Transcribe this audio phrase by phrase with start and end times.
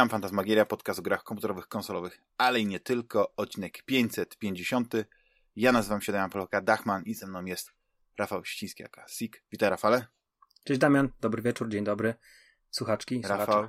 [0.00, 4.94] Witam, Fantasmagieria, podcast o grach komputerowych, konsolowych, ale i nie tylko, odcinek 550.
[5.56, 7.72] Ja nazywam się Damian Poloka, Dachman i ze mną jest
[8.18, 9.42] Rafał Ściński, aka Sik.
[9.52, 10.06] Witaj Rafale.
[10.64, 12.14] Cześć Damian, dobry wieczór, dzień dobry.
[12.70, 13.68] Słuchaczki, Rafał,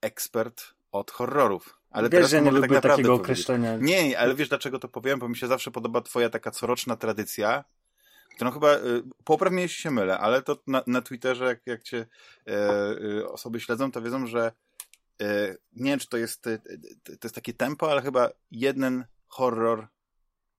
[0.00, 1.78] ekspert od horrorów.
[1.90, 3.24] Ale wiesz, że nie lubię tak takiego powiedzieć.
[3.24, 3.76] określenia.
[3.76, 5.18] Nie, ale wiesz dlaczego to powiem?
[5.18, 7.64] Bo mi się zawsze podoba twoja taka coroczna tradycja,
[8.34, 11.82] którą chyba, y, popraw mnie jeśli się mylę, ale to na, na Twitterze, jak, jak
[11.82, 12.06] cię
[12.46, 12.52] e,
[13.20, 14.52] e, osoby śledzą, to wiedzą, że
[15.72, 16.58] nie wiem, czy to jest, e,
[17.04, 19.88] to jest takie tempo, ale chyba jeden horror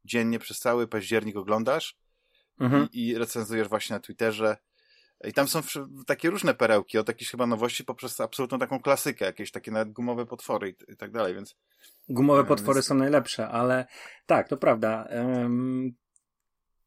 [0.05, 1.97] dziennie przez cały październik oglądasz
[2.59, 2.87] mhm.
[2.91, 4.57] i, i recenzujesz właśnie na Twitterze
[5.23, 5.61] i tam są
[6.05, 10.25] takie różne perełki, od jakichś chyba nowości poprzez absolutną taką klasykę, jakieś takie nawet gumowe
[10.25, 11.55] potwory i, i tak dalej, więc...
[12.09, 12.85] Gumowe e, potwory więc...
[12.85, 13.85] są najlepsze, ale
[14.25, 15.07] tak, to prawda.
[15.11, 15.93] Um,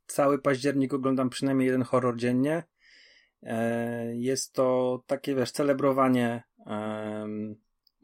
[0.07, 2.65] cały październik oglądam przynajmniej jeden horror dziennie.
[3.43, 7.57] E, jest to takie, wiesz, celebrowanie um,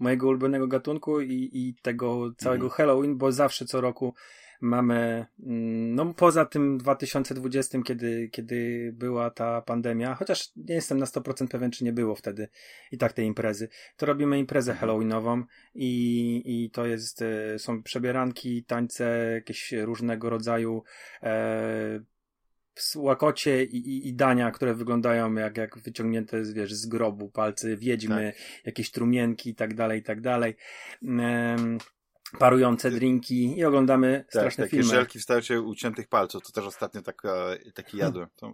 [0.02, 2.76] mojego ulubionego gatunku i, i tego całego mhm.
[2.76, 4.14] Halloween, bo zawsze co roku
[4.62, 11.06] mamy, mm, no poza tym 2020, kiedy, kiedy była ta pandemia, chociaż nie jestem na
[11.06, 12.48] 100% pewien, czy nie było wtedy
[12.92, 15.44] i tak tej imprezy, to robimy imprezę halloweenową
[15.74, 20.82] i, i to jest, e, są przebieranki, tańce, jakieś różnego rodzaju
[21.22, 22.00] e,
[22.96, 27.76] łakocie i, i, i, dania, które wyglądają jak, jak wyciągnięte z, wiesz, z grobu, palce
[27.76, 28.66] wiedźmy, tak.
[28.66, 30.56] jakieś trumienki i tak dalej, i tak dalej.
[31.02, 31.78] Um,
[32.38, 34.90] parujące drinki i oglądamy tak, straszne takie filmy.
[34.90, 37.22] żelki w uciętych palców, to też ostatnio tak,
[37.74, 38.28] taki jadłem.
[38.36, 38.52] To,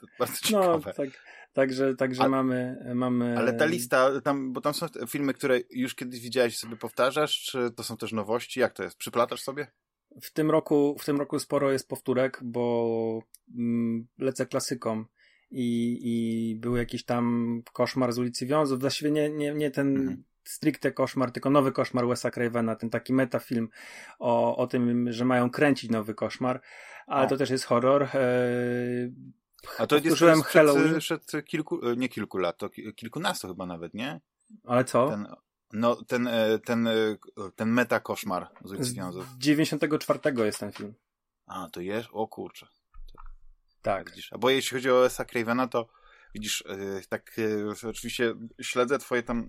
[0.00, 0.82] to bardzo no, ciekawe.
[0.86, 1.08] No, tak,
[1.52, 3.38] także także mamy, mamy...
[3.38, 7.42] Ale ta lista, tam, bo tam są filmy, które już kiedyś widziałeś i sobie powtarzasz,
[7.42, 8.60] czy to są też nowości?
[8.60, 8.96] Jak to jest?
[8.96, 9.66] Przyplatasz sobie?
[10.22, 13.22] W tym roku, w tym roku sporo jest powtórek, bo
[13.58, 15.04] mm, lecę klasyką
[15.50, 18.80] i, i był jakiś tam koszmar z ulicy Wiązów.
[18.80, 23.12] Właściwie nie, nie, nie ten mhm stricte koszmar, tylko nowy koszmar Wesa Cravena, ten taki
[23.12, 23.68] metafilm
[24.18, 26.60] o, o tym, że mają kręcić nowy koszmar,
[27.06, 27.28] ale o.
[27.28, 28.02] to też jest horror.
[28.02, 29.12] Eee,
[29.78, 30.98] A to jest przed, Halloween.
[30.98, 34.20] przed kilku, e, nie kilku lat, to kilkunastu chyba nawet, nie?
[34.64, 35.08] Ale co?
[35.08, 35.26] Ten,
[35.74, 37.16] no, ten, e, ten, e,
[37.56, 39.26] ten meta koszmar z ulicy Wiązów.
[39.28, 40.94] Z 94 jest ten film.
[41.46, 42.08] A, to jest?
[42.12, 42.66] O kurczę.
[43.82, 44.12] Tak.
[44.30, 45.88] A bo jeśli chodzi o Wesa Cravena, to
[46.34, 47.40] widzisz, e, tak
[47.88, 49.48] oczywiście śledzę twoje tam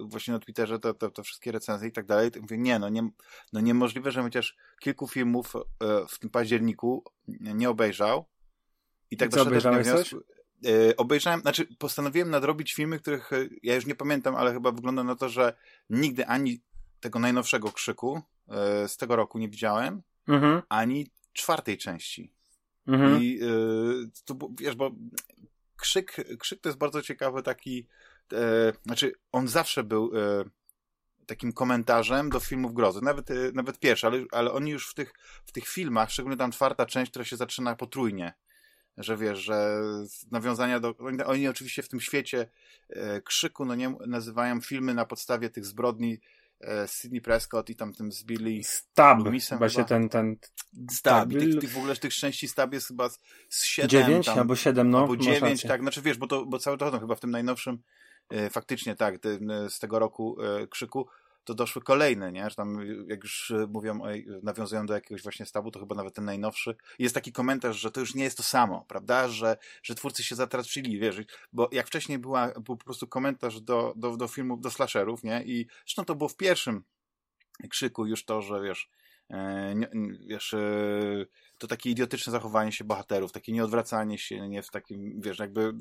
[0.00, 2.88] właśnie na Twitterze to, to, to wszystkie recenzje i tak dalej, to mówię, nie, no,
[2.88, 3.08] nie,
[3.52, 5.52] no niemożliwe, że chociaż kilku filmów
[6.08, 8.24] w tym październiku nie obejrzał
[9.10, 10.14] i tak co, obejrzałeś coś?
[10.96, 13.30] Obejrzałem, znaczy postanowiłem nadrobić filmy, których
[13.62, 15.56] ja już nie pamiętam, ale chyba wygląda na to, że
[15.90, 16.62] nigdy ani
[17.00, 18.22] tego najnowszego krzyku
[18.86, 20.62] z tego roku nie widziałem, mhm.
[20.68, 22.32] ani czwartej części.
[22.86, 23.22] Mhm.
[23.22, 23.40] I
[24.24, 24.90] to, wiesz, bo
[25.76, 27.86] krzyk, krzyk to jest bardzo ciekawy taki,
[28.86, 30.12] znaczy on zawsze był
[31.26, 35.14] takim komentarzem do filmów grozy, nawet, nawet pierwszy, ale, ale oni już w tych,
[35.44, 38.34] w tych filmach, szczególnie tam czwarta część, która się zaczyna potrójnie,
[38.96, 39.82] że wiesz, że
[40.30, 40.94] nawiązania do,
[41.26, 42.48] oni oczywiście w tym świecie
[42.88, 46.20] e, krzyku, no nie, nazywają filmy na podstawie tych zbrodni
[46.60, 50.36] e, Sidney Prescott i tam tym z Billy Stab, Loomisem chyba się ten, ten
[50.90, 53.08] Stab, I tych, tych, w ogóle tych części Stab jest chyba
[53.48, 54.98] z 7 9 tam, albo 7, no.
[54.98, 57.82] Albo 9, tak, znaczy wiesz, bo, to, bo cały to chyba w tym najnowszym
[58.30, 59.14] e, faktycznie tak,
[59.68, 61.08] z tego roku e, Krzyku
[61.44, 62.50] to doszły kolejne, nie?
[62.50, 64.00] Że tam, jak już mówią,
[64.42, 66.76] nawiązują do jakiegoś właśnie stawu, to chyba nawet ten najnowszy.
[66.98, 69.28] Jest taki komentarz, że to już nie jest to samo, prawda?
[69.28, 71.20] Że, że twórcy się zatraczyli, wiesz,
[71.52, 75.42] bo jak wcześniej była, był po prostu komentarz do, do, do filmów, do slasherów, nie?
[75.44, 76.84] I zresztą to było w pierwszym
[77.70, 78.90] krzyku już to, że wiesz,
[79.30, 79.74] e,
[80.26, 81.26] wiesz, e,
[81.62, 85.72] to takie idiotyczne zachowanie się bohaterów, takie nieodwracanie się, nie w takim, wiesz, jakby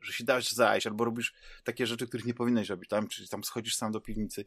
[0.00, 3.44] że się dasz zajść, albo robisz takie rzeczy, których nie powinieneś robić, tam, czyli tam
[3.44, 4.44] schodzisz sam do piwnicy.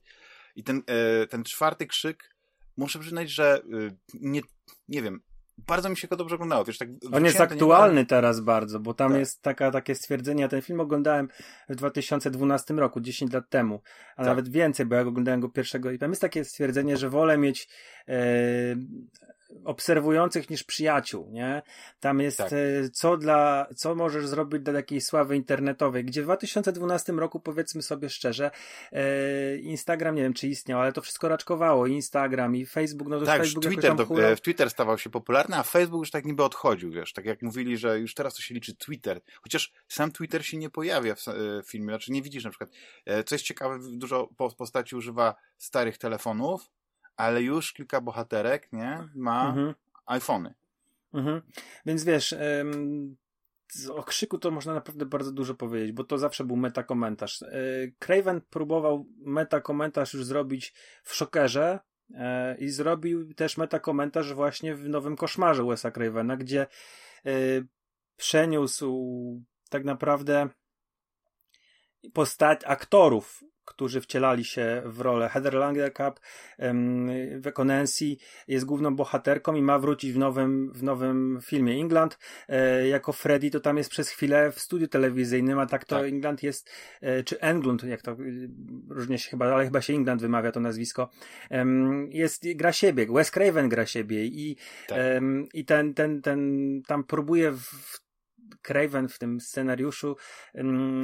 [0.56, 2.36] I ten, e, ten czwarty krzyk,
[2.78, 4.42] muszę przyznać, że e, nie,
[4.88, 5.22] nie wiem,
[5.58, 6.66] bardzo mi się go dobrze oglądało.
[6.66, 8.06] Wiesz, tak On jest aktualny nie...
[8.06, 9.20] teraz bardzo, bo tam tak.
[9.20, 11.30] jest taka, takie stwierdzenie, ja ten film oglądałem
[11.70, 13.82] w 2012 roku, 10 lat temu,
[14.14, 14.26] a tak.
[14.26, 17.68] nawet więcej, bo ja oglądałem go pierwszego i tam jest takie stwierdzenie, że wolę mieć
[18.08, 18.16] e,
[19.64, 21.62] obserwujących niż przyjaciół, nie?
[22.00, 22.54] Tam jest tak.
[22.54, 27.82] E, co dla, co możesz zrobić dla takiej sławy internetowej, gdzie w 2012 roku powiedzmy
[27.82, 28.52] sobie szczerze,
[28.92, 33.26] e, Instagram nie wiem czy istniał, ale to wszystko raczkowało, Instagram i Facebook, no to
[33.26, 36.44] tak, Facebook Twitter, do, e, w Twitter stawał się popularny, a Facebook już tak niby
[36.44, 40.46] odchodził, wiesz, tak jak mówili, że już teraz to się liczy Twitter, chociaż sam Twitter
[40.46, 41.24] się nie pojawia w,
[41.64, 42.70] w filmie, znaczy nie widzisz na przykład,
[43.26, 46.70] co jest ciekawe, dużo postaci używa starych telefonów,
[47.16, 49.74] ale już kilka bohaterek, nie, ma mhm.
[50.06, 50.54] iPhony.
[51.14, 51.42] Mhm.
[51.86, 53.18] Więc wiesz, ym,
[53.90, 57.42] o krzyku to można naprawdę bardzo dużo powiedzieć, bo to zawsze był metakomentarz.
[57.42, 57.48] E,
[58.00, 60.74] Craven próbował metakomentarz już zrobić
[61.04, 61.80] w Szokerze
[62.14, 66.62] e, i zrobił też metakomentarz właśnie w Nowym Koszmarze Wesa Cravena, gdzie
[67.26, 67.32] e,
[68.18, 70.50] przeniósł tak naprawdę
[72.14, 75.30] postać aktorów którzy wcielali się w rolę.
[75.30, 76.20] Heather Langenkamp
[77.40, 78.06] w Econency
[78.48, 82.18] jest główną bohaterką i ma wrócić w nowym, w nowym filmie England.
[82.50, 86.06] E, jako Freddy to tam jest przez chwilę w studiu telewizyjnym, a tak to tak.
[86.06, 86.72] England jest,
[87.02, 88.16] e, czy Englund, jak to e,
[88.90, 91.10] różnie się chyba, ale chyba się England wymawia to nazwisko.
[92.10, 94.58] Jest, gra siebie, Wes Craven gra siebie i,
[94.88, 95.00] tak.
[95.54, 98.03] i ten, ten, ten tam próbuje w
[98.62, 100.16] Craven w tym scenariuszu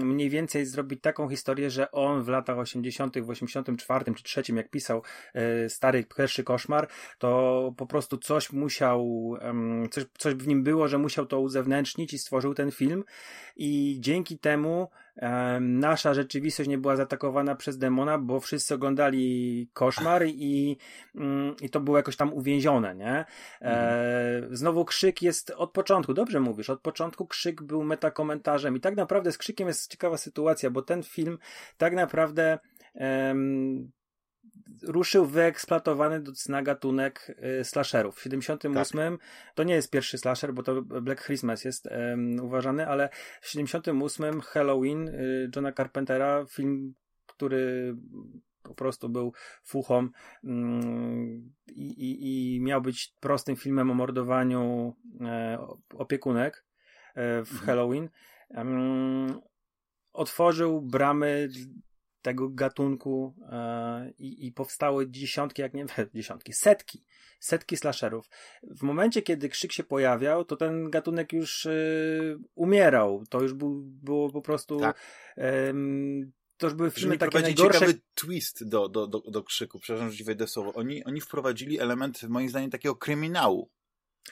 [0.04, 4.70] mniej więcej zrobić taką historię, że on w latach 80., w 84 czy 3, jak
[4.70, 5.04] pisał
[5.34, 6.88] e, stary pierwszy koszmar,
[7.18, 9.34] to po prostu coś musiał,
[9.92, 13.04] coś, coś w nim było, że musiał to uzewnętrznić i stworzył ten film.
[13.56, 14.90] I dzięki temu
[15.60, 20.78] nasza rzeczywistość nie była zaatakowana przez demona, bo wszyscy oglądali koszmar i,
[21.16, 23.16] mm, i to było jakoś tam uwięzione, nie?
[23.16, 23.26] E,
[23.62, 24.56] mhm.
[24.56, 29.32] znowu krzyk jest od początku, dobrze mówisz, od początku krzyk był metakomentarzem i tak naprawdę
[29.32, 31.38] z krzykiem jest ciekawa sytuacja, bo ten film
[31.78, 32.60] tak naprawdę
[34.84, 38.16] ruszył wyeksploatowany do cna gatunek y, slasherów.
[38.16, 39.28] W 78 tak.
[39.56, 43.10] to nie jest pierwszy slasher, bo to Black Christmas jest um, uważany, ale
[43.42, 46.94] w 78 Halloween y, Johna Carpentera, film,
[47.26, 47.96] który
[48.64, 49.34] po prostu był
[49.64, 50.10] fuchą
[50.44, 56.66] mm, i, i, i, miał być prostym filmem o mordowaniu e, opiekunek
[57.16, 57.66] e, w mhm.
[57.66, 58.10] Halloween.
[60.14, 61.50] otworzył bramy
[62.22, 65.86] tego gatunku e, i, powstały dziesiątki, jak nie
[66.16, 67.04] dziesiątki, setki,
[67.40, 68.30] setki slasherów.
[68.64, 71.72] W momencie, kiedy krzyk się pojawiał, to ten gatunek już e,
[72.56, 73.24] umierał.
[73.30, 74.80] To już był, było po prostu.
[74.80, 75.00] Tak.
[76.58, 77.80] to już były filmy takie najgorsze.
[77.80, 80.74] ciekawy twist do, do, do, do krzyku, przepraszam, że ci wejdę słowo.
[80.74, 83.70] Oni, oni wprowadzili element, moim zdaniem, takiego kryminału.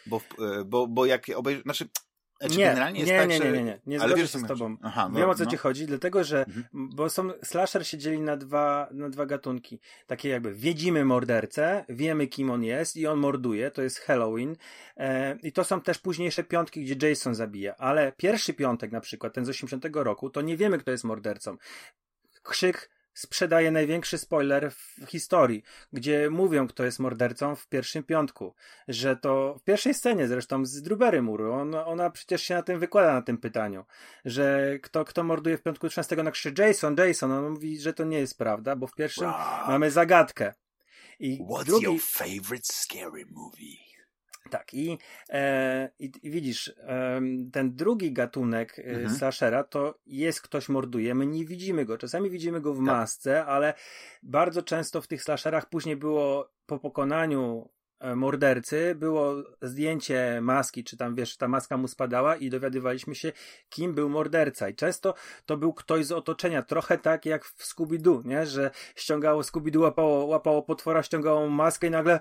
[0.06, 1.90] Bo, e, bo, bo jak obejrzysz, znaczy
[2.40, 4.78] znaczy, nie, generalnie jest nie, tak, nie, nie, nie, nie, nie zgodzę się z tobą.
[4.84, 5.52] Aha, no, Wiem o co no.
[5.52, 6.66] ci chodzi, dlatego że, mhm.
[6.74, 9.80] bo są, slasher się dzieli na dwa, na dwa gatunki.
[10.08, 14.56] Takie jakby, wiedzimy mordercę, wiemy kim on jest i on morduje, to jest Halloween.
[14.98, 17.76] E, I to są też późniejsze piątki, gdzie Jason zabija.
[17.78, 21.58] Ale pierwszy piątek na przykład, ten z 80 roku, to nie wiemy kto jest mordercą.
[22.44, 28.56] Krzyk sprzedaje największy spoiler w historii, gdzie mówią, kto jest mordercą w pierwszym piątku.
[28.88, 32.80] Że to w pierwszej scenie zresztą z Drubery Muru, on, ona przecież się na tym
[32.80, 33.86] wykłada, na tym pytaniu,
[34.26, 38.04] że kto, kto morduje w piątku 13 na krzyczy Jason, Jason, on mówi, że to
[38.04, 39.32] nie jest prawda, bo w pierwszym
[39.68, 40.54] mamy zagadkę.
[41.20, 41.86] I What's drugi...
[41.86, 43.87] your favorite scary movie?
[44.50, 44.98] Tak, i,
[45.30, 47.22] e, i, i, widzisz, e,
[47.52, 49.16] ten drugi gatunek e, mhm.
[49.16, 51.98] slashera to jest ktoś morduje, my nie widzimy go.
[51.98, 52.86] Czasami widzimy go w tak.
[52.86, 53.74] masce, ale
[54.24, 57.70] bardzo często w tych slasherach później było po pokonaniu
[58.16, 63.32] mordercy było zdjęcie maski, czy tam wiesz, ta maska mu spadała i dowiadywaliśmy się,
[63.70, 64.70] kim był morderca.
[64.70, 65.14] I często
[65.46, 68.46] to był ktoś z otoczenia, trochę tak jak w Scooby-Doo, nie?
[68.46, 72.20] Że ściągało Scooby-Doo, łapało, łapało potwora, ściągało maskę i nagle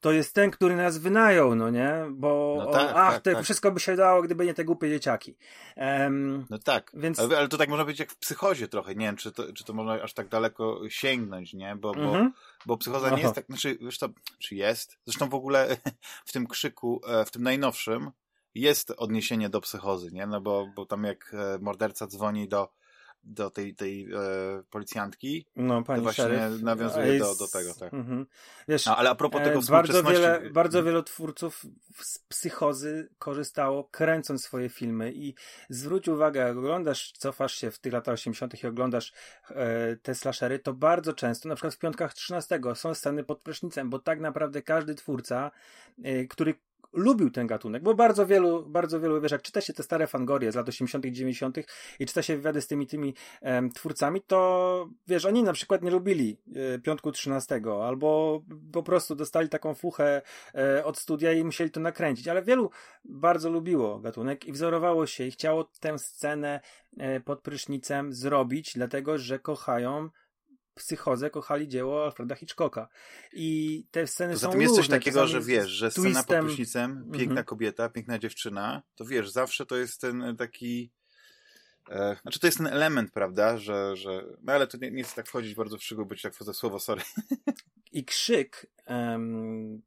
[0.00, 1.92] to jest ten, który nas wynajął, no nie?
[2.10, 3.44] Bo no tak, ach, tak, to tak.
[3.44, 5.36] wszystko by się dało, gdyby nie te głupie dzieciaki.
[5.76, 7.20] Um, no tak, więc...
[7.20, 9.64] ale, ale, to tak można być jak w psychozie trochę, nie wiem, czy to, czy
[9.64, 11.76] to można aż tak daleko sięgnąć, nie?
[11.76, 12.32] Bo, bo, mhm.
[12.66, 14.08] Bo psychoza nie jest tak, znaczy, wiesz to,
[14.38, 14.88] czy jest?
[14.88, 15.76] Zresztą Zresztą w ogóle
[16.26, 18.10] w tym krzyku, e, w tym najnowszym,
[18.54, 20.26] jest odniesienie do psychozy, nie?
[20.26, 22.72] No bo, bo tam jak e, morderca dzwoni do,
[23.26, 24.18] do tej, tej e,
[24.70, 27.24] policjantki, no, pani to właśnie szeryf, nawiązuje jest...
[27.24, 27.94] do, do tego, tak.
[27.94, 28.26] Mhm.
[28.68, 31.66] Wiesz, no, ale a propos tego bardzo wiele, bardzo wielu twórców
[32.02, 35.34] z psychozy korzystało kręcąc swoje filmy i
[35.68, 38.62] zwróć uwagę, jak oglądasz, cofasz się w tych latach 80.
[38.62, 39.12] i oglądasz
[39.50, 43.90] e, te slashery, to bardzo często, na przykład w Piątkach 13 są sceny pod prysznicem,
[43.90, 45.50] bo tak naprawdę każdy twórca,
[46.04, 46.54] e, który
[46.96, 50.52] lubił ten gatunek, bo bardzo wielu, bardzo wielu, wiesz, jak czyta się te stare fangorie
[50.52, 51.56] z lat 80 -tych, 90
[52.00, 55.90] i czyta się wywiady z tymi tymi e, twórcami, to wiesz, oni na przykład nie
[55.90, 56.38] lubili
[56.74, 60.22] e, Piątku 13 albo po prostu dostali taką fuchę
[60.54, 62.70] e, od studia i musieli to nakręcić, ale wielu
[63.04, 66.60] bardzo lubiło gatunek i wzorowało się i chciało tę scenę
[66.98, 70.10] e, pod prysznicem zrobić, dlatego, że kochają
[70.76, 72.88] psychozę kochali dzieło Alfreda Hitchcocka.
[73.32, 76.38] I te sceny Poza są tym jest coś takiego, że wiesz, że scena twistem...
[76.38, 77.44] pod prysznicem, piękna -hmm.
[77.44, 80.90] kobieta, piękna dziewczyna, to wiesz, zawsze to jest ten taki
[81.90, 85.14] e, znaczy to jest ten element, prawda, że, że no ale to nie, nie chcę
[85.14, 87.02] tak wchodzić bardzo w szczegóły, być tak wchodzę słowo, sorry.
[87.92, 89.82] I krzyk um,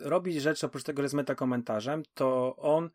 [0.00, 2.90] robi rzecz, oprócz tego, że jest metakomentarzem, to on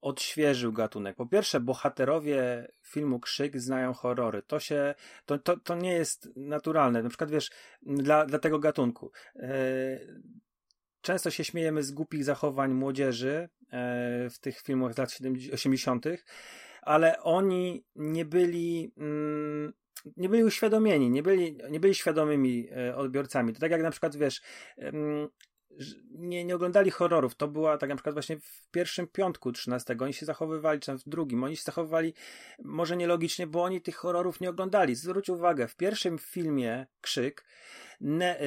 [0.00, 1.16] odświeżył gatunek.
[1.16, 4.42] Po pierwsze, bohaterowie filmu Krzyk znają horrory.
[4.42, 4.94] To się,
[5.26, 7.02] to, to, to nie jest naturalne.
[7.02, 7.50] Na przykład, wiesz,
[7.82, 9.12] dla, dla tego gatunku.
[9.36, 9.50] E,
[11.00, 16.06] często się śmiejemy z głupich zachowań młodzieży e, w tych filmach z lat 70, 80.,
[16.82, 18.92] ale oni nie byli.
[18.96, 19.72] Mm,
[20.16, 23.52] nie byli uświadomieni, nie byli, nie byli świadomymi e, odbiorcami.
[23.52, 24.42] To tak jak na przykład, wiesz,
[26.10, 27.34] nie, nie oglądali horrorów.
[27.34, 29.96] To była tak na przykład właśnie w pierwszym piątku 13.
[30.00, 31.44] Oni się zachowywali, czy w drugim.
[31.44, 32.14] Oni się zachowywali
[32.64, 34.94] może nielogicznie, bo oni tych horrorów nie oglądali.
[34.94, 37.44] Zwróć uwagę, w pierwszym filmie Krzyk
[38.00, 38.40] ne,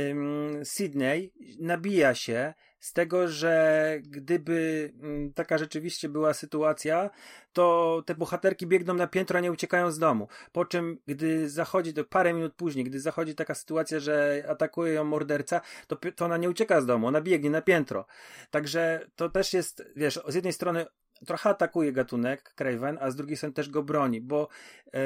[0.64, 4.94] Sydney nabija się z tego, że gdyby
[5.36, 7.10] taka rzeczywiście była sytuacja,
[7.54, 10.28] to te bohaterki biegną na piętro, a nie uciekają z domu.
[10.52, 15.04] Po czym, gdy zachodzi, to parę minut później, gdy zachodzi taka sytuacja, że atakuje ją
[15.04, 18.06] morderca, to, to ona nie ucieka z domu, ona biegnie na piętro.
[18.52, 20.86] Także to też jest, wiesz, z jednej strony
[21.26, 24.48] trochę atakuje gatunek Craven, a z drugiej strony też go broni, bo,
[24.94, 25.02] yy,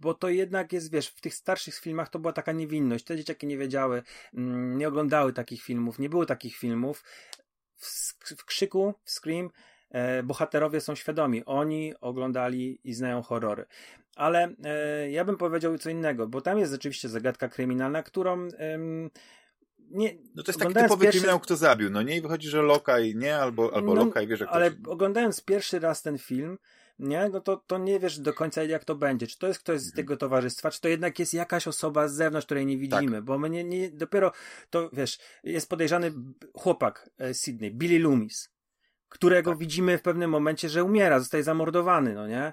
[0.00, 3.04] bo to jednak jest, wiesz, w tych starszych filmach to była taka niewinność.
[3.04, 4.42] Te dzieciaki nie wiedziały, yy,
[4.76, 7.04] nie oglądały takich filmów, nie było takich filmów.
[7.76, 9.50] W, w krzyku, w Scream,
[9.90, 11.44] yy, bohaterowie są świadomi.
[11.44, 13.66] Oni oglądali i znają horrory.
[14.16, 14.54] Ale
[15.10, 18.48] ja bym powiedział co innego, bo tam jest rzeczywiście zagadka kryminalna, którą
[19.94, 21.20] nie, no to jest taki typowy pierwszy...
[21.20, 22.16] kryminał, kto zabił, no nie?
[22.16, 24.56] I wychodzi, że Lokaj nie, albo, albo no, Lokaj wie, że ktoś...
[24.56, 26.58] Ale oglądając pierwszy raz ten film,
[26.98, 29.26] nie, no to, to nie wiesz do końca jak to będzie.
[29.26, 29.96] Czy to jest ktoś z mhm.
[29.96, 33.24] tego towarzystwa, czy to jednak jest jakaś osoba z zewnątrz, której nie widzimy, tak.
[33.24, 34.32] bo my nie, nie, dopiero
[34.70, 36.12] to, wiesz, jest podejrzany
[36.56, 38.50] chłopak e, Sydney, Billy Loomis,
[39.08, 39.58] którego tak.
[39.58, 42.52] widzimy w pewnym momencie, że umiera, zostaje zamordowany, no nie?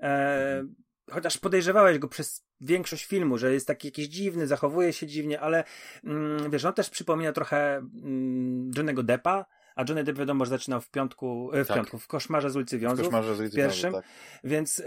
[0.00, 0.74] E, mhm
[1.10, 5.64] chociaż podejrzewałeś go przez większość filmu, że jest taki jakiś dziwny, zachowuje się dziwnie, ale
[6.04, 9.44] mm, wiesz, on też przypomina trochę mm, Johnny'ego Deppa,
[9.76, 11.76] a Johnny Depp wiadomo, że zaczynał w piątku, e, w tak.
[11.76, 14.40] piątku, w Koszmarze z ulicy Wiązów, w, koszmarze z ulicy pierwszym, Wiązów, tak.
[14.44, 14.84] więc, yy,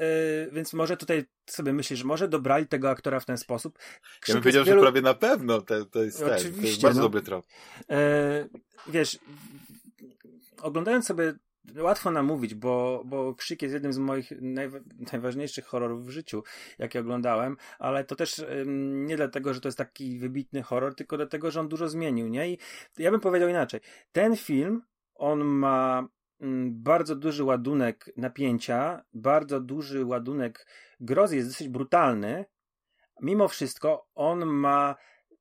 [0.52, 3.78] więc może tutaj sobie myślisz, że może dobrali tego aktora w ten sposób.
[3.78, 4.80] Krzyk ja bym powiedział, wielu...
[4.80, 7.06] że prawie na pewno to, to, jest, Oczywiście, ten, to jest bardzo no.
[7.06, 7.46] dobry trop.
[7.90, 7.98] Yy,
[8.88, 9.20] wiesz,
[10.62, 11.34] oglądając sobie
[11.76, 14.32] łatwo nam mówić, bo, bo Krzyk jest jednym z moich
[15.14, 16.44] najważniejszych horrorów w życiu,
[16.80, 21.18] jakie oglądałem, ale to też ym, nie dlatego, że to jest taki wybitny horror, tylko
[21.18, 22.50] dlatego, że on dużo zmienił, nie?
[22.52, 22.58] I
[22.98, 23.80] ja bym powiedział inaczej.
[24.12, 24.82] Ten film,
[25.16, 26.08] on ma
[26.44, 30.68] ym, bardzo duży ładunek napięcia, bardzo duży ładunek
[31.00, 32.46] grozy, jest dosyć brutalny.
[33.22, 34.96] Mimo wszystko, on ma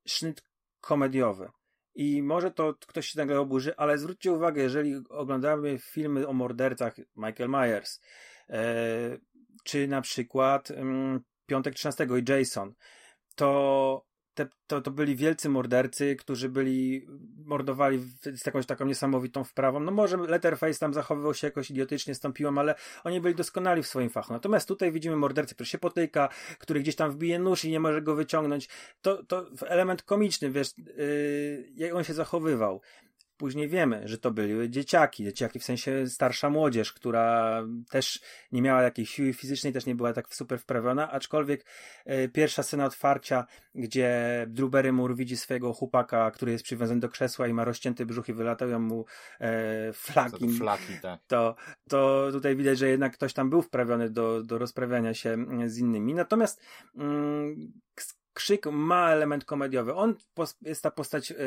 [0.07, 0.43] sznyt
[0.81, 1.49] komediowy.
[1.97, 6.95] I może to ktoś się nagle oburzy, ale zwróćcie uwagę, jeżeli oglądamy filmy o mordercach
[7.15, 8.01] Michael Myers,
[8.49, 9.17] e,
[9.63, 12.73] czy na przykład mm, Piątek 13 i Jason,
[13.35, 14.05] to
[14.37, 17.07] te, to, to byli wielcy mordercy, którzy byli,
[17.45, 17.99] mordowali
[18.35, 19.79] z jakąś taką niesamowitą wprawą.
[19.79, 23.83] No może Letterface tam zachowywał się jakoś idiotycznie z tą piłą, ale oni byli doskonali
[23.83, 24.33] w swoim fachu.
[24.33, 26.29] Natomiast tutaj widzimy mordercę, który się potyka,
[26.59, 28.69] który gdzieś tam wbije nóż i nie może go wyciągnąć.
[29.01, 32.81] To, to element komiczny, wiesz, yy, jak on się zachowywał.
[33.37, 38.81] Później wiemy, że to były dzieciaki, dzieciaki w sensie starsza młodzież, która też nie miała
[38.81, 41.65] jakiejś siły fizycznej, też nie była tak super wprawiona, aczkolwiek
[42.05, 47.47] e, pierwsza scena otwarcia, gdzie Drew Barrymore widzi swojego chłopaka, który jest przywiązany do krzesła
[47.47, 49.05] i ma rozcięty brzuch i wylatują mu
[49.39, 51.19] e, flaki, flaki tak.
[51.27, 51.55] to,
[51.89, 55.77] to tutaj widać, że jednak ktoś tam był wprawiony do, do rozprawiania się mm, z
[55.77, 56.13] innymi.
[56.13, 56.61] Natomiast
[56.95, 57.71] mm,
[58.37, 59.93] Krzyk ma element komediowy.
[59.93, 60.15] On
[60.61, 61.37] jest ta postać yy,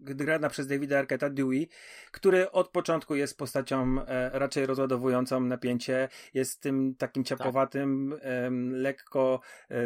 [0.00, 1.68] grana przez Davida Arqueta Dewey,
[2.10, 8.22] który od początku jest postacią e, raczej rozładowującą napięcie, jest tym takim ciapowatym, tak.
[8.72, 9.40] lekko,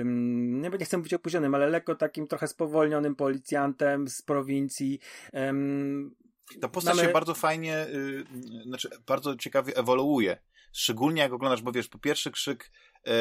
[0.04, 5.00] nie, nie chcę mówić opóźnionym, ale lekko takim trochę spowolnionym policjantem z prowincji.
[6.60, 7.08] Ta postać Mamy...
[7.08, 10.36] się bardzo fajnie, yy, znaczy bardzo ciekawie ewoluuje.
[10.72, 12.70] Szczególnie jak oglądasz, bo wiesz, po pierwszy krzyk
[13.06, 13.12] yy,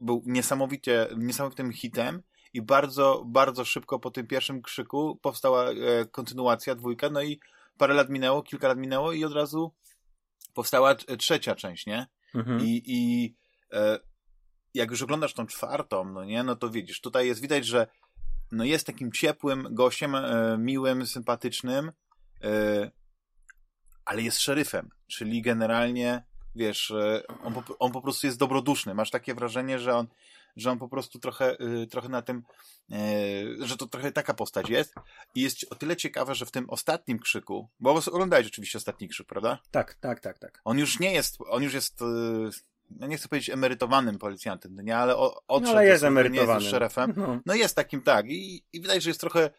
[0.00, 2.22] był niesamowicie, niesamowitym hitem,
[2.54, 5.74] i bardzo, bardzo szybko po tym pierwszym krzyku powstała e,
[6.10, 7.40] kontynuacja, dwójka, no i
[7.78, 9.72] parę lat minęło, kilka lat minęło i od razu
[10.54, 12.06] powstała trzecia część, nie?
[12.34, 12.60] Mhm.
[12.64, 13.34] I, i
[13.72, 13.98] e,
[14.74, 17.86] jak już oglądasz tą czwartą, no nie, no to widzisz, tutaj jest widać, że
[18.52, 21.92] no jest takim ciepłym gościem, e, miłym, sympatycznym,
[22.42, 22.90] e,
[24.04, 26.24] ale jest szeryfem, czyli generalnie,
[26.54, 28.94] wiesz, e, on po, on po prostu jest dobroduszny.
[28.94, 30.06] Masz takie wrażenie, że on
[30.58, 32.42] że on po prostu trochę, y, trochę na tym,
[32.92, 34.94] y, że to trochę taka postać jest.
[35.34, 39.26] I jest o tyle ciekawe, że w tym ostatnim krzyku, bo oglądałeś oczywiście ostatni krzyk,
[39.26, 39.58] prawda?
[39.70, 40.60] Tak, tak, tak, tak.
[40.64, 42.04] On już nie jest, on już jest, y,
[42.90, 46.48] no nie chcę powiedzieć emerytowanym policjantem, nie, ale odszedł, no, ale jest emerytowany.
[46.48, 47.14] Nie jest szerefem.
[47.16, 47.40] No.
[47.46, 48.26] no jest takim, tak.
[48.28, 49.50] I, I wydaje, że jest trochę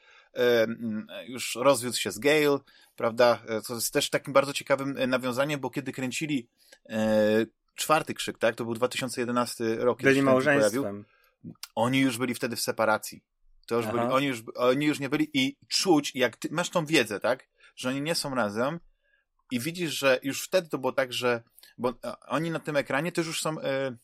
[1.28, 2.60] już rozwiódł się z Gale,
[2.96, 3.40] prawda?
[3.68, 6.48] To jest też takim bardzo ciekawym nawiązaniem, bo kiedy kręcili
[7.80, 8.56] czwarty krzyk, tak?
[8.56, 10.02] To był 2011 rok.
[10.02, 11.06] Byli małżeństwem.
[11.76, 13.24] Oni już byli wtedy w separacji.
[13.68, 16.86] To już byli, oni, już, oni już nie byli i czuć, jak ty masz tą
[16.86, 17.48] wiedzę, tak?
[17.76, 18.80] Że oni nie są razem
[19.52, 21.44] i widzisz, że już wtedy to było tak, że
[21.78, 21.94] bo
[22.28, 23.98] oni na tym ekranie też już są, e,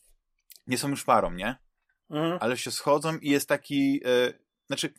[0.67, 1.55] nie są już parą, nie?
[2.09, 2.37] Mhm.
[2.41, 4.33] Ale się schodzą i jest taki, e,
[4.67, 4.93] znaczy,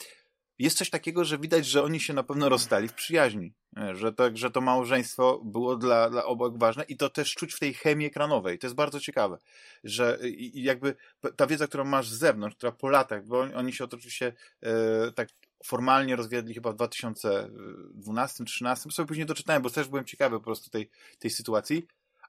[0.58, 4.12] jest coś takiego, że widać, że oni się na pewno rozstali w przyjaźni, e, że
[4.34, 8.06] że to małżeństwo było dla, dla obok ważne i to też czuć w tej chemii
[8.06, 8.58] ekranowej.
[8.58, 9.38] To jest bardzo ciekawe,
[9.84, 10.18] że
[10.54, 10.96] jakby
[11.36, 14.32] ta wiedza, którą masz z zewnątrz, która po latach, bo oni się oczywiście
[14.62, 15.28] e, tak
[15.64, 20.90] formalnie rozwiedli chyba w 2012-2013, sobie później doczytałem, bo też byłem ciekawy po prostu tej,
[21.18, 21.86] tej sytuacji,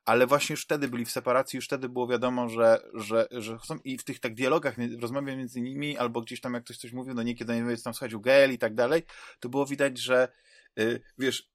[0.08, 3.80] ale właśnie już wtedy byli w separacji, już wtedy było wiadomo, że, że, że są
[3.84, 7.14] i w tych tak dialogach, rozmawiam między nimi, albo gdzieś tam jak ktoś coś mówił,
[7.14, 9.04] no niekiedy nie jest tam słuchać Gael i tak dalej,
[9.40, 10.28] to było widać, że
[10.76, 11.50] yy, wiesz,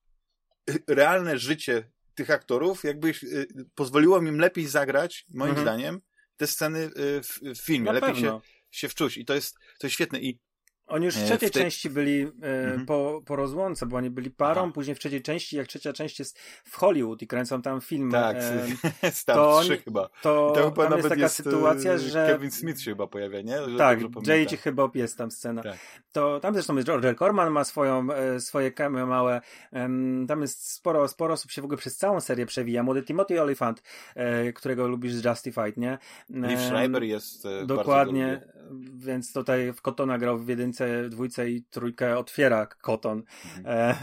[0.67, 5.67] yy, realne życie tych aktorów jakbyś yy, pozwoliło im lepiej zagrać, moim mhm.
[5.67, 6.01] zdaniem,
[6.37, 8.39] te sceny y, w, w filmie, Na lepiej się,
[8.71, 10.19] się wczuć i to jest, to jest świetne.
[10.19, 10.39] I
[10.87, 11.63] oni już w trzeciej w tej...
[11.63, 12.85] części byli e, mhm.
[12.85, 14.71] po, po rozłące, bo oni byli parą, Aha.
[14.73, 18.11] później w trzeciej części, jak trzecia część jest w Hollywood i kręcą tam filmy.
[18.11, 20.09] Tak, e, to, oni, chyba.
[20.21, 22.27] To, to chyba tam jest taka jest, sytuacja, że...
[22.27, 23.69] Kevin Smith się chyba pojawia, nie?
[23.69, 24.57] Że tak, J.G.
[24.57, 25.63] chyba jest tam scena.
[25.63, 25.77] Tak.
[26.11, 29.41] To tam zresztą jest Roger Corman ma swoją, e, swoje cameo małe.
[30.27, 32.83] tam jest sporo, sporo osób się w ogóle przez całą serię przewija.
[32.83, 33.83] Młody Timothy Olyphant,
[34.15, 35.97] e, którego lubisz z Justified, nie?
[36.29, 38.41] Liv Schreiber jest e, Dokładnie,
[38.95, 40.45] więc tutaj w Kotona grał w
[40.79, 43.23] jedynce, dwójce i trójkę otwiera Koton.
[43.57, 43.65] Mhm.
[43.65, 43.95] E,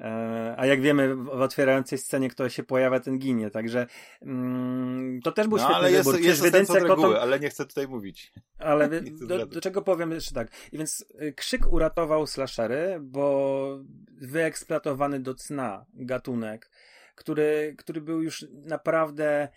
[0.00, 3.86] e, a jak wiemy, w otwierającej scenie kto się pojawia, ten ginie, także
[4.22, 6.14] mm, to też był no, świetny ale wybór.
[6.14, 6.88] Jest, jest w jedynce Koton...
[6.88, 8.32] reguły, ale nie chcę tutaj mówić.
[8.58, 8.88] Ale
[9.28, 10.48] do, do, czego powiem jeszcze tak.
[10.72, 13.78] I więc y, Krzyk uratował slashery, bo
[14.20, 16.70] wyeksploatowany do cna gatunek,
[17.14, 19.48] który, który był już naprawdę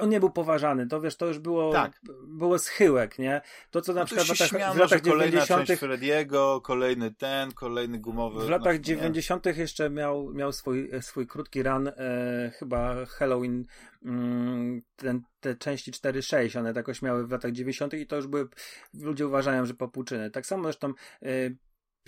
[0.00, 2.00] on nie był poważany, to wiesz, to już było, tak.
[2.26, 3.40] było schyłek, nie?
[3.70, 5.68] To, co na no przykład w latach, śmiano, w latach 90.
[5.68, 8.46] Frediego, kolejny ten, kolejny gumowy.
[8.46, 9.46] W latach no, 90.
[9.46, 13.64] jeszcze miał, miał swój, swój krótki run, e, chyba Halloween,
[14.04, 17.94] mm, ten, te części 4-6, one jakoś miały w latach 90.
[17.94, 18.48] i to już były,
[18.94, 20.30] ludzie uważają, że popłuczyny.
[20.30, 20.88] Tak samo zresztą
[21.22, 21.28] e,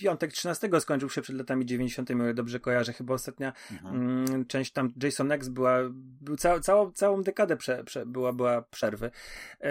[0.01, 2.93] piątek 13 skończył się przed latami 90., jak dobrze kojarzę.
[2.93, 3.97] Chyba ostatnia mhm.
[3.97, 5.79] mm, część tam Jason X była,
[6.21, 9.11] był ca, całą, całą dekadę prze, prze, była, była przerwy.
[9.61, 9.71] E,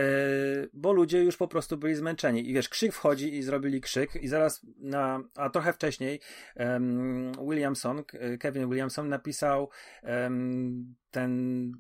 [0.74, 2.50] bo ludzie już po prostu byli zmęczeni.
[2.50, 6.20] I wiesz, krzyk wchodzi i zrobili krzyk i zaraz na, a trochę wcześniej
[6.56, 8.04] um, Williamson,
[8.40, 9.70] Kevin Williamson napisał
[10.04, 11.72] um, ten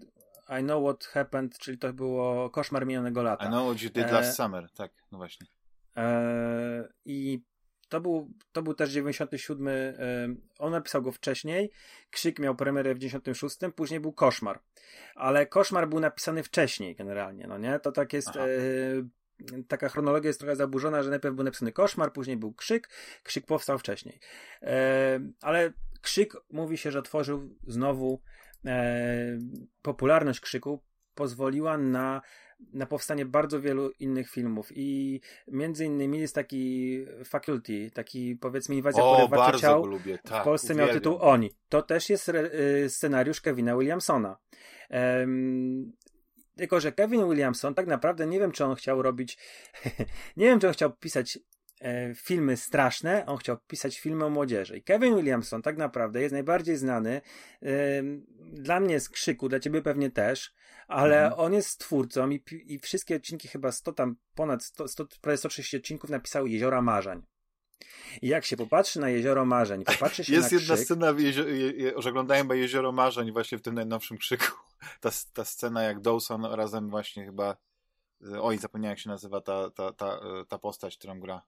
[0.49, 3.45] I know what happened, czyli to było koszmar minionego lata.
[3.45, 5.47] I know what you did last e, summer, tak, no właśnie.
[5.97, 7.43] E, I
[7.89, 9.69] to był, to był też 97.
[10.60, 11.71] On napisał go wcześniej.
[12.12, 13.58] Krzyk miał premierę w 96.
[13.75, 14.60] Później był Koszmar.
[15.15, 17.80] Ale Koszmar był napisany wcześniej generalnie, no nie?
[17.80, 18.30] To tak jest.
[19.67, 22.89] Taka chronologia jest trochę zaburzona, że najpierw był napisany Koszmar, później był Krzyk.
[23.23, 24.19] Krzyk powstał wcześniej.
[25.41, 28.21] Ale Krzyk mówi się, że tworzył znowu
[29.82, 30.84] popularność Krzyku
[31.19, 32.21] pozwoliła na
[32.73, 39.03] na powstanie bardzo wielu innych filmów i między innymi jest taki Faculty, taki powiedzmy inwazja
[39.29, 39.86] bardzo ciał.
[39.86, 40.19] Lubię.
[40.23, 40.88] Tak, w Polsce uwielbiam.
[40.88, 41.51] miał tytuł Oni.
[41.69, 44.38] To też jest y, scenariusz Kevina Williamsona.
[44.89, 45.91] Um,
[46.55, 49.38] tylko, że Kevin Williamson tak naprawdę nie wiem, czy on chciał robić,
[50.38, 51.39] nie wiem, czy on chciał pisać
[52.15, 54.78] filmy straszne, on chciał pisać filmy o młodzieży.
[54.78, 57.22] I Kevin Williamson tak naprawdę jest najbardziej znany
[57.62, 57.70] e,
[58.39, 60.54] dla mnie z krzyku, dla ciebie pewnie też,
[60.88, 61.42] ale mhm.
[61.42, 65.78] on jest twórcą i, i wszystkie odcinki, chyba 100 tam, ponad 100, 100, prawie 130
[65.78, 67.22] odcinków napisał Jeziora Marzeń.
[68.22, 71.13] I jak się popatrzy na Jezioro Marzeń, popatrzy się Jest na jedna scena,
[71.98, 74.46] że oglądałem chyba Jezioro Marzeń właśnie w tym najnowszym krzyku.
[75.02, 77.58] Ta, ta scena jak Dawson razem właśnie chyba
[78.42, 81.42] oj, zapomniałem jak się nazywa ta, ta, ta, ta postać, którą gra.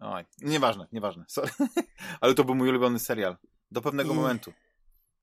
[0.00, 1.50] Oj, nieważne, nieważne, sorry.
[2.20, 3.36] Ale to był mój ulubiony serial.
[3.70, 4.16] Do pewnego I...
[4.16, 4.52] momentu.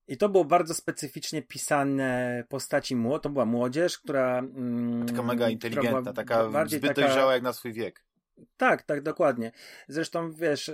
[0.08, 3.24] I to było bardzo specyficznie pisane postaci młod.
[3.24, 4.40] To była młodzież, która.
[4.40, 6.94] Mm, taka mega inteligentna, taka zbyt taka...
[6.94, 8.04] dojrzała jak na swój wiek.
[8.58, 9.52] Tak, tak, dokładnie.
[9.88, 10.72] Zresztą wiesz,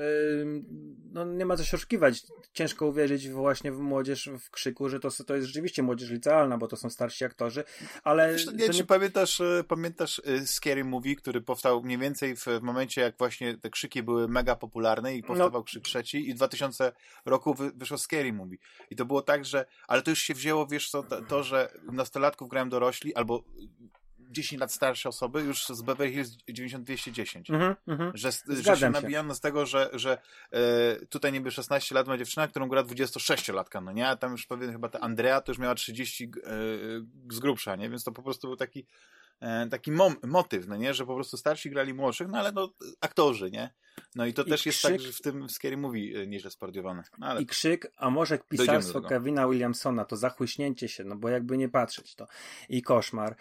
[1.11, 2.23] no nie ma co się oszukiwać.
[2.53, 6.67] Ciężko uwierzyć właśnie w młodzież w krzyku, że to, to jest rzeczywiście młodzież licealna, bo
[6.67, 7.63] to są starsi aktorzy,
[8.03, 8.33] ale.
[8.33, 13.01] Wiesz, nie, czy pamiętasz, e, pamiętasz e, Scary Movie, który powstał mniej więcej w, momencie,
[13.01, 15.63] jak właśnie te krzyki były mega popularne i powstawał no.
[15.63, 16.91] krzyk trzeci i w 2000
[17.25, 18.57] roku wy, wyszło Scary Movie.
[18.89, 19.65] I to było tak, że.
[19.87, 23.43] Ale to już się wzięło, wiesz co, to, to że nastolatków grałem dorośli, albo
[24.29, 27.49] 10 lat starsze osoby już z Beverly Hills 9210.
[27.49, 28.11] Mhm, mhm.
[28.13, 28.89] Że, że się się.
[28.89, 30.17] nabijano z tego, że, że
[30.51, 30.59] e,
[31.05, 34.07] tutaj niby 16 lat ma dziewczyna, którą gra 26-latka, no nie?
[34.07, 36.29] A tam już pewien chyba ta Andrea to już miała 30 e,
[37.31, 37.89] z grubsza, nie?
[37.89, 38.85] Więc to po prostu był taki
[39.39, 39.91] e, taki
[40.23, 40.93] motyw, no nie?
[40.93, 42.69] Że po prostu starsi grali młodszych, no ale no
[43.01, 43.73] aktorzy, nie?
[44.15, 46.51] No i to I też jest krzyk- tak, że w tym Scary Movie e, nieźle
[46.51, 47.03] spardiowane.
[47.19, 49.01] No, ale I krzyk, a może pisarstwo.
[49.01, 52.27] Kevina Williamsona, to zachłyśnięcie się, no bo jakby nie patrzeć to.
[52.69, 53.35] I koszmar, e,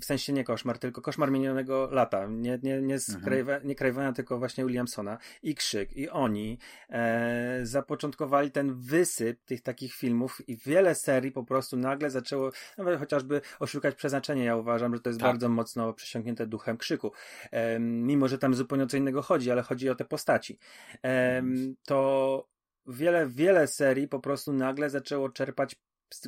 [0.00, 3.74] w sensie nie koszmar, tylko koszmar minionego lata, nie, nie, nie, z Mhm.
[3.76, 5.18] Cravena, tylko właśnie Williamsona.
[5.42, 6.58] I krzyk, i oni
[6.90, 12.98] e, zapoczątkowali ten wysyp tych takich filmów i wiele serii po prostu nagle zaczęło, nawet
[12.98, 15.28] chociażby oszukać przeznaczenie, ja uważam, że to jest Tak.
[15.28, 17.12] bardzo mocno przesiąknięte duchem krzyku.
[17.50, 20.58] E, mimo, że tam zupełnie co innego chodzi, ale chodzi o te postaci.
[21.02, 22.48] Em, to
[22.86, 25.76] wiele, wiele serii po prostu nagle zaczęło czerpać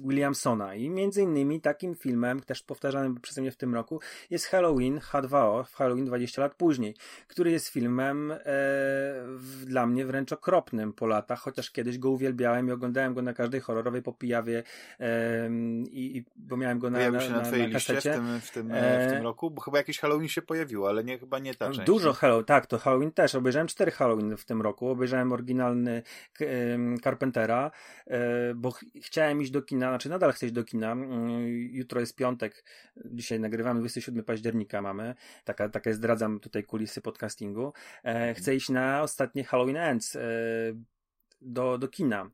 [0.04, 4.98] Williamsona i między innymi takim filmem, też powtarzanym przeze mnie w tym roku, jest Halloween
[4.98, 6.94] H2O, Halloween 20 lat później,
[7.28, 8.36] który jest filmem e,
[9.36, 13.32] w, dla mnie wręcz okropnym po latach, chociaż kiedyś go uwielbiałem i oglądałem go na
[13.32, 14.62] każdej horrorowej popijawie
[14.98, 18.00] em, i, i bo miałem go na, pojawił na, się na, na, twojej na liście
[18.00, 20.88] w tym, w, tym, e, w tym E, roku, bo chyba jakiś Halloween się pojawiło,
[20.88, 21.86] ale nie, chyba nie ta część.
[21.86, 22.12] Dużo?
[22.12, 23.34] Halloween, tak, to Halloween też.
[23.34, 24.88] Obejrzałem cztery Halloween w tym roku.
[24.88, 26.02] Obejrzałem oryginalny
[27.04, 27.70] Carpentera,
[28.06, 30.92] e, bo ch- chciałem iść do kina, znaczy nadal iść do kina.
[30.92, 32.64] Mm, Jutro jest piątek,
[33.04, 35.14] dzisiaj nagrywamy, 27 października mamy.
[35.44, 37.72] Taka, takie zdradzam tutaj kulisy podcastingu.
[38.04, 40.20] E, Chcę iść na ostatnie Halloween Ends e,
[41.40, 42.30] do, do kina.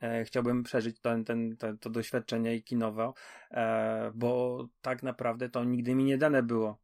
[0.00, 3.14] E, Chciałbym przeżyć ten, ten, to doświadczenie i kinowo,
[3.50, 6.81] e, bo tak naprawdę to nigdy mi nie dane było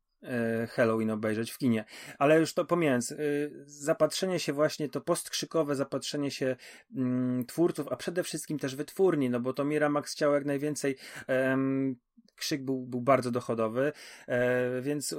[0.70, 1.84] Halloween obejrzeć w kinie.
[2.18, 6.56] Ale już to pomijając, y, zapatrzenie się właśnie, to postkrzykowe zapatrzenie się
[6.96, 11.96] mm, twórców, a przede wszystkim też wytwórni, no bo to Miramax chciał jak najwięcej em,
[12.36, 13.92] krzyk był, był bardzo dochodowy,
[14.26, 15.14] e, więc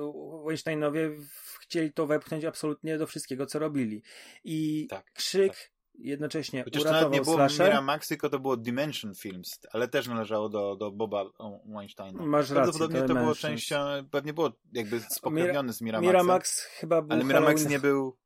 [0.45, 1.11] Weinsteinowie
[1.59, 4.03] chcieli to wepchnąć absolutnie do wszystkiego, co robili.
[4.43, 5.78] I Tak, krzyk tak.
[5.99, 7.67] Jednocześnie Chociaż to nawet uratował nie było slasher.
[7.67, 11.25] Miramax, tylko to było Dimension Films, ale też należało do, do Boba
[11.65, 12.23] Weinsteina.
[12.23, 13.77] Masz rację, Prawdopodobnie to to było częścią,
[14.11, 18.17] pewnie było jakby spokrewniony z Miramaxem, Miramax chyba był ale Miramax Halloween- nie był...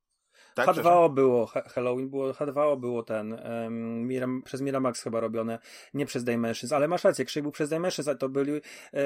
[0.55, 0.93] Tak, przepraszam?
[0.93, 5.59] H2O było, Ha- Halloween było, H2O było ten, um, Miram, przez Miramax chyba robione,
[5.93, 8.53] nie przez Dimensions, ale masz rację, Krzyk był przez Dimensions, a to byli,
[8.93, 9.01] e,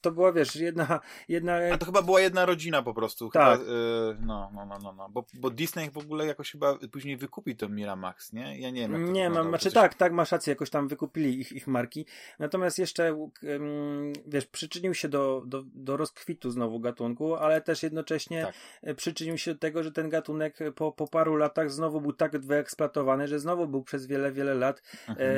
[0.00, 3.30] to była, wiesz, jedna, jedna, A to chyba była jedna rodzina po prostu.
[3.30, 3.60] Tak.
[3.60, 5.08] Chyba, y, no, no, no, no, no.
[5.08, 8.58] Bo, bo Disney w ogóle jakoś chyba później wykupi to Miramax, nie?
[8.60, 8.92] Ja nie wiem.
[8.92, 12.06] Jak to nie mam, znaczy tak, tak, masz rację, jakoś tam wykupili ich, ich marki,
[12.38, 18.42] natomiast jeszcze, em, wiesz, przyczynił się do, do, do rozkwitu znowu gatunku, ale też jednocześnie
[18.46, 18.54] Tak.
[18.82, 22.38] e, przyczynił się do tego, że ten gatunek po, po paru latach znowu był tak
[22.38, 25.28] wyeksploatowany, że znowu był przez wiele, wiele lat Mhm.
[25.30, 25.34] e,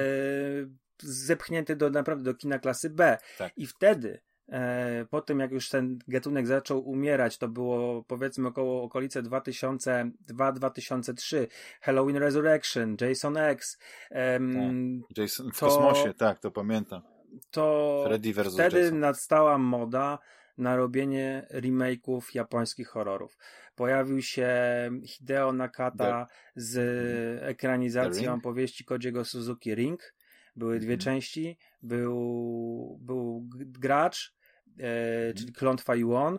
[1.02, 3.18] zepchnięty do naprawdę do kina klasy B.
[3.38, 3.52] Tak.
[3.56, 8.82] I wtedy, e, po tym jak już ten gatunek zaczął umierać, to było powiedzmy około
[8.82, 11.46] okolice 2002-2003,
[11.80, 13.78] Halloween Resurrection, Jason X,
[14.10, 17.02] em, Jason w to- kosmosie, tak, to pamiętam.
[17.50, 18.04] to
[18.54, 18.98] wtedy Jason.
[19.00, 20.18] nastała moda
[20.58, 23.38] na robienie remake'ów japońskich horrorów.
[23.74, 24.50] Pojawił się
[25.06, 26.74] Hideo Nakata z
[27.40, 28.42] The ekranizacją Ring?
[28.42, 30.14] powieści Kojiego Suzuki Ring.
[30.56, 31.00] Były dwie Mhm.
[31.00, 31.58] części.
[31.82, 34.34] Był, był gracz,
[34.80, 36.38] e, czyli Klątwa Yuon.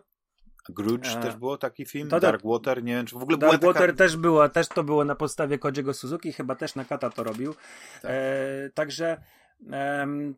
[0.68, 1.20] Grudge A.
[1.22, 2.20] też było taki film, To.
[2.20, 3.92] Dark Water, nie wiem, czy w ogóle Darkwater taka...
[3.92, 7.54] też była, też to było na podstawie Kojiego Suzuki, chyba też Nakata to robił.
[8.02, 8.10] Tak.
[8.10, 9.22] E, także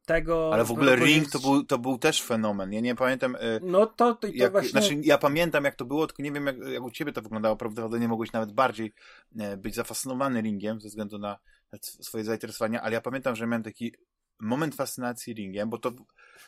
[0.07, 0.50] tego...
[0.54, 2.72] Ale w ogóle Ring to był, to był też fenomen.
[2.72, 3.37] Ja nie pamiętam...
[3.37, 4.70] y, No to, to, to jak, właśnie...
[4.70, 7.57] Znaczy, ja pamiętam, jak to było, tylko nie wiem, jak, jak u ciebie to wyglądało.
[7.57, 8.92] Prawdopodobnie mogłeś nawet bardziej
[9.38, 11.38] e, być zafascynowany ringiem ze względu na
[11.83, 13.92] swoje zainteresowania, ale ja pamiętam, że miałem taki
[14.40, 15.92] moment fascynacji ringiem, bo to,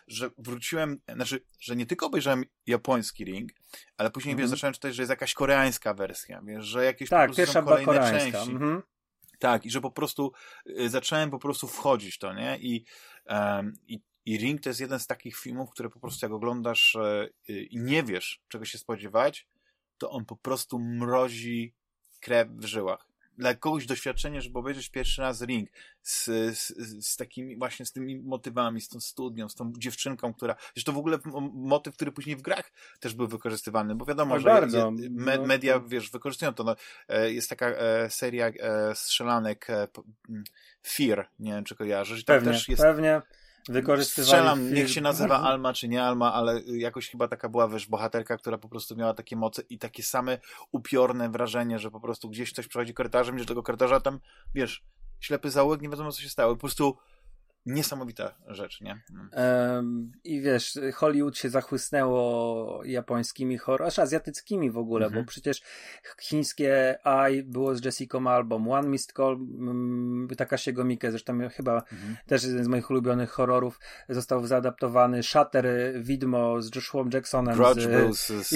[0.08, 3.50] że wróciłem, znaczy, że nie tylko obejrzałem japoński ring,
[3.96, 4.42] ale później, Mhm.
[4.44, 7.60] wiesz, zacząłem czytać, że jest jakaś koreańska wersja, wiesz, że jakieś po Tak, prostu pierwsza
[7.60, 8.38] są kolejne koreańska.
[8.38, 8.50] części.
[8.52, 8.82] Mhm.
[9.40, 10.32] Tak, i że po prostu
[10.66, 12.58] y, zacząłem po prostu wchodzić to, nie?
[12.58, 12.84] I,
[13.26, 16.96] em, i, i Ring to jest jeden z takich filmów, które po prostu jak oglądasz
[16.96, 19.48] e, y, i nie wiesz, czego się spodziewać,
[19.98, 21.74] to on po prostu mrozi
[22.20, 23.09] krew w żyłach.
[23.38, 25.68] Dla kogoś doświadczenie, żeby obejrzeć pierwszy raz Ring
[26.02, 26.24] z,
[26.58, 26.72] z,
[27.06, 30.98] z takimi właśnie, z tymi motywami, z tą studnią, z tą dziewczynką, która, zresztą w
[30.98, 31.18] ogóle
[31.54, 34.90] motyw, który później w grach też był wykorzystywany, bo wiadomo, No że bardzo.
[34.90, 36.76] me, No, media, wiesz, wykorzystują to, no,
[37.08, 40.44] e, jest taka e, seria e, strzelanek e, p- m,
[40.86, 43.22] Fear, nie wiem, czy kojarzysz, i tam Pewnie, też jest pewnie
[43.68, 44.28] wykorzystywali...
[44.28, 48.36] Strzelam, niech się nazywa Alma czy nie Alma, ale jakoś chyba taka była, wiesz, bohaterka,
[48.36, 50.38] która po prostu miała takie moce i takie same
[50.72, 54.20] upiorne wrażenie, że po prostu gdzieś ktoś przechodzi korytarzem, idzie do tego korytarza, a tam,
[54.54, 54.84] wiesz,
[55.20, 56.54] ślepy zaułek, nie wiadomo co się stało.
[56.54, 56.96] Po prostu
[57.66, 59.02] niesamowita rzecz, nie?
[59.32, 65.24] Um, I wiesz, Hollywood się zachłysnęło japońskimi horror, aż azjatyckimi w ogóle, mhm.
[65.24, 65.62] bo przecież
[66.20, 72.16] chińskie Eye było z Jessica Album, One Missed Call um, Takashiego Miike, zresztą chyba mhm.
[72.26, 75.66] też jeden z moich ulubionych horrorów, został zaadaptowany, Shutter,
[76.00, 78.48] Widmo z Joshua Jacksonem Grudge z, był z, z,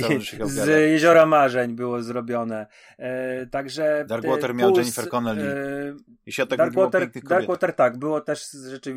[0.44, 2.66] z Jeziora Marzeń było zrobione.
[2.98, 5.42] E, także Darkwater miał Jennifer Connelly.
[5.42, 8.94] E, I się tak Darkwater, Darkwater tak, było też rzeczywiście,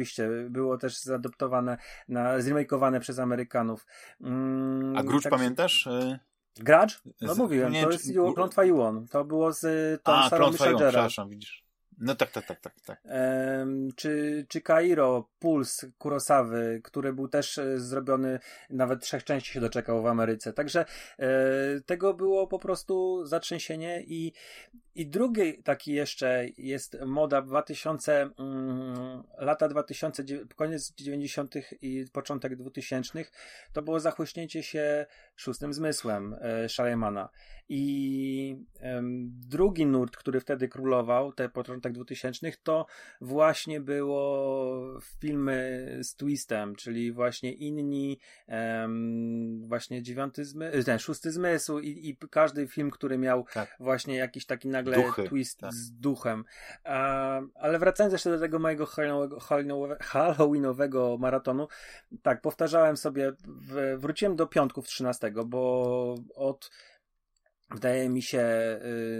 [0.49, 3.85] było też zaadoptowane, na, zremakeowane przez Amerykanów.
[4.21, 5.87] Mm, A Grudge tak, pamiętasz?
[5.87, 6.19] E,
[6.59, 6.93] Grudge?
[7.21, 8.13] No z, mówiłem, nie, to jest czy...
[8.63, 8.63] Klątwa.
[9.11, 9.65] To było z
[10.03, 11.66] A, Sarą Klątwa Yuon, przepraszam, widzisz.
[11.97, 12.73] No tak, tak, tak, tak.
[12.81, 13.01] tak.
[13.95, 20.01] Czy, czy Kairo, Puls Kurosawy, który był też e, zrobiony, nawet trzech części się doczekał
[20.01, 20.53] w Ameryce.
[20.53, 20.85] Także
[21.19, 21.27] e,
[21.85, 24.33] tego było po prostu zatrzęsienie i,
[24.95, 30.23] i drugi taki jeszcze jest moda 2000, mm, lata 2000,
[30.55, 31.55] koniec 90.
[31.81, 33.25] i początek 2000.
[33.73, 35.05] To było zachłyśnięcie się
[35.35, 36.69] szóstym zmysłem e.
[37.69, 38.65] I
[39.47, 42.85] drugi nurt, który wtedy królował, te początek 2000, to
[43.21, 48.19] właśnie było filmy z twistem, czyli właśnie inni,
[49.59, 53.75] właśnie dziewiąty zmysł, ten szósty zmysł i, i każdy film, który miał tak.
[53.79, 55.73] właśnie jakiś taki nagle Duchy, twist tak.
[55.73, 56.43] z duchem.
[57.55, 58.87] ale wracając jeszcze do tego mojego
[60.01, 61.67] halloweenowego maratonu,
[62.21, 63.31] tak, powtarzałem sobie,
[63.97, 66.69] wróciłem do piątków 13, bo od
[67.71, 68.39] Wydaje mi się,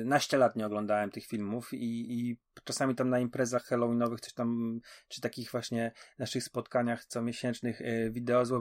[0.01, 4.33] y, naście lat nie oglądałem tych filmów i, i czasami tam na imprezach halloweenowych coś
[4.33, 8.13] tam, czy takich właśnie naszych spotkaniach comiesięcznych y,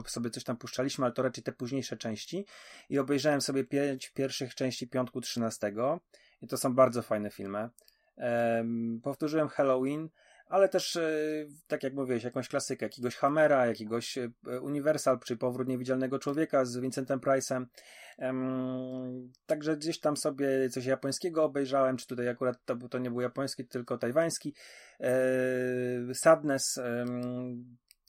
[0.07, 2.45] sobie coś tam puszczaliśmy, ale to raczej te późniejsze części
[2.89, 5.73] i obejrzałem sobie pięć pierwszych części Piątku 13
[6.41, 7.69] i to są bardzo fajne filmy.
[9.03, 10.09] Powtórzyłem Halloween,
[10.49, 11.11] ale też, e,
[11.67, 14.31] tak jak mówiłeś, jakąś klasykę, jakiegoś Hammera, jakiegoś e,
[14.61, 17.65] Universal, czy Powrót Niewidzialnego Człowieka z Vincentem Price'em.
[19.45, 23.67] Także gdzieś tam sobie coś japońskiego obejrzałem, czy tutaj akurat to, to nie był japoński,
[23.67, 24.53] tylko tajwański.
[24.99, 26.79] E, Sadness.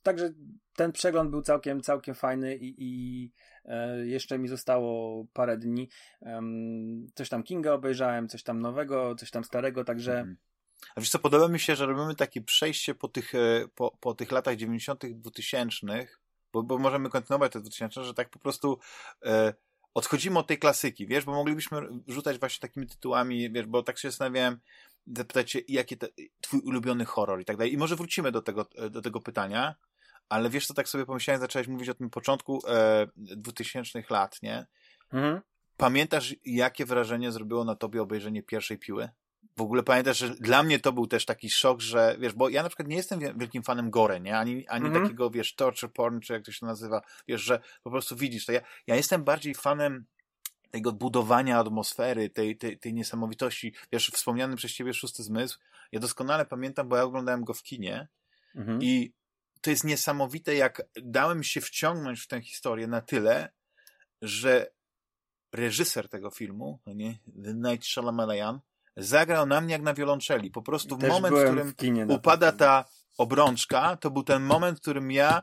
[0.03, 0.31] Także
[0.77, 3.33] ten przegląd był całkiem, całkiem fajny i, i
[4.05, 5.89] jeszcze mi zostało parę dni.
[7.15, 10.37] Coś tam Kinga obejrzałem, coś tam nowego, coś tam starego, także mm.
[10.97, 14.15] A wiesz co, podoba mi się, że robimy takie przejście po tych, e, po, po
[14.15, 16.07] tych latach 90., 2000,
[16.53, 18.79] bo, bo możemy kontynuować te 2000, że tak po prostu
[19.25, 19.55] e,
[19.95, 24.11] odchodzimy od tej klasyki, wiesz, bo moglibyśmy rzucać właśnie takimi tytułami, wiesz, bo tak się
[24.11, 24.61] zastanawiałem,
[25.17, 26.07] zapytać się, jaki to,
[26.41, 27.73] twój ulubiony horror i tak dalej.
[27.73, 29.75] I może wrócimy do tego, do tego pytania,
[30.29, 34.67] ale wiesz co, tak sobie pomyślałem, zacząłeś mówić o tym początku e, 2000 lat, nie?
[35.13, 35.41] Mhm.
[35.77, 39.09] Pamiętasz, jakie wrażenie zrobiło na tobie obejrzenie pierwszej piły?
[39.57, 42.63] W ogóle pamiętasz, że dla mnie to był też taki szok, że wiesz, bo ja
[42.63, 44.39] na przykład nie jestem wielkim fanem gore, nie?
[44.39, 45.03] Ani, ani mm -hmm.
[45.03, 48.53] takiego, wiesz, torture porn, czy jak to się nazywa, wiesz, że po prostu widzisz to.
[48.53, 50.05] Ja, ja jestem bardziej fanem
[50.71, 53.75] tego budowania atmosfery, tej, tej, tej niesamowitości.
[53.93, 55.59] Wiesz, wspomniany przez ciebie szósty zmysł,
[55.93, 58.09] ja doskonale pamiętam, bo ja oglądałem go w kinie
[58.55, 58.85] mm -hmm.
[58.85, 59.13] i
[59.61, 63.53] to jest niesamowite, jak dałem się wciągnąć w tę historię na tyle,
[64.23, 64.71] że
[65.53, 68.61] reżyser tego filmu, nie, The Night Shyamalan,
[68.99, 70.51] zagrał na mnie jak na wiolonczeli.
[70.51, 71.75] Po prostu w moment, w którym
[72.09, 72.85] w upada ta
[73.19, 75.43] obrączka, to był ten moment, w którym ja,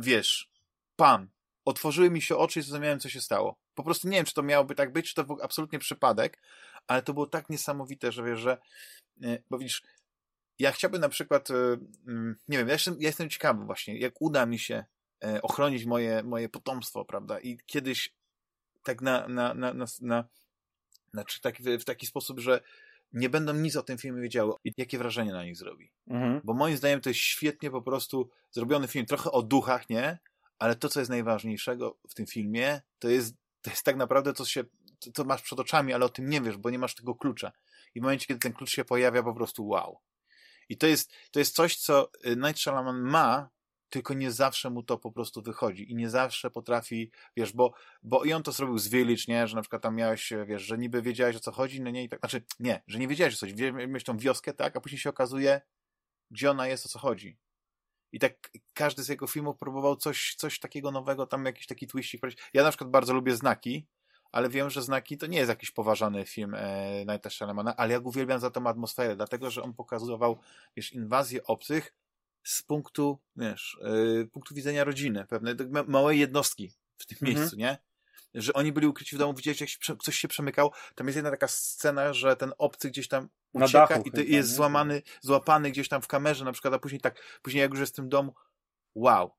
[0.00, 0.50] wiesz,
[0.96, 1.28] pam,
[1.64, 3.56] otworzyły mi się oczy i zrozumiałem, co się stało.
[3.74, 6.42] Po prostu nie wiem, czy to miałoby tak być, czy to był absolutnie przypadek,
[6.86, 8.58] ale to było tak niesamowite, że wiesz, że,
[9.22, 9.82] e, bo widzisz,
[10.58, 11.54] ja chciałbym na przykład, e,
[12.06, 14.84] mm, nie wiem, ja jestem, ja jestem ciekawy właśnie, jak uda mi się
[15.24, 18.14] e, ochronić moje, moje potomstwo, prawda, i kiedyś
[18.82, 20.24] tak na, na, na, na, na
[21.12, 22.60] znaczy tak, w taki sposób, że
[23.12, 25.92] nie będą nic o tym filmie wiedziały i jakie wrażenie na nich zrobi.
[26.06, 26.40] Mhm.
[26.44, 30.18] Bo moim zdaniem to jest świetnie po prostu zrobiony film, trochę o duchach, nie?
[30.58, 34.44] Ale to, co jest najważniejszego w tym filmie, to jest, to jest tak naprawdę to,
[34.44, 34.64] co się,
[35.00, 37.52] to, to masz przed oczami, ale o tym nie wiesz, bo nie masz tego klucza.
[37.94, 39.98] I w momencie, kiedy ten klucz się pojawia, po prostu wow.
[40.68, 43.48] I to jest, to jest coś, co y, Night Shyamalan ma,
[43.90, 47.72] tylko nie zawsze mu to po prostu wychodzi i nie zawsze potrafi, wiesz, bo,
[48.02, 50.78] bo i on to zrobił z Village, nie, że na przykład tam miałeś, wiesz, że
[50.78, 53.36] niby wiedziałeś o co chodzi, no nie i tak, znaczy nie, że nie wiedziałeś o
[53.36, 55.60] co chodzi, miałeś tą wioskę, tak, a później się okazuje,
[56.30, 57.38] gdzie ona jest, o co chodzi.
[58.12, 62.22] I tak każdy z jego filmów próbował coś, coś takiego nowego, tam jakiś taki twistik.
[62.54, 63.86] Ja na przykład bardzo lubię Znaki,
[64.32, 68.08] ale wiem, że Znaki to nie jest jakiś poważany film e, Nighta ale ja go
[68.08, 70.38] uwielbiam za tą atmosferę, dlatego, że on pokazywał,
[70.76, 71.94] wiesz, inwazję obcych,
[72.42, 75.54] z punktu, wiesz, yy, punktu widzenia rodziny, pewnej
[75.86, 77.36] małej jednostki w tym mhm.
[77.36, 77.78] miejscu, nie?
[78.34, 80.72] że oni byli ukryci w domu, widziałeś, jak się, coś się przemykał.
[80.94, 84.56] Tam jest jedna taka scena, że ten obcy gdzieś tam ucieka i chyba, jest nie?
[84.56, 87.92] złamany, złapany gdzieś tam w kamerze na przykład, a później tak, później jak już jest
[87.92, 88.34] w tym domu,
[88.94, 89.30] wow,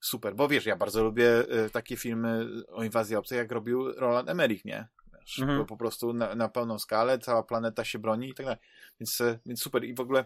[0.00, 4.28] super, bo wiesz, ja bardzo lubię y, takie filmy o inwazji obcej, jak robił Roland
[4.28, 4.88] Emmerich, nie?
[5.20, 5.66] Wiesz, mhm.
[5.66, 8.60] Po prostu na, na pełną skalę, cała planeta się broni i tak dalej.
[9.00, 9.84] Więc, y, więc super.
[9.84, 10.24] I w ogóle,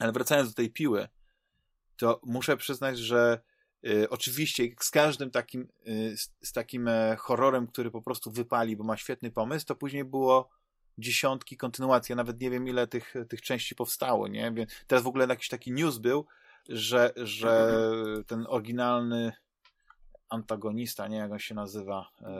[0.00, 1.08] ale wracając do tej piły,
[2.00, 3.40] to muszę przyznać, że
[3.86, 8.84] y, oczywiście z każdym takim, y, z, takim e, horrorem, który po prostu wypali, bo
[8.84, 10.50] ma świetny pomysł, to później było
[10.98, 12.12] dziesiątki kontynuacji.
[12.12, 14.52] Ja nawet nie wiem, ile tych, tych części powstało, nie?
[14.86, 16.26] Teraz w ogóle jakiś taki news był,
[16.68, 17.72] że, że
[18.26, 19.32] ten oryginalny
[20.28, 22.10] antagonista, nie jak on się nazywa.
[22.20, 22.34] E,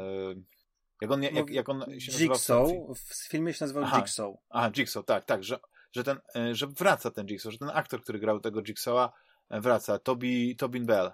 [1.00, 2.94] jak on, jak, jak on się Jigsaw, nazywa?
[2.94, 3.98] W filmie się nazywał Aha.
[3.98, 4.34] Jigsaw.
[4.50, 5.58] Aha, Jigsaw, tak, tak, że,
[5.92, 9.12] że, ten, e, że wraca ten Jigsaw, że ten aktor, który grał tego Jigsawa,
[9.50, 11.10] wraca, Toby, Tobin Bell,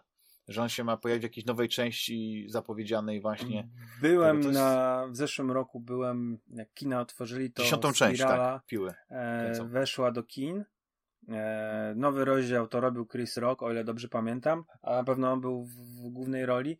[0.49, 3.69] że on się ma pojawić w jakiejś nowej części zapowiedzianej właśnie.
[4.01, 4.53] Byłem jest...
[4.53, 8.95] na, w zeszłym roku byłem, jak kina otworzyli, to Dziesiątą część, tak, piły.
[9.11, 10.65] E, weszła do kin
[11.29, 15.41] E, nowy rozdział to robił Chris Rock, o ile dobrze pamiętam, a na pewno on
[15.41, 16.79] był w, w głównej roli.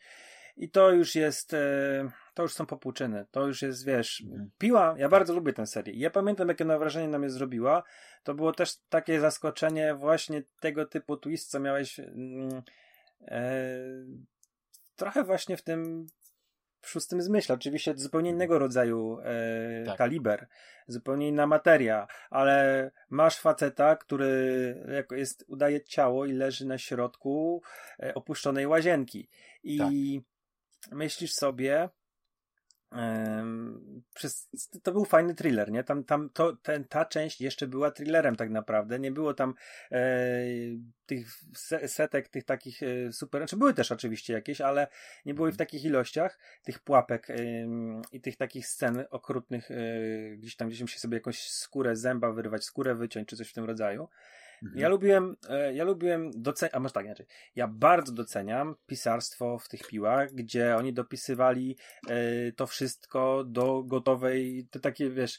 [0.57, 3.27] I to już jest, e, to już są popłuczyny.
[3.31, 4.51] To już jest, wiesz, mhm.
[4.59, 4.95] piła.
[4.99, 5.95] Ja bardzo lubię tę serię.
[5.97, 7.83] Ja pamiętam, jakie wrażenie na mnie zrobiła.
[8.23, 11.99] To było też takie zaskoczenie, właśnie tego typu twist, co miałeś.
[12.01, 12.63] Mm,
[13.21, 13.79] e,
[14.97, 16.07] trochę właśnie w tym
[16.85, 17.55] szóstym zmyśle.
[17.55, 19.99] Oczywiście zupełnie innego rodzaju e, tak.
[19.99, 20.47] kaliber,
[20.87, 27.63] zupełnie inna materia, ale masz faceta, który jako jest, udaje ciało i leży na środku
[28.03, 29.29] e, opuszczonej łazienki.
[29.63, 30.99] I tak.
[30.99, 31.89] myślisz sobie,
[34.15, 34.49] przez,
[34.83, 35.85] to był fajny thriller, nie?
[35.85, 38.99] Tam, tam to, ten, ta część jeszcze była thrillerem tak naprawdę.
[38.99, 39.55] Nie było tam
[39.93, 40.45] e,
[41.07, 41.29] tych
[41.87, 44.87] setek, tych takich e, super, znaczy były też oczywiście jakieś, ale
[45.25, 45.59] nie były w mhm.
[45.59, 47.37] takich ilościach tych pułapek e,
[48.13, 49.77] i tych takich scen okrutnych, e,
[50.37, 53.65] gdzieś tam gdzieś musi sobie jakąś skórę zęba wyrwać, skórę wyciąć, czy coś w tym
[53.65, 54.09] rodzaju.
[54.63, 54.81] Mhm.
[54.81, 59.69] Ja lubiłem, e, ja lubiłem doceniać, a może tak inaczej, ja bardzo doceniam pisarstwo w
[59.69, 61.77] tych piłach, gdzie oni dopisywali
[62.09, 65.39] e, to wszystko do gotowej, to takie, wiesz,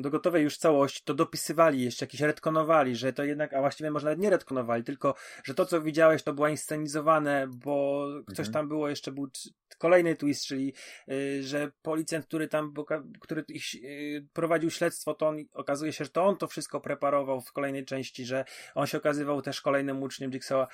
[0.00, 4.04] do gotowej już całości, to dopisywali jeszcze, jakieś retkonowali, że to jednak, a właściwie może
[4.04, 8.36] nawet nie retkonowali, tylko, że to, co widziałeś, to było inscenizowane, bo mhm.
[8.36, 9.28] coś tam było, jeszcze był
[9.78, 10.72] kolejny twist, czyli,
[11.08, 12.74] y, że policjant, który tam,
[13.20, 17.40] który ich y, prowadził śledztwo, to on, okazuje się, że to on to wszystko preparował
[17.40, 18.44] w kolejnej części, że
[18.74, 20.66] on się okazywał też kolejnym uczniem Jigsaw'a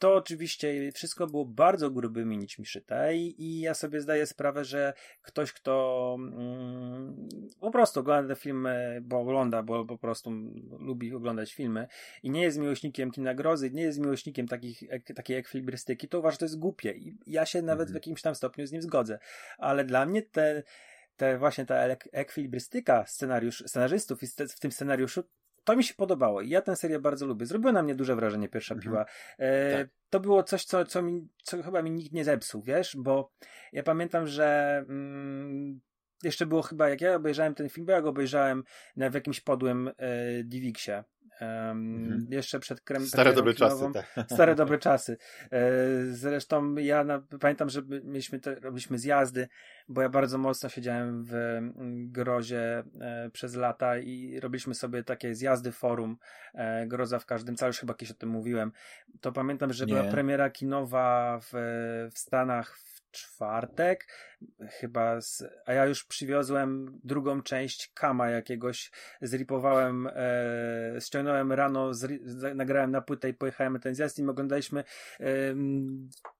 [0.00, 4.92] to oczywiście wszystko było bardzo grubymi nićmi szyte i, i ja sobie zdaję sprawę, że
[5.22, 7.28] ktoś, kto mm,
[7.60, 10.30] po prostu ogląda te filmy, bo ogląda, bo po prostu
[10.78, 11.86] lubi oglądać filmy
[12.22, 16.32] i nie jest miłośnikiem kina grozy, nie jest miłośnikiem takich, ek, takiej ekwilibrystyki, to uważa,
[16.32, 17.92] że to jest głupie i ja się nawet mhm.
[17.92, 19.18] w jakimś tam stopniu z nim zgodzę.
[19.58, 20.62] Ale dla mnie te
[21.16, 21.76] te właśnie ta
[22.12, 25.24] ekwilibrystyka scenariusz, scenarzystów i w tym scenariuszu
[25.64, 27.46] to mi się podobało i ja tę serię bardzo lubię.
[27.46, 28.92] Zrobiła na mnie duże wrażenie pierwsza mhm.
[28.92, 29.06] piła.
[29.38, 29.88] E, tak.
[30.10, 33.32] To było coś, co, co, mi, co chyba mi nikt nie zepsuł, wiesz, bo
[33.72, 35.80] ja pamiętam, że mm,
[36.22, 38.64] jeszcze było chyba, jak ja obejrzałem ten film, bo ja go obejrzałem
[38.96, 39.92] na, w jakimś podłym e,
[41.40, 42.26] Divixie mhm.
[42.30, 43.84] Jeszcze przed krem Stare dobre czasy.
[43.94, 44.06] Tak.
[44.34, 45.16] Stare dobre czasy.
[45.52, 45.70] E,
[46.10, 49.48] zresztą ja na, pamiętam, że mieliśmy te, robiliśmy zjazdy,
[49.88, 55.34] bo ja bardzo mocno siedziałem w mm, grozie e, przez lata i robiliśmy sobie takie
[55.34, 56.16] zjazdy forum
[56.54, 58.72] e, groza w każdym celu, już chyba kiedyś o tym mówiłem.
[59.20, 59.94] To pamiętam, że Nie.
[59.94, 61.50] była premiera kinowa w,
[62.14, 62.78] w Stanach
[63.10, 64.06] czwartek,
[64.68, 68.90] chyba, z, a ja już przywiozłem drugą część Kama jakiegoś,
[69.22, 72.20] zripowałem, e, ściągnąłem rano, zri,
[72.54, 74.84] nagrałem na płytę i pojechałem ten zjazd i oglądaliśmy
[75.20, 75.24] e,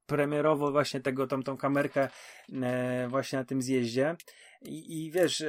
[0.06, 2.08] premierowo właśnie tego, tą, tą kamerkę
[2.62, 4.16] e, właśnie na tym zjeździe.
[4.62, 5.46] I, i wiesz, e,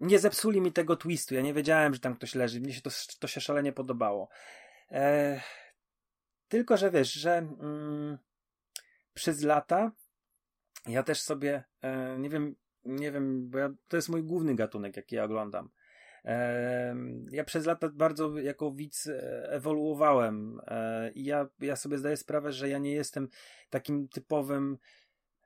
[0.00, 2.90] nie zepsuli mi tego twistu, ja nie wiedziałem, że tam ktoś leży, mnie się to,
[3.20, 4.28] to się szalenie podobało.
[4.90, 5.40] E,
[6.48, 8.18] tylko, że wiesz, że mm,
[9.18, 9.92] przez lata
[10.86, 12.54] ja też sobie, e, nie wiem,
[12.84, 15.70] nie wiem, bo ja, to jest mój główny gatunek, jaki ja oglądam.
[16.24, 16.96] E,
[17.30, 22.52] ja przez lata bardzo jako widz e, ewoluowałem e, i ja, ja sobie zdaję sprawę,
[22.52, 23.28] że ja nie jestem
[23.70, 24.78] takim typowym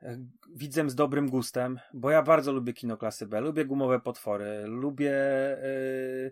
[0.02, 0.18] e,
[0.54, 5.12] widzem z dobrym gustem, bo ja bardzo lubię kino klasy B, lubię gumowe potwory, lubię
[5.12, 6.30] e,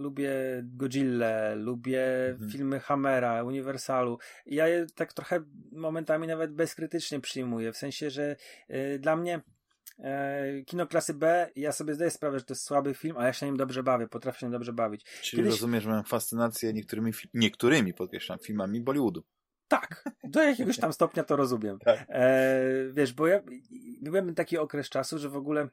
[0.00, 0.32] lubię
[0.62, 2.50] Godzilla, lubię mhm.
[2.50, 4.18] filmy Hammera, Universalu.
[4.46, 5.40] Ja je tak trochę
[5.72, 8.36] momentami nawet bezkrytycznie przyjmuję, w sensie, że
[8.70, 9.40] y, dla mnie
[9.98, 13.32] y, kino klasy B, ja sobie zdaję sprawę, że to jest słaby film, ale ja
[13.32, 15.04] się nim dobrze bawię, potrafię się nim dobrze bawić.
[15.04, 15.52] Czyli Kiedyś...
[15.52, 19.22] rozumiesz, że mam fascynację niektórymi, niektórymi podkreślam, filmami Bollywoodu.
[19.68, 21.78] tak, do jakiegoś tam stopnia to rozumiem.
[21.84, 22.06] Tak.
[22.08, 23.40] E, wiesz, bo ja
[24.02, 25.68] byłem taki okres czasu, że w ogóle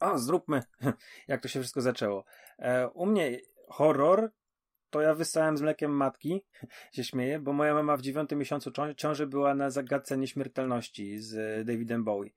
[0.00, 0.62] a zróbmy,
[1.28, 2.24] jak to się wszystko zaczęło.
[2.58, 3.38] E, u mnie
[3.68, 4.30] horror
[4.90, 6.44] to ja wystałem z mlekiem matki,
[6.94, 12.04] się śmieję, bo moja mama w dziewiątym miesiącu ciąży była na zagadce nieśmiertelności z Davidem
[12.04, 12.30] Bowie.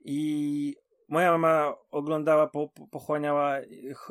[0.00, 0.76] I
[1.08, 3.56] moja mama oglądała, po, pochłaniała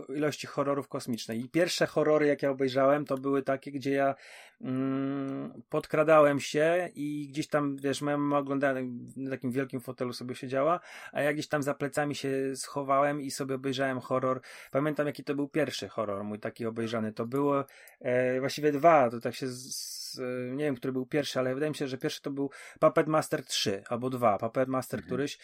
[0.10, 1.40] ilości horrorów kosmicznych.
[1.40, 4.16] I pierwsze horrory, jakie obejrzałem, to były takie, gdzie ja
[4.62, 8.80] mm, podkradałem się i gdzieś tam, wiesz, mama oglądała
[9.16, 10.80] na takim wielkim fotelu sobie siedziała,
[11.12, 14.42] a ja gdzieś tam za plecami się schowałem i sobie obejrzałem horror.
[14.72, 17.14] Pamiętam, jaki to był pierwszy horror mój taki obejrzany.
[17.14, 17.66] To było
[18.00, 20.20] e, właściwie dwa, to tak się z,
[20.52, 22.50] nie wiem, który był pierwszy, ale wydaje mi się, że pierwszy to był
[22.80, 24.38] Puppet Master 3 albo 2.
[24.38, 25.08] Puppet Master mhm.
[25.08, 25.38] któryś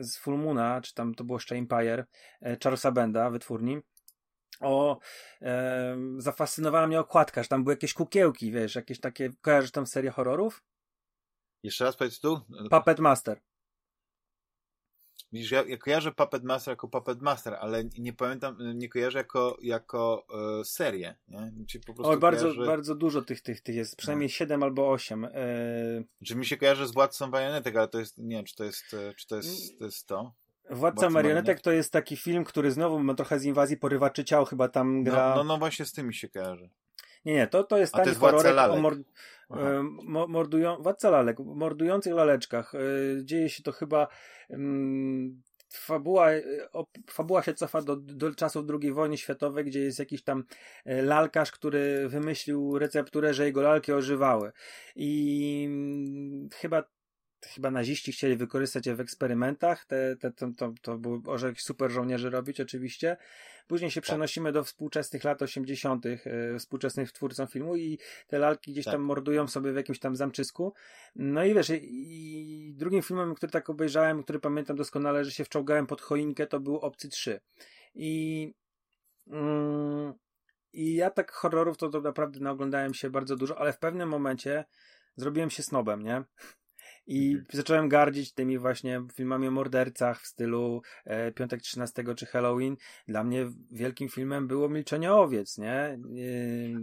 [0.00, 2.04] z Full Moona, czy tam to było jeszcze Empire,
[2.42, 3.80] e, Charlesa Benda, wytwórni.
[4.64, 4.98] O,
[5.42, 10.10] e, zafascynowała mnie okładka, że tam były jakieś kukiełki, wiesz, jakieś takie, kojarzysz tam serię
[10.10, 10.62] horrorów?
[11.62, 12.40] Jeszcze raz powiedz tu.
[12.70, 13.40] Puppet Master.
[15.34, 19.56] Widzisz, ja, ja kojarzę Puppet Master jako Puppet Master, ale nie pamiętam, nie kojarzę jako,
[19.62, 20.26] jako
[20.60, 21.14] e, serię.
[21.28, 21.52] Nie?
[21.86, 22.66] Po prostu o, bardzo, kojarzy...
[22.66, 24.32] bardzo dużo tych, tych, tych jest, przynajmniej no.
[24.32, 25.24] 7 albo 8.
[25.24, 25.30] E...
[26.24, 28.94] Czy mi się kojarzy z Władcą Marionetek, ale to jest, nie wiem, czy to jest,
[28.94, 30.34] e, czy to jest, to jest to?
[30.70, 34.68] Władca Marionetek to jest taki film, który znowu ma trochę z inwazji porywaczy ciał, chyba
[34.68, 35.28] tam no, gra...
[35.28, 36.70] No, no, no właśnie z tym mi się kojarzy.
[37.24, 38.98] Nie, nie, to, to jest taki horrorek o mord...
[39.50, 39.82] E,
[40.28, 40.76] mordują...
[40.76, 42.74] Władca lalek, mordujących laleczkach.
[42.74, 42.78] E,
[43.24, 44.08] dzieje się to chyba
[44.50, 46.42] mm, fabuła, e,
[47.10, 50.44] fabuła się cofa do, do czasów II wojny światowej, gdzie jest jakiś tam
[50.84, 54.52] lalkarz, który wymyślił recepturę, że jego lalki ożywały.
[54.96, 56.84] I mm, chyba
[57.46, 61.90] chyba naziści chcieli wykorzystać je w eksperymentach, te, te, to, to, to było orzech super
[61.90, 63.16] żołnierzy robić oczywiście.
[63.66, 64.04] Później się tak.
[64.04, 66.18] przenosimy do współczesnych lat 80., e,
[66.58, 68.94] współczesnych twórcom filmu i te lalki gdzieś tak.
[68.94, 70.74] tam mordują sobie w jakimś tam zamczysku.
[71.16, 75.44] No i wiesz, i, i drugim filmem, który tak obejrzałem, który pamiętam doskonale, że się
[75.44, 77.40] wczołgałem pod choinkę, to był Obcy 3.
[77.94, 78.52] I
[79.26, 80.14] mm,
[80.74, 84.64] i ja tak horrorów to, to naprawdę naoglądałem się bardzo dużo, ale w pewnym momencie
[85.16, 86.24] zrobiłem się snobem, nie?
[87.06, 87.46] I mhm.
[87.52, 92.76] zacząłem gardzić tymi właśnie filmami o mordercach w stylu e, Piątek 13 czy Halloween.
[93.08, 95.74] Dla mnie wielkim filmem było Milczenie Owiec, nie?
[95.74, 95.98] E,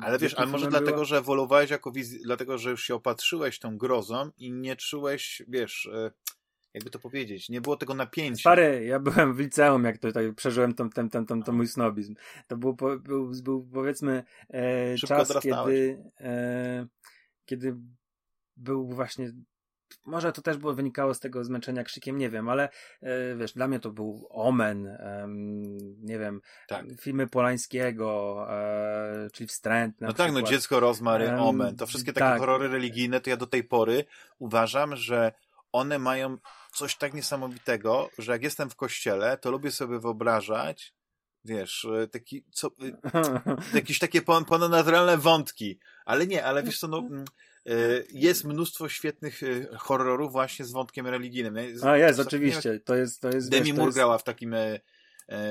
[0.01, 1.05] ale wiesz, ale może dlatego, było...
[1.05, 2.21] że ewoluowałeś jako wiz...
[2.21, 5.89] dlatego, że już się opatrzyłeś tą grozą i nie czułeś, wiesz...
[5.93, 6.11] E
[6.73, 8.41] jakby to powiedzieć, nie było tego napięcia.
[8.41, 12.15] Stary, ja byłem w liceum, jak tutaj przeżyłem ten, ten, ten, ten, ten mój snobizm.
[12.47, 16.87] To był, był, był powiedzmy e, czas, kiedy, e,
[17.45, 17.75] kiedy
[18.57, 19.31] był właśnie
[20.05, 22.69] może to też było wynikało z tego zmęczenia krzykiem, nie wiem, ale
[23.01, 24.97] e, wiesz, dla mnie to był Omen,
[26.01, 26.85] nie wiem, tak.
[27.01, 29.95] filmy Polańskiego, e, czyli Wstręt.
[30.01, 30.27] no przykład.
[30.27, 32.39] tak, no Dziecko Rozmary, Omen, to wszystkie takie tak.
[32.39, 34.05] horrory religijne, to ja do tej pory
[34.39, 35.31] uważam, że
[35.71, 36.37] one mają
[36.73, 40.93] coś tak niesamowitego, że jak jestem w kościele, to lubię sobie wyobrażać,
[41.45, 42.71] wiesz, e, taki, co,
[43.73, 47.25] jakieś takie ponadnaturalne wątki, ale nie, ale wiesz co, no mm, E,
[48.13, 51.55] jest mnóstwo świetnych e, horrorów właśnie z wątkiem religijnym.
[51.83, 52.79] A jest, oczywiście.
[52.79, 53.97] To jest, to jest, Demi wiesz, Moore jest...
[53.97, 54.79] grała w takim, e,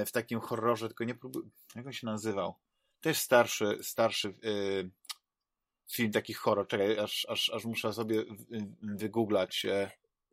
[0.06, 1.46] w takim horrorze, tylko nie próbuję,
[1.76, 2.54] jak on się nazywał?
[3.00, 4.34] Też starszy, starszy
[5.90, 6.66] film taki horror.
[6.66, 8.24] Czekaj, aż, aż, aż muszę sobie
[8.82, 9.66] wygooglać.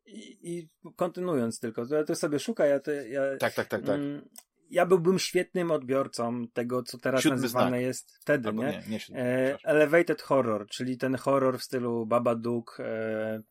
[0.05, 3.95] I, I, kontynuując tylko, to, to sobie szukaj, ja, to, ja tak, tak, tak, tak.
[3.95, 4.29] Mm,
[4.69, 7.81] ja byłbym świetnym odbiorcą tego, co teraz Siódmy nazywane znak.
[7.81, 8.69] jest wtedy, Albo nie?
[8.69, 13.41] nie, nie siódmy, e, elevated horror, czyli ten horror w stylu Babadook, e,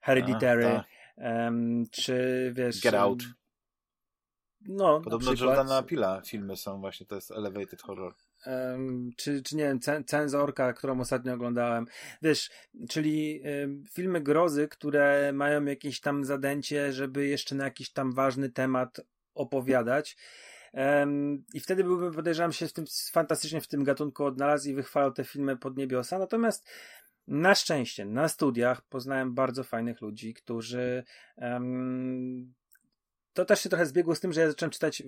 [0.00, 0.84] Hereditary, A,
[1.18, 1.52] e,
[1.90, 2.80] czy wiesz...
[2.80, 3.22] Get Out.
[4.68, 8.14] No, Podobno Jordana Pila filmy są właśnie, to jest elevated horror.
[8.46, 11.86] Um, czy, czy nie wiem, cenzorka, którą ostatnio oglądałem.
[12.22, 12.50] Wiesz,
[12.88, 18.50] czyli um, filmy grozy, które mają jakieś tam zadęcie, żeby jeszcze na jakiś tam ważny
[18.50, 19.00] temat
[19.34, 20.16] opowiadać.
[21.54, 25.24] I wtedy byłbym, podejrzewam się, w tym, fantastycznie w tym gatunku odnalazł i wychwalał te
[25.24, 26.18] filmy pod niebiosa.
[26.18, 26.68] Natomiast
[27.28, 31.04] na szczęście, na studiach poznałem bardzo fajnych ludzi, którzy
[31.36, 32.54] um,
[33.32, 35.02] to też się trochę zbiegło z tym, że ja zacząłem czytać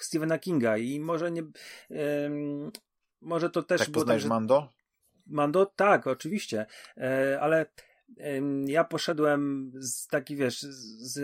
[0.00, 2.70] Stephena Kinga i może nie um,
[3.20, 4.34] może to też tak poznajesz tak, że...
[4.34, 4.68] Mando?
[5.26, 5.66] Mando?
[5.66, 7.66] Tak, oczywiście, e, ale
[8.66, 11.20] ja poszedłem z taki, wiesz, z, z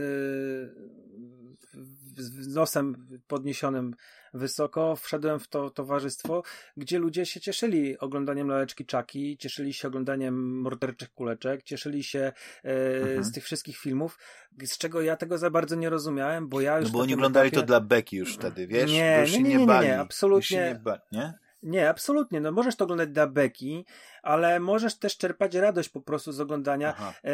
[2.49, 3.95] nosem podniesionym
[4.35, 6.43] wysoko, wszedłem w to towarzystwo,
[6.77, 12.33] gdzie ludzie się cieszyli oglądaniem laleczki czaki, cieszyli się oglądaniem morderczych kuleczek, cieszyli się
[12.65, 13.25] e, mhm.
[13.25, 14.19] z tych wszystkich filmów,
[14.65, 16.87] z czego ja tego za bardzo nie rozumiałem, bo ja już...
[16.87, 17.61] No bo oni oglądali etapie...
[17.61, 18.91] to dla beki już wtedy, wiesz?
[18.91, 20.57] Nie, nie, nie, nie, nie, nie, absolutnie.
[20.59, 21.01] Nie, ba...
[21.13, 21.48] nie?
[21.63, 22.41] Nie, absolutnie.
[22.41, 23.85] No możesz to oglądać dla beki,
[24.23, 27.31] ale możesz też czerpać radość po prostu z oglądania e,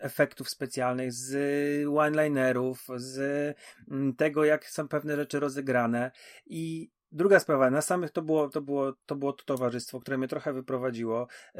[0.00, 1.34] efektów specjalnych, z
[1.88, 3.18] one-linerów, z
[3.90, 6.10] mm, tego, jak są pewne rzeczy rozegrane
[6.46, 10.28] i Druga sprawa, na samych to było, to było, to było to towarzystwo, które mnie
[10.28, 11.58] trochę wyprowadziło e,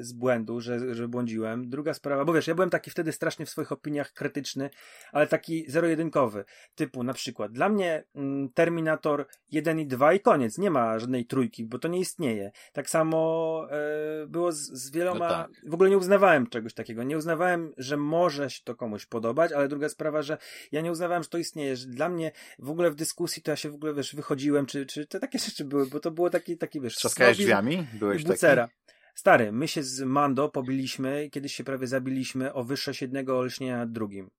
[0.00, 1.70] z błędu, że, że błądziłem.
[1.70, 4.70] Druga sprawa, bo wiesz, ja byłem taki wtedy strasznie w swoich opiniach krytyczny,
[5.12, 6.44] ale taki zero-jedynkowy,
[6.74, 11.26] typu na przykład, dla mnie mm, Terminator 1 i 2 i koniec, nie ma żadnej
[11.26, 12.52] trójki, bo to nie istnieje.
[12.72, 15.50] Tak samo e, było z, z wieloma, no tak.
[15.66, 19.68] w ogóle nie uznawałem czegoś takiego, nie uznawałem, że może się to komuś podobać, ale
[19.68, 20.38] druga sprawa, że
[20.72, 23.56] ja nie uznawałem, że to istnieje, że dla mnie w ogóle w dyskusji to ja
[23.56, 26.58] się w ogóle, wiesz, wychodziłem, czy, czy te takie rzeczy były, bo to było taki,
[26.58, 26.96] taki wiesz...
[26.96, 27.86] Trzaskałeś drzwiami?
[27.92, 28.62] Byłeś bucera.
[28.62, 28.84] taki?
[29.14, 33.92] Stary, my się z Mando pobiliśmy, kiedyś się prawie zabiliśmy o wyższość jednego olśnienia nad
[33.92, 34.30] drugim.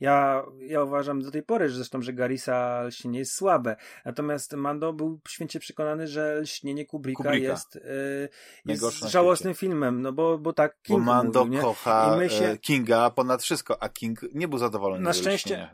[0.00, 3.76] Ja, ja uważam do tej pory, że zresztą, że Garisa lśnienie jest słabe.
[4.04, 7.50] Natomiast Mando był święcie przekonany, że lśnienie Kubricka, Kubricka.
[7.50, 8.28] jest, yy,
[8.64, 12.44] jest żałosnym filmem, no bo, bo tak King Bo Mando mówił, kocha się...
[12.44, 15.68] E, Kinga ponad wszystko, a King nie był zadowolony Na szczęście,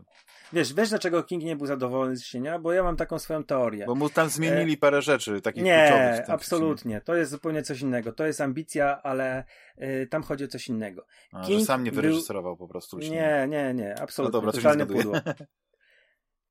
[0.53, 2.59] Wiesz, wiesz dlaczego King nie był zadowolony z Sienia?
[2.59, 3.87] Bo ja mam taką swoją teorię.
[3.87, 4.77] Bo mu tam zmienili e...
[4.77, 6.29] parę rzeczy, takich nie, kluczowych.
[6.29, 7.01] Nie, absolutnie.
[7.01, 8.13] To jest zupełnie coś innego.
[8.13, 9.45] To jest ambicja, ale
[9.79, 11.07] y, tam chodzi o coś innego.
[11.33, 12.67] A, King że sam nie wyreżyserował był...
[12.67, 12.99] po prostu.
[12.99, 14.37] Nie, nie, nie, absolutnie.
[14.37, 15.15] No dobra, Totalne pudło.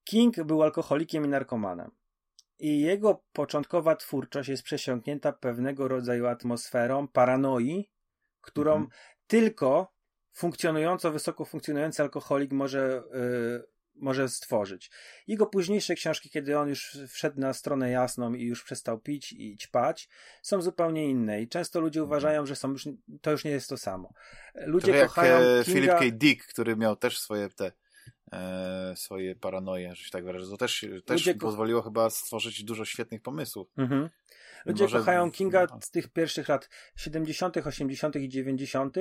[0.03, 1.91] King był alkoholikiem i narkomanem.
[2.59, 7.89] I jego początkowa twórczość jest przesiąknięta pewnego rodzaju atmosferą paranoi,
[8.41, 8.89] którą mhm.
[9.27, 9.93] tylko
[10.33, 14.91] funkcjonująco, wysoko funkcjonujący alkoholik może y, może stworzyć.
[15.27, 19.57] Jego późniejsze książki, kiedy on już wszedł na stronę jasną i już przestał pić i
[19.57, 20.09] ćpać,
[20.41, 22.09] są zupełnie inne i często ludzie mhm.
[22.09, 22.87] uważają, że są już,
[23.21, 24.13] to już nie jest to samo.
[24.55, 25.79] Ludzie to kochają jak Kinga...
[25.79, 26.17] Philip K.
[26.17, 27.71] Dick, który miał też swoje te
[28.31, 30.45] e, swoje paranoje, że się tak wyrażę.
[30.49, 33.67] To też, też ludzie pozwoliło chyba stworzyć dużo świetnych pomysłów.
[33.77, 34.09] Mhm.
[34.65, 34.97] Ludzie Może...
[34.97, 38.15] kochają Kinga z tych pierwszych lat 70., 80.
[38.15, 38.97] i 90.,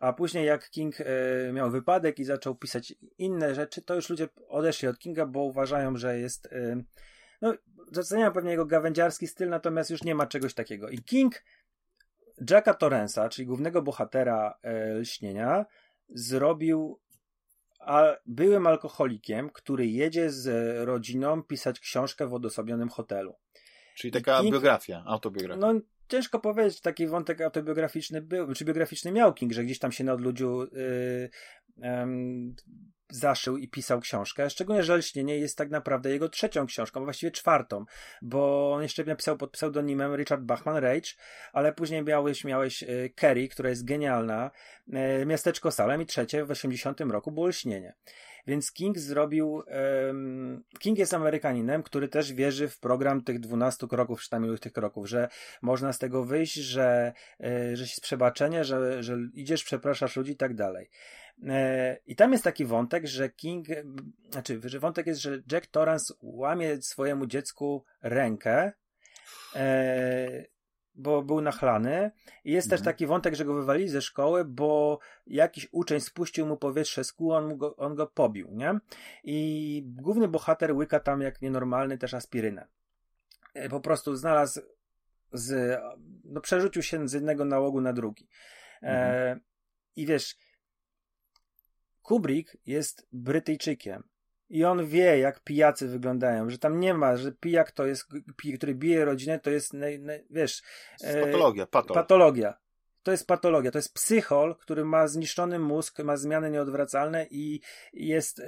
[0.00, 1.04] a później jak King e,
[1.52, 5.96] miał wypadek i zaczął pisać inne rzeczy, to już ludzie odeszli od Kinga, bo uważają,
[5.96, 6.46] że jest.
[6.46, 6.82] E,
[7.40, 7.54] no,
[7.92, 10.88] doceniają pewnie jego gawędziarski styl, natomiast już nie ma czegoś takiego.
[10.88, 11.42] I King
[12.50, 15.66] Jacka Torrensa, czyli głównego bohatera e, Lśnienia,
[16.08, 17.00] zrobił
[17.84, 23.34] a byłym alkoholikiem, który jedzie z rodziną pisać książkę w odosobionym hotelu.
[23.94, 25.60] Czyli taka King, biografia, autobiografia.
[25.60, 30.04] No ciężko powiedzieć, taki wątek autobiograficzny był, czy biograficzny miał King, że gdzieś tam się
[30.04, 31.30] na odludziu yy,
[31.76, 31.86] yy,
[33.10, 34.50] zaszył i pisał książkę.
[34.50, 37.84] Szczególnie, że Lśnienie jest tak naprawdę jego trzecią książką, właściwie czwartą,
[38.22, 41.10] bo on jeszcze napisał pod pseudonimem Richard Bachman Rage,
[41.52, 44.50] ale później miałeś, miałeś y, Kerry, która jest genialna,
[45.22, 47.94] y, Miasteczko Salem i trzecie w 80 roku było Lśnienie.
[48.46, 49.62] Więc King zrobił.
[50.06, 54.60] Um, King jest Amerykaninem, który też wierzy w program tych 12 kroków, czy tam iluś
[54.60, 55.28] tych kroków, że
[55.62, 60.36] można z tego wyjść, że, e, że jest przebaczenie, że, że idziesz, przepraszasz ludzi i
[60.36, 60.90] tak dalej.
[61.46, 63.66] E, I tam jest taki wątek, że King,
[64.30, 68.72] znaczy, że wątek jest, że Jack Torrance łamie swojemu dziecku rękę.
[69.56, 70.53] E,
[70.94, 72.10] bo był nachlany.
[72.44, 72.78] I jest mhm.
[72.78, 77.12] też taki wątek, że go wywalili ze szkoły, bo jakiś uczeń spuścił mu powietrze z
[77.12, 78.78] kół, on go, on go pobił, nie?
[79.24, 82.66] I główny bohater łyka tam jak nienormalny też aspirynę.
[83.54, 84.60] E, po prostu znalazł
[85.32, 85.80] z,
[86.24, 88.28] no przerzucił się z jednego nałogu na drugi.
[88.82, 89.38] E, mhm.
[89.38, 89.40] E,
[89.96, 90.36] I wiesz,
[92.02, 94.02] Kubrick jest Brytyjczykiem.
[94.50, 98.06] I on wie, jak pijacy wyglądają, że tam nie ma, że pijak to jest,
[98.56, 99.72] który bije rodzinę, to jest,
[100.30, 100.62] wiesz...
[101.02, 101.94] E, patologia, patol.
[101.94, 102.54] patologia.
[103.02, 107.60] To jest patologia, to jest psychol, który ma zniszczony mózg, ma zmiany nieodwracalne i
[107.92, 108.44] jest, e,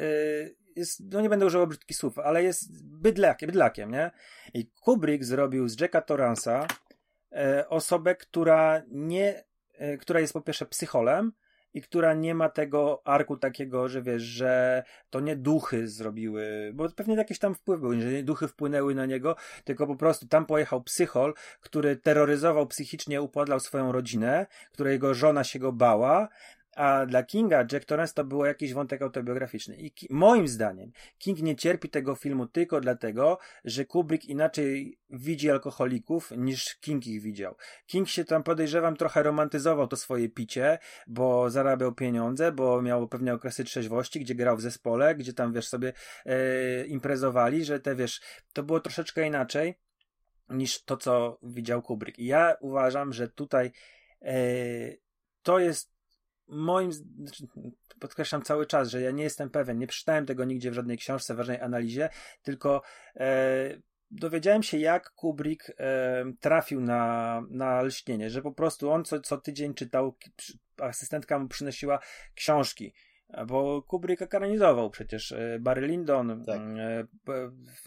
[0.76, 4.10] jest no nie będę używał brzydkich słów, ale jest bydlakiem, bydlakiem, nie?
[4.54, 6.66] I Kubrick zrobił z Jacka Torransa
[7.32, 9.44] e, osobę, która nie,
[10.00, 11.32] która jest po pierwsze psycholem,
[11.76, 16.88] i która nie ma tego arku takiego, że wiesz, że to nie duchy zrobiły, bo
[16.90, 20.46] pewnie jakieś tam wpływ był, że nie duchy wpłynęły na niego, tylko po prostu tam
[20.46, 26.28] pojechał psychol, który terroryzował psychicznie, upodlał swoją rodzinę, której jego żona się go bała,
[26.76, 29.76] a dla Kinga Jack Torrance to było jakiś wątek autobiograficzny.
[29.76, 35.50] I Ki moim zdaniem King nie cierpi tego filmu tylko dlatego, że Kubrick inaczej widzi
[35.50, 37.56] alkoholików niż King ich widział.
[37.86, 43.34] King się tam podejrzewam trochę romantyzował to swoje picie, bo zarabiał pieniądze, bo miał pewne
[43.34, 45.92] okresy trzeźwości, gdzie grał w zespole, gdzie tam wiesz sobie
[46.26, 48.20] e, imprezowali, że te wiesz,
[48.52, 49.74] to było troszeczkę inaczej
[50.48, 52.18] niż to, co widział Kubrick.
[52.18, 53.70] I ja uważam, że tutaj
[54.22, 54.36] e,
[55.42, 55.95] to jest
[56.48, 57.46] moim, znaczy,
[58.00, 61.34] podkreślam cały czas, że ja nie jestem pewien, nie przeczytałem tego nigdzie w żadnej książce,
[61.34, 62.08] w żadnej analizie,
[62.42, 62.82] tylko
[63.16, 63.78] e,
[64.10, 69.38] dowiedziałem się, jak Kubrick e, trafił na, na lśnienie, że po prostu on co, co
[69.38, 70.16] tydzień czytał,
[70.80, 71.98] asystentka mu przynosiła
[72.34, 72.94] książki,
[73.46, 76.60] bo Kubrick ekranizował przecież e, Barry Lyndon, tak.
[76.60, 77.06] e,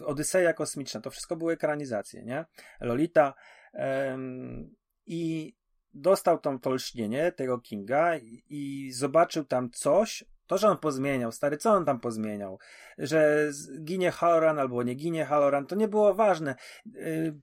[0.04, 2.44] Odyseja Kosmiczna, to wszystko były ekranizacje, nie?
[2.80, 3.34] Lolita
[5.06, 5.54] i
[5.94, 11.32] dostał tam to lśnienie tego Kinga i, i zobaczył tam coś, to, że on pozmieniał,
[11.32, 12.58] stary, co on tam pozmieniał?
[12.98, 13.50] Że
[13.84, 16.54] ginie Halloran albo nie ginie Halloran, to nie było ważne.
[16.96, 17.40] Y,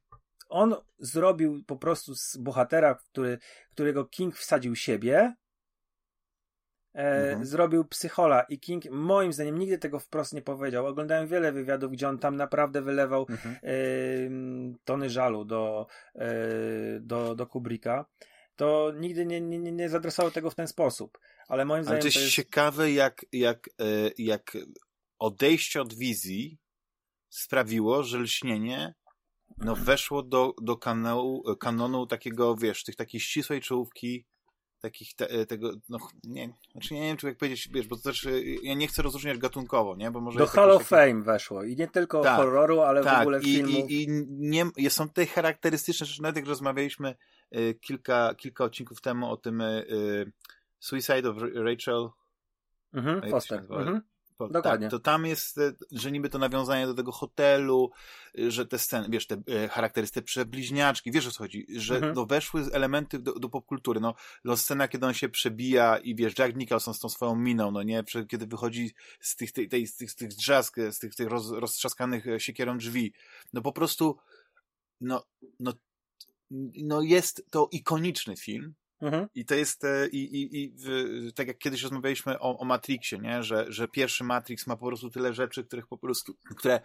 [0.49, 3.39] on zrobił po prostu z bohatera, który,
[3.71, 5.35] którego King wsadził siebie,
[6.95, 7.45] e, mhm.
[7.45, 10.85] zrobił psychola i King moim zdaniem nigdy tego wprost nie powiedział.
[10.85, 14.77] Oglądałem wiele wywiadów, gdzie on tam naprawdę wylewał mhm.
[14.85, 16.19] tony żalu do, y,
[17.01, 18.05] do, do Kubricka.
[18.57, 21.95] To nigdy nie, nie, nie zadresował tego w ten sposób ale moim zdaniem.
[21.95, 22.35] Ale to jest, to jest...
[22.35, 23.83] ciekawe, jak, jak, e,
[24.17, 24.57] jak
[25.19, 26.59] odejście od wizji
[27.29, 28.93] sprawiło, że lśnienie
[29.57, 34.25] no, weszło do, do kanału, kanonu takiego, wiesz, tych takiej ścisłej czołówki,
[34.81, 38.01] takich te, e, tego, no nie, znaczy nie wiem, czy jak powiedzieć, wiesz, bo to
[38.01, 40.39] też, e, ja nie chcę rozróżniać gatunkowo, nie, bo może...
[40.39, 40.89] Do Hall of taki...
[40.89, 43.89] Fame weszło i nie tylko tak, horroru, ale tak, w ogóle i, filmów.
[43.89, 47.15] I, i nie, są te charakterystyczne rzeczy, nawet jak rozmawialiśmy
[47.81, 50.31] kilka, kilka odcinków temu o tym y,
[50.79, 52.09] Suicide of Rachel
[52.93, 53.59] mhm, Foster.
[53.69, 54.01] Mhm.
[54.39, 54.87] Dokładnie.
[54.87, 57.91] Tak, to tam jest, e, że niby to nawiązanie do tego hotelu,
[58.39, 62.13] e, że te sceny, wiesz, te e, charakterystyczne przebliźniaczki, wiesz o co chodzi, że mhm.
[62.13, 66.39] no, weszły elementy do, do popkultury, no, no scena, kiedy on się przebija i wiesz,
[66.39, 69.95] Jack Nicholson z tą swoją miną, no nie, kiedy wychodzi z tych, tej, tej, z
[69.95, 73.13] tych, z tych drzask, z tych, tych roz, roztrzaskanych siekierą drzwi,
[73.53, 74.17] no po prostu,
[75.01, 75.25] no,
[75.59, 75.73] no,
[76.83, 79.27] no jest to ikoniczny film, Mhm.
[79.35, 80.73] I to jest, e, i, i, i
[81.33, 83.43] tak jak kiedyś rozmawialiśmy o, o Matrixie, nie?
[83.43, 86.79] Że, że pierwszy Matrix ma po prostu tyle rzeczy, których po prostu, które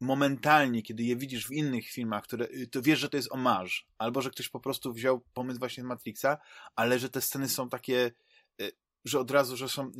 [0.00, 4.20] momentalnie, kiedy je widzisz w innych filmach, które, to wiesz, że to jest omarz, albo
[4.20, 6.38] że ktoś po prostu wziął pomysł właśnie z Matrixa,
[6.76, 8.12] ale że te sceny są takie,
[8.60, 8.68] e,
[9.04, 9.90] że od razu, że są, e,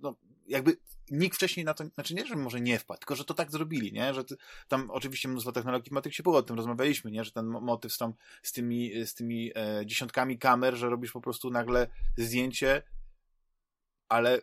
[0.00, 0.16] no,
[0.48, 0.76] jakby
[1.10, 3.92] nikt wcześniej na to, znaczy nie, że może nie wpadł, tylko że to tak zrobili,
[3.92, 4.14] nie?
[4.14, 4.24] Że
[4.68, 7.24] tam oczywiście mnóstwo technologii w się było, o tym rozmawialiśmy, nie?
[7.24, 11.20] Że ten motyw z, tam, z tymi, z tymi e, dziesiątkami kamer, że robisz po
[11.20, 11.86] prostu nagle
[12.16, 12.82] zdjęcie,
[14.08, 14.42] ale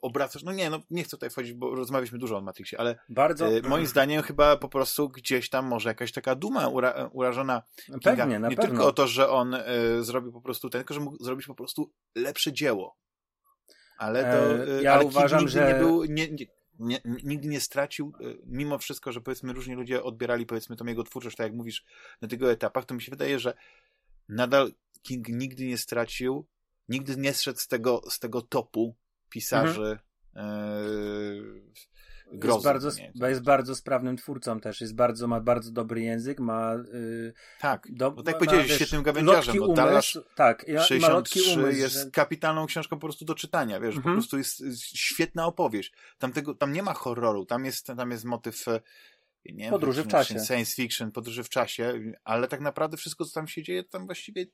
[0.00, 3.48] obracasz, no nie, no nie chcę tutaj wchodzić, bo rozmawialiśmy dużo o Matrixie, ale Bardzo...
[3.48, 8.16] e, moim zdaniem chyba po prostu gdzieś tam może jakaś taka duma ura, urażona Kinga.
[8.16, 8.70] Pewnie, na nie pewno.
[8.70, 9.62] tylko o to, że on e,
[10.00, 12.96] zrobił po prostu ten, tylko że mógł zrobić po prostu lepsze dzieło.
[13.96, 14.66] Ale to.
[14.78, 15.72] E, ja ale uważam, nigdy że.
[15.72, 16.46] Nie był, nie, nie,
[16.78, 21.04] nie, nigdy nie stracił, e, mimo wszystko, że powiedzmy różni ludzie odbierali powiedzmy tą jego
[21.04, 21.84] twórczość, tak jak mówisz,
[22.20, 23.56] na tego etapach, to mi się wydaje, że
[24.28, 24.72] nadal
[25.02, 26.46] King nigdy nie stracił,
[26.88, 28.96] nigdy nie zszedł z tego, z tego topu
[29.30, 29.98] pisarzy
[30.34, 30.50] mhm.
[30.50, 31.76] e,
[32.32, 32.56] grozy.
[32.56, 36.74] Jest bardzo, nie, jest bardzo sprawnym twórcą też, jest bardzo, ma bardzo dobry język, ma...
[36.74, 41.40] Yy, tak, do, bo tak ma, powiedziałeś, wiesz, świetnym gawędziarzem, bo Dallas tak, ja, 63
[41.60, 42.10] umysł, jest że...
[42.10, 44.14] kapitalną książką po prostu do czytania, wiesz, mhm.
[44.14, 45.92] po prostu jest, jest świetna opowieść.
[46.18, 48.80] Tam, tego, tam nie ma horroru, tam jest, tam jest motyw e,
[49.52, 50.40] nie podróży w czasie.
[50.46, 54.46] Science fiction, podróży w czasie, ale tak naprawdę wszystko, co tam się dzieje, tam właściwie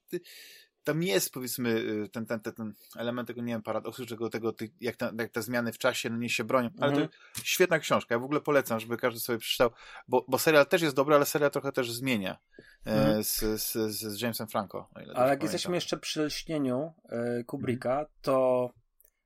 [0.85, 4.55] tam jest powiedzmy y, ten, ten, ten, ten element tego, nie wiem, paradoksu, czego tego,
[4.81, 7.09] jak, te, jak te zmiany w czasie no nie się bronią, ale mhm.
[7.09, 7.15] to
[7.45, 9.71] świetna książka, ja w ogóle polecam, żeby każdy sobie przeczytał,
[10.09, 12.39] bo, bo serial też jest dobry, ale serial trochę też zmienia
[12.87, 13.25] e, mhm.
[13.25, 14.89] z, z, z Jamesem Franco.
[14.95, 15.43] ale jak pamiętam.
[15.43, 18.09] jesteśmy jeszcze przy lśnieniu e, Kubricka, mhm.
[18.23, 18.71] to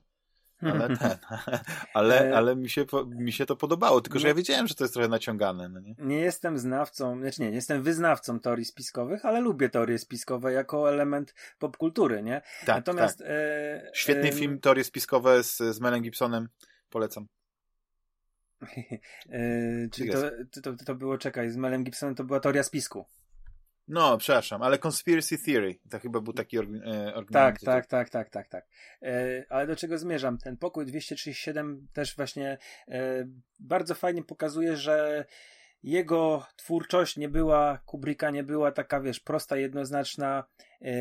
[0.62, 1.18] ale ten,
[1.94, 4.84] ale, e, ale mi, się, mi się to podobało, tylko że ja wiedziałem, że to
[4.84, 5.70] jest trochę naciągane.
[5.70, 5.96] No nie?
[6.00, 10.90] nie jestem znawcą, znaczy nie, nie jestem wyznawcą teorii spiskowych, ale lubię teorie spiskowe jako
[10.90, 12.42] element popkultury, nie?
[12.66, 13.28] Tak, Natomiast tak.
[13.30, 16.50] E, Świetny e, film, teorie spiskowe z, z Melem Gibsonem,
[16.90, 17.28] polecam.
[19.30, 20.22] e, czyli to,
[20.62, 23.06] to, to było, czekaj, z Melem Gibsonem to była teoria spisku.
[23.88, 28.30] No, przepraszam, ale Conspiracy Theory to chyba był taki org e, Tak, tak, tak, tak,
[28.30, 28.68] tak, tak.
[29.02, 30.38] E, ale do czego zmierzam?
[30.38, 32.58] Ten pokój 237 też właśnie
[32.88, 33.28] e,
[33.60, 35.26] bardzo fajnie pokazuje, że
[35.84, 40.44] jego twórczość nie była, Kubricka nie była taka, wiesz, prosta, jednoznaczna
[40.82, 40.92] yy,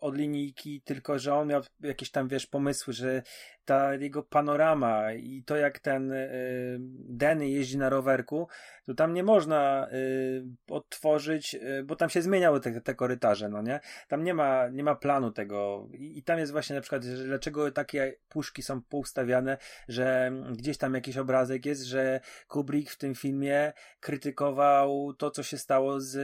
[0.00, 3.22] od linijki, tylko że on miał jakieś tam, wiesz, pomysły, że
[3.64, 8.48] ta jego panorama i to jak ten y, Denny jeździ na rowerku,
[8.86, 13.62] to tam nie można y, odtworzyć, y, bo tam się zmieniały te, te korytarze, no
[13.62, 13.80] nie?
[14.08, 17.24] Tam nie ma, nie ma planu tego I, i tam jest właśnie na przykład, że
[17.24, 19.58] dlaczego takie puszki są poustawiane,
[19.88, 25.58] że gdzieś tam jakiś obrazek jest, że Kubrick w tym filmie krytykował to, co się
[25.58, 26.18] stało z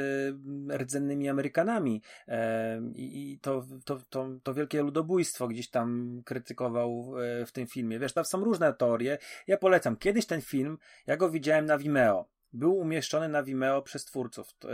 [0.72, 2.02] rdzennymi Amerykanami
[2.94, 7.14] i, i to, to, to, to wielkie ludobójstwo gdzieś tam krytykował
[7.46, 7.98] w tym filmie.
[7.98, 9.18] Wiesz, tam są różne teorie.
[9.46, 9.96] Ja polecam.
[9.96, 12.28] Kiedyś ten film, ja go widziałem na Vimeo.
[12.52, 14.54] Był umieszczony na Vimeo przez twórców.
[14.64, 14.70] Yy,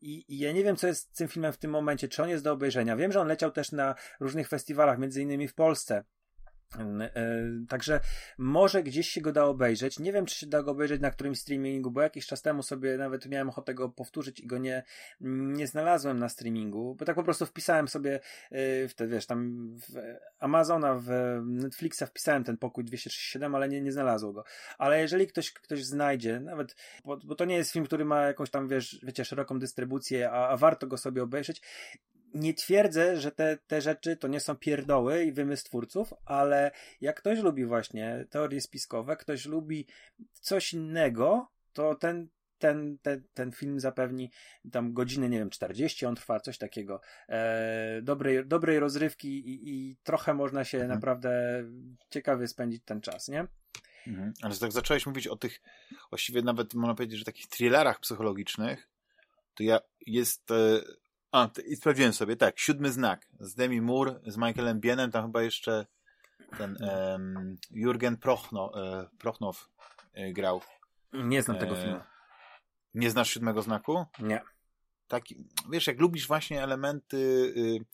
[0.00, 2.28] I, I, ja nie wiem, co jest z tym filmem w tym momencie, czy on
[2.28, 2.96] jest do obejrzenia.
[2.96, 6.04] Wiem, że on leciał też na różnych festiwalach, między innymi w Polsce.
[6.76, 7.10] E,
[7.68, 8.00] także
[8.38, 9.98] może gdzieś się go da obejrzeć.
[9.98, 12.96] Nie wiem, czy się da go obejrzeć na którymś streamingu, bo jakiś czas temu sobie
[12.96, 14.82] nawet miałem ochotę go powtórzyć i go nie,
[15.20, 19.68] nie znalazłem na streamingu, bo tak po prostu wpisałem sobie e, w te, wiesz, tam
[19.78, 21.10] w Amazona, w
[21.44, 24.44] Netflixa wpisałem ten pokój 237, ale nie, nie znalazło go.
[24.78, 28.50] Ale jeżeli ktoś, ktoś znajdzie, nawet, bo, bo to nie jest film, który ma jakąś
[28.50, 31.62] tam, wiesz, wiecie, szeroką dystrybucję, a, a warto go sobie obejrzeć,
[32.34, 36.70] nie twierdzę, że te, te rzeczy to nie są pierdoły i wymysł twórców, ale
[37.00, 39.86] jak ktoś lubi właśnie teorie spiskowe, ktoś lubi
[40.32, 44.30] coś innego, to ten, ten, ten, ten film zapewni
[44.72, 47.00] tam godziny, nie wiem, 40 on trwa, coś takiego.
[47.28, 50.94] E, dobrej, dobrej rozrywki i, i trochę można się mhm.
[50.94, 51.64] naprawdę
[52.10, 53.46] ciekawie spędzić ten czas, nie?
[54.06, 54.32] Mhm.
[54.42, 55.60] Ale tak zacząłeś mówić o tych,
[56.10, 58.88] właściwie nawet można powiedzieć, że takich thrillerach psychologicznych,
[59.54, 60.80] to ja jest e,
[61.32, 65.42] a, i sprawdziłem sobie, tak, siódmy znak z Demi Moore, z Michaelem Bienem, tam chyba
[65.42, 65.86] jeszcze
[66.58, 69.68] ten um, Jurgen Prochno, e, Prochnow
[70.12, 70.60] e, grał.
[71.12, 72.00] Nie znam tego e, filmu.
[72.94, 74.04] Nie znasz siódmego znaku?
[74.18, 74.42] Nie.
[75.08, 77.84] Taki, wiesz, jak lubisz właśnie elementy y,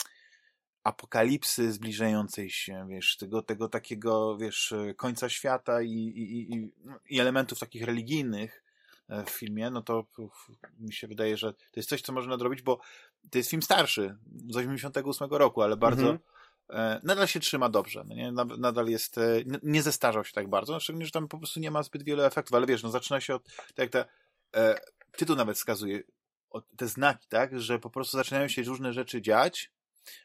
[0.84, 6.72] apokalipsy zbliżającej się, wiesz, tego, tego takiego, wiesz, końca świata i, i, i,
[7.10, 8.64] i elementów takich religijnych,
[9.08, 10.06] E, w filmie, no to
[10.80, 12.80] mi się wydaje, że to jest coś, co można nadrobić, bo
[13.30, 14.16] to jest film starszy,
[14.50, 16.18] z 88 roku, ale bardzo mhm.
[16.70, 18.32] E, nadal się trzyma dobrze, no nie?
[18.58, 21.82] nadal jest, e, nie zestarzał się tak bardzo, szczególnie, że tam po prostu nie ma
[21.82, 24.04] zbyt wielu efektów, ale wiesz, no zaczyna się od, tak jak ta,
[24.56, 24.80] e,
[25.16, 26.02] tytuł nawet wskazuje,
[26.76, 29.70] te znaki, tak, że po prostu zaczynają się różne rzeczy dziać,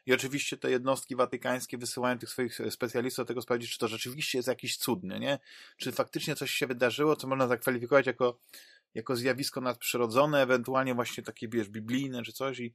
[0.06, 4.38] i oczywiście te jednostki watykańskie wysyłają tych swoich specjalistów do tego sprawdzić, czy to rzeczywiście
[4.38, 5.38] jest jakiś cudny, nie?
[5.76, 8.38] Czy faktycznie coś się wydarzyło, co można zakwalifikować jako,
[8.94, 12.74] jako zjawisko nadprzyrodzone, ewentualnie właśnie takie, wiesz, biblijne czy coś i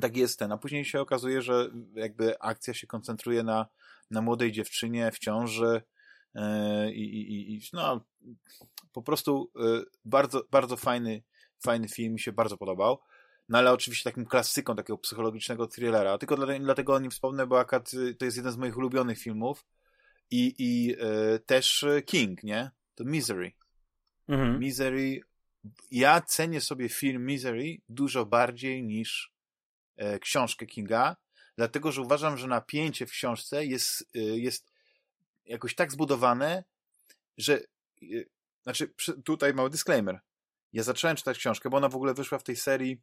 [0.00, 0.52] tak jest ten.
[0.52, 3.66] A później się okazuje, że jakby akcja się koncentruje na,
[4.10, 5.82] na młodej dziewczynie w ciąży
[6.34, 8.04] yy, i, i, no
[8.92, 11.22] po prostu yy, bardzo, bardzo fajny,
[11.64, 12.98] fajny film, mi się bardzo podobał.
[13.48, 16.18] No ale oczywiście takim klasyką takiego psychologicznego thrillera.
[16.18, 19.66] Tylko dlatego o nim wspomnę, bo akad y, to jest jeden z moich ulubionych filmów.
[20.30, 22.70] I, i e, też King, nie?
[22.94, 23.52] To Misery.
[24.28, 24.58] Mhm.
[24.58, 25.20] Misery.
[25.90, 29.33] Ja cenię sobie film Misery dużo bardziej niż e,
[30.20, 31.16] książkę Kinga,
[31.56, 34.72] dlatego że uważam, że napięcie w książce jest, e, jest
[35.46, 36.64] jakoś tak zbudowane,
[37.36, 37.60] że
[38.62, 40.20] znaczy tutaj mały disclaimer.
[40.72, 43.00] Ja zacząłem czytać książkę, bo ona w ogóle wyszła w tej serii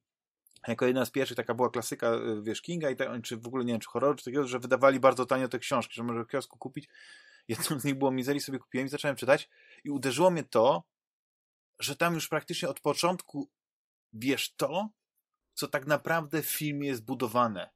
[0.68, 2.12] jako jedna z pierwszych taka była klasyka,
[2.44, 5.00] wiesz, Kinga i te, czy w ogóle, nie wiem, czy horror, czy takiego, że wydawali
[5.00, 6.90] bardzo tanio te książki, że może w kiosku kupić.
[7.48, 9.50] Jedną z nich było Mizerii, sobie kupiłem i zacząłem czytać
[9.84, 10.84] i uderzyło mnie to,
[11.80, 13.50] że tam już praktycznie od początku
[14.14, 14.90] wiesz to,
[15.62, 17.70] co tak naprawdę w filmie jest budowane.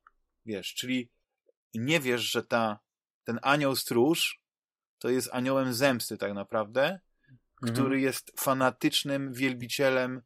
[0.45, 1.09] Wiesz, czyli
[1.73, 2.79] nie wiesz, że ta,
[3.23, 4.41] ten anioł stróż
[4.99, 6.99] to jest aniołem zemsty tak naprawdę,
[7.61, 7.73] mhm.
[7.73, 10.21] który jest fanatycznym wielbicielem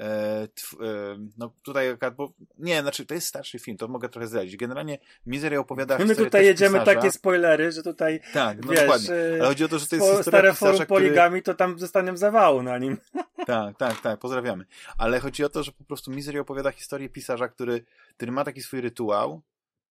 [0.00, 0.48] E,
[0.80, 4.56] e, no tutaj, bo nie, znaczy to jest starszy film, to mogę trochę zdradzić.
[4.56, 6.94] Generalnie Misery opowiada My tutaj jedziemy pisarza.
[6.94, 9.10] takie spoilery, że tutaj tak, no wiesz, dokładnie.
[9.10, 11.54] Ale chodzi o to, że to jest po, stare forum poligami, który...
[11.54, 12.96] to tam zostaniemy zawału na nim.
[13.46, 14.64] Tak, tak, tak, pozdrawiamy.
[14.98, 17.84] Ale chodzi o to, że po prostu Misery opowiada historię pisarza, który,
[18.16, 19.42] który ma taki swój rytuał,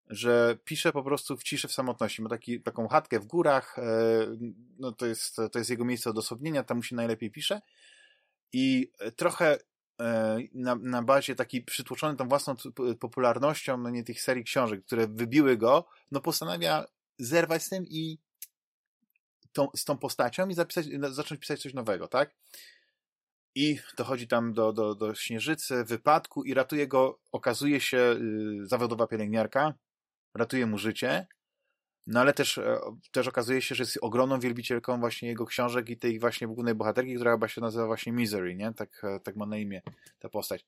[0.09, 2.21] że pisze po prostu w ciszy, w samotności.
[2.21, 3.83] Ma taki, taką chatkę w górach, e,
[4.79, 7.61] no to jest, to jest jego miejsce odosobnienia, tam mu się najlepiej pisze
[8.53, 9.57] i trochę
[10.53, 12.55] na, na bazie takiej przytłoczony tą własną
[12.99, 16.85] popularnością, no nie tych serii książek, które wybiły go, no postanawia
[17.19, 18.17] zerwać z tym i
[19.51, 22.35] tą, z tą postacią i zapisać, zacząć pisać coś nowego, tak?
[23.55, 29.07] I dochodzi tam do, do, do Śnieżycy, wypadku i ratuje go, okazuje się, yy, zawodowa
[29.07, 29.73] pielęgniarka,
[30.33, 31.27] ratuje mu życie,
[32.07, 32.79] no ale też, e,
[33.11, 37.15] też okazuje się, że jest ogromną wielbicielką właśnie jego książek i tej właśnie głównej bohaterki,
[37.15, 38.73] która chyba się nazywa właśnie Misery, nie?
[38.73, 39.81] Tak, e, tak ma na imię
[40.19, 40.65] ta postać.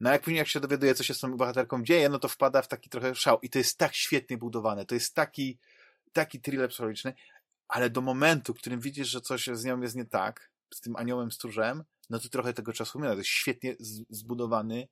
[0.00, 2.62] No jak później jak się dowiaduje, co się z tą bohaterką dzieje, no to wpada
[2.62, 3.38] w taki trochę szał.
[3.42, 4.86] I to jest tak świetnie budowane.
[4.86, 5.58] To jest taki,
[6.12, 7.14] taki thriller psychologiczny,
[7.68, 10.96] ale do momentu, w którym widzisz, że coś z nią jest nie tak, z tym
[10.96, 13.14] aniołem stróżem, no to trochę tego czasu minęło.
[13.14, 13.76] To jest świetnie
[14.10, 14.88] zbudowany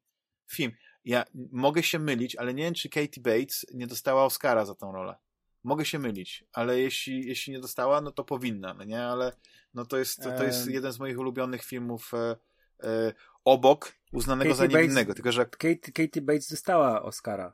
[0.51, 0.73] film.
[1.05, 4.93] Ja mogę się mylić, ale nie wiem, czy Katie Bates nie dostała Oscara za tą
[4.93, 5.17] rolę.
[5.65, 9.05] Mogę się mylić, ale jeśli, jeśli nie dostała, no to powinna, no nie?
[9.05, 9.33] Ale
[9.75, 12.37] no to jest, to, to jest jeden z moich ulubionych filmów e,
[12.83, 13.13] e,
[13.45, 15.09] obok uznanego Katie za niewinnego.
[15.09, 15.47] Bates, tylko, że...
[15.47, 17.53] Katie, Katie Bates dostała Oscara.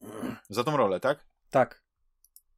[0.48, 1.26] Za tą rolę, tak?
[1.50, 1.82] Tak.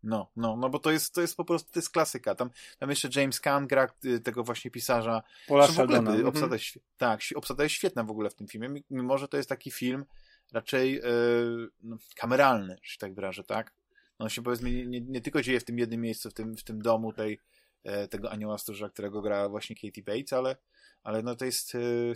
[0.02, 2.34] No, no, no bo to jest, to jest po prostu, to jest klasyka.
[2.34, 5.22] Tam, tam jeszcze James Caan gra y, tego właśnie pisarza.
[5.46, 6.28] Pola Sheldona.
[6.28, 9.48] Obsada, jest, tak, obsada jest świetna w ogóle w tym filmie, mimo że to jest
[9.48, 10.04] taki film
[10.52, 13.72] raczej yy, no, kameralny, że tak wyrażę, tak?
[14.22, 16.82] On się powiedzmy nie, nie, tylko dzieje w tym jednym miejscu, w tym, w tym
[16.82, 17.40] domu tej,
[17.84, 20.56] e, tego anioła stróża, którego gra właśnie Katie Bates, ale,
[21.02, 21.74] ale no to jest...
[21.74, 22.14] Yy,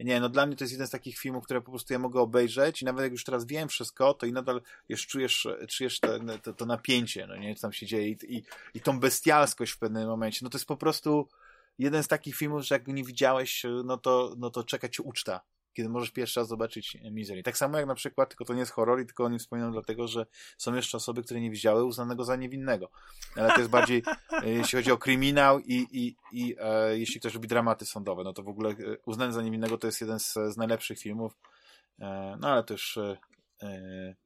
[0.00, 2.20] nie, no dla mnie to jest jeden z takich filmów, które po prostu ja mogę
[2.20, 6.08] obejrzeć i nawet jak już teraz wiem wszystko, to i nadal jeszcze czujesz, czujesz to,
[6.42, 9.78] to, to napięcie, no nie, co tam się dzieje i, i, i tą bestialskość w
[9.78, 10.40] pewnym momencie.
[10.42, 11.28] No to jest po prostu
[11.78, 15.02] jeden z takich filmów, że jak go nie widziałeś, no to, no to czeka ci
[15.02, 15.40] uczta
[15.72, 17.42] kiedy możesz pierwszy raz zobaczyć Misery.
[17.42, 19.72] Tak samo jak na przykład, tylko to nie jest horror i tylko o nim wspominam
[19.72, 20.26] dlatego, że
[20.58, 22.90] są jeszcze osoby, które nie widziały uznanego za niewinnego.
[23.36, 24.02] Ale to jest bardziej,
[24.42, 28.32] e, jeśli chodzi o kryminał i, i, i e, jeśli ktoś lubi dramaty sądowe, no
[28.32, 28.74] to w ogóle e,
[29.06, 31.36] uznany za niewinnego to jest jeden z, z najlepszych filmów.
[32.00, 33.16] E, no ale to już e,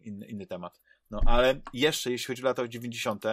[0.01, 0.81] inny, inny temat.
[1.11, 3.25] No ale jeszcze, jeśli chodzi o lata 90.,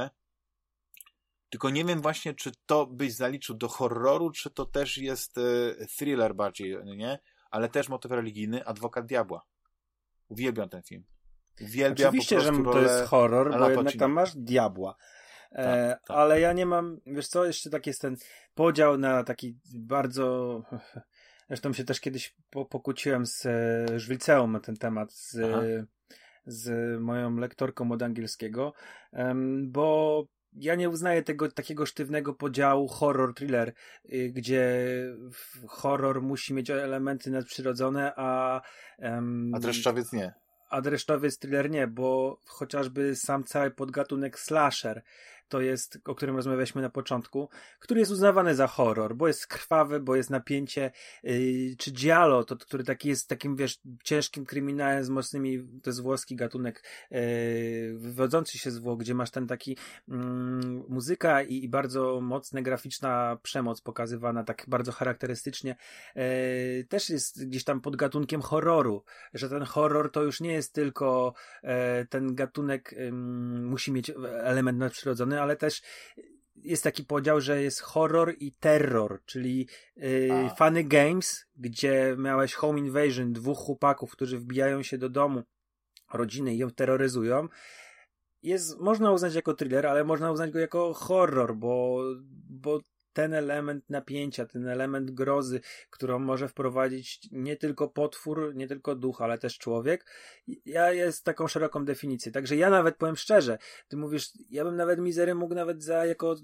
[1.49, 5.41] tylko nie wiem właśnie, czy to byś zaliczył do horroru, czy to też jest e,
[5.97, 7.19] thriller bardziej, nie?
[7.53, 9.45] Ale też motyw religijny, Adwokat Diabła.
[10.29, 11.03] Uwielbiam ten film.
[11.61, 14.95] Uwielbiam Oczywiście, że to jest horror, bo jednak tam masz diabła.
[15.51, 16.17] E, tak, tak.
[16.17, 18.15] Ale ja nie mam, wiesz co, jeszcze tak jest ten
[18.55, 20.61] podział na taki bardzo...
[21.47, 25.37] Zresztą się też kiedyś po, pokłóciłem z e, Żwilceą na ten temat, z,
[26.45, 28.73] z moją lektorką od angielskiego,
[29.63, 30.25] bo
[30.55, 33.73] ja nie uznaję tego takiego sztywnego podziału horror-thriller,
[34.13, 34.85] y, gdzie
[35.67, 38.61] horror musi mieć elementy nadprzyrodzone, a...
[38.99, 40.33] Um, a dreszczowiec nie.
[40.69, 45.03] A dreszczowiec thriller nie, bo chociażby sam cały podgatunek slasher
[45.47, 49.99] to jest, o którym rozmawialiśmy na początku, który jest uznawany za horror, bo jest krwawy,
[49.99, 50.91] bo jest napięcie,
[51.23, 56.01] yy, czy Giallo, to, który taki jest takim, wiesz, ciężkim kryminałem z mocnymi, to jest
[56.01, 57.19] włoski gatunek yy,
[57.97, 59.77] wywodzący się z Włoch, gdzie masz ten taki
[60.07, 60.17] yy,
[60.89, 65.75] muzyka i, i, bardzo mocna graficzna przemoc pokazywana tak bardzo charakterystycznie,
[66.15, 66.23] yy,
[66.89, 71.33] też jest gdzieś tam pod gatunkiem horroru, że ten horror to już nie jest tylko
[71.63, 71.69] yy,
[72.09, 72.95] ten gatunek
[73.61, 74.11] musi mieć
[74.43, 75.81] element nadprzyrodzony, ale też
[76.55, 82.79] jest taki podział, że jest horror i terror, czyli yy, Funny Games, gdzie miałeś Home
[82.79, 85.43] Invasion, dwóch chłopaków, którzy wbijają się do domu
[86.13, 87.47] rodziny i ją terroryzują.
[88.43, 92.03] Jest, można uznać jako thriller, ale można uznać go jako horror, bo,
[92.49, 92.79] bo
[93.13, 99.21] ten element napięcia, ten element grozy, którą może wprowadzić nie tylko potwór, nie tylko duch,
[99.21, 100.05] ale też człowiek,
[100.65, 102.31] ja jest taką szeroką definicję.
[102.31, 103.57] Także ja nawet powiem szczerze,
[103.87, 106.35] ty mówisz, ja bym nawet mizery mógł nawet za jako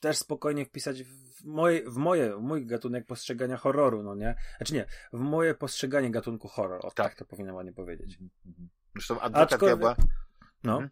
[0.00, 4.34] też spokojnie wpisać w moje, w moje, w mój gatunek postrzegania horroru, no nie?
[4.56, 7.06] Znaczy nie, w moje postrzeganie gatunku horror, o, tak.
[7.06, 8.18] tak to powinno ładnie powiedzieć.
[8.94, 9.78] Zresztą adwokat Aczkolwiek...
[9.78, 9.96] diabła...
[10.64, 10.72] No.
[10.72, 10.90] Mhm.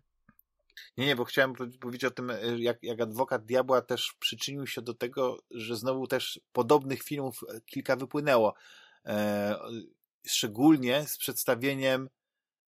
[0.97, 4.83] Nie, nie, bo chciałem powiedzieć o tym, e, jak, jak adwokat diabła też przyczynił się
[4.83, 8.55] do tego, że znowu też podobnych filmów e, kilka wypłynęło.
[9.07, 9.57] E,
[10.27, 12.09] szczególnie z przedstawieniem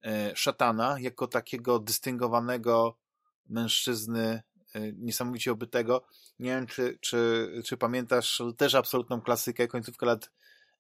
[0.05, 2.99] e, szatana jako takiego dystyngowanego
[3.47, 4.43] mężczyzny
[4.75, 6.07] e, niesamowicie obytego.
[6.39, 10.31] Nie wiem, czy, czy, czy pamiętasz też absolutną klasykę końcówkę lat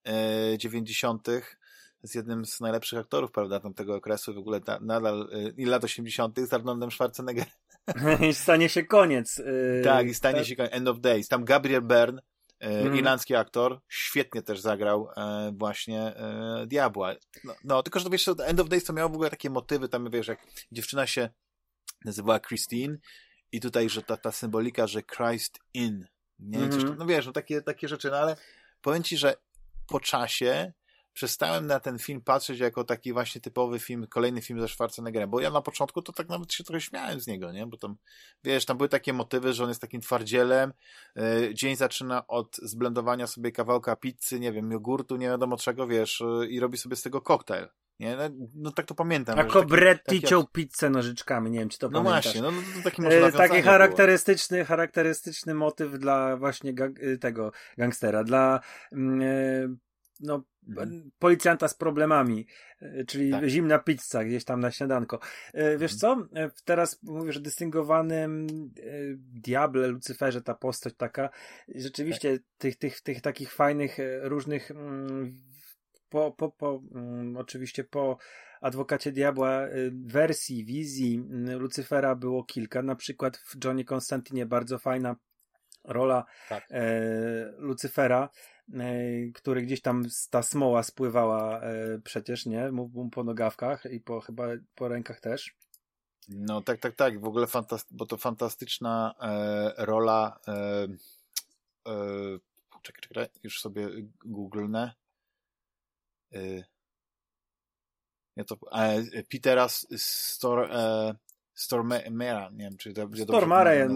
[0.04, 0.58] e,
[2.04, 5.84] 90 z jednym z najlepszych aktorów, prawda, tamtego okresu, w ogóle na, nadal, i lat
[5.84, 6.38] 80.
[6.38, 7.52] z Arnoldem Schwarzeneggerem.
[8.30, 9.38] I stanie się koniec.
[9.38, 10.46] Yy, tak, i stanie tak?
[10.46, 10.72] się koniec.
[10.72, 11.28] End of Days.
[11.28, 12.22] Tam Gabriel Byrne,
[12.60, 12.96] mm.
[12.96, 16.14] irlandzki aktor, świetnie też zagrał e, właśnie
[16.66, 17.14] Diabła.
[17.44, 19.88] No, no, tylko że to wiesz, End of Days to miało w ogóle takie motywy,
[19.88, 20.38] tam wiesz, jak
[20.72, 21.28] dziewczyna się
[22.04, 22.96] nazywała Christine
[23.52, 26.06] i tutaj, że ta, ta symbolika, że Christ in,
[26.38, 26.58] nie?
[26.58, 26.96] Mm -hmm.
[26.98, 28.36] no wiesz, no takie, takie rzeczy, no ale
[28.80, 29.34] powiem ci, że
[29.86, 30.72] po czasie
[31.14, 35.40] przestałem na ten film patrzeć jako taki właśnie typowy film, kolejny film ze Schwarzeneggerem, bo
[35.40, 37.66] ja na początku to tak nawet się trochę śmiałem z niego, nie?
[37.66, 37.96] Bo tam,
[38.44, 40.72] wiesz, tam były takie motywy, że on jest takim twardzielem,
[41.16, 46.20] yy, dzień zaczyna od zblendowania sobie kawałka pizzy, nie wiem, jogurtu, nie wiadomo czego, wiesz,
[46.20, 47.68] yy, i robi sobie z tego koktajl.
[48.00, 48.16] Nie?
[48.16, 48.22] No,
[48.54, 49.38] no, tak to pamiętam.
[49.38, 52.24] A Cobretti taki, ciął pizzę nożyczkami, nie wiem czy to no pamiętasz.
[52.24, 54.66] Właśnie, no właśnie, no, to taki może e, Taki charakterystyczny, było.
[54.66, 58.60] charakterystyczny motyw dla właśnie gang, y, tego gangstera, dla
[58.92, 58.96] e,
[60.20, 61.10] no, mhm.
[61.18, 62.46] policjanta z problemami,
[62.80, 63.48] e, czyli tak.
[63.48, 65.20] zimna pizza gdzieś tam na śniadanko.
[65.54, 66.28] E, wiesz mhm.
[66.30, 66.40] co?
[66.40, 68.46] E, teraz mówisz o dystyngowanym
[69.16, 71.30] Diable, Lucyferze, ta postać taka,
[71.74, 72.46] rzeczywiście tak.
[72.58, 75.42] tych, tych, tych takich fajnych, różnych mm,
[76.08, 78.18] po, po, po mm, oczywiście po
[78.60, 85.16] Adwokacie Diabła wersji, wizji mm, Lucyfera było kilka, na przykład w Johnny Constantinie bardzo fajna
[85.84, 86.64] rola tak.
[86.70, 86.82] e,
[87.58, 88.28] Lucyfera,
[89.34, 92.72] który gdzieś tam ta smoła spływała e, przecież, nie?
[92.72, 95.54] Mu, po nogawkach i po chyba po rękach też.
[96.28, 97.20] No tak, tak, tak.
[97.20, 100.52] W ogóle fantast- bo to fantastyczna e, rola e,
[101.88, 102.38] e,
[102.82, 103.88] czekaj, czekaj, już sobie
[104.24, 104.94] googlnę.
[106.32, 106.64] E,
[108.36, 111.14] ja to, e, Petera Stor, e,
[111.54, 113.88] Stormera, nie wiem, czy to będzie Stormare,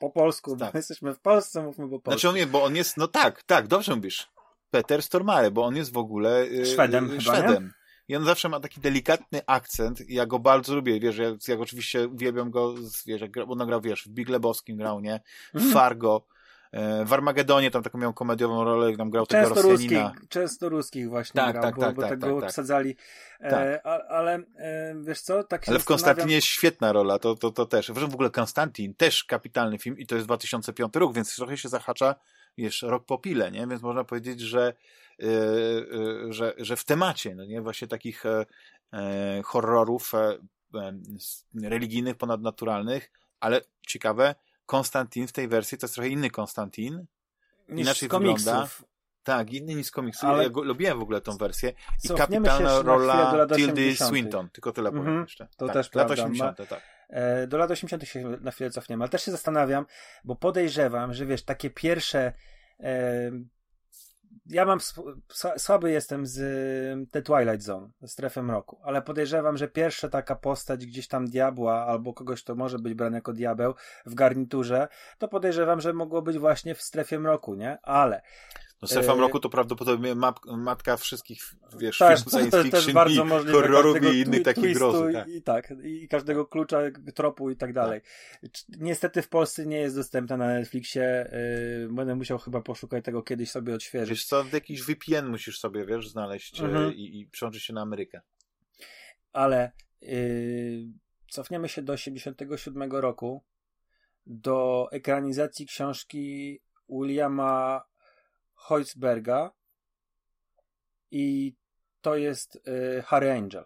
[0.00, 0.74] po polsku, tak.
[0.74, 2.10] jesteśmy w Polsce, mówmy po polsku.
[2.10, 4.30] Znaczy on nie, bo on jest, no tak, tak, dobrze mówisz.
[4.70, 7.72] Peter Stormare, bo on jest w ogóle yy, Szwedem, yy, Szwedem.
[8.08, 11.58] I on zawsze ma taki delikatny akcent i ja go bardzo lubię, wiesz, ja, ja
[11.58, 12.74] oczywiście uwielbiam go,
[13.06, 15.20] wiesz, jak on grał, wiesz, w Big Lebowskim grał, nie?
[15.54, 15.72] W mm.
[15.72, 16.26] Fargo,
[17.04, 20.08] w Armagedonie tam taką miał komediową rolę, tam grał często tego Rosjanina.
[20.08, 22.96] Ruskich, często ruskich właśnie tak, grał, tak, bo, tak, bo tak, tego tak, obsadzali.
[23.40, 23.52] Tak.
[23.52, 27.50] E, ale e, wiesz co, tak się Ale w Konstantinie jest świetna rola, to, to,
[27.50, 27.90] to też.
[27.92, 32.14] W ogóle Konstantin, też kapitalny film i to jest 2005 rok, więc trochę się zahacza,
[32.56, 33.66] wiesz, rok po pile, nie?
[33.66, 34.72] Więc można powiedzieć, że,
[35.22, 37.60] e, e, że, że w temacie, no nie?
[37.60, 40.12] Właśnie takich e, horrorów
[41.62, 43.10] religijnych, ponadnaturalnych,
[43.40, 44.34] ale ciekawe,
[44.68, 47.06] Konstantin w tej wersji to jest trochę inny Konstantin.
[47.68, 48.68] Niż Inaczej wygląda.
[49.22, 50.24] Tak, inny niż z komiksów.
[50.24, 50.42] Ale...
[50.42, 51.72] Ja go, lubiłem w ogóle tą wersję.
[52.04, 54.50] I kapitalna rola Tildy Swinton.
[54.50, 55.22] Tylko tyle powiem mm -hmm.
[55.22, 55.48] jeszcze.
[55.56, 56.24] To tak, też lat prawda.
[56.24, 56.82] 80, tak.
[57.08, 59.86] E, do lat 80 się na chwilę cofniemy, ale też się zastanawiam,
[60.24, 62.32] bo podejrzewam, że wiesz, takie pierwsze
[62.80, 63.30] e,
[64.48, 64.78] ja mam
[65.56, 70.86] słaby jestem z The Twilight Zone, z strefy mroku, ale podejrzewam, że pierwsza taka postać
[70.86, 73.74] gdzieś tam diabła albo kogoś, kto może być brany jako diabeł
[74.06, 74.88] w garniturze,
[75.18, 77.78] to podejrzewam, że mogło być właśnie w strefie mroku, nie?
[77.82, 78.22] Ale
[78.82, 81.42] no Strefa Mroku to prawdopodobnie map, matka wszystkich,
[81.78, 85.12] wiesz, tak, filmów science fiction bardzo i horrorów i innych takich grozy.
[85.12, 85.28] Tak.
[85.28, 86.78] I, tak, i każdego klucza,
[87.14, 88.00] tropu i tak dalej.
[88.42, 88.50] Tak.
[88.68, 91.30] Niestety w Polsce nie jest dostępna na Netflixie.
[91.82, 94.10] Yy, będę musiał chyba poszukać tego kiedyś sobie odświeżyć.
[94.10, 96.94] Wiesz co, jakiś VPN musisz sobie, wiesz, znaleźć mhm.
[96.94, 98.20] i, i przełączyć się na Amerykę.
[99.32, 100.86] Ale yy,
[101.30, 103.44] cofniemy się do 87 roku,
[104.26, 107.87] do ekranizacji książki Williama
[108.58, 109.50] Heusberga
[111.10, 111.54] i
[112.00, 113.64] to jest y, Harry Angel.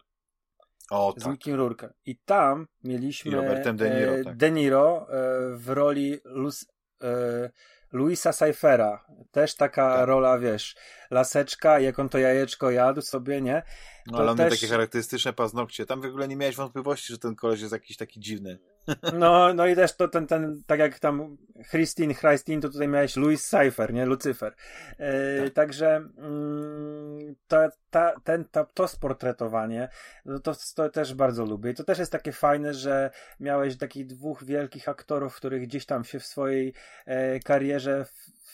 [0.90, 1.32] O, z tak.
[1.32, 1.92] Mickey Rourke.
[2.06, 4.36] I tam mieliśmy I Robertem De Niro, e, tak.
[4.36, 6.66] De Niro e, w roli Luz,
[7.02, 7.50] e,
[7.92, 9.04] Luisa Cyphera.
[9.30, 10.08] Też taka tak.
[10.08, 10.76] rola, wiesz,
[11.12, 13.62] laseczka, jak on to jajeczko jadł sobie, nie?
[14.06, 14.44] No ale on też...
[14.44, 15.86] miał takie charakterystyczne paznokcie.
[15.86, 18.58] Tam w ogóle nie miałeś wątpliwości, że ten koleś jest jakiś taki dziwny.
[19.18, 21.36] No, no i też to ten, ten tak jak tam
[21.70, 24.06] Christine, Christine, to tutaj miałeś Louis Cypher, nie?
[24.06, 24.54] Lucyfer.
[24.98, 25.54] E, tak.
[25.54, 29.88] Także mm, ta, ta, ten, ta, to sportretowanie,
[30.24, 31.70] no to, to też bardzo lubię.
[31.70, 33.10] I to też jest takie fajne, że
[33.40, 36.74] miałeś takich dwóch wielkich aktorów, których gdzieś tam się w swojej
[37.06, 38.04] e, karierze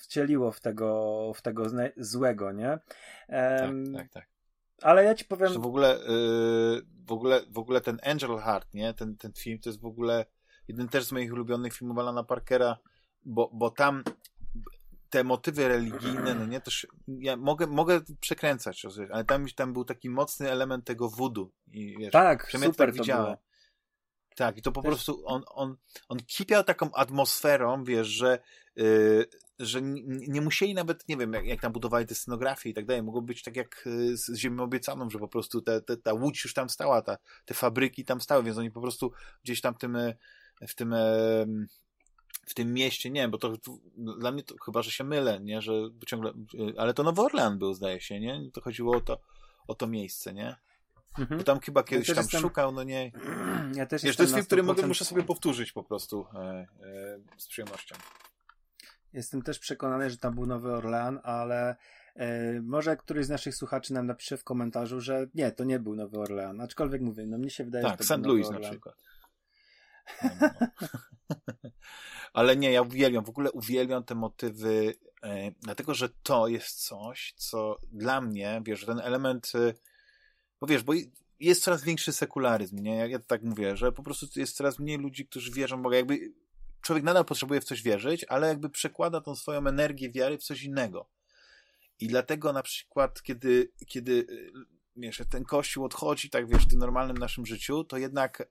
[0.09, 1.65] wcieliło w tego, w tego
[1.97, 2.79] złego, nie?
[3.29, 4.29] tak, tak, tak.
[4.83, 5.53] Ale ja ci powiem.
[5.53, 8.95] Że w ogóle, yy, w ogóle, w ogóle ten Angel Heart, nie?
[8.95, 10.27] Ten, ten film to jest w ogóle
[10.69, 12.79] jeden też z moich ulubionych filmów Alana Parkera,
[13.25, 14.03] bo, bo tam
[15.11, 20.11] te motywy religijne, no nie, też ja mogę, mogę przekręcać, ale tam, tam był taki
[20.11, 21.51] mocny element tego voodoo.
[21.73, 23.25] I, wiesz, tak, super tak widziałem.
[23.25, 23.37] Było.
[24.37, 24.89] Tak, i to po też...
[24.89, 25.77] prostu on, on,
[26.09, 28.39] on kipiał taką atmosferą, wiesz, że,
[28.77, 29.27] yy,
[29.59, 33.03] że nie, musieli nawet, nie wiem, jak, jak tam budowali te scenografie i tak dalej,
[33.03, 36.45] mogło być tak jak y, z Ziemią Obiecaną, że po prostu te, te, ta łódź
[36.45, 39.13] już tam stała, ta, te fabryki tam stały, więc oni po prostu
[39.45, 40.17] gdzieś tam tym, y,
[40.69, 40.95] w tym
[42.47, 45.41] w tym mieście, nie wiem, bo to, to dla mnie to chyba, że się mylę,
[45.41, 45.73] nie, że
[46.07, 49.21] ciągle, y, ale to Nowy Orlean był, zdaje się, nie, to chodziło o to,
[49.67, 50.57] o to miejsce, nie?
[51.19, 51.39] Mhm.
[51.39, 52.41] Bo tam chyba kiedyś ja tam jestem...
[52.41, 53.13] szukał, no nie.
[53.75, 56.67] Ja też Wiesz, to jest film, który mogę, muszę sobie powtórzyć po prostu e, e,
[57.37, 57.97] z przyjemnością.
[59.13, 61.77] Jestem też przekonany, że tam był Nowy Orlean, ale
[62.17, 65.97] e, może któryś z naszych słuchaczy nam napisze w komentarzu, że nie, to nie był
[65.97, 66.61] Nowy Orlean.
[66.61, 68.27] Aczkolwiek mówię, no mnie się wydaje, tak, że to St.
[68.27, 68.97] Louis na przykład.
[70.23, 70.51] No, no.
[72.33, 77.35] ale nie, ja uwielbiam, w ogóle uwielbiam te motywy, e, dlatego, że to jest coś,
[77.37, 79.75] co dla mnie, wiesz, ten element, e,
[80.61, 80.93] bo wiesz, bo
[81.41, 82.97] jest coraz większy sekularyzm, nie?
[82.97, 86.33] Ja, ja tak mówię, że po prostu jest coraz mniej ludzi, którzy wierzą, bo jakby
[86.89, 90.63] człowiek nadal potrzebuje w coś wierzyć, ale jakby przekłada tą swoją energię wiary w coś
[90.63, 91.09] innego.
[92.01, 94.53] I dlatego na przykład, kiedy, kiedy y,
[94.97, 98.49] wiesz, ten kościół odchodzi, tak wiesz, w tym normalnym naszym życiu, to jednak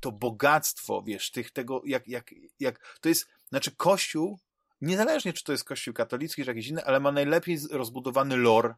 [0.00, 4.38] to bogactwo, wiesz, tych, tego, jak, jak, jak, to jest, znaczy kościół,
[4.80, 8.74] niezależnie czy to jest kościół katolicki, czy jakiś inny, ale ma najlepiej rozbudowany lore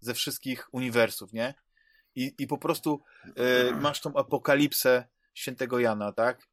[0.00, 1.54] ze wszystkich uniwersów, nie?
[2.14, 6.48] I, i po prostu y, masz tą apokalipsę świętego Jana, tak?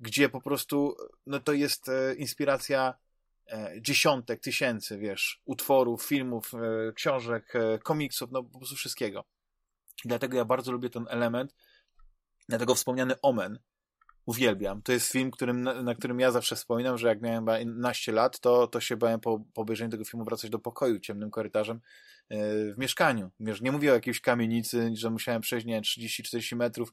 [0.00, 0.96] Gdzie po prostu,
[1.26, 2.94] no to jest e, inspiracja
[3.46, 9.24] e, dziesiątek, tysięcy, wiesz, utworów, filmów, e, książek, komiksów, no po prostu wszystkiego.
[10.04, 11.54] Dlatego ja bardzo lubię ten element,
[12.48, 13.58] dlatego wspomniany Omen,
[14.28, 14.82] uwielbiam.
[14.82, 18.40] To jest film, którym, na, na, którym ja zawsze wspominam, że jak miałem 11 lat,
[18.40, 21.80] to, to się bałem po, po obejrzeniu tego filmu wracać do pokoju ciemnym korytarzem
[22.30, 23.30] w mieszkaniu.
[23.60, 26.92] Nie mówię o jakiejś kamienicy, że musiałem przejść, nie 30-40 metrów,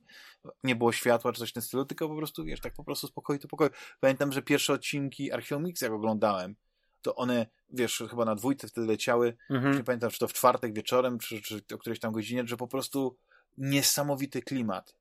[0.63, 3.07] nie było światła czy coś w tym stylu, tylko po prostu, wiesz, tak po prostu
[3.07, 3.69] spokoju to pokoju.
[3.99, 6.55] Pamiętam, że pierwsze odcinki Archeomix, jak oglądałem,
[7.01, 9.77] to one, wiesz, chyba na dwójce wtedy leciały, mhm.
[9.77, 12.67] nie pamiętam, czy to w czwartek wieczorem, czy, czy o którejś tam godzinie, że po
[12.67, 13.17] prostu
[13.57, 14.95] niesamowity klimat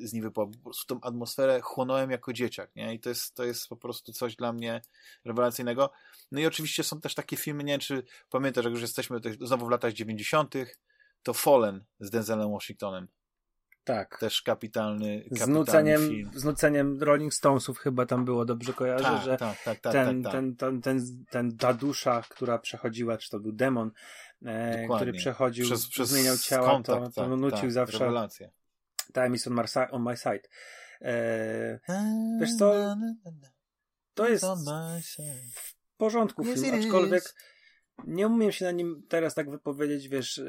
[0.00, 0.50] z nim wypłał.
[0.50, 2.94] Po prostu tą atmosferę chłonąłem jako dzieciak, nie?
[2.94, 4.82] I to jest, to jest po prostu coś dla mnie
[5.24, 5.90] rewelacyjnego.
[6.32, 9.66] No i oczywiście są też takie filmy, nie wiem, czy pamiętasz, jak już jesteśmy znowu
[9.66, 10.54] w latach 90.,
[11.22, 13.08] to Fallen z Denzelem Washingtonem.
[13.84, 14.18] Tak.
[14.18, 16.30] Też kapitalny, kapitalny z nuceniem, film.
[16.34, 20.22] Z nuceniem Rolling Stonesów chyba tam było, dobrze kojarzę, tak, że tak, tak, tak, ten,
[20.22, 23.90] tak, ten, ten, ten, ten ta dusza, która przechodziła, czy to był demon,
[24.44, 27.98] e, który przechodził, przez, przez zmieniał ciała, to, to tak, nucił tak, zawsze.
[27.98, 28.48] Rewelacja.
[29.12, 30.48] Time is on my, on my side.
[31.00, 31.80] E,
[32.40, 32.96] wiesz co,
[34.14, 34.44] to jest
[35.54, 37.34] w porządku film, aczkolwiek
[38.06, 40.40] nie umiem się na nim teraz tak wypowiedzieć, wiesz,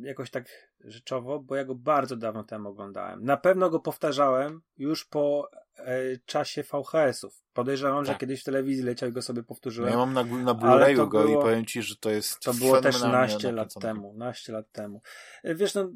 [0.00, 3.24] jakoś tak rzeczowo, bo ja go bardzo dawno temu oglądałem.
[3.24, 7.42] Na pewno go powtarzałem już po e, czasie VHS-ów.
[7.52, 8.14] Podejrzewam, tak.
[8.14, 9.92] że kiedyś w telewizji leciał i go sobie powtórzyłem.
[9.92, 12.54] No ja mam na, na Blu-rayu go było, i powiem ci, że to jest To
[12.54, 14.14] było też naście lat temu.
[14.16, 15.02] Naście lat temu.
[15.42, 15.90] E, wiesz, no...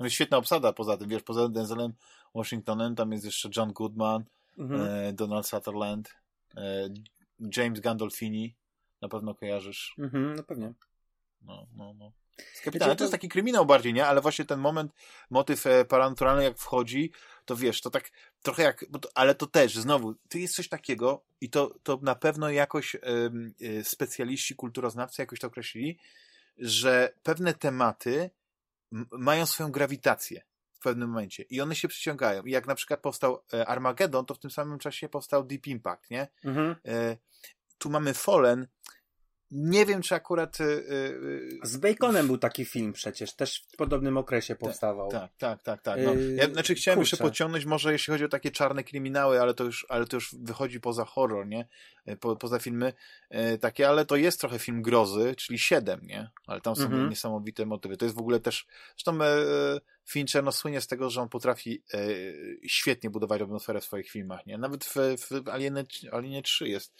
[0.00, 1.92] no świetna obsada poza tym, wiesz, poza Denzelem
[2.34, 4.24] Washingtonem, tam jest jeszcze John Goodman,
[4.58, 4.80] mhm.
[4.80, 6.14] e, Donald Sutherland,
[6.56, 6.88] e,
[7.56, 8.56] James Gandolfini,
[9.02, 9.94] na pewno kojarzysz.
[9.98, 10.72] Mhm, no pewnie.
[11.42, 12.12] No, no, no.
[12.64, 14.06] Kapitałem, to jest taki kryminał bardziej, nie?
[14.06, 14.92] Ale właśnie ten moment,
[15.30, 17.12] motyw e, paranormalny jak wchodzi,
[17.44, 18.10] to wiesz, to tak
[18.42, 22.14] trochę jak, to, ale to też, znowu, to jest coś takiego i to, to na
[22.14, 25.98] pewno jakoś y, specjaliści, kulturoznawcy jakoś to określili,
[26.58, 28.30] że pewne tematy
[29.12, 32.42] mają swoją grawitację w pewnym momencie i one się przyciągają.
[32.42, 36.10] I jak na przykład powstał e, Armageddon, to w tym samym czasie powstał Deep Impact,
[36.10, 36.28] nie?
[36.44, 36.76] Mhm.
[37.78, 38.66] tu mamy Fallen,
[39.50, 40.58] nie wiem, czy akurat.
[40.60, 45.10] Yy, Z Baconem był taki film przecież, też w podobnym okresie powstawał.
[45.10, 46.00] Tak, tak, tak, tak.
[46.04, 46.14] No.
[46.36, 47.16] Ja, znaczy chciałem Kurczę.
[47.16, 50.34] jeszcze pociągnąć, może jeśli chodzi o takie czarne kryminały, ale to już, ale to już
[50.34, 51.68] wychodzi poza horror, nie?
[52.20, 52.92] Po, poza filmy
[53.60, 56.30] takie, ale to jest trochę film grozy, czyli Siedem, nie?
[56.46, 57.10] Ale tam są mhm.
[57.10, 57.96] niesamowite motywy.
[57.96, 58.66] To jest w ogóle też.
[58.96, 61.82] Zresztą yy, Fincher no, słynie z tego, że on potrafi
[62.66, 64.58] świetnie budować atmosferę w swoich filmach, nie?
[64.58, 66.94] Nawet w, w Alienie, Alienie 3 jest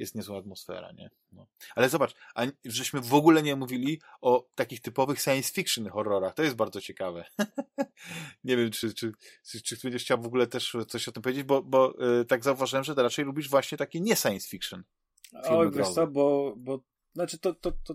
[0.00, 1.10] jest niezła atmosfera, nie?
[1.32, 1.46] No.
[1.74, 6.34] Ale zobacz, a żeśmy w ogóle nie mówili o takich typowych science fiction horrorach.
[6.34, 7.24] To jest bardzo ciekawe.
[8.44, 9.12] nie wiem, czy, czy,
[9.42, 12.44] czy, czy będziesz chciał w ogóle też coś o tym powiedzieć, bo, bo yy, tak
[12.44, 14.84] zauważyłem, że raczej lubisz właśnie takie nie science fiction.
[15.32, 16.80] Oj, wiesz co, bo, bo
[17.14, 17.94] znaczy to, to, to,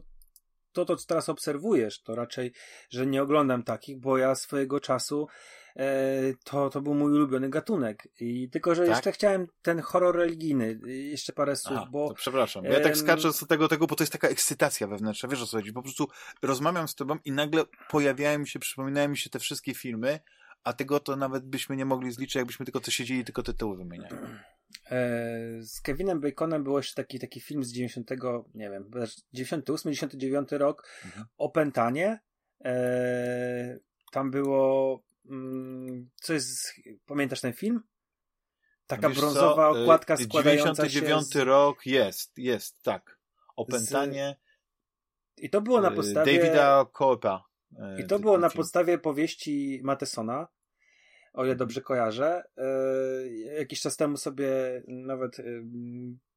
[0.72, 2.54] to, to, co teraz obserwujesz, to raczej,
[2.90, 5.28] że nie oglądam takich, bo ja swojego czasu
[6.44, 8.08] to, to był mój ulubiony gatunek.
[8.20, 8.90] I tylko, że tak?
[8.90, 12.14] jeszcze chciałem ten horror religijny, jeszcze parę słów, Aha, bo...
[12.14, 15.46] przepraszam, ja tak skaczę z tego, tego, bo to jest taka ekscytacja wewnętrzna, wiesz o
[15.46, 16.08] co chodzi, po prostu
[16.42, 20.20] rozmawiam z tobą i nagle pojawiają mi się, przypominają mi się te wszystkie filmy,
[20.64, 24.16] a tego to nawet byśmy nie mogli zliczyć, jakbyśmy tylko co siedzieli, tylko tytuły wymieniali.
[24.92, 28.12] E, z Kevinem Baconem był jeszcze taki, taki film z 90,
[28.54, 28.92] nie wiem,
[29.34, 31.26] 98, 99 rok, mhm.
[31.38, 32.20] Opętanie.
[32.66, 33.80] E,
[34.12, 35.04] tam było
[36.16, 36.74] co jest,
[37.06, 37.82] pamiętasz ten film?
[38.88, 39.82] Taka Wiesz brązowa co?
[39.82, 41.48] okładka składająca 99 się z...
[41.48, 43.20] rok jest, jest, tak.
[43.56, 44.36] Opętanie.
[45.38, 45.44] Z...
[45.44, 46.38] I to było na podstawie...
[46.38, 47.44] Davida Coepa.
[47.80, 50.48] E, I to było na podstawie powieści Matesona,
[51.36, 52.44] o ile dobrze kojarzę.
[52.58, 52.68] E,
[53.58, 54.48] jakiś czas temu sobie
[54.88, 55.38] nawet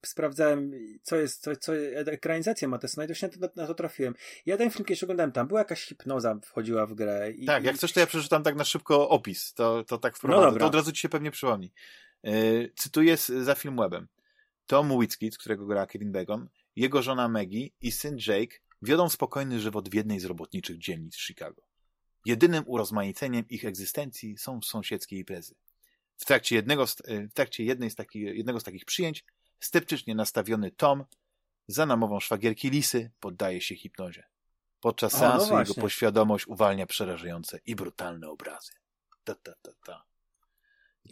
[0.06, 0.72] sprawdzałem,
[1.02, 4.14] co jest, co, co ekranizacja Matesona i właśnie na to, na to trafiłem.
[4.46, 7.30] Ja ten film kiedyś oglądałem, tam była jakaś hipnoza wchodziła w grę.
[7.30, 10.52] I, tak, jak coś to ja przeczytam tak na szybko opis, to, to tak wprowadzę,
[10.52, 11.72] no to od razu ci się pewnie przypomni.
[12.22, 14.08] Yy, cytuję za film webem.
[14.66, 19.88] Tom Whitskid, którego gra Kevin Bacon, jego żona Maggie i syn Jake wiodą spokojny żywot
[19.88, 21.67] w jednej z robotniczych dzielnic Chicago.
[22.24, 25.54] Jedynym urozmaiceniem ich egzystencji są sąsiedzkie imprezy.
[26.16, 29.24] W trakcie, jednego, w trakcie jednej z taki, jednego z takich przyjęć
[29.60, 31.04] Sceptycznie nastawiony Tom
[31.66, 34.24] za namową szwagierki Lisy poddaje się hipnozie.
[34.80, 38.72] Podczas o, seansu no jego poświadomość uwalnia przerażające i brutalne obrazy.
[39.24, 40.04] Ta, ta, ta, ta.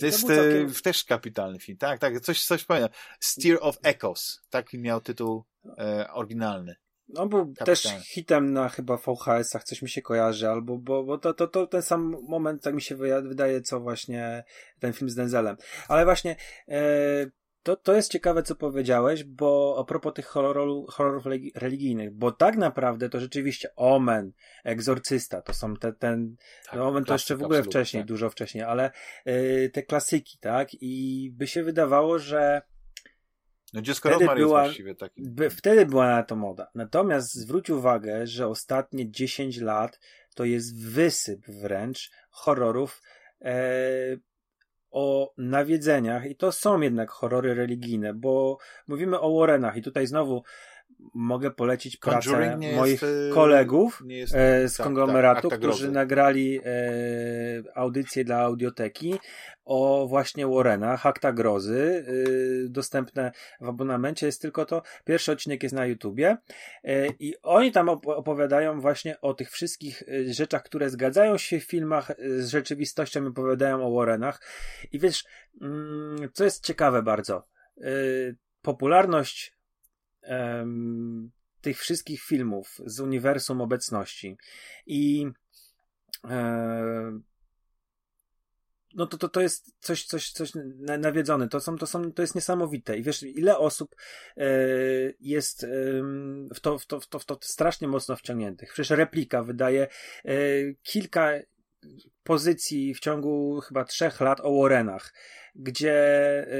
[0.01, 0.74] To jest całkiem...
[0.74, 1.78] też kapitalny film.
[1.78, 2.99] Tak, tak, coś, coś pamiętam.
[3.20, 4.43] Steer of Echoes.
[4.51, 5.45] Taki miał tytuł
[5.78, 6.77] e, oryginalny.
[7.15, 7.66] On był Kapitalny.
[7.66, 11.66] też hitem na chyba VHS-ach, coś mi się kojarzy, albo bo, bo to, to, to
[11.66, 14.45] ten sam moment, tak mi się wydaje, co właśnie
[14.78, 15.57] ten film z Denzelem.
[15.89, 16.37] Ale właśnie
[16.69, 16.81] e,
[17.66, 21.24] to, to jest ciekawe, co powiedziałeś, bo a propos tych horrorów, horrorów
[21.55, 24.33] religijnych, bo tak naprawdę to rzeczywiście Omen,
[24.65, 28.09] Egzorcysta, to są te, ten, tak, no, Omen to jeszcze w ogóle wcześniej, tak.
[28.09, 28.91] dużo wcześniej, ale
[29.28, 32.62] y, te klasyki, tak, i by się wydawało, że
[33.77, 35.23] no dziecko wtedy była, właściwie taki.
[35.23, 36.70] By, wtedy była na to moda.
[36.74, 40.01] Natomiast zwróć uwagę, że ostatnie 10 lat
[40.35, 43.03] to jest wysyp wręcz horrorów
[43.40, 43.55] e,
[44.90, 50.43] o nawiedzeniach i to są jednak horrory religijne, bo mówimy o Warrenach i tutaj znowu
[51.14, 56.62] mogę polecić pracę moich jest, kolegów jest, e, z tak, konglomeratu, tak, którzy nagrali e,
[57.74, 59.18] audycję dla audioteki
[59.64, 65.74] o właśnie Warrenach, Akta Grozy, e, dostępne w abonamencie, jest tylko to, pierwszy odcinek jest
[65.74, 66.36] na YouTubie
[66.85, 71.64] e, i oni tam opowiadają właśnie o tych wszystkich e, rzeczach, które zgadzają się w
[71.64, 74.40] filmach e, z rzeczywistością, opowiadają o Warrenach.
[74.93, 75.24] I wiesz,
[75.60, 77.47] mm, co jest ciekawe bardzo,
[78.62, 79.56] popularność
[80.28, 81.31] um,
[81.61, 84.36] tych wszystkich filmów z uniwersum obecności.
[84.86, 85.27] I
[86.24, 87.20] e,
[88.97, 90.53] no to, to, to jest coś, coś, coś
[90.98, 91.48] nawiedzone.
[91.48, 92.98] To, są, to, są, to jest niesamowite.
[92.98, 93.97] I wiesz, ile osób
[94.36, 94.47] e,
[95.20, 95.69] jest e,
[96.55, 98.73] w, to, w, to, w, to, w to strasznie mocno wciągniętych.
[98.73, 99.89] Przecież replika wydaje
[100.24, 100.36] e,
[100.82, 101.32] kilka
[102.23, 105.15] pozycji w ciągu chyba trzech lat o Warrenach,
[105.55, 105.94] gdzie
[106.48, 106.57] e,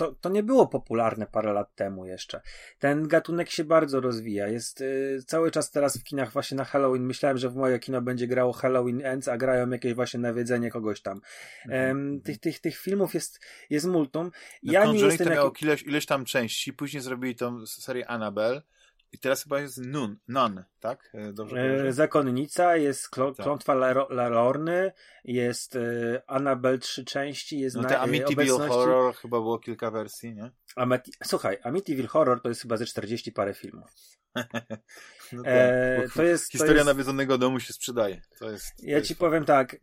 [0.00, 2.40] to, to nie było popularne parę lat temu jeszcze.
[2.78, 4.48] Ten gatunek się bardzo rozwija.
[4.48, 7.06] Jest y, cały czas teraz w kinach właśnie na Halloween.
[7.06, 11.02] Myślałem, że w moje kino będzie grało Halloween Ends, a grają jakieś właśnie nawiedzenie kogoś
[11.02, 11.20] tam.
[11.64, 12.20] Mhm.
[12.20, 13.40] tych, tych, tych filmów jest,
[13.70, 14.30] jest multum.
[14.62, 15.62] No ja nie jestem jak...
[15.62, 18.62] ileś, ileś tam części, później zrobili tą serię Annabelle
[19.12, 21.10] i teraz chyba jest Nun, Nun tak?
[21.14, 23.46] E, dobrze e, Zakonnica, jest Klo tak.
[23.46, 23.74] Klątwa
[24.10, 24.92] Lalorny,
[25.24, 25.80] jest e,
[26.26, 28.74] Annabelle trzy części, jest no te na, Amityville obecności...
[28.74, 30.50] Horror chyba było kilka wersji, nie?
[30.76, 31.12] Amati...
[31.24, 33.90] Słuchaj, Amityville Horror to jest chyba ze 40 parę filmów.
[35.32, 36.86] no tak, e, to jest, Historia to jest...
[36.86, 38.22] nawiedzonego domu się sprzedaje.
[38.38, 39.76] To jest, to ja jest ci powiem tak,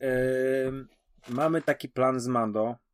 [1.30, 2.87] mamy taki plan z Mando, E,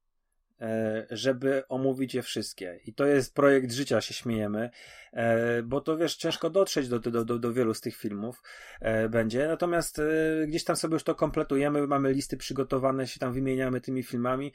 [1.09, 2.79] żeby omówić je wszystkie.
[2.85, 4.69] I to jest projekt życia, się śmiejemy,
[5.13, 8.41] e, bo to wiesz, ciężko dotrzeć do, do, do, do wielu z tych filmów
[8.81, 9.47] e, będzie.
[9.47, 10.01] Natomiast
[10.47, 14.53] gdzieś tam sobie już to kompletujemy, mamy listy przygotowane, się tam wymieniamy tymi filmami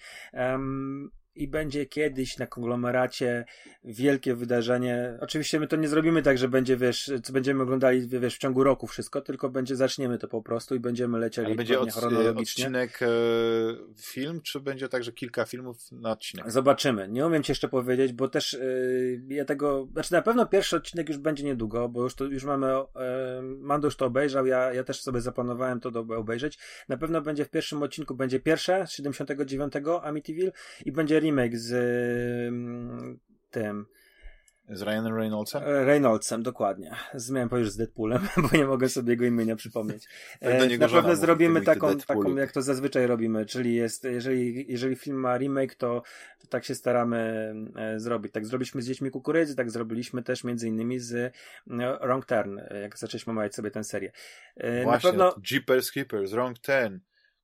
[1.39, 3.45] i będzie kiedyś na konglomeracie
[3.85, 5.19] wielkie wydarzenie.
[5.21, 8.65] Oczywiście my to nie zrobimy tak, że będzie, wiesz, co będziemy oglądali, wiesz, w ciągu
[8.65, 12.65] roku wszystko, tylko będzie, zaczniemy to po prostu i będziemy lecieli Ale będzie od, chronologicznie.
[12.65, 13.07] odcinek e,
[14.03, 16.51] film, czy będzie tak, że kilka filmów na odcinek?
[16.51, 17.09] Zobaczymy.
[17.09, 18.59] Nie umiem ci jeszcze powiedzieć, bo też e,
[19.29, 22.67] ja tego, znaczy na pewno pierwszy odcinek już będzie niedługo, bo już to, już mamy,
[22.67, 22.87] e,
[23.43, 26.59] Mando już to obejrzał, ja, ja też sobie zaplanowałem to do, obejrzeć.
[26.89, 30.53] Na pewno będzie w pierwszym odcinku, będzie pierwsze, z 79 Amityville
[30.85, 31.73] i będzie remake z
[32.49, 33.19] mm,
[33.51, 33.87] tym.
[34.71, 35.63] Z Ryanem Reynoldsem?
[35.63, 36.97] E, Reynoldsem, dokładnie.
[37.15, 40.09] Zmiałem powiedzieć z Deadpoolem, bo nie mogę sobie jego imienia przypomnieć.
[40.41, 44.97] tak e, Na pewno zrobimy taką, taką, jak to zazwyczaj robimy, czyli jest, jeżeli, jeżeli
[44.97, 46.03] film ma remake, to,
[46.41, 48.33] to tak się staramy e, zrobić.
[48.33, 51.35] Tak zrobiliśmy z Dziećmi Kukurydzy, tak zrobiliśmy też między innymi z
[52.01, 54.13] Wrong Turn, jak zaczęliśmy omawiać sobie tę serię.
[54.57, 55.35] Właśnie, Na pewno...
[55.51, 56.97] Jeepers Keepers, Wrong Turn.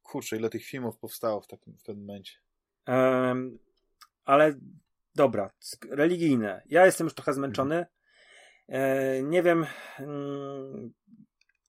[0.02, 2.32] Kurczę, ile tych filmów powstało w, takim, w tym momencie.
[2.86, 3.59] Um,
[4.25, 4.55] ale
[5.15, 5.51] dobra,
[5.91, 6.63] religijne.
[6.67, 7.87] Ja jestem już trochę zmęczony.
[8.69, 9.67] E, nie wiem
[9.99, 10.93] mm,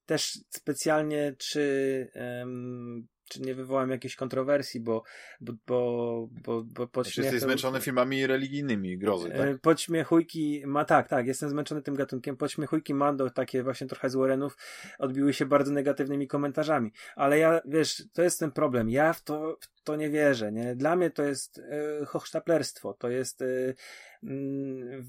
[0.06, 2.10] też specjalnie, czy
[3.28, 5.02] czy nie wywołam jakiejś kontrowersji, bo,
[5.40, 7.24] bo, bo, bo, bo podśmiech...
[7.24, 9.40] Jesteś zmęczony filmami religijnymi, grozy, tak?
[9.40, 14.14] E, podśmiechujki, ma tak, tak, jestem zmęczony tym gatunkiem, podśmiechujki Mando, takie właśnie trochę z
[14.14, 14.56] Warrenów,
[14.98, 19.58] odbiły się bardzo negatywnymi komentarzami, ale ja, wiesz, to jest ten problem, ja w to,
[19.60, 20.74] w to nie wierzę, nie?
[20.74, 23.74] Dla mnie to jest e, hochsztaplerstwo, to jest e,
[24.22, 25.06] mm,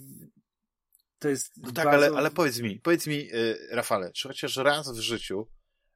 [1.19, 2.05] to jest no tak, bardzo...
[2.05, 5.47] ale, ale powiedz mi, powiedz mi, y, Rafale, czy chociaż raz w życiu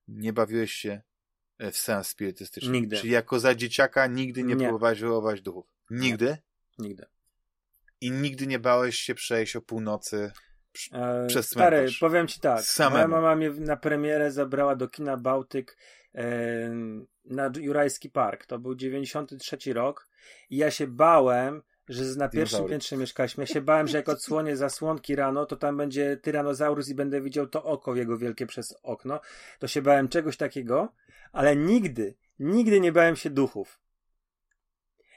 [0.08, 1.02] nie bawiłeś się
[1.72, 2.72] w sens spirytystyczny?
[2.72, 2.98] Nigdy.
[2.98, 4.66] Czy jako za dzieciaka nigdy nie, nie.
[4.66, 5.66] próbowałeś wywoływać duchów?
[5.90, 6.26] Nigdy?
[6.26, 6.88] Nie.
[6.88, 7.06] Nigdy.
[8.02, 10.32] I nigdy nie bałeś się przejść o północy
[10.92, 11.74] e, przez cmentarz?
[11.74, 12.62] Stary, powiem ci tak.
[12.62, 12.96] Samemu.
[12.96, 15.78] Moja mama mnie na premierę zabrała do kina Bałtyk
[16.16, 16.26] e,
[17.26, 18.46] na Jurajski Park.
[18.46, 20.10] To był 93 rok
[20.50, 23.44] i ja się bałem, że na pierwszym piętrze mieszkaliśmy.
[23.44, 27.48] Ja się bałem, że jak odsłonię zasłonki rano, to tam będzie tyranozaurus i będę widział
[27.48, 29.20] to oko jego wielkie przez okno.
[29.60, 30.94] To się bałem czegoś takiego,
[31.32, 33.80] ale nigdy, nigdy nie bałem się duchów.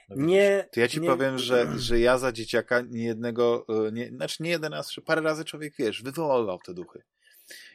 [0.09, 0.67] No nie.
[0.71, 1.09] To ja ci nie...
[1.09, 5.21] powiem, że, że ja za dzieciaka nie jednego, e, nie, znaczy nie jeden raz, parę
[5.21, 7.03] razy człowiek, wiesz, wywoływał te duchy.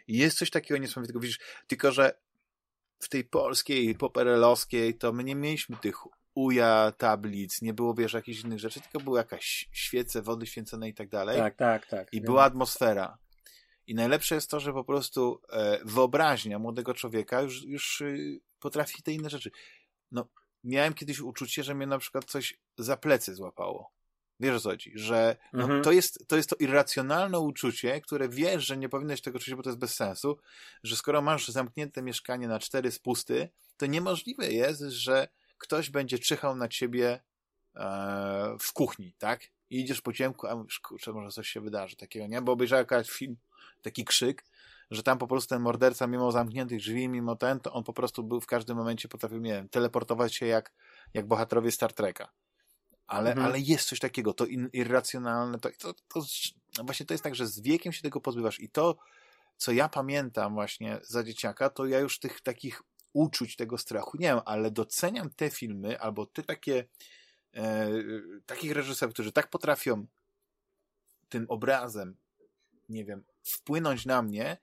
[0.08, 2.18] I jest coś takiego niesamowitego, widzisz, tylko że
[2.98, 5.96] w tej polskiej, poperelowskiej, to my nie mieliśmy tych
[6.34, 10.94] uja, tablic, nie było, wiesz, jakichś innych rzeczy, tylko były jakaś świece, wody święcone i
[10.94, 11.38] tak dalej.
[11.38, 12.08] Tak, tak, tak.
[12.12, 13.18] I była atmosfera.
[13.86, 19.02] I najlepsze jest to, że po prostu e, wyobraźnia młodego człowieka już, już y, potrafi
[19.02, 19.50] te inne rzeczy.
[20.10, 20.28] No,
[20.64, 23.92] miałem kiedyś uczucie, że mnie na przykład coś za plecy złapało.
[24.40, 24.92] Wiesz o co chodzi?
[24.94, 25.82] Że no, mhm.
[25.82, 29.62] to, jest, to jest to irracjonalne uczucie, które wiesz, że nie powinieneś tego czuć, bo
[29.62, 30.38] to jest bez sensu,
[30.82, 35.28] że skoro masz zamknięte mieszkanie na cztery spusty, to niemożliwe jest, że
[35.60, 37.20] ktoś będzie czyhał na ciebie
[37.76, 39.40] e, w kuchni, tak?
[39.70, 42.42] I idziesz po ciemku, a mówisz, kurczę, może coś się wydarzy takiego, nie?
[42.42, 43.36] Bo obejrzałem jakiś film,
[43.82, 44.44] taki krzyk,
[44.90, 48.24] że tam po prostu ten morderca, mimo zamkniętych drzwi, mimo ten, to on po prostu
[48.24, 50.72] był w każdym momencie, potrafił, nie wiem, teleportować się jak,
[51.14, 52.32] jak bohaterowie Star Treka.
[53.06, 53.46] Ale, mhm.
[53.46, 56.20] ale jest coś takiego, to in, irracjonalne, to, to, to,
[56.78, 58.96] no właśnie to jest tak, że z wiekiem się tego pozbywasz i to,
[59.56, 62.82] co ja pamiętam właśnie za dzieciaka, to ja już tych takich
[63.12, 64.16] uczuć tego strachu.
[64.16, 66.84] Nie wiem, ale doceniam te filmy albo te takie
[67.54, 67.88] e,
[68.46, 70.06] takich reżyserów, którzy tak potrafią
[71.28, 72.16] tym obrazem,
[72.88, 74.56] nie wiem, wpłynąć na mnie,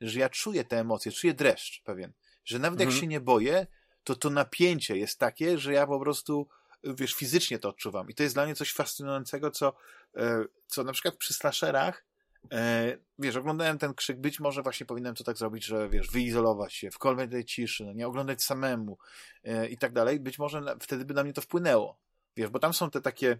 [0.00, 2.12] że ja czuję te emocje, czuję dreszcz pewien,
[2.44, 2.90] że nawet mhm.
[2.90, 3.66] jak się nie boję,
[4.04, 6.48] to to napięcie jest takie, że ja po prostu
[6.84, 8.10] wiesz, fizycznie to odczuwam.
[8.10, 9.74] I to jest dla mnie coś fascynującego, co,
[10.16, 12.04] e, co na przykład przy slasherach
[12.52, 16.74] E, wiesz, oglądałem ten krzyk, być może właśnie powinienem to tak zrobić, że wiesz, wyizolować
[16.74, 18.98] się, w kolnej ciszy, no nie oglądać samemu
[19.44, 20.20] e, i tak dalej.
[20.20, 21.98] Być może na, wtedy by na mnie to wpłynęło.
[22.36, 23.38] Wiesz, bo tam są te takie,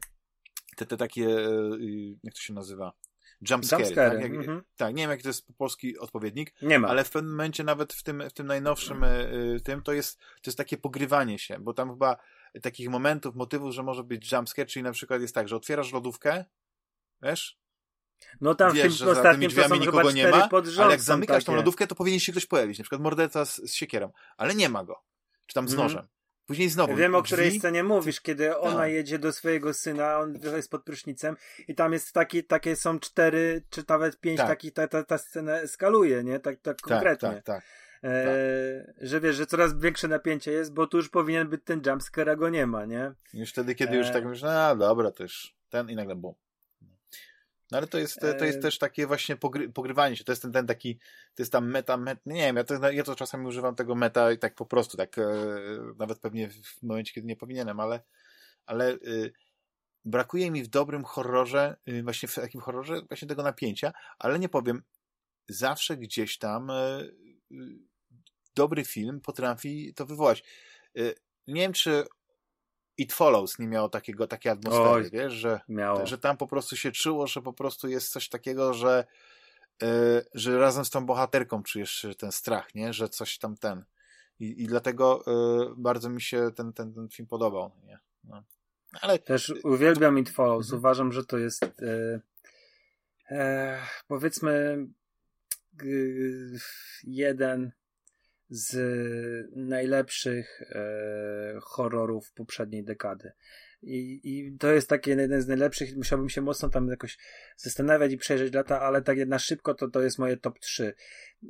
[0.77, 1.51] te, te takie, e,
[2.23, 2.93] jak to się nazywa?
[3.51, 3.81] Jumpscare.
[3.81, 4.21] Jump tak?
[4.21, 4.63] Jak, mhm.
[4.77, 6.55] tak, nie wiem, jaki to jest polski odpowiednik.
[6.63, 6.89] Nie ma.
[6.89, 9.05] Ale w pewnym momencie, nawet w tym, w tym najnowszym
[9.65, 12.17] tym, to jest, to jest takie pogrywanie się, bo tam chyba
[12.63, 16.45] takich momentów, motywów, że może być jumpscare, czyli na przykład jest tak, że otwierasz lodówkę,
[17.23, 17.61] wiesz,
[18.41, 20.49] no tam Wiesz, w tym ostatnim to są nikogo nie ma,
[20.79, 21.47] ale jak zamykasz takie.
[21.47, 24.69] tą lodówkę, to powinien się ktoś pojawić, na przykład morderca z, z siekierą, ale nie
[24.69, 25.03] ma go.
[25.47, 25.89] Czy tam z mhm.
[25.89, 26.09] nożem.
[26.51, 26.97] Później znowu.
[26.97, 28.93] Wiem, o której scenie mówisz, kiedy ona tak.
[28.93, 31.37] jedzie do swojego syna, on jest pod prysznicem
[31.69, 34.49] i tam jest taki, takie są cztery, czy nawet pięć tak.
[34.49, 36.41] takich, ta, ta, ta scena eskaluje, nie?
[36.41, 37.29] Tak, tak, tak konkretnie.
[37.29, 37.65] Tak, tak,
[38.03, 39.07] e, tak.
[39.09, 42.37] że wiesz, że coraz większe napięcie jest, bo tu już powinien być ten jumpscare, a
[42.37, 43.13] go nie ma, nie?
[43.35, 43.97] Już wtedy, kiedy e...
[43.97, 46.35] już tak myślisz, a dobra, to już ten i nagle bum.
[47.71, 50.25] No ale to jest, to jest też takie właśnie pogry, pogrywanie się.
[50.25, 50.99] To jest ten, ten taki,
[51.35, 54.33] to jest tam meta, meta nie wiem, ja to, ja to czasami używam tego meta
[54.33, 55.25] i tak po prostu, tak e,
[55.99, 58.01] nawet pewnie w momencie, kiedy nie powinienem, ale,
[58.67, 59.33] ale y,
[60.05, 64.49] brakuje mi w dobrym horrorze, y, właśnie w takim horrorze właśnie tego napięcia, ale nie
[64.49, 64.83] powiem,
[65.49, 67.15] zawsze gdzieś tam y,
[68.55, 70.45] dobry film potrafi to wywołać.
[71.47, 72.05] Nie wiem, czy
[73.01, 76.07] It Follows nie miało takiego, takiej atmosfery, Oj, wiesz, że, miało.
[76.07, 79.05] że tam po prostu się czuło, że po prostu jest coś takiego, że,
[79.83, 79.89] yy,
[80.35, 82.93] że razem z tą bohaterką czujesz ten strach, nie?
[82.93, 83.85] Że coś tam ten.
[84.39, 87.99] I, i dlatego yy, bardzo mi się ten, ten, ten film podobał, nie?
[88.25, 88.43] No.
[89.01, 89.19] Ale...
[89.19, 90.67] Też uwielbiam It Follows.
[90.67, 90.79] Mhm.
[90.79, 92.21] Uważam, że to jest yy,
[94.07, 94.87] powiedzmy
[97.05, 97.73] jeden
[98.51, 98.77] z
[99.57, 103.33] najlepszych e, horrorów poprzedniej dekady.
[103.83, 105.97] I, I to jest takie jeden z najlepszych.
[105.97, 107.19] Musiałbym się mocno tam jakoś
[107.57, 110.95] zastanawiać i przejrzeć lata, ale tak na szybko to, to jest moje top 3.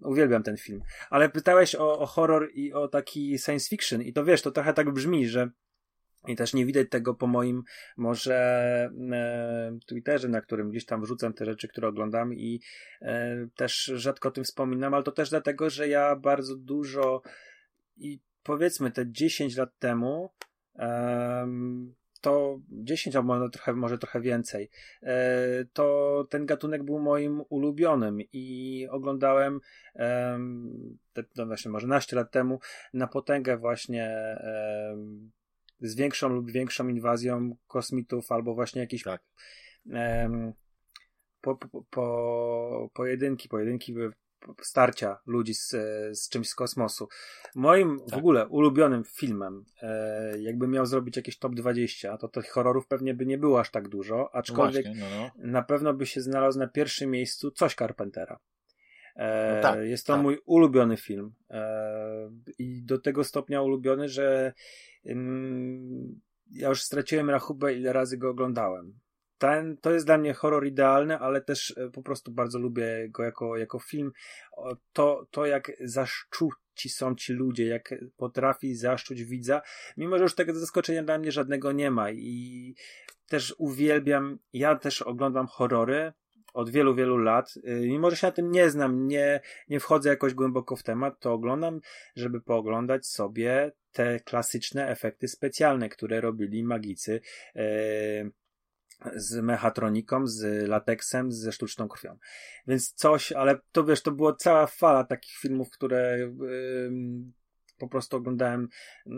[0.02, 0.82] Uwielbiam ten film.
[1.10, 4.74] Ale pytałeś o, o horror i o taki science fiction, i to wiesz, to trochę
[4.74, 5.50] tak brzmi, że
[6.26, 7.62] i też nie widać tego po moim
[7.96, 8.36] może
[9.12, 12.60] e, Twitterze, na którym gdzieś tam wrzucam te rzeczy, które oglądam i
[13.02, 17.22] e, też rzadko o tym wspominam, ale to też dlatego, że ja bardzo dużo
[17.96, 20.30] i powiedzmy te 10 lat temu
[20.74, 24.70] um, to 10 albo może trochę, może trochę więcej,
[25.02, 29.60] e, to ten gatunek był moim ulubionym i oglądałem
[31.12, 32.60] te, no właśnie może naście lat temu
[32.94, 34.36] na potęgę właśnie
[35.80, 39.22] z większą lub większą inwazją kosmitów albo właśnie jakiś tak.
[41.40, 43.94] po, po, po, pojedynki, pojedynki
[44.62, 45.68] starcia ludzi z,
[46.12, 47.08] z czymś z kosmosu.
[47.54, 48.08] Moim tak.
[48.08, 53.14] w ogóle ulubionym filmem, e, jakby miał zrobić jakieś top 20, to tych horrorów pewnie
[53.14, 55.52] by nie było aż tak dużo, aczkolwiek no właśnie, no, no.
[55.52, 58.38] na pewno by się znalazł na pierwszym miejscu coś Carpentera.
[59.20, 60.22] E, no tak, jest to tak.
[60.22, 61.34] mój ulubiony film.
[61.50, 64.52] E, I do tego stopnia ulubiony, że
[66.50, 69.00] ja już straciłem rachubę, ile razy go oglądałem
[69.40, 73.22] ten, to jest dla mnie horror idealny, ale też e, po prostu bardzo lubię go
[73.22, 74.12] jako, jako film.
[74.92, 79.62] To, to jak zaszczuci są ci ludzie, jak potrafi zaszczuć widza,
[79.96, 82.74] mimo że już tego zaskoczenia dla mnie żadnego nie ma i
[83.28, 86.12] też uwielbiam, ja też oglądam horrory,
[86.52, 87.54] od wielu, wielu lat.
[87.56, 91.20] Y, mimo, że się na tym nie znam, nie, nie wchodzę jakoś głęboko w temat,
[91.20, 91.80] to oglądam,
[92.16, 97.20] żeby pooglądać sobie te klasyczne efekty specjalne, które robili magicy.
[97.54, 98.32] Yy,
[99.14, 102.18] z mechatroniką, z lateksem, ze sztuczną krwią.
[102.66, 106.32] Więc coś, ale to wiesz, to była cała fala takich filmów, które
[107.78, 108.68] po prostu oglądałem
[109.06, 109.14] yy,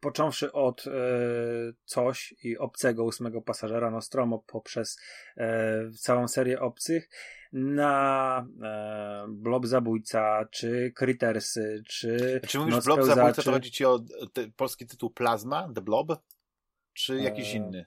[0.00, 0.92] począwszy od yy,
[1.84, 4.98] coś i obcego ósmego pasażera Nostromo poprzez
[5.36, 7.08] e, całą serię obcych
[7.52, 13.98] na e, Blob Zabójca, czy Crittersy, czy Czy mówisz Blob Zabójca, to chodzi ci o
[14.32, 16.08] te, polski tytuł Plazma, The Blob?
[16.92, 17.56] Czy jakiś e...
[17.56, 17.84] inny?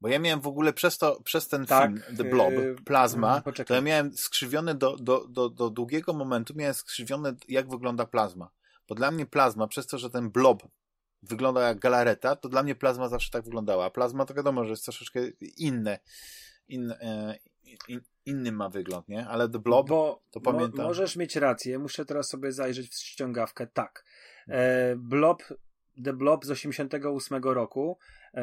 [0.00, 3.42] Bo ja miałem w ogóle przez to, przez ten tak, film, The Blob, yy, Plazma,
[3.58, 8.06] yy, to ja miałem skrzywiony do, do, do, do długiego momentu, miałem skrzywiony jak wygląda
[8.06, 8.50] plazma.
[8.90, 10.62] Bo dla mnie plazma, przez to, że ten blob
[11.22, 13.84] wygląda jak galareta, to dla mnie plazma zawsze tak wyglądała.
[13.84, 15.20] A plazma to wiadomo, że jest troszeczkę
[15.56, 15.98] inne,
[16.68, 17.38] in, e,
[17.88, 19.28] in, inny ma wygląd, nie?
[19.28, 20.80] Ale The Blob, Bo to pamiętam.
[20.80, 23.66] Mo możesz mieć rację, muszę teraz sobie zajrzeć w ściągawkę.
[23.66, 24.04] Tak.
[24.48, 25.42] E, blob,
[26.04, 27.98] The Blob z 88 roku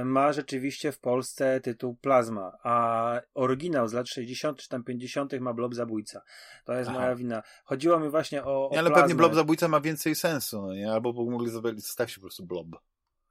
[0.05, 4.57] ma rzeczywiście w Polsce tytuł Plazma, a oryginał z lat 60.
[4.57, 5.33] czy tam 50.
[5.39, 6.21] ma Blob Zabójca.
[6.65, 6.99] To jest Aha.
[6.99, 7.43] moja wina.
[7.63, 8.69] Chodziło mi właśnie o.
[8.69, 9.01] o ale plazmę.
[9.01, 10.91] pewnie Blob Zabójca ma więcej sensu, no nie?
[10.91, 12.67] Albo mogli zostawić po prostu Blob.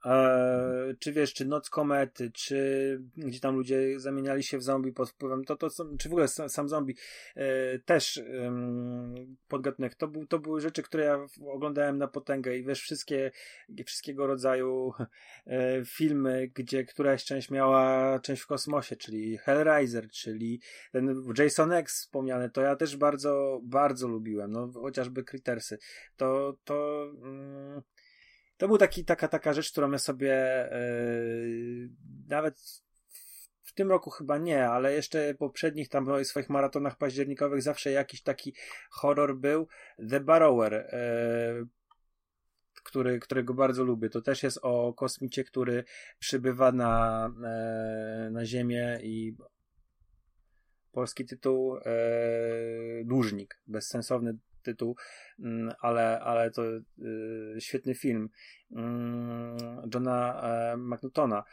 [0.05, 5.09] E, czy wiesz, czy Noc Komety, czy gdzie tam ludzie zamieniali się w zombie pod
[5.09, 5.69] wpływem, to, to
[5.99, 6.95] czy w ogóle sam, sam zombie
[7.35, 8.23] e, też e,
[9.47, 13.31] podgatunek, to, był, to były rzeczy, które ja oglądałem na potęgę i wiesz, wszystkie,
[13.85, 14.93] wszystkiego rodzaju
[15.47, 20.61] e, filmy, gdzie któraś część miała część w kosmosie, czyli Hellraiser, czyli
[20.91, 25.77] ten Jason X wspomniany, to ja też bardzo, bardzo lubiłem, no chociażby Crittersy,
[26.17, 27.81] to, to mm,
[28.57, 30.29] to był taki, taka, taka rzecz, którą ja sobie
[30.71, 31.89] yy,
[32.27, 32.83] nawet
[33.63, 38.53] w tym roku chyba nie, ale jeszcze poprzednich tam swoich maratonach październikowych zawsze jakiś taki
[38.91, 39.67] horror był.
[40.09, 41.67] The Barrower, yy,
[42.83, 44.09] który, którego bardzo lubię.
[44.09, 45.83] To też jest o kosmicie, który
[46.19, 47.29] przybywa na,
[48.23, 49.37] yy, na Ziemię i
[50.91, 51.77] polski tytuł
[53.05, 54.95] Dłużnik, bezsensowny tytuł,
[55.39, 56.81] mm, ale, ale to y,
[57.59, 58.29] świetny film
[58.71, 59.57] mm,
[59.93, 61.43] Johna e, McNaughtona.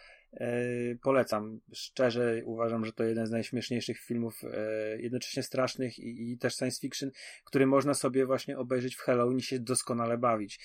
[0.40, 0.56] E,
[1.02, 1.60] polecam.
[1.72, 6.80] Szczerze uważam, że to jeden z najśmieszniejszych filmów, e, jednocześnie strasznych i, i, też science
[6.80, 7.10] fiction,
[7.44, 10.60] który można sobie właśnie obejrzeć w Halloween i się doskonale bawić.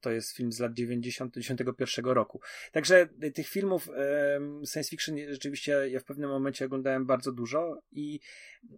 [0.00, 2.40] To jest film z lat 90, 91 roku.
[2.72, 3.88] Także tych filmów
[4.72, 8.20] science fiction rzeczywiście ja w pewnym momencie oglądałem bardzo dużo i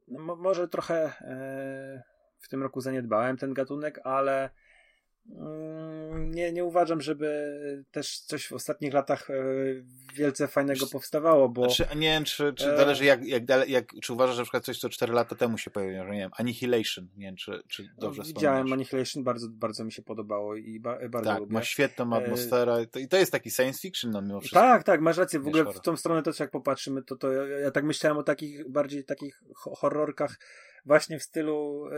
[0.09, 1.13] no, może trochę
[2.45, 4.51] w tym roku zaniedbałem ten gatunek, ale
[6.35, 7.55] nie, nie uważam, żeby
[7.91, 9.35] też coś w ostatnich latach e,
[10.15, 11.71] wielce fajnego powstawało, bo...
[11.71, 14.65] Znaczy, nie wiem, czy, czy e, zależy jak, jak, jak, czy uważasz, że na przykład
[14.65, 17.89] coś, co 4 lata temu się pojawiło, że nie wiem, Annihilation, nie wiem, czy, czy
[17.99, 21.53] dobrze no, Widziałem Annihilation, bardzo, bardzo mi się podobało i ba, bardzo tak, lubię.
[21.53, 24.61] ma świetną e, atmosferę i to jest taki science fiction no mimo wszystko.
[24.61, 27.59] Tak, tak, masz rację, w ogóle w tą stronę też jak popatrzymy, to, to ja,
[27.59, 30.39] ja tak myślałem o takich, bardziej takich horrorkach
[30.87, 31.89] właśnie w stylu,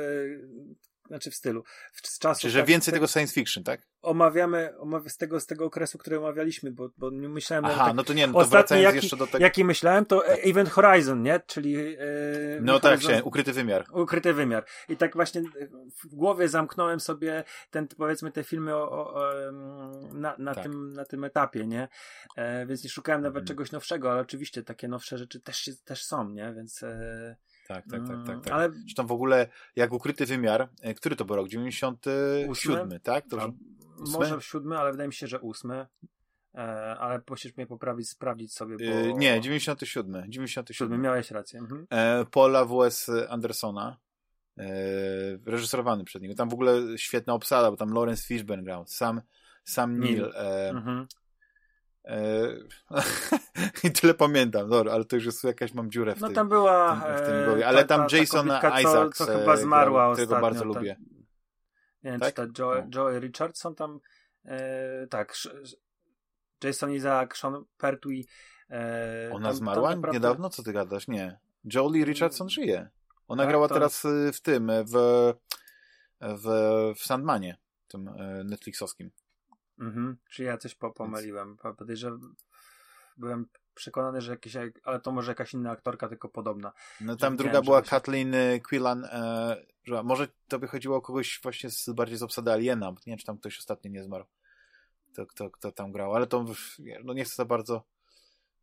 [1.09, 1.65] znaczy w stylu,
[2.03, 2.41] z czasu.
[2.41, 3.81] Czyli, że tak, więcej tego science fiction, tak?
[4.03, 7.65] Omawiamy, omawiamy z, tego, z tego okresu, który omawialiśmy, bo, bo myślałem...
[7.65, 9.45] Aha, tak, no to nie, no to wracając jaki, jeszcze do tego...
[9.45, 10.39] Jaki myślałem, to tak.
[10.43, 11.41] Event Horizon, nie?
[11.47, 11.73] Czyli...
[11.73, 11.99] Yy,
[12.63, 13.85] no tak, się, ukryty wymiar.
[13.93, 14.65] Ukryty wymiar.
[14.89, 15.43] I tak właśnie
[16.05, 19.33] w głowie zamknąłem sobie ten, powiedzmy, te filmy o, o, o
[20.13, 20.63] na, na, tak.
[20.63, 21.89] tym, na tym etapie, nie?
[22.37, 23.47] E, więc nie szukałem nawet mhm.
[23.47, 26.55] czegoś nowszego, ale oczywiście takie nowsze rzeczy też, też są, nie?
[26.57, 26.83] Więc...
[26.83, 27.37] E,
[27.69, 28.45] Tak, tak, tak, tak.
[28.45, 28.53] tak.
[28.53, 28.73] Ale...
[28.73, 31.49] Zresztą w ogóle, jak ukryty wymiar, e, który to był rok?
[31.49, 33.29] 97, tak?
[33.29, 33.53] To,
[33.99, 35.87] Może w siódmy, ale wydaje mi się, że ósmy.
[36.55, 38.85] E, ale musisz mnie poprawić, sprawdzić sobie, bo...
[38.85, 40.25] E, nie, 97.
[40.29, 41.01] 97.
[41.01, 41.61] Miałeś rację.
[41.61, 41.87] Mhm.
[41.91, 43.11] E, Paula W.S.
[43.29, 43.97] Andersona,
[45.47, 46.35] reżyserowany przed nim.
[46.35, 49.21] Tam w ogóle świetna obsada, bo tam Lawrence Fishburne grał, sam,
[49.65, 50.33] sam Neil.
[50.35, 51.07] E, mhm.
[52.07, 52.49] E,
[53.85, 56.49] I tyle pamiętam, dobra, ale to już jest jakaś mam dziurę w No tym, tam
[56.49, 56.95] była.
[56.95, 60.37] w tym, w ale ta, tam ta, Jason ta Isaacs, co, co chyba zmarła którego
[60.37, 60.97] ostatnio, bardzo ta, lubię.
[62.03, 62.29] Nie wiem, tak?
[62.29, 63.21] czy ta Joey, no.
[63.21, 64.01] Richardson tam.
[64.45, 65.35] E, tak,
[66.65, 68.27] Jason Isaac, Sean Pertwee.
[68.71, 70.19] E, Ona tam, zmarła tam naprawdę...
[70.19, 70.51] niedawno?
[70.51, 71.09] Co ty gadasz?
[71.09, 71.39] Nie.
[71.75, 72.89] Jolie Richardson żyje.
[73.29, 73.75] Ona tak, grała to...
[73.75, 74.93] teraz w tym, w,
[76.21, 76.47] w,
[76.99, 77.57] w Sandmanie,
[77.89, 79.11] tym e, Netflixowskim.
[79.79, 80.17] Mhm.
[80.31, 81.57] Czy ja coś po pomyliłem?
[81.79, 82.35] Podejrzewam,
[83.17, 86.73] byłem przekonany, że jakieś, ale to może jakaś inna aktorka, tylko podobna.
[87.01, 87.83] No tam druga była.
[87.83, 92.23] Kathleen y, Quillan, e, że może to by chodziło o kogoś właśnie z, bardziej z
[92.23, 94.25] obsady Aliena, nie wiem, czy tam ktoś ostatnio nie zmarł,
[95.13, 96.45] kto, kto, kto tam grał, ale to
[97.05, 97.85] no nie chcę za bardzo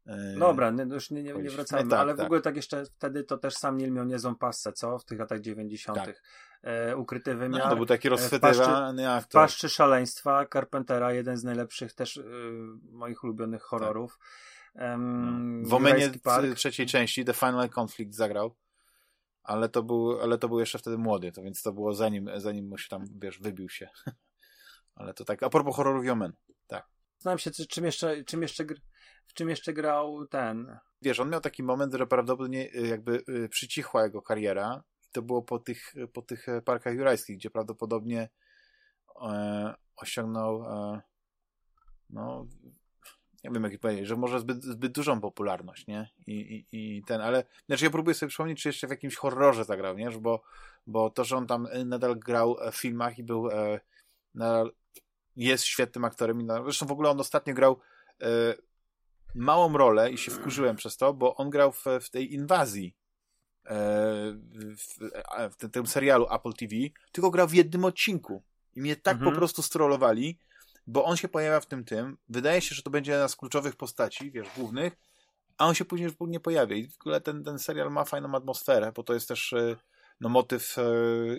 [0.05, 2.25] e, Dobra, nie, już nie, nie, nie wracajmy, tak, ale w tak.
[2.25, 4.99] ogóle tak jeszcze wtedy to też sam Neil miał niezłą passę, co?
[4.99, 5.97] W tych latach 90.
[5.97, 6.21] Tak.
[6.63, 7.63] E, ukryty wymiar.
[7.63, 9.29] No, to był taki rozchwytywany aktor.
[9.29, 12.23] W paszczy szaleństwa Carpentera, jeden z najlepszych też y,
[12.91, 14.19] moich ulubionych horrorów.
[14.75, 16.09] Um, w Omenie
[16.55, 18.55] trzeciej części The Final Conflict zagrał,
[19.43, 22.67] ale to był, ale to był jeszcze wtedy młody, to więc to było zanim, zanim
[22.67, 23.89] mu się tam, wiesz, wybił się.
[24.95, 26.33] ale to tak, a propos horrorów Omen,
[26.67, 26.87] tak.
[27.19, 28.65] Znam się, czym jeszcze, czym jeszcze,
[29.25, 30.79] w czym jeszcze grał ten.
[31.01, 34.83] Wiesz, on miał taki moment, że prawdopodobnie y, jakby y, przycichła jego kariera
[35.13, 38.29] to było po tych, po tych e, parkach jurajskich, gdzie prawdopodobnie
[39.21, 41.01] e, osiągnął e,
[42.09, 42.47] no
[43.43, 46.09] nie wiem jak powiedzieć, że może zbyt, zbyt dużą popularność, nie?
[46.27, 49.65] I, i, i ten, ale znaczy ja próbuję sobie przypomnieć, czy jeszcze w jakimś horrorze
[49.65, 50.09] zagrał, nie?
[50.11, 50.43] Bo,
[50.87, 53.79] bo to, że on tam nadal grał w filmach i był e,
[54.35, 54.71] nadal
[55.35, 57.79] jest świetnym aktorem i zresztą w ogóle on ostatnio grał
[58.21, 58.27] e,
[59.35, 63.02] małą rolę i się wkurzyłem przez to, bo on grał w, w tej inwazji e,
[63.65, 65.11] w,
[65.51, 66.75] w, tym, tym serialu Apple TV,
[67.11, 68.43] tylko grał w jednym odcinku.
[68.75, 69.31] I mnie tak mhm.
[69.31, 70.37] po prostu strollowali,
[70.87, 73.75] bo on się pojawia w tym tym, wydaje się, że to będzie jedna z kluczowych
[73.75, 74.93] postaci, wiesz, głównych,
[75.57, 76.75] a on się później już nie pojawia.
[76.75, 79.75] I w ogóle ten, ten serial ma fajną atmosferę, bo to jest też e,
[80.21, 80.83] no, motyw e,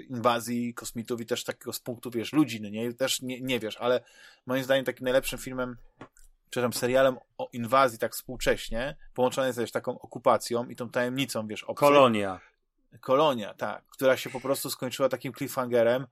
[0.00, 3.76] inwazji kosmitów i też takiego z punktu, wiesz, ludzi, no nie, też nie, nie wiesz,
[3.76, 4.04] ale
[4.46, 5.76] moim zdaniem takim najlepszym filmem
[6.50, 11.64] przepraszam, serialem o inwazji tak współcześnie, połączony jest też taką okupacją i tą tajemnicą, wiesz,
[11.64, 11.80] obcych.
[11.80, 12.40] Kolonia.
[13.00, 16.06] Kolonia, tak, która się po prostu skończyła takim cliffhangerem,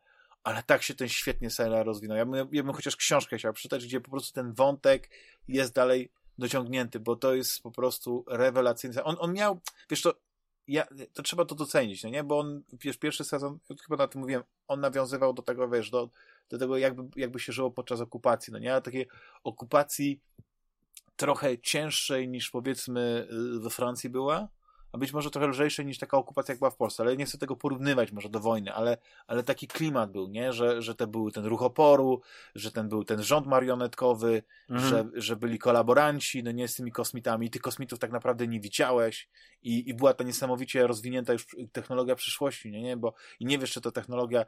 [0.44, 2.16] ale tak się ten świetnie serial rozwinął.
[2.16, 5.10] Ja bym, ja bym chociaż książkę chciał przeczytać, gdzie po prostu ten wątek
[5.48, 9.04] jest dalej dociągnięty, bo to jest po prostu rewelacyjny.
[9.04, 9.60] On, on miał,
[9.90, 10.14] wiesz to,
[10.68, 12.24] ja, to trzeba to docenić, no nie?
[12.24, 16.09] Bo on, wiesz, pierwszy sezon, chyba na tym mówiłem, on nawiązywał do tego, wiesz, do,
[16.52, 18.72] do tego, jakby, jakby się żyło podczas okupacji, no nie?
[18.72, 19.06] Ale takiej
[19.44, 20.20] okupacji
[21.16, 23.28] trochę cięższej niż powiedzmy
[23.60, 24.48] we Francji była,
[24.92, 27.38] a być może trochę lżejsze niż taka okupacja, jak była w Polsce, ale nie chcę
[27.38, 28.96] tego porównywać może do wojny, ale,
[29.26, 30.52] ale taki klimat był, nie?
[30.52, 32.20] Że, że te były ten ruch oporu,
[32.54, 34.90] że ten był ten rząd marionetkowy, mhm.
[34.90, 39.28] że, że byli kolaboranci, no nie z tymi kosmitami, tych kosmitów tak naprawdę nie widziałeś
[39.62, 42.82] i, i była ta niesamowicie rozwinięta już technologia przyszłości, nie?
[42.82, 42.96] nie?
[42.96, 44.44] Bo, I nie wiesz, czy to technologia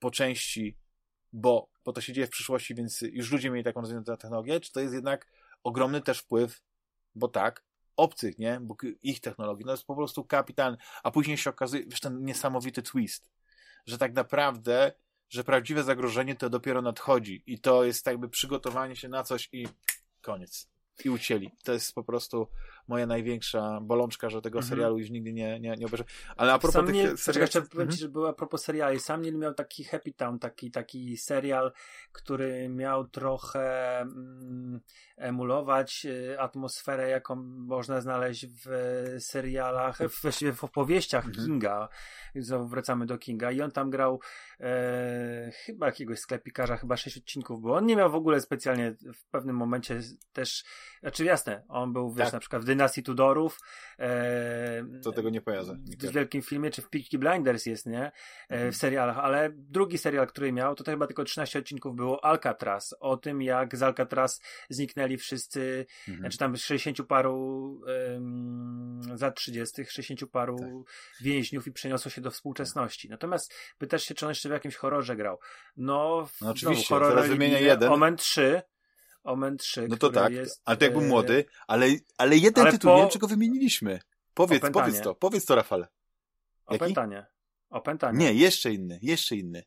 [0.00, 0.76] po części,
[1.32, 4.72] bo, bo to się dzieje w przyszłości, więc już ludzie mieli taką rozwiniętą technologię, czy
[4.72, 5.26] to jest jednak
[5.62, 6.62] ogromny też wpływ,
[7.14, 7.64] bo tak,
[7.96, 8.60] obcych, nie?
[8.60, 10.78] Bo ich technologii, no jest po prostu kapitalny.
[11.02, 13.30] A później się okazuje, wiesz, ten niesamowity twist,
[13.86, 14.92] że tak naprawdę,
[15.28, 19.68] że prawdziwe zagrożenie to dopiero nadchodzi i to jest jakby przygotowanie się na coś i
[20.20, 20.68] koniec.
[21.04, 21.50] I ucięli.
[21.64, 22.48] To jest po prostu
[22.90, 24.70] moja największa bolączka, że tego mhm.
[24.70, 26.04] serialu już nigdy nie, nie, nie obejrzę.
[26.36, 27.42] Ale a propos Sam tych nie, seriali...
[27.42, 27.90] Jeszcze powiem mhm.
[27.90, 29.00] ci, że była a propos seriali.
[29.00, 31.72] Sam nie miał taki Happy Town, taki, taki serial,
[32.12, 34.80] który miał trochę mm,
[35.16, 38.68] emulować y, atmosferę, jaką można znaleźć w
[39.18, 41.46] serialach, właściwie w opowieściach mhm.
[41.46, 41.88] Kinga.
[42.34, 44.20] Znowu wracamy do Kinga i on tam grał
[44.60, 49.26] e, chyba jakiegoś sklepikarza, chyba sześć odcinków, bo on nie miał w ogóle specjalnie w
[49.30, 50.00] pewnym momencie
[50.32, 50.64] też,
[51.00, 52.32] znaczy jasne, on był, wiesz, tak.
[52.32, 53.58] na przykład w dynastii Tudorów.
[53.98, 55.76] E, to tego nie pojadę.
[55.98, 58.04] W wielkim filmie, czy w Peaky Blinders jest, nie?
[58.04, 58.12] E,
[58.48, 58.72] mhm.
[58.72, 62.94] W serialach, ale drugi serial, który miał, to, to chyba tylko 13 odcinków było Alcatraz.
[63.00, 64.40] O tym, jak z Alcatraz
[64.70, 66.18] zniknęli wszyscy, mhm.
[66.18, 67.80] znaczy tam 60 paru
[69.14, 70.68] za 30, 60 paru tak.
[71.20, 73.08] więźniów i przeniosło się do współczesności.
[73.08, 75.38] Natomiast pytasz się, czy on jeszcze w jakimś horrorze grał.
[75.76, 77.92] No, no oczywiście, horror teraz wymienia jeden.
[77.92, 78.62] Omen 3
[79.24, 81.86] Omen 3, No to tak, jest, ale to jak był młody, ale,
[82.18, 82.96] ale jeden ale tytuł, po...
[82.96, 84.00] nie wiem, czego wymieniliśmy.
[84.34, 85.88] Powiedz, powiedz to, powiedz to, Rafale.
[86.66, 87.26] Opętanie.
[87.70, 88.18] Opętanie.
[88.18, 89.62] Nie, jeszcze inny, jeszcze inny.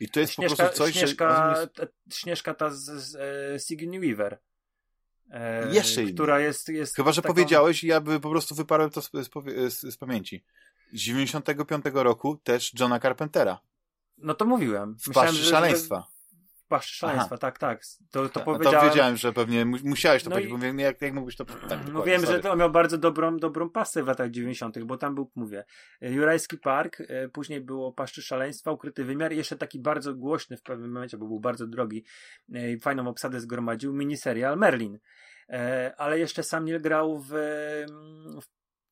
[0.00, 1.68] I to jest Śnieżka, po prostu coś, Śnieżka, że...
[1.68, 4.38] t- Śnieżka ta z, z e, Sigourney Weaver.
[5.30, 6.14] E, Jeszcze inny.
[6.14, 9.10] Która jest, jest Chyba, że taką- powiedziałeś i ja by po prostu wyparłem to z,
[9.68, 10.44] z, z, pamięci.
[10.92, 13.60] Z 95 roku też Johna Carpentera.
[14.18, 14.96] No to mówiłem.
[14.98, 16.06] W Paszczy Szaleństwa.
[16.66, 17.38] W Paszczy Szaleństwa, Aha.
[17.38, 17.82] tak, tak.
[18.10, 18.80] To, to powiedziałem.
[18.80, 21.36] to wiedziałem, że pewnie mu- musiałeś to No powiedzieć, i- bo mówię, jak, jak mógłbyś
[21.36, 21.44] to...
[21.44, 22.36] Tak, No wiem, sorry.
[22.36, 25.64] że to miał bardzo dobrą, dobrą pasę w latach 90., bo tam był, mówię,
[26.00, 30.92] Jurajski Park, e, później było Paszczy Szaleństwa, Ukryty Wymiar jeszcze taki bardzo głośny w pewnym
[30.92, 32.04] momencie, bo był bardzo drogi
[32.54, 34.98] e, i fajną obsadę zgromadził, miniserial Merlin.
[35.48, 38.44] E, Ale jeszcze sam nie grał w, mm, w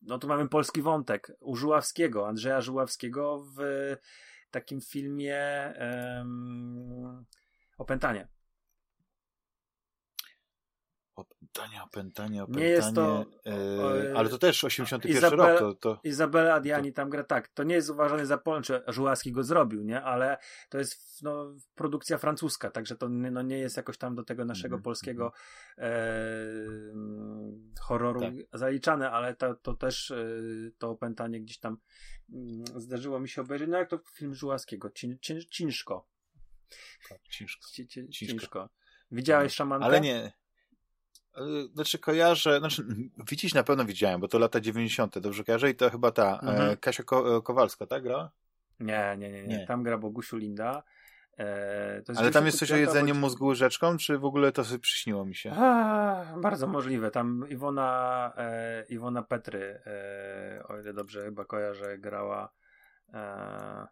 [0.03, 3.59] no tu mamy polski wątek, u Żuławskiego, Andrzeja Żuławskiego w
[4.51, 5.39] takim filmie
[5.77, 7.25] em,
[7.79, 8.29] Opętanie.
[11.15, 12.67] Opętanie, opętanie, opętanie.
[12.67, 16.01] Nie jest to, e, e, ale to też 81 Izabela- rok, to, to...
[16.05, 17.49] Izabela Adjani tam gra tak.
[17.49, 20.03] To nie jest uważany za Polskę, czy Żułaski go zrobił, nie?
[20.03, 20.39] Ale
[20.69, 24.45] to jest no, produkcja francuska, także to nie- no, nie jest jakoś tam do tego
[24.45, 25.33] naszego Mhm, polskiego
[25.79, 25.91] e,
[27.81, 28.35] horroru Tak.
[28.53, 30.27] zaliczane, ale to, to też e,
[30.79, 31.77] to opętanie gdzieś tam
[32.33, 33.69] mm, zdarzyło mi się obejrzeć.
[33.69, 34.91] No jak to film Żułaskiego?
[34.91, 36.14] Cin, cin, ciężko.
[37.09, 37.67] Tak, ciężko.
[37.73, 38.69] Ci, ci, Ciężko.
[39.11, 39.87] Widziałeś szamankę?
[39.87, 40.33] Ale nie.
[41.37, 41.41] E,
[41.75, 42.85] Znaczy kojarzę, znaczy
[43.31, 45.19] widzieć na pewno widziałem, bo to lata 90.
[45.19, 46.71] dobrze kojarzę i to chyba ta Mhm.
[46.71, 48.31] e, Kasia Ko- Kowalska, tak grała?
[48.81, 49.67] Nie, nie, nie, nie, Nie.
[49.67, 50.83] Tam gra Bogusiu Linda.
[51.39, 54.65] E, Ale tam jest coś o 95 jedzeniu bądź- mózgu łyżeczką, czy w ogóle to
[54.65, 55.53] sobie przyśniło mi się?
[55.53, 57.11] A, bardzo możliwe.
[57.11, 62.53] Tam Iwona, e, Iwona Petry, e, o ile dobrze chyba kojarzę, grała
[63.15, 63.87] e,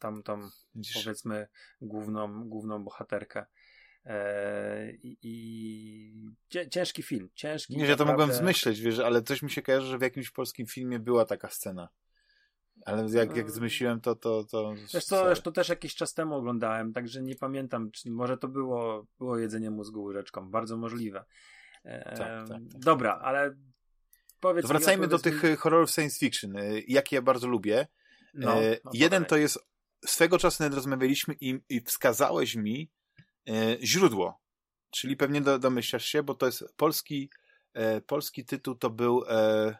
[0.00, 1.04] tam, tam Widzisz?
[1.04, 1.48] powiedzmy
[1.80, 3.46] główną, główną bohaterkę.
[4.04, 7.28] E, I, i ciężki film.
[7.34, 7.76] Ciężki.
[7.76, 10.30] Nie, że ja to mogłem zmyśleć, wiesz, ale coś mi się kojarzy, że w jakimś
[10.30, 11.88] polskim filmie była taka scena.
[12.86, 13.50] Ale jak, jak Mm.
[13.50, 14.44] zmyśliłem to, to...
[14.44, 15.36] to Wiesz co, sorry.
[15.42, 19.70] to też jakiś czas temu oglądałem, także nie pamiętam, czy może to było, było jedzenie
[19.70, 20.50] mózgu łyżeczką.
[20.50, 21.24] Bardzo możliwe.
[21.84, 22.62] E, tak, tak.
[22.62, 23.54] Dobra, ale
[24.40, 27.46] powiedz To mi, wracajmy do tych mi- e, horrorów science fiction, e, jakie ja bardzo
[27.48, 27.86] lubię.
[28.34, 29.58] No, E, no Jeden to jest,
[30.06, 32.90] swego czasu nawet rozmawialiśmy i, i wskazałeś mi
[33.48, 34.40] e, źródło,
[34.90, 37.30] czyli pewnie do, domyślasz się, bo to jest polski,
[37.74, 39.76] e, polski tytuł to był e,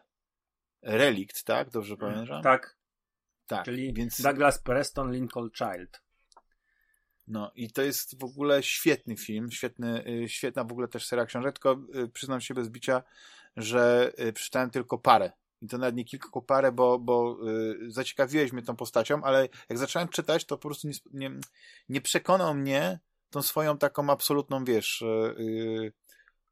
[0.81, 1.69] Relikt, tak?
[1.69, 2.43] Dobrze pamiętam?
[2.43, 2.77] Tak,
[3.47, 3.65] tak.
[3.65, 6.01] czyli Więc, Douglas Preston, Lincoln Child.
[7.27, 11.25] no i to jest w ogóle świetny film, świetny, e, świetna w ogóle też seria
[11.25, 13.03] książek, tylko e, przyznam się bez bicia,
[13.57, 15.31] że e, przeczytałem tylko parę.
[15.61, 19.49] I to nawet nie kilka, tylko parę, bo, bo y, zaciekawiłeś mnie tą postacią, ale
[19.69, 21.39] jak zacząłem czytać, to po prostu nie, nie,
[21.89, 25.93] nie przekonał mnie tą swoją taką absolutną, wiesz, y, y,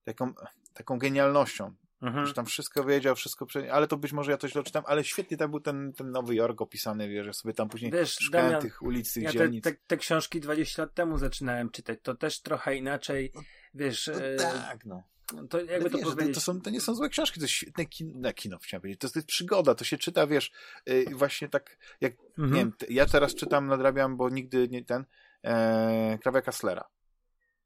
[0.03, 0.33] taką,
[0.73, 1.75] taką genialnością.
[2.01, 2.25] Mhm.
[2.25, 3.73] Że tam wszystko wiedział, wszystko, prze...
[3.73, 6.35] ale to być może ja to źle czytam, ale świetnie tam był ten, ten Nowy
[6.35, 9.37] Jork opisany, wiesz, ja sobie tam później Wiesz, szukałem Damian, tych ulic, tych Ja te,
[9.37, 9.63] dzielnic.
[9.63, 11.99] te, te książki 20 lat temu zaczynałem czytać.
[12.03, 13.33] To też trochę inaczej,
[13.73, 15.03] wiesz, No tak, no.
[15.49, 16.35] To jakby to wiesz, to, powiedzieć.
[16.35, 18.99] to, są, to nie są złe książki, to jest świetne kino, kino chciałem powiedzieć.
[18.99, 20.51] To jest, to jest przygoda, to się czyta, wiesz,
[20.89, 22.51] y, właśnie tak, jak Mhm.
[22.53, 25.05] Nie wiem, ja teraz czytam, nadrabiam, bo nigdy nie ten,
[25.43, 26.89] e, Krawia Kasslera.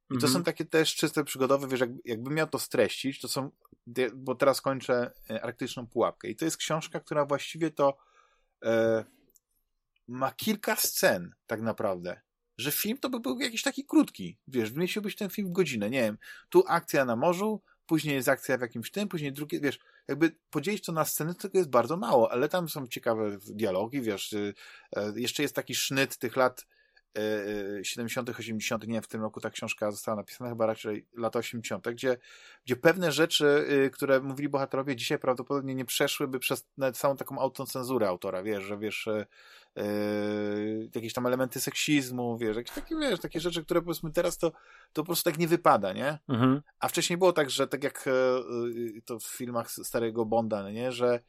[0.09, 0.33] I to Mhm.
[0.33, 3.51] są takie też czyste przygodowe, wiesz, jak, jakbym miał to streścić, to są,
[4.13, 7.97] bo teraz kończę e, Arktyczną Pułapkę i to jest książka, która właściwie to
[8.65, 9.05] e,
[10.07, 12.21] ma kilka scen, tak naprawdę,
[12.57, 16.01] że film to by był jakiś taki krótki, wiesz, mieściłbyś ten film w godzinę, nie
[16.01, 16.17] wiem,
[16.49, 20.85] tu akcja na morzu, później jest akcja w jakimś tym, później drugie, wiesz, jakby podzielić
[20.85, 24.53] to na sceny, tego jest bardzo mało, ale tam są ciekawe dialogi, wiesz, y,
[24.95, 26.67] e, jeszcze jest taki sznyt tych lat
[27.17, 31.39] e, 70., 80., nie wiem, w tym roku ta książka została napisana, chyba raczej lata
[31.39, 32.17] 80., gdzie,
[32.65, 33.45] gdzie pewne rzeczy,
[33.85, 38.77] y, które mówili bohaterowie, dzisiaj prawdopodobnie nie przeszłyby przez samą taką autocenzurę autora, wiesz, że
[38.77, 39.07] wiesz,
[39.77, 39.83] e,
[40.95, 44.51] jakieś tam elementy seksizmu, wiesz, jakieś takie, wiesz, takie rzeczy, które powiedzmy teraz to,
[44.93, 46.19] to po prostu tak nie wypada, nie?
[46.29, 46.61] Mhm.
[46.79, 48.11] A wcześniej było tak, że tak jak e,
[49.05, 51.19] to w filmach starego Bonda, no nie, że,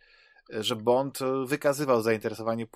[0.51, 2.67] że Bond e, wykazywał zainteresowanie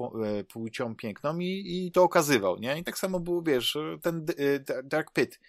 [0.48, 2.78] płcią piękną i, i to okazywał, nie?
[2.78, 5.40] I tak samo był, wiesz, ten Da- Dark Pit,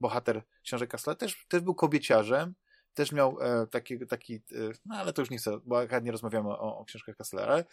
[0.00, 2.54] bohater książek Kassela, też, też był kobieciarzem,
[2.94, 3.36] też miał
[3.70, 4.42] taki, taki
[4.86, 7.64] no ale to już nie chcę, bo nie rozmawiamy o, o książkach e,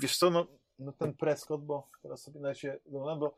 [0.00, 0.46] wiesz co, no,
[0.78, 3.36] no ten Prescott, bo teraz sobie na się, no, bo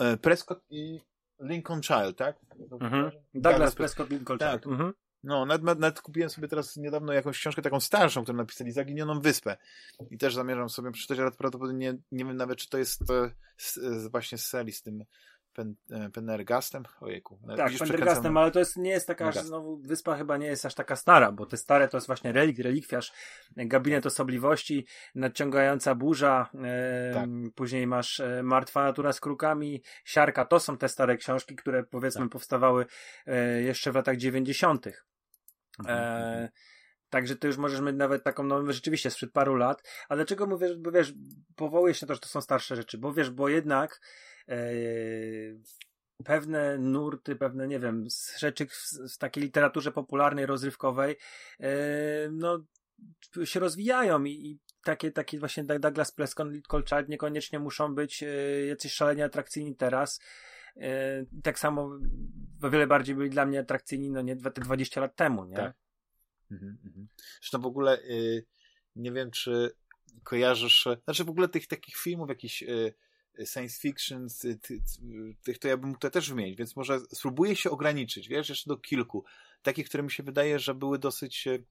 [0.00, 1.00] e, Prescott i
[1.40, 2.36] Lincoln Child, tak?
[2.80, 3.10] Mhm.
[3.34, 4.62] Douglas Prescott, Lincoln Tak.
[4.62, 4.72] Child.
[4.72, 4.92] Mhm.
[5.24, 9.56] No, nawet, nawet kupiłem sobie teraz niedawno jakąś książkę taką starszą, którą napisali Zaginioną Wyspę.
[10.10, 13.30] I też zamierzam sobie przeczytać, ale prawdopodobnie nie, nie wiem nawet, czy to jest e,
[13.56, 15.04] z, właśnie z serii z tym
[15.54, 16.82] Pen, e, Pendergastem?
[17.00, 17.38] Ojejku.
[17.56, 20.66] Tak, Widzisz, Pendergastem, ale to jest, nie jest taka, aż, znowu wyspa chyba nie jest
[20.66, 23.12] aż taka stara, bo te stare to jest właśnie relikt, relikwiarz,
[23.56, 27.28] gabinet osobliwości, nadciągająca burza, e, tak.
[27.54, 32.22] później masz e, Martwa natura z krukami, Siarka, to są te stare książki, które powiedzmy
[32.22, 32.30] tak.
[32.30, 32.86] powstawały
[33.26, 35.06] e, jeszcze w latach dziewięćdziesiątych.
[35.78, 36.48] Mhm, mhm.
[37.14, 39.82] Także ty już możesz mieć nawet taką, no rzeczywiście sprzed paru lat.
[40.08, 41.14] A dlaczego mówię, bo wiesz,
[41.56, 44.33] powołujesz się to, że to są starsze rzeczy, bo wiesz, bo jednak e,
[46.24, 48.06] pewne nurty, pewne, nie wiem,
[48.38, 51.16] rzeczy w, w takiej literaturze popularnej, rozrywkowej,
[51.60, 51.68] e,
[52.30, 52.64] no
[53.44, 56.14] się rozwijają i, i takie, takie właśnie Douglas
[56.68, 58.26] Cole Child niekoniecznie muszą być e,
[58.66, 60.20] jacyś szalenie atrakcyjni teraz.
[60.76, 61.98] E, tak samo
[62.62, 65.56] o wiele bardziej byli dla mnie atrakcyjni, no nie, te 20 lat temu, nie?
[65.56, 65.76] Tak.
[66.50, 67.08] Mhm, mhm.
[67.40, 68.46] Zresztą w ogóle y,
[68.96, 69.76] nie wiem, czy
[70.22, 72.94] kojarzysz, znaczy w ogóle tych takich filmów, jakichś y,
[73.44, 74.80] science fiction, ty, ty,
[75.42, 78.76] tych to ja bym to też wymienić, więc może spróbuję się ograniczyć, wiesz, jeszcze do
[78.76, 79.24] kilku.
[79.62, 81.64] Takich, które mi się wydaje, że były dosyć y,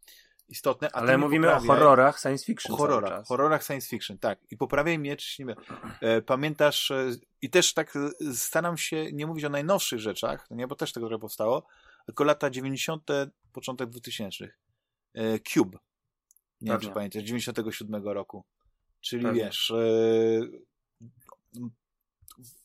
[0.50, 0.92] istotne.
[0.92, 2.74] Ale mówimy o horrorach science fiction.
[2.74, 4.40] O horrorach, horrorach science fiction, tak.
[4.52, 5.56] I poprawiaj mnie, czy nie
[6.02, 7.12] e, Pamiętasz, e,
[7.42, 10.94] i też tak e, staram się nie mówić o najnowszych rzeczach, no nie, bo też
[10.94, 11.68] tego trochę powstało,
[12.06, 13.10] tylko lata 90.,
[13.54, 14.50] początek 2000.
[15.14, 15.78] E, Cube.
[16.62, 18.44] Nie wiem, czy pamiętasz, 97 roku.
[19.02, 19.44] Czyli Pewnie.
[19.44, 20.73] wiesz, e,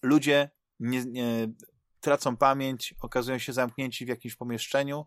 [0.02, 0.50] ludzie
[0.80, 1.48] nie, nie,
[2.00, 5.06] tracą pamięć, okazują się zamknięci w jakimś pomieszczeniu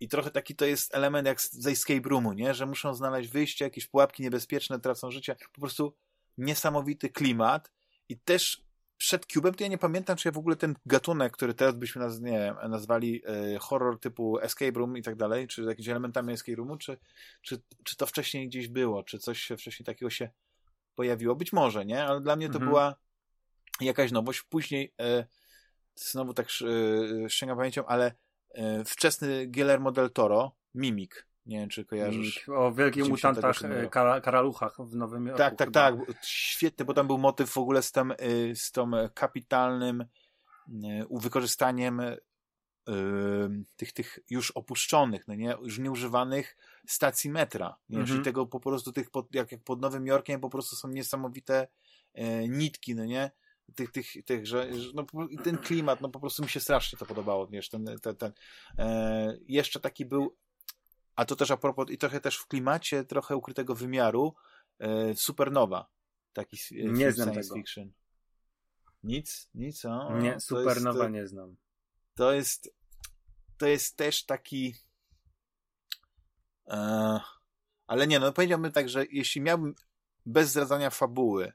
[0.00, 2.54] i trochę taki to jest element jak z escape roomu, nie?
[2.54, 5.36] że muszą znaleźć wyjście, jakieś pułapki niebezpieczne, tracą życie.
[5.54, 5.94] Po prostu
[6.38, 7.72] niesamowity klimat
[8.08, 11.54] i też przed Cube'em to ja nie pamiętam, czy ja w ogóle ten gatunek, który
[11.54, 15.62] teraz byśmy naz, nie wiem, nazwali e, horror typu escape room i tak dalej, czy
[15.62, 16.98] jakimiś elementami escape roomu, czy,
[17.42, 20.30] czy, czy to wcześniej gdzieś było, czy coś wcześniej takiego się
[20.98, 21.34] pojawiło.
[21.36, 22.04] Być może, nie?
[22.04, 22.70] Ale dla mnie to mhm.
[22.70, 22.94] była
[23.80, 24.42] jakaś nowość.
[24.42, 25.26] Później e,
[25.94, 28.12] znowu tak e, sięgam pamięcią, ale
[28.54, 32.48] e, wczesny Guillermo del Toro, Mimik, nie wiem, czy kojarzysz.
[32.48, 35.38] O wielkich mutantach, e, karaluchach w Nowym Jorku.
[35.38, 35.94] Tak, tak, tak.
[36.22, 40.04] Świetny, bo tam był motyw w ogóle z tym, y, z tą kapitalnym
[41.10, 42.02] wykorzystaniem
[43.76, 46.56] tych, tych już opuszczonych, no nie, już nieużywanych
[46.86, 47.76] stacji metra.
[47.88, 47.98] Nie?
[47.98, 48.06] Mhm.
[48.06, 51.68] Czyli tego po prostu tych, pod, jak, jak pod Nowym Jorkiem po prostu są niesamowite
[52.14, 53.30] e, nitki, no nie?
[53.74, 57.06] Tych, tych, tych że, no, i ten klimat, no po prostu mi się strasznie to
[57.06, 58.32] podobało, wiesz, ten, ten, ten
[58.78, 60.36] e, jeszcze taki był
[61.18, 64.34] a to też a propos, i trochę też w klimacie trochę ukrytego wymiaru,
[64.78, 65.90] e, Supernowa.
[66.32, 67.54] Taki e, nie znam science tego.
[67.54, 67.92] fiction.
[69.02, 69.48] Nic?
[69.54, 69.84] Nic?
[69.84, 71.56] O, nie, Supernowa jest, nie znam.
[72.14, 72.74] To jest
[73.58, 74.74] to jest też taki
[76.66, 77.20] e,
[77.86, 79.74] ale nie, no powiedziałbym tak, że jeśli miałbym
[80.26, 81.52] bez zdradzania fabuły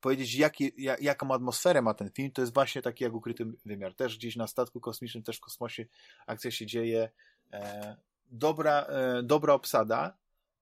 [0.00, 3.94] powiedzieć, jaki, jak, jaką atmosferę ma ten film, to jest właśnie taki jak ukryty wymiar.
[3.94, 5.86] Też gdzieś na statku kosmicznym, też w kosmosie
[6.26, 7.10] akcja się dzieje.
[7.52, 7.96] E,
[8.30, 10.16] dobra, e, dobra obsada,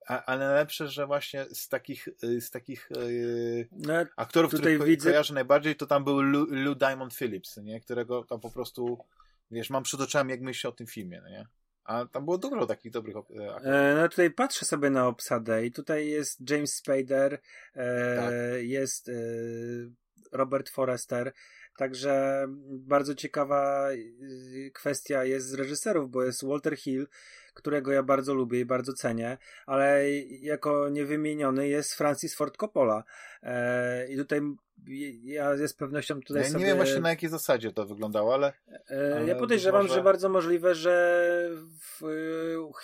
[0.06, 2.97] ale najlepsze, że właśnie z takich, e, z takich e,
[3.73, 5.11] no, aktorów, których widzę...
[5.11, 7.81] kojarzę najbardziej, to tam był Lou, Lou Diamond Phillips, nie?
[7.81, 8.98] którego tam po prostu,
[9.55, 11.47] wiesz, mam przed oczami, jak myślę o tym filmie, no nie?
[11.85, 13.47] A tam było dużo takich dobrych aktorów.
[13.97, 17.40] no tutaj patrzę sobie na obsadę i tutaj jest James Spader,
[17.74, 18.32] e, tak.
[18.62, 19.12] jest e,
[20.32, 21.32] Robert Forrester,
[21.76, 27.09] Także bardzo ciekawa y, kwestia jest z reżyserów, bo jest Walter Hill,
[27.55, 30.10] którego ja bardzo lubię i bardzo cenię, ale
[30.40, 33.05] jako niewymieniony jest Francis Ford Coppola.
[33.43, 34.40] E, I tutaj
[35.22, 36.60] ja z pewnością tutaj ja sobie...
[36.60, 38.52] Nie wiem właśnie na jakiej zasadzie to wyglądało, ale...
[38.90, 39.94] E, ale ja podejrzewam, może...
[39.94, 41.51] że bardzo możliwe, że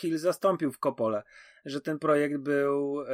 [0.01, 1.23] Hill zastąpił w Coppole,
[1.65, 3.07] że ten projekt był e,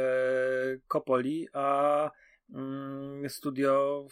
[0.88, 2.10] Coppoli, a
[2.54, 4.06] mm, studio,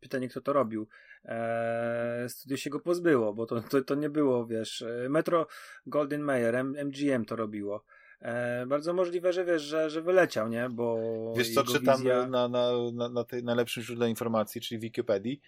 [0.00, 0.88] pytanie kto to robił,
[1.24, 5.46] e, studio się go pozbyło, bo to, to, to nie było, wiesz, e, Metro
[5.86, 7.84] Golden Mayer, MGM to robiło.
[8.20, 10.68] E, bardzo możliwe, że wiesz, że, że wyleciał, nie?
[10.68, 10.98] Bo
[11.36, 12.26] wiesz co, czytam wizja...
[12.26, 15.40] na, na, na, na tej najlepszym źródle informacji, czyli Wikipedii,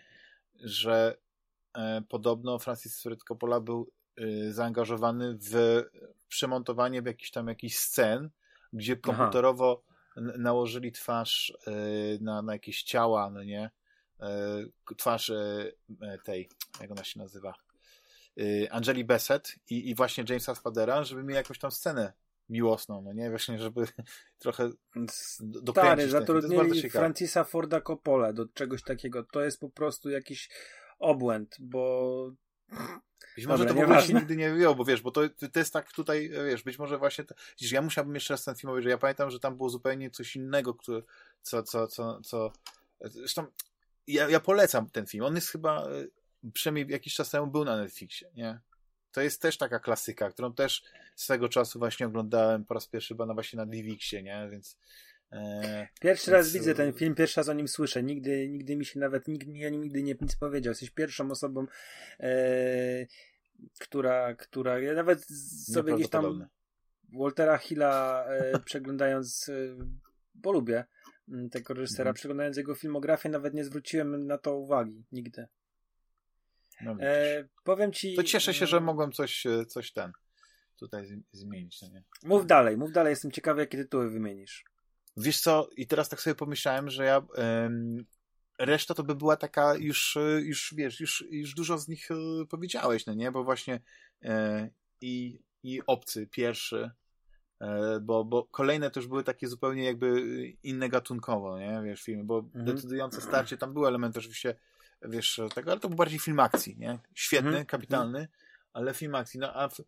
[0.61, 1.16] że
[1.74, 5.82] e, podobno Francis Ford Coppola był e, zaangażowany w
[6.28, 8.31] przemontowanie w jakiś tam jakiś scen,
[8.73, 9.82] gdzie komputerowo
[10.16, 10.32] Aha.
[10.39, 11.73] nałożyli twarz e,
[12.20, 13.70] na, na jakieś ciała, no nie?
[14.20, 14.65] E,
[14.97, 15.73] twarz e,
[16.24, 16.49] tej,
[16.81, 17.55] jak ona się nazywa,
[18.70, 22.12] Angeli Bassett i, i właśnie Jamesa Spadera, żeby mieli jakąś tam scenę
[22.49, 23.31] miłosną, no nie?
[23.31, 23.87] Właśnie, żeby
[24.39, 24.70] trochę
[25.41, 26.09] dokręcić.
[26.09, 29.25] Stary, zatrudnili Francisa Forda Coppola do czegoś takiego.
[29.25, 30.49] To jest po prostu jakiś
[30.99, 32.33] obłęd, bo
[33.37, 35.20] być może Dobra, to w ogóle się nigdy nie wyjął, bo wiesz, bo to,
[35.53, 38.55] to jest tak tutaj, wiesz, być może właśnie, to, widzisz, ja musiałbym jeszcze raz ten
[38.55, 41.03] film że ja pamiętam, że tam było zupełnie coś innego, które,
[41.43, 42.53] co, co, co, co,
[43.01, 43.47] zresztą
[44.09, 45.25] ja, ja polecam ten film.
[45.25, 45.89] On jest chyba.
[46.53, 48.61] przynajmniej jakiś czas temu był na Netflixie, nie?
[49.19, 50.82] To jest też taka klasyka, którą też
[51.16, 54.49] swego czasu właśnie oglądałem po raz pierwszy chyba na właśnie na DivXie, nie?
[54.51, 54.78] Więc
[55.32, 58.03] e, Pierwszy raz widzę ten film, pierwszy raz o nim słyszę.
[58.03, 60.70] Nigdy, nigdy mi się nawet, nikt mi nigdy nie nic powiedział.
[60.70, 61.66] Jesteś pierwszą osobą,
[62.20, 63.07] e,
[63.81, 65.24] która, która, ja nawet
[65.66, 66.49] sobie gdzieś tam
[67.12, 69.53] Waltera Hilla e, przeglądając, e,
[70.35, 70.85] bo lubię
[71.28, 72.15] mm, tego reżysera, mhm.
[72.15, 75.47] przeglądając jego filmografię, nawet nie zwróciłem na to uwagi nigdy.
[76.81, 78.15] No, e, powiem ci.
[78.15, 80.13] To cieszę się, że mm, mogłem coś, e, coś ten
[80.77, 81.83] tutaj zmienić.
[81.83, 82.03] No nie?
[82.23, 84.65] Mów dalej, mów dalej, jestem ciekawy, jakie tytuły wymienisz.
[85.17, 87.23] Wiesz co, i teraz tak sobie pomyślałem, że ja.
[87.67, 88.07] Ym,
[88.59, 92.09] reszta to by była taka już, e, już wiesz, już, już dużo z nich
[92.49, 93.33] powiedziałeś, no nie?
[93.33, 93.81] Bo właśnie
[95.01, 96.91] i i Obcy pierwszy,
[98.01, 100.23] bo, bo kolejne też były takie zupełnie jakby
[100.63, 102.65] inne gatunkowo, nie, wiesz, filmy, bo mhm.
[102.65, 104.55] decydujące starcie, tam były elementy oczywiście,
[105.03, 107.66] wiesz, tego, ale to był bardziej film akcji, nie, świetny, mhm.
[107.66, 108.29] kapitalny,
[108.73, 109.81] ale film akcji, no a w,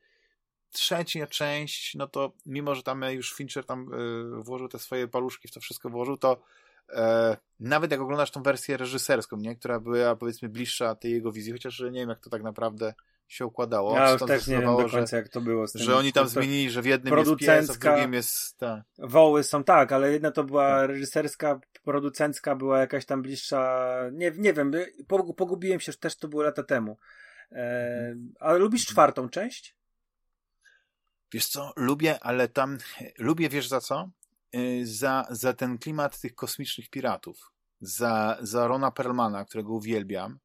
[0.73, 5.49] trzecia część, no to mimo, że tam już Fincher tam y, włożył te swoje paluszki
[5.49, 6.43] w to wszystko włożył, to
[6.89, 11.53] e, nawet jak oglądasz tą wersję reżyserską, nie, która była powiedzmy bliższa tej jego wizji,
[11.53, 12.95] chociaż nie wiem jak to tak naprawdę
[13.31, 13.97] się układało.
[13.97, 15.69] Ja już też nie wiem do końca, że, jak to było.
[15.69, 18.59] Tym, że oni tam zmienili, że w jednym jest pies, a w drugim jest...
[18.59, 18.85] Ta.
[18.99, 20.89] Woły są tak, ale jedna to była tak.
[20.89, 23.91] reżyserska, producencka była jakaś tam bliższa...
[24.13, 24.73] Nie, nie wiem,
[25.37, 26.99] pogubiłem się, że też to było lata temu.
[27.53, 29.77] E, ale lubisz czwartą część?
[31.33, 32.79] Wiesz co, lubię, ale tam...
[33.19, 34.11] Lubię, wiesz za co?
[34.55, 37.53] Y, za, za ten klimat tych kosmicznych piratów.
[37.81, 40.39] Za, za Rona Perlmana, którego uwielbiam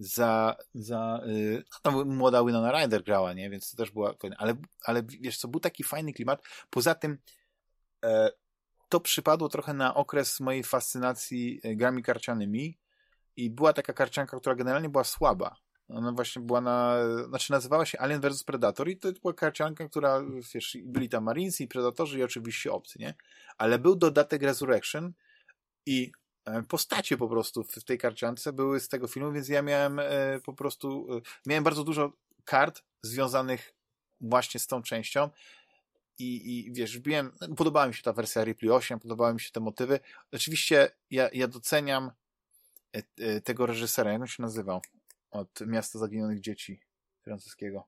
[0.00, 3.50] za, za yy, młoda Winona Ryder grała, nie?
[3.50, 4.54] Więc to też była ale,
[4.84, 6.42] ale wiesz co, był taki fajny klimat.
[6.70, 7.18] Poza tym
[8.04, 8.30] e,
[8.88, 12.78] to przypadło trochę na okres mojej fascynacji e, grami karcianymi
[13.36, 15.56] i była taka karcianka, która generalnie była słaba.
[15.88, 16.96] Ona właśnie była na,
[17.28, 20.22] znaczy nazywała się Alien vs Predator i to była karcianka, która,
[20.54, 23.14] wiesz, byli tam Marines i Predatorzy i oczywiście obcy, nie?
[23.58, 25.12] Ale był dodatek Resurrection
[25.86, 26.12] i
[26.68, 30.52] postacie po prostu w tej karciance były z tego filmu, więc ja miałem e, po
[30.52, 32.12] prostu, e, miałem bardzo dużo
[32.44, 33.74] kart związanych
[34.20, 35.30] właśnie z tą częścią
[36.18, 39.60] i, i wiesz, wbiłem, podobała mi się ta wersja Ripley 8, podobały mi się te
[39.60, 40.00] motywy.
[40.32, 42.10] Oczywiście ja, ja doceniam
[43.44, 44.80] tego reżysera, jak on się nazywał?
[45.30, 46.80] Od Miasta Zaginionych Dzieci
[47.22, 47.86] francuskiego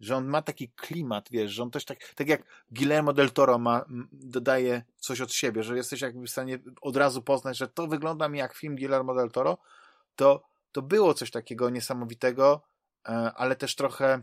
[0.00, 3.58] że on ma taki klimat, wiesz, że on też tak, tak jak Guillermo del Toro
[3.58, 7.86] ma, dodaje coś od siebie, że jesteś jakby w stanie od razu poznać, że to
[7.86, 9.58] wygląda mi jak film Guillermo del Toro,
[10.16, 10.42] to,
[10.72, 12.60] to było coś takiego niesamowitego,
[13.08, 14.22] e, ale też trochę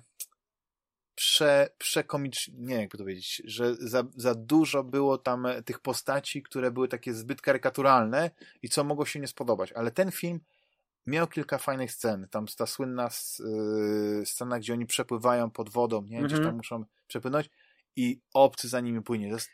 [1.16, 6.72] prze, przekomicznie, nie jak to powiedzieć, że za, za dużo było tam tych postaci, które
[6.72, 8.32] były takie zbyt karykaturalne
[8.62, 10.40] i co mogło się nie spodobać, ale ten film
[11.06, 12.28] miał kilka fajnych scen.
[12.32, 13.10] Tam ta słynna
[13.40, 16.20] yy, scena, gdzie oni przepływają pod wodą, nie?
[16.20, 16.56] Gdzieś tam mhm.
[16.56, 17.50] muszą przepłynąć
[17.96, 19.28] i obcy za nimi płynie.
[19.28, 19.50] To jest,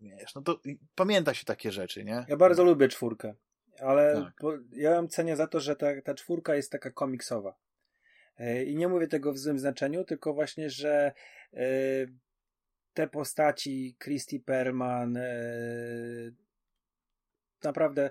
[0.00, 0.60] wiesz, no to
[0.94, 2.26] pamięta się takie rzeczy, nie?
[2.28, 3.34] Ja bardzo lubię czwórkę,
[3.80, 4.42] ale tak.
[4.72, 7.54] ja ją cenię za to, że ta, ta czwórka jest taka komiksowa.
[8.38, 11.12] Yy, I nie mówię tego w złym znaczeniu, tylko właśnie, że
[11.52, 11.62] yy,
[12.94, 16.34] te postaci, Christy Perman, yy,
[17.62, 18.10] naprawdę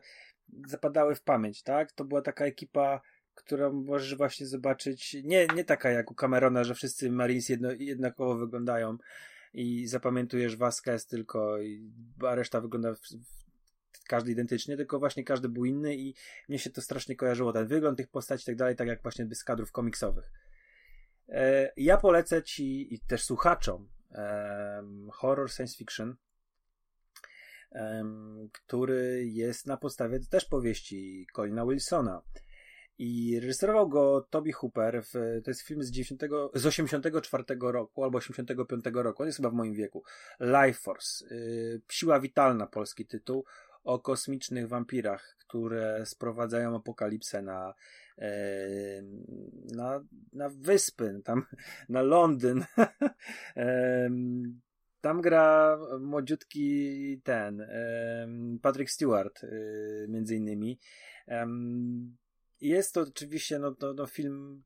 [0.67, 1.91] zapadały w pamięć, tak?
[1.91, 3.01] To była taka ekipa,
[3.35, 8.35] którą możesz właśnie zobaczyć, nie, nie taka jak u Camerona, że wszyscy Marines jedno, jednakowo
[8.35, 8.97] wyglądają
[9.53, 11.57] i zapamiętujesz Vasquez tylko,
[12.27, 16.15] a reszta wygląda w, w, każdy identycznie, tylko właśnie każdy był inny i
[16.49, 19.35] mnie się to strasznie kojarzyło, ten wygląd tych postaci i tak dalej, tak jak właśnie
[19.35, 20.31] z kadrów komiksowych.
[21.29, 23.89] E, ja polecę ci i też słuchaczom
[25.11, 26.15] horror science fiction,
[28.51, 32.21] który jest na podstawie też powieści Colina Wilsona.
[32.97, 35.03] I reżyserował go Toby Hooper.
[35.03, 36.21] W, to jest film z, 90,
[36.53, 39.23] z 84 roku albo 85 roku.
[39.23, 40.03] On jest chyba w moim wieku.
[40.39, 41.25] Life Force.
[41.31, 43.45] Y, Siła witalna, polski tytuł.
[43.83, 47.73] O kosmicznych wampirach, które sprowadzają apokalipsę na,
[49.75, 50.03] na,
[50.33, 51.45] na wyspy, tam
[51.89, 52.65] na Londyn.
[55.01, 57.67] Tam gra młodziutki ten
[58.61, 60.79] Patrick Stewart y, między innymi.
[62.61, 64.63] Jest to oczywiście no, no, film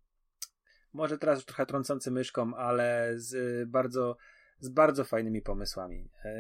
[0.94, 4.18] może teraz już trochę trącący myszką, ale z bardzo
[4.60, 6.10] z bardzo fajnymi pomysłami.
[6.26, 6.36] E,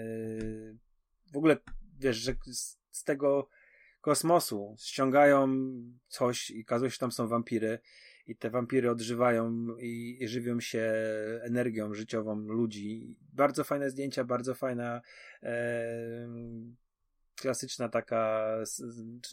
[1.33, 1.57] w ogóle
[1.99, 2.35] wiesz, że
[2.91, 3.49] z tego
[4.01, 5.47] kosmosu ściągają
[6.07, 7.79] coś i okazuje się, że tam są wampiry
[8.27, 10.93] i te wampiry odżywają i, i żywią się
[11.41, 13.15] energią życiową ludzi.
[13.33, 15.01] Bardzo fajne zdjęcia, bardzo fajna
[15.43, 16.27] e,
[17.35, 18.47] klasyczna taka,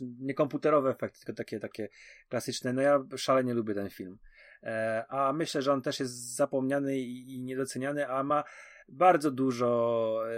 [0.01, 1.89] nie komputerowe efekty, tylko takie, takie
[2.29, 2.73] klasyczne.
[2.73, 4.19] No ja szalenie lubię ten film.
[4.63, 8.45] E, a myślę, że on też jest zapomniany i, i niedoceniany, a ma
[8.89, 10.35] bardzo dużo e,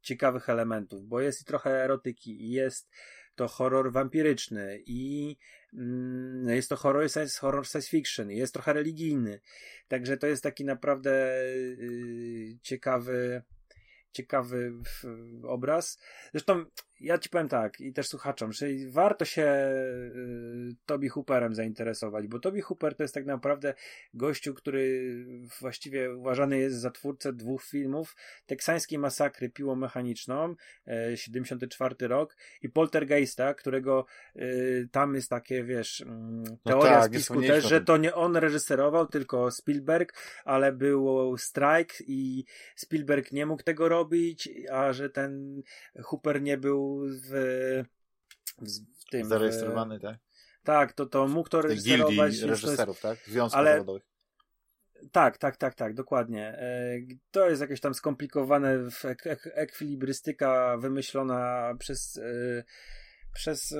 [0.00, 2.90] ciekawych elementów, bo jest i trochę erotyki, i jest
[3.34, 5.36] to horror wampiryczny i
[6.48, 9.40] jest to horror science, horror science fiction, jest trochę religijny.
[9.88, 11.38] Także to jest taki naprawdę
[11.78, 13.42] yy, ciekawy
[14.16, 14.72] ciekawy
[15.42, 15.98] obraz.
[16.32, 16.64] Zresztą
[17.00, 22.38] ja ci powiem tak i też słuchaczom, że warto się y, Toby Hooperem zainteresować, bo
[22.38, 23.74] Toby Hooper to jest tak naprawdę
[24.14, 25.14] gościu, który
[25.60, 28.16] właściwie uważany jest za twórcę dwóch filmów,
[28.46, 30.54] Teksańskiej Masakry Piłą Mechaniczną,
[31.12, 34.06] y, 74 rok i Poltergeista, którego
[34.36, 38.14] y, tam jest takie, wiesz, mm, no teoria no tak, spisku też, że to nie
[38.14, 40.12] on reżyserował, tylko Spielberg,
[40.44, 42.44] ale był strajk i
[42.76, 45.62] Spielberg nie mógł tego robić, a że ten
[46.02, 47.30] Hooper nie był w,
[48.58, 49.28] w, w tym.
[49.28, 50.18] Zarejestrowany, w, tak?
[50.64, 52.40] Tak, to, to mógł to rejestrować.
[52.40, 53.18] reżyserów, tak?
[53.26, 54.02] Związków ale, zawodowych.
[55.12, 56.48] Tak, tak, tak, tak, dokładnie.
[56.48, 56.98] E,
[57.30, 58.78] to jest jakieś tam skomplikowane
[59.24, 62.64] ek ekwilibrystyka wymyślona przez e,
[63.32, 63.74] przez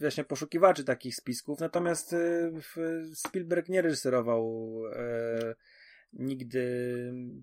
[0.00, 2.50] właśnie poszukiwaczy takich spisków, natomiast e,
[3.14, 4.72] Spielberg nie reżyserował
[6.12, 6.96] nigdy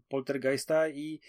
[0.09, 1.19] Poltergeista i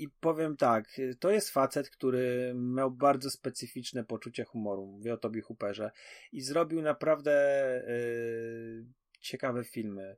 [0.00, 5.42] i powiem tak, to jest facet, który miał bardzo specyficzne poczucie humoru, mówię o Tobie
[5.42, 5.90] Hooperze
[6.32, 7.32] i zrobił naprawdę
[7.86, 8.86] yy,
[9.20, 10.16] ciekawe filmy.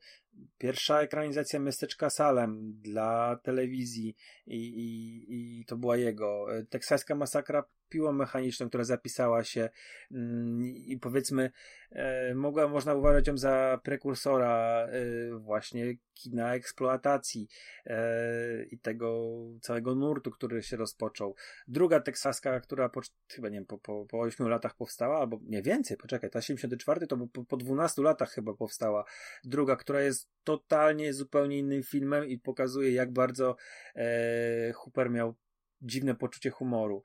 [0.59, 6.47] Pierwsza ekranizacja Miasteczka Salem dla telewizji i, i, i to była jego.
[6.71, 9.69] Teksaska Masakra piłą mechaniczną, która zapisała się
[10.11, 11.51] mm, i powiedzmy
[11.91, 17.49] e, mogła, można uważać ją za prekursora e, właśnie kina eksploatacji
[17.87, 21.35] e, i tego całego nurtu, który się rozpoczął.
[21.69, 25.63] Druga teksaska, która po, chyba nie wiem, po, po, po 8 latach powstała, albo nie
[25.63, 29.05] więcej, poczekaj, ta 74 to po, po 12 latach chyba powstała.
[29.45, 33.57] Druga, która jest totalnie zupełnie innym filmem i pokazuje jak bardzo
[33.97, 35.35] e, Hooper miał
[35.83, 37.03] dziwne poczucie humoru.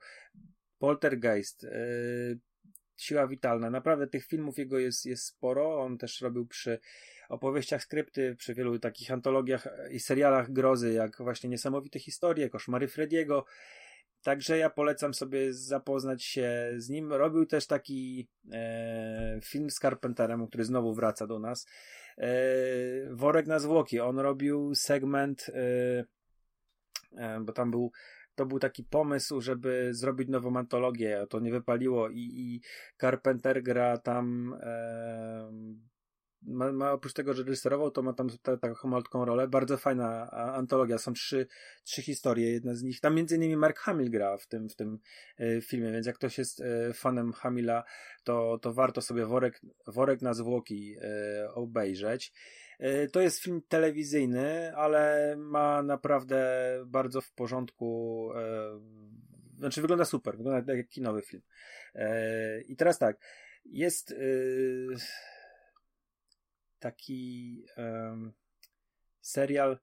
[0.78, 2.38] Poltergeist, yy,
[2.96, 3.70] Siła Witalna.
[3.70, 5.82] Naprawdę tych filmów jego jest, jest sporo.
[5.82, 6.78] On też robił przy
[7.28, 13.44] opowieściach skrypty, przy wielu takich antologiach i serialach grozy, jak właśnie Niesamowite Historie, Koszmary Frediego.
[14.22, 17.12] Także ja polecam sobie zapoznać się z nim.
[17.12, 21.66] Robił też taki e, film z Carpenterem, który znowu wraca do nas.
[22.18, 22.30] E,
[23.10, 24.00] Worek na zwłoki.
[24.00, 26.04] On robił segment, e,
[27.16, 27.92] e bo tam był
[28.34, 32.60] to był taki pomysł, żeby zrobić nową antologię, to nie wypaliło i, i
[33.00, 35.52] Carpenter gra tam e,
[36.42, 38.28] ma, ma, oprócz tego, że reżyserował, to ma tam
[38.60, 39.48] taką malutką rolę.
[39.48, 40.98] Bardzo fajna antologia.
[40.98, 41.46] Są trzy,
[41.84, 42.52] trzy historie.
[42.52, 44.98] Jedna z nich, tam między innymi Mark Hamill gra w tym, w tym
[45.38, 47.84] e, filmie, więc jak ktoś jest e, fanem Hamila,
[48.24, 52.32] to, to warto sobie worek, worek na zwłoki e, obejrzeć.
[53.12, 56.48] To jest film telewizyjny, ale ma naprawdę
[56.86, 58.30] bardzo w porządku.
[59.56, 61.42] Znaczy, wygląda super, wygląda jak kinowy film.
[62.68, 63.16] I teraz tak,
[63.64, 64.14] jest
[66.80, 67.64] taki
[69.20, 69.80] serial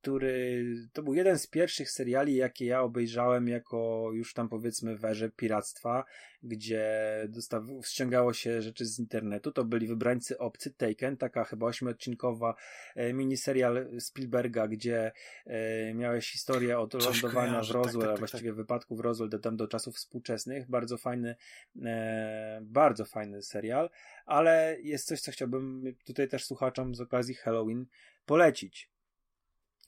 [0.00, 5.04] który to był jeden z pierwszych seriali, jakie ja obejrzałem jako już tam powiedzmy w
[5.04, 6.04] erze piractwa,
[6.42, 6.84] gdzie
[7.28, 9.52] dostaw, ściągało się rzeczy z internetu.
[9.52, 12.54] To byli Wybrańcy Obcy, Taken, taka chyba ośmiodcinkowa
[12.96, 15.12] e, miniserial Spielberga, gdzie
[15.46, 18.56] e, miałeś historię od coś lądowania kojarzy, w Roswell, tak, tak, tak, właściwie tak.
[18.56, 20.70] wypadku w Roswell, tam do czasów współczesnych.
[20.70, 21.36] Bardzo fajny,
[21.84, 23.90] e, bardzo fajny serial,
[24.26, 27.86] ale jest coś, co chciałbym tutaj też słuchaczom z okazji Halloween
[28.26, 28.90] polecić.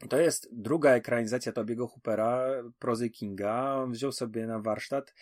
[0.08, 2.46] To jest druga ekranizacja Tobiego Hoopera,
[2.78, 3.86] prozy Kinga.
[3.90, 5.14] Wziął sobie na warsztat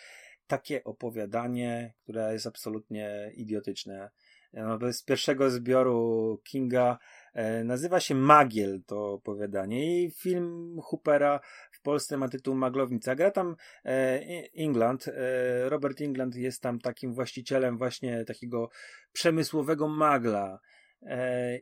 [0.46, 4.10] takie opowiadanie, które jest absolutnie idiotyczne.
[4.52, 6.98] No, z pierwszego zbioru Kinga
[7.34, 11.40] e, nazywa się Magiel to opowiadanie i film Hoopera
[11.72, 13.14] w Polsce ma tytuł Maglownica.
[13.14, 14.20] Gra tam e,
[14.56, 15.08] England.
[15.08, 18.68] E, Robert England jest tam takim właścicielem właśnie takiego
[19.12, 20.60] przemysłowego magla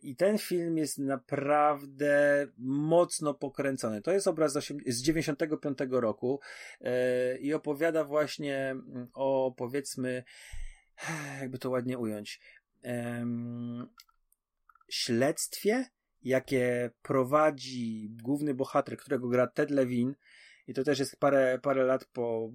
[0.03, 4.03] I ten film jest naprawdę mocno pokręcony.
[4.03, 4.53] To jest obraz
[4.87, 6.41] z 95 roku
[6.81, 10.25] e, i opowiada właśnie mm, o powiedzmy,
[11.41, 12.41] jakby to ładnie ująć,
[14.89, 15.85] śledztwie,
[16.23, 20.15] jakie prowadzi główny bohater, którego gra Ted Levin.
[20.67, 22.51] I to też jest parę, parę lat po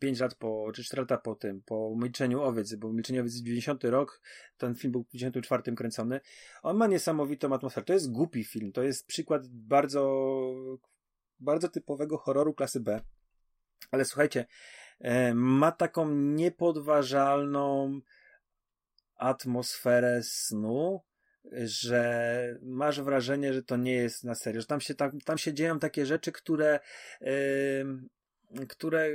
[0.00, 3.44] 5 lat po, czy 4 lata po tym, po Milczeniu Owiec, bo Milczenie Owiec jest
[3.44, 4.20] 90 rok,
[4.56, 6.20] ten film był w 94 kręcony.
[6.62, 7.84] On ma niesamowitą atmosferę.
[7.84, 10.32] To jest głupi film, to jest przykład bardzo
[11.42, 13.00] bardzo typowego horroru klasy B.
[13.90, 14.46] Ale słuchajcie,
[15.00, 18.00] e, ma taką niepodważalną
[19.16, 21.00] atmosferę snu,
[21.52, 25.54] że masz wrażenie, że to nie jest na serio, że tam się, tam, tam się
[25.54, 26.80] dzieją takie rzeczy, które
[28.68, 29.08] które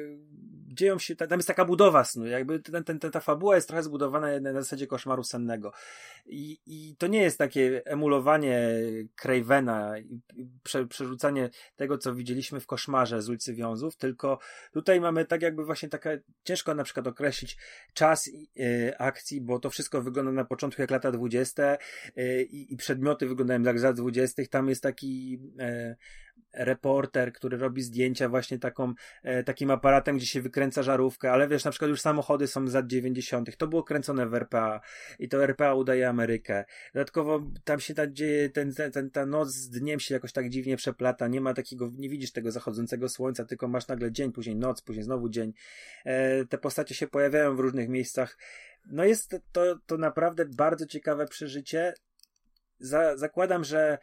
[0.77, 4.39] dzieją się, tam jest taka budowa snu, jakby ten, ten, ta fabuła jest trochę zbudowana
[4.39, 5.71] na zasadzie koszmaru sennego.
[6.25, 8.69] I, i to nie jest takie emulowanie
[9.15, 10.21] Cravena i
[10.63, 14.39] prze, przerzucanie tego, co widzieliśmy w koszmarze z ulicy Wiązów, tylko
[14.71, 16.09] tutaj mamy tak jakby właśnie taka,
[16.43, 17.57] ciężko na przykład określić
[17.93, 18.27] czas
[18.59, 21.77] y, akcji, bo to wszystko wygląda na początku jak lata dwudzieste
[22.17, 25.95] y, i przedmioty wyglądają jak lat dwudziestych, tam jest taki y,
[26.53, 28.93] reporter, który robi zdjęcia właśnie taką,
[29.23, 32.73] e, takim aparatem, gdzie się wykręca żarówkę, ale wiesz, na przykład już samochody są z
[32.73, 33.57] lat 90.
[33.57, 34.81] To było kręcone w RPA
[35.19, 36.65] i to RPA udaje Amerykę.
[36.93, 40.77] Dodatkowo tam się ta dzieje, ten, ten, ta noc z dniem się jakoś tak dziwnie
[40.77, 44.81] przeplata, nie ma takiego, nie widzisz tego zachodzącego słońca, tylko masz nagle dzień, później noc,
[44.81, 45.53] później znowu dzień.
[46.05, 48.37] E, te postacie się pojawiają w różnych miejscach.
[48.85, 51.93] No jest to, to naprawdę bardzo ciekawe przeżycie.
[52.79, 53.97] Za, zakładam, że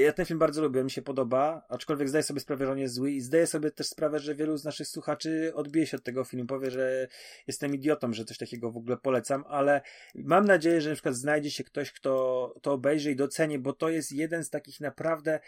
[0.00, 2.94] ja ten film bardzo lubię, mi się podoba, aczkolwiek zdaję sobie sprawę, że on jest
[2.94, 6.24] zły i zdaję sobie też sprawę, że wielu z naszych słuchaczy odbije się od tego
[6.24, 7.08] filmu, powie, że
[7.46, 9.80] jestem idiotą, że coś takiego w ogóle polecam, ale
[10.14, 13.88] mam nadzieję, że na przykład znajdzie się ktoś, kto to obejrzy i doceni, bo to
[13.88, 15.40] jest jeden z takich naprawdę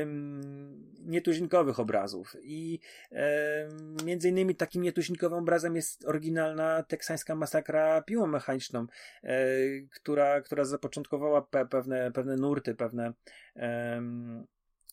[0.00, 2.80] ym, nietuzinkowych obrazów i
[3.12, 8.86] ym, między innymi takim nietuzinkowym obrazem jest oryginalna teksańska masakra piłą mechaniczną,
[9.22, 9.30] yy,
[9.94, 13.12] która, która zapoczątkowała pe pewne, pewne nurty, pewne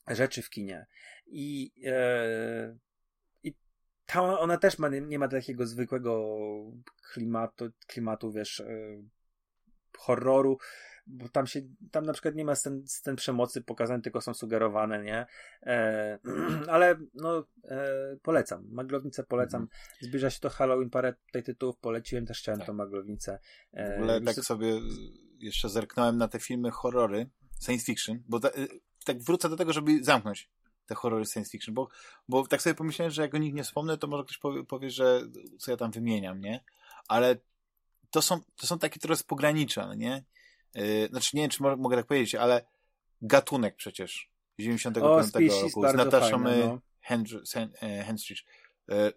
[0.08, 0.86] rzeczy w kinie.
[1.28, 2.78] I, e,
[3.44, 3.56] i
[4.06, 6.38] ta, ona też ma, nie ma takiego zwykłego
[7.14, 9.04] klimatu, klimatu wiesz, e,
[9.98, 10.58] horroru,
[11.08, 15.04] bo tam się, tam na przykład nie ma scen, scen przemocy pokazane, tylko są sugerowane,
[15.04, 15.26] nie?
[15.64, 16.20] E,
[16.74, 18.68] ale no, e, polecam.
[18.70, 19.62] Maglownicę polecam.
[19.62, 19.80] Mhm.
[20.02, 22.68] Zbliża się to Halloween, parę tutaj tytułów poleciłem, też chciałem tak.
[22.68, 23.40] tą Maglownicę.
[23.72, 24.80] E, w ogóle tak sobie
[25.40, 27.30] jeszcze zerknąłem na te filmy horrory
[27.60, 28.68] science fiction, bo ta, y,
[29.06, 30.50] tak wrócę do tego, żeby zamknąć
[30.86, 31.88] te horrory science fiction, bo,
[32.30, 34.90] bo tak sobie pomyślałem, że jak o nich nie wspomnę, to może ktoś powie, powie,
[34.90, 35.22] że
[35.60, 36.64] co ja tam wymieniam, nie?
[37.08, 37.36] Ale
[38.12, 40.24] to są, to są takie trochę pogranicza, nie?
[40.76, 42.66] Yy, znaczy nie wiem, czy mogę tak powiedzieć, ale
[43.22, 46.80] gatunek przecież 95 o, roku z Nataszą no.
[48.06, 48.44] Henstridge.
[48.88, 49.14] Yy,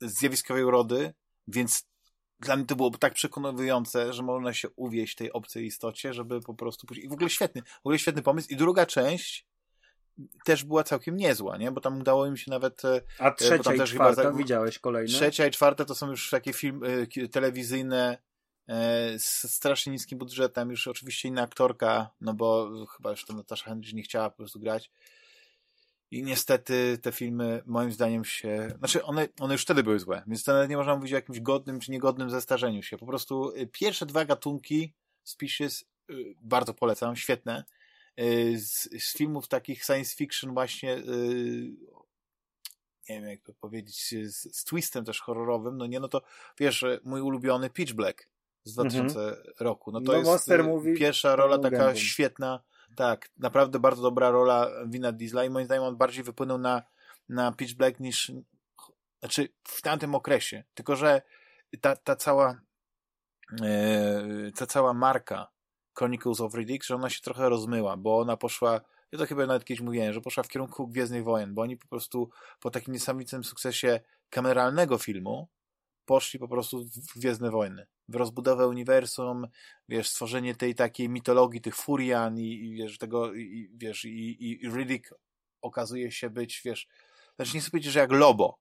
[0.00, 1.14] zjawiskowej urody,
[1.48, 1.86] więc
[2.40, 6.54] dla mnie to było tak przekonujące, że można się uwieść tej obcej istocie, żeby po
[6.54, 7.02] prostu pójść.
[7.02, 8.48] I w ogóle świetny, w ogóle świetny pomysł.
[8.50, 9.46] I druga część
[10.44, 11.72] też była całkiem niezła, nie?
[11.72, 12.84] Bo tam udało im się nawet...
[12.84, 15.12] E, A trzecia i czwarta chyba, widziałeś kolejne?
[15.12, 18.18] Trzecia i czwarta to są już takie filmy telewizyjne
[18.68, 23.64] e, z strasznie niskim budżetem, już oczywiście inna aktorka, no bo chyba już to Natasza
[23.64, 24.90] Hendricz nie chciała po prostu grać.
[26.14, 30.44] I niestety te filmy moim zdaniem się, znaczy one, one już wtedy były złe, więc
[30.44, 32.98] to nawet nie można mówić o jakimś godnym czy niegodnym zestarzeniu się.
[32.98, 37.64] Po prostu y, pierwsze dwa gatunki Species y, bardzo polecam, świetne.
[38.20, 40.96] Y, z, z filmów takich science fiction właśnie
[43.08, 46.22] nie wiem jak to powiedzieć, z, z twistem też horrorowym, no nie, no to
[46.58, 48.28] wiesz, mój ulubiony Pitch Black
[48.64, 49.36] z 2000 mm -hmm.
[49.58, 50.50] roku, no to no, jest
[50.98, 52.62] pierwsza rola taka świetna
[52.94, 56.82] tak, naprawdę bardzo dobra rola Wina Diesla i moim zdaniem on bardziej wypłynął na,
[57.28, 58.32] na Pitch Black niż
[59.20, 60.64] znaczy w tamtym okresie.
[60.74, 61.22] Tylko, że
[61.80, 62.60] ta, ta cała
[63.62, 65.48] e, ta cała marka
[65.98, 68.80] Chronicles of Riddick, że ona się trochę rozmyła, bo ona poszła
[69.14, 71.88] ja to chyba nawet kiedyś mówiłem, że poszła w kierunku Gwiezdnych Wojen, bo oni po
[71.88, 72.30] prostu
[72.60, 74.00] po takim niesamowitym sukcesie
[74.30, 75.48] kameralnego filmu
[76.04, 79.46] poszli po prostu w Gwiezdne Wojny, w rozbudowę uniwersum,
[79.88, 84.70] wiesz, stworzenie tej takiej mitologii, tych Furian i, i wiesz, tego, i, wiesz, i, i
[84.70, 85.14] Riddick
[85.62, 86.88] okazuje się być, wiesz,
[87.36, 88.58] znaczy nie chcę powiedzieć, że jak Lobo,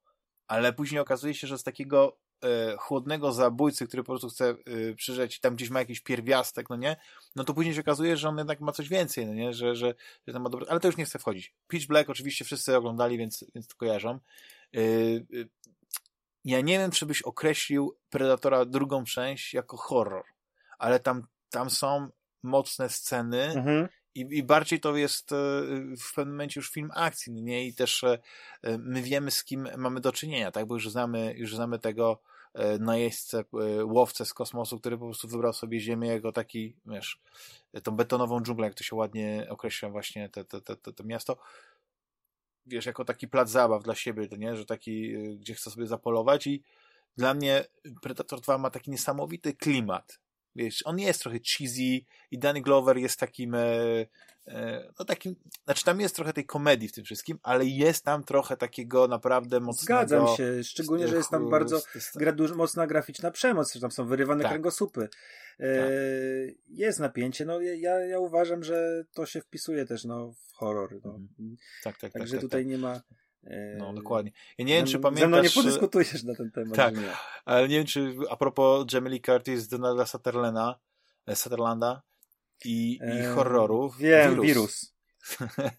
[0.47, 4.93] ale później okazuje się, że z takiego e, chłodnego zabójcy, który po prostu chce e,
[4.95, 6.95] przyrzeć i tam gdzieś ma jakiś pierwiastek, no nie,
[7.35, 9.93] no to później się okazuje, że on jednak ma coś więcej, no nie, że, że,
[10.27, 11.53] że ma dobre, ale to już nie chcę wchodzić.
[11.67, 14.19] Pitch Black oczywiście wszyscy oglądali, więc, więc to kojarzą.
[14.75, 14.79] E,
[16.45, 20.23] ja nie wiem, czy byś określił Predatora drugą część jako horror,
[20.77, 22.09] ale tam, tam są
[22.43, 23.87] mocne sceny mhm.
[24.15, 25.35] i, i bardziej to jest e,
[25.99, 27.67] w pewnym momencie już film akcji, nie?
[27.67, 28.19] I też e,
[28.77, 30.65] my wiemy, z kim mamy do czynienia, tak?
[30.65, 32.21] Bo już znamy, już znamy tego
[32.53, 33.43] e, najeźdźcę,
[33.83, 37.21] łowcę z kosmosu, który po prostu wybrał sobie Ziemię jako taki, wiesz,
[37.83, 41.37] tą betonową dżunglę, jak to się ładnie określa właśnie te, te, te, te, to miasto
[42.65, 45.87] wiesz, jako taki plac zabaw dla siebie, to nie, że taki, y, gdzie chcę sobie
[45.87, 46.63] zapolować i
[47.17, 47.65] dla mnie
[48.01, 50.19] Predator 2 ma taki niesamowity klimat.
[50.55, 53.65] Wiesz, on jest trochę cheesy i Danny Glover jest takim, e,
[54.47, 55.35] e, no takim,
[55.65, 59.59] znaczy tam jest trochę tej komedii w tym wszystkim, ale jest tam trochę takiego naprawdę
[59.59, 59.83] mocnego...
[59.83, 61.81] Zgadzam się, szczególnie, że jest tam bardzo
[62.15, 64.51] gra, dużo, mocna graficzna przemoc, że tam są wyrywane tak.
[64.51, 65.09] kręgosłupy.
[65.59, 65.89] E, tak.
[66.67, 70.99] Jest napięcie, no ja, ja uważam, że to się wpisuje też no, w horror.
[71.03, 71.15] No.
[71.15, 71.57] Mhm.
[71.83, 72.69] Tak, tak, Także tak, tutaj tak.
[72.69, 73.01] nie ma
[73.77, 74.31] no, dokładnie.
[74.57, 75.21] Ja nie wiem, czy pamiętasz...
[75.21, 76.75] Ze mną nie podyskutujesz na ten temat.
[76.75, 76.95] Tak,
[77.45, 80.79] ale nie wiem, czy a propos Jamie Lee Curtis, Donalda Sutherlanda,
[81.25, 82.01] e, Sutherlanda
[82.65, 83.97] i, i horrorów.
[83.97, 84.45] Wiem, wirus.
[84.45, 84.93] wirus.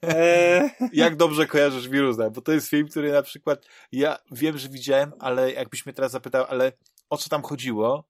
[0.93, 5.13] Jak dobrze kojarzysz wirus, bo to jest film, który na przykład ja wiem, że widziałem,
[5.19, 6.73] ale jakbyś mnie teraz zapytał, ale
[7.11, 8.05] o co tam chodziło,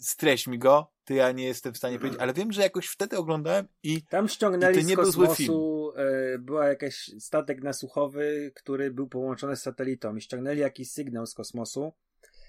[0.00, 3.16] streść mi go, to ja nie jestem w stanie powiedzieć, ale wiem, że jakoś wtedy
[3.16, 8.90] oglądałem i tam ściągnęli i to nie z kosmosu, e, była jakiś statek nasłuchowy, który
[8.90, 11.92] był połączony z satelitą i ściągnęli jakiś sygnał z kosmosu.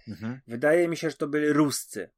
[0.08, 0.40] Mhm.
[0.48, 2.10] Wydaje mi się, że to byli Ruscy.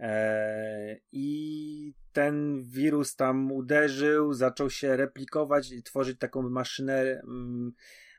[0.00, 7.72] E, I ten wirus tam uderzył, zaczął się replikować i tworzyć taką maszynę, mm,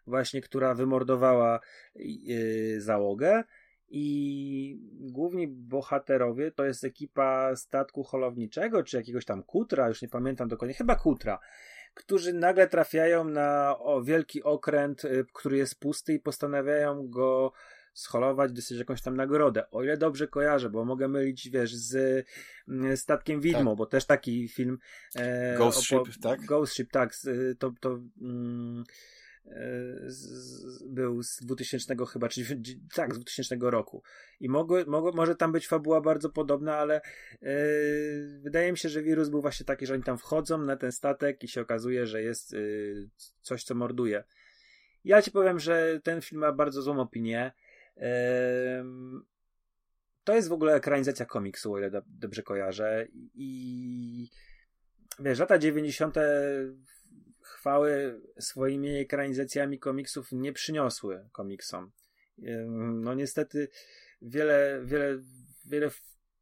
[0.08, 1.60] właśnie, która wymordowała
[1.96, 3.44] e, załogę
[3.94, 10.48] i główni bohaterowie to jest ekipa statku holowniczego, czy jakiegoś tam kutra, już nie pamiętam
[10.48, 11.40] dokładnie, chyba kutra,
[11.94, 17.52] którzy nagle trafiają na wielki okręt, y, który jest pusty i postanawiają go
[17.94, 19.70] scholować, dostać jakąś tam nagrodę.
[19.72, 21.96] O ile dobrze kojarzę, bo mogę mylić, wiesz, z
[22.68, 23.78] y, Statkiem Widmo, tak.
[23.78, 24.78] bo też taki film...
[25.16, 26.46] E, Ghost Ship, tak?
[26.46, 27.14] Ghost Ship, tak.
[27.60, 28.84] To, to mm,
[30.86, 32.46] był z 2000 chyba, czyli
[32.96, 34.04] tak, z 2000 roku.
[34.40, 34.78] I mogło,
[35.14, 37.02] może tam być fabuła bardzo podobna, ale
[37.42, 40.92] yy, wydaje mi się, że wirus był właśnie taki, że oni tam wchodzą na ten
[40.92, 43.10] statek i się okazuje, że jest yy,
[43.42, 44.24] coś, co morduje.
[45.04, 47.52] Ja ci powiem, że ten film ma bardzo złą opinię.
[47.98, 48.04] Yy,
[50.24, 53.08] to jest w ogóle ekranizacja komiksu, o ile dobrze kojarzę.
[53.34, 54.30] I
[55.20, 56.16] wiesz, lata 90
[57.62, 61.92] chwały swoimi ekranizacjami komiksów nie przyniosły komiksom.
[63.02, 63.70] No niestety
[64.22, 65.20] wiele, wiele,
[65.66, 65.90] wiele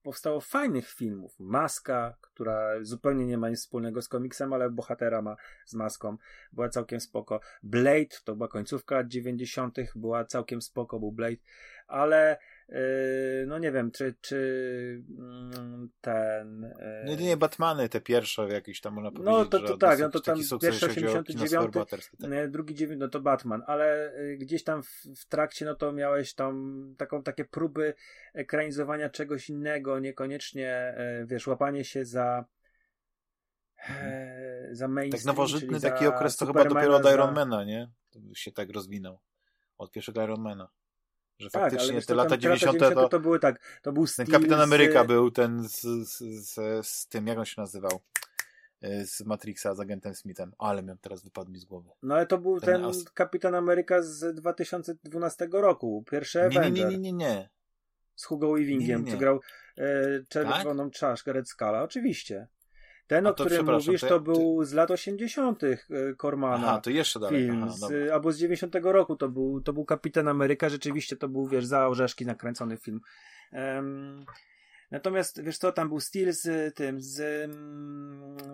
[0.03, 1.35] powstało fajnych filmów.
[1.39, 5.35] Maska, która zupełnie nie ma nic wspólnego z komiksem, ale bohatera ma
[5.65, 6.17] z maską,
[6.53, 7.39] była całkiem spoko.
[7.63, 11.41] Blade, to była końcówka lat 90., była całkiem spoko, był Blade,
[11.87, 12.37] ale
[12.71, 15.03] Yy, no nie wiem, czy, czy
[16.01, 16.73] ten...
[17.05, 20.19] Yy, nie, Batmany te pierwsze jakieś tam można powiedzieć, No to, to tak, no to
[20.19, 21.73] tam pierwszy 89,
[22.21, 22.51] tak.
[22.51, 26.33] drugi 9, no to Batman, ale y, gdzieś tam w, w, trakcie, no to miałeś
[26.33, 27.93] tam taką, takie próby
[28.33, 30.95] ekranizowania czegoś innego, niekoniecznie,
[31.25, 32.45] wiesz, łapanie się za
[33.89, 35.21] e, za mainstream.
[35.21, 37.91] Tak nowożytny taki okres to chyba dopiero od Ironmana, nie?
[38.09, 39.19] To się tak rozwinął.
[39.77, 40.69] Od pierwszego Ironmana.
[41.39, 42.77] Że tak, faktycznie te lata 90.
[42.77, 45.07] 90 to, to były tak, to był Ten Kapitan Ameryka z...
[45.07, 47.99] był ten z, z, z, tym, jak on się nazywał?
[48.81, 50.53] E, z Matrixa, z agentem Smithem.
[50.57, 51.89] Ale miałem teraz wypadł mi z głowy.
[52.03, 52.91] No ale to był ten, ten.
[53.13, 56.71] Kapitan Ameryka z 2012 roku, pierwszy Avenger.
[56.71, 57.49] Nie, nie, nie, nie, nie.
[58.15, 59.39] Z Hugo Weavingiem, co grał
[59.77, 59.83] e,
[60.29, 60.99] czerwoną tak?
[60.99, 62.47] czaszkę Red Scala, oczywiście.
[63.09, 65.61] Ten, o którym mówisz, to, był z lat 80.
[66.17, 66.67] Kormana.
[66.67, 67.41] Aha, to jeszcze dalej.
[67.41, 70.69] Film, Aha, z, albo z 90 roku to był, to był Kapitan Ameryka.
[70.69, 73.01] Rzeczywiście to był, wiesz, za orzeszki nakręcony film.
[73.51, 74.25] Um,
[74.91, 77.51] natomiast, wiesz co, tam był Steel z tym, z,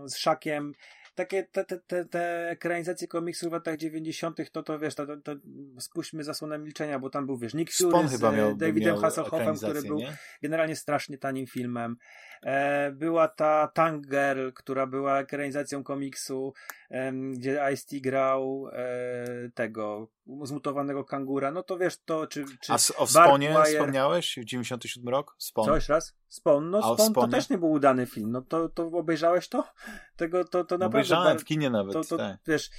[0.05, 0.73] z Szakiem
[1.15, 4.51] takie te, te, te, te ekranizacje komiksów w latach 90.
[4.51, 5.35] to to wiesz, to, to, to
[5.79, 9.97] spuśćmy zasłonę milczenia, bo tam był wiesz, Nick Fury z miał, Davidem Hasselhoffem, który był
[9.97, 10.17] nie?
[10.41, 11.97] generalnie strasznie tanim filmem.
[12.43, 16.53] E, była ta Tank Girl, która była ekranizacją komiksu,
[16.91, 20.07] e, gdzie Ice-T grał e, tego
[20.43, 21.51] zmutowanego kangura.
[21.51, 22.45] No to wiesz, to czy.
[22.61, 24.39] czy A o Sponie wspomniałeś?
[24.43, 25.35] 97 rok?
[25.37, 25.67] Spawn.
[25.67, 26.13] Coś raz?
[26.27, 26.69] Spawn.
[26.69, 28.31] No Spawn to też nie był udany film.
[28.31, 29.67] No to, to obejrzałeś to?
[30.15, 30.85] Tego to, to naprawdę.
[30.85, 31.93] Obejrzałem w kinie nawet.
[31.93, 32.37] To, to, tak.
[32.47, 32.69] Wiesz,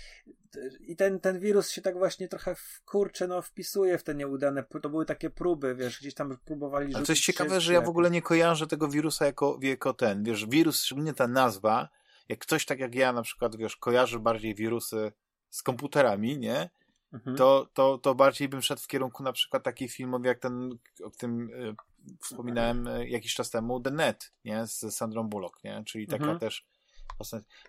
[0.80, 4.64] i ten, ten wirus się tak właśnie trochę w, kurczę, no wpisuje w te nieudane,
[4.82, 7.88] to były takie próby, wiesz, gdzieś tam próbowali Ale to jest ciekawe, że ja w
[7.88, 11.88] ogóle nie kojarzę tego wirusa jako, jako ten, wiesz, wirus, szczególnie ta nazwa,
[12.28, 15.12] jak ktoś tak jak ja na przykład, wiesz, kojarzy bardziej wirusy
[15.50, 16.70] z komputerami, nie?
[17.16, 17.36] Mhm.
[17.36, 21.10] To, to, to bardziej bym szedł w kierunku na przykład takich filmów jak ten, o
[21.10, 21.74] którym y,
[22.20, 24.66] wspominałem y, jakiś czas temu, The Net, nie?
[24.66, 25.82] Z Sandrą Bullock, nie?
[25.84, 26.38] Czyli taka mhm.
[26.38, 26.66] też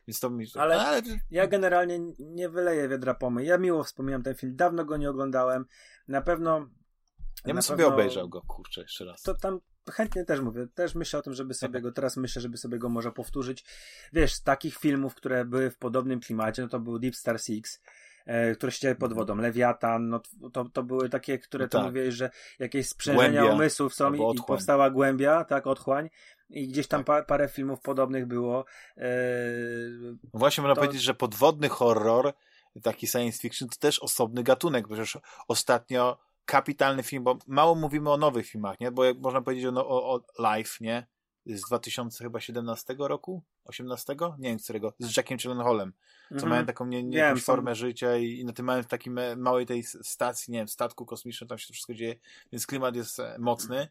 [0.08, 0.46] więc to mi...
[0.56, 1.02] ale, ale,
[1.32, 3.46] ja generalnie nie wyleję wiadra pomy.
[3.46, 5.66] Ja miło wspominam ten film, dawno go nie oglądałem.
[6.08, 6.70] Na pewno.
[7.46, 9.22] Ja bym sobie obejrzał go, kurczę, jeszcze raz.
[9.22, 9.60] To tam
[9.92, 12.90] chętnie też mówię, też myślę o tym, żeby sobie go, teraz myślę, żeby sobie go
[12.90, 13.66] może powtórzyć.
[14.14, 17.82] Wiesz, z takich filmów, które były w podobnym klimacie, no to był Deep Star Six.
[18.28, 19.36] E, które się pod wodą.
[19.36, 20.22] Lewiatan, no
[20.54, 21.82] to, to były takie, które no tak.
[21.82, 22.30] to mówiłeś, że
[22.60, 26.10] jakieś sprzężenia głębia, umysłów są i, i, powstała głębia, tak, otchłań.
[26.50, 27.06] I gdzieś tam tak.
[27.06, 28.66] pa, parę filmów podobnych było.
[28.98, 29.10] E,
[30.34, 30.82] Właśnie można to...
[30.82, 32.34] powiedzieć, że podwodny horror,
[32.84, 35.18] taki science fiction, to też osobny gatunek, przecież
[35.48, 38.92] ostatnio kapitalny film, bo mało mówimy o nowych filmach, nie?
[38.92, 41.08] Bo jak można powiedzieć o, no, o, o Life, nie?
[41.46, 43.44] Z 2017 roku?
[43.68, 44.16] 18?
[44.40, 44.94] Nie wiem, którego.
[45.00, 45.94] Z Jackiem Gyllenhaalem.
[46.30, 46.50] Co mm -hmm.
[46.50, 49.66] mają taką nie, nie wiem, formę życia i, i na tym mają w takiej małej
[49.66, 52.16] tej stacji, nie wiem, statku kosmicznym, tam się to wszystko dzieje,
[52.52, 53.88] więc klimat jest e, mocny.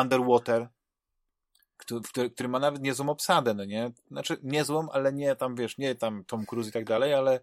[0.00, 0.68] Underwater,
[1.76, 3.92] który, który ma nawet niezłą obsadę, no nie?
[4.10, 7.40] Znaczy niezłą, ale nie tam, wiesz, nie tam Tom Cruise i tak dalej, ale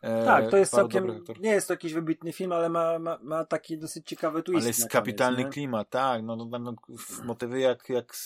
[0.00, 3.78] tak, to jest całkiem, nie jest to jakiś wybitny film, ale ma, ma, ma taki
[3.78, 4.58] dosyć ciekawy twist.
[4.58, 6.74] Ale jest kapitalny koniec, klimat, tak, no, no, no,
[7.24, 8.16] motywy jak, jak,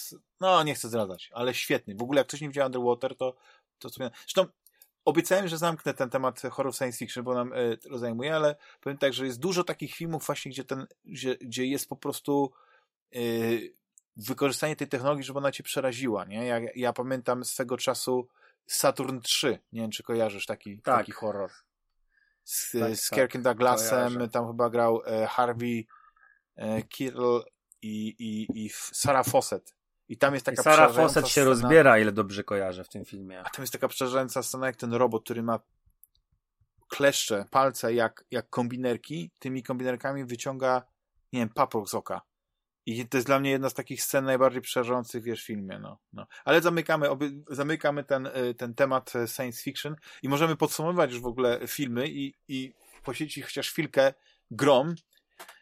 [0.40, 1.94] no nie chcę zdradzać, ale świetny.
[1.94, 3.34] W ogóle jak ktoś nie widział Underwater, to,
[3.78, 4.46] to sobie, zresztą
[5.04, 8.98] obiecałem, że zamknę ten temat horror science fiction, bo nam y, to zajmuje, ale powiem
[8.98, 12.52] tak, że jest dużo takich filmów właśnie, gdzie ten, gdzie, gdzie jest po prostu
[13.16, 13.74] y,
[14.16, 16.46] wykorzystanie tej technologii, żeby ona cię przeraziła, nie?
[16.46, 18.28] Ja, ja pamiętam swego czasu
[18.66, 20.98] Saturn 3, nie wiem, czy kojarzysz taki, tak.
[20.98, 21.50] taki horror.
[22.44, 24.28] Z, tak, z Kirkiem tak, Douglasem, kojarzę.
[24.28, 25.86] tam chyba grał e, Harvey
[26.56, 27.42] e, Kirill
[27.82, 29.74] i, i, i Sarah Fawcett.
[30.08, 33.04] I tam jest taka I Sarah Fawcett się scena, rozbiera, ile dobrze kojarzę w tym
[33.04, 33.40] filmie.
[33.40, 35.60] A tam jest taka przerażająca scena, jak ten robot, który ma
[36.88, 40.82] kleszcze, palce jak, jak kombinerki, tymi kombinerkami wyciąga,
[41.32, 42.22] nie wiem, paprok z oka.
[42.86, 45.98] I to jest dla mnie jedna z takich scen najbardziej przerażających, wiesz, w filmie, no.
[46.12, 46.26] no.
[46.44, 51.20] Ale zamykamy, oby, zamykamy ten, y, ten temat y, science fiction i możemy podsumować już
[51.20, 52.72] w ogóle filmy i, i
[53.04, 54.14] poświęcić chociaż chwilkę
[54.50, 54.94] grom.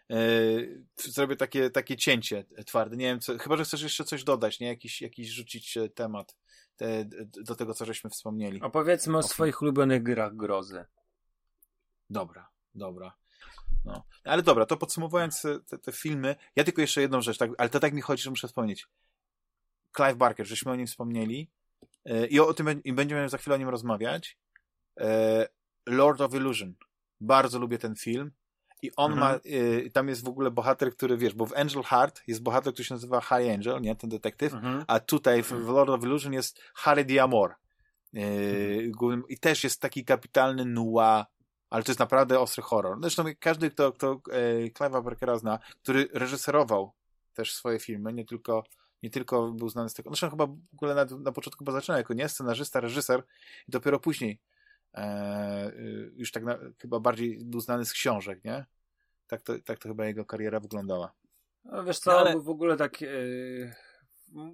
[0.09, 2.97] Yy, zrobię takie, takie cięcie twarde.
[2.97, 4.66] Nie wiem, co, chyba, że chcesz jeszcze coś dodać, nie?
[4.66, 6.36] Jakiś, jakiś rzucić e, temat
[6.77, 8.62] te, do tego, co żeśmy wspomnieli.
[8.62, 10.85] Opowiedzmy o, o swoich ulubionych grach grozy.
[12.11, 13.22] Dobra, dobra.
[13.85, 14.05] No.
[14.25, 17.69] Ale dobra, to podsumowując e, te, te, filmy, ja tylko jeszcze jedną rzecz, tak, ale
[17.69, 18.87] to tak mi chodzi, że muszę wspomnieć.
[19.97, 21.51] Clive Barker, żeśmy o nim wspomnieli
[22.05, 24.39] yy, i o tym i będziemy za chwilę o nim rozmawiać.
[24.97, 25.07] Yy,
[25.87, 26.75] Lord of Illusion.
[27.21, 28.31] Bardzo lubię ten film.
[28.83, 29.33] I on mhm.
[29.33, 32.73] ma, y, tam jest w ogóle bohater, który wiesz, bo w Angel Heart jest bohater,
[32.73, 34.85] który się nazywa Harry Angel, nie, ten detektyw, mhm.
[34.87, 37.55] a tutaj w, w Lord of Illusion jest Harry Diamor.
[38.15, 39.23] Y, mhm.
[39.29, 41.25] I też jest taki kapitalny noir
[41.73, 42.99] ale to jest naprawdę ostry horror.
[43.01, 46.93] Zresztą każdy, kto, kto e, Clive'a Barkera zna, który reżyserował
[47.35, 48.65] też swoje filmy, nie tylko,
[49.03, 51.99] nie tylko był znany z tego, zresztą chyba w ogóle na, na początku chyba zaczynał
[51.99, 53.23] jako nie scenarzysta, reżyser
[53.69, 54.40] i dopiero później
[54.94, 58.65] e, y, już tak na, chyba bardziej był znany z książek, nie?
[59.27, 61.12] Tak to, tak to chyba jego kariera wyglądała.
[61.65, 62.40] No, wiesz co, no, ale...
[62.40, 63.07] w ogóle tak e,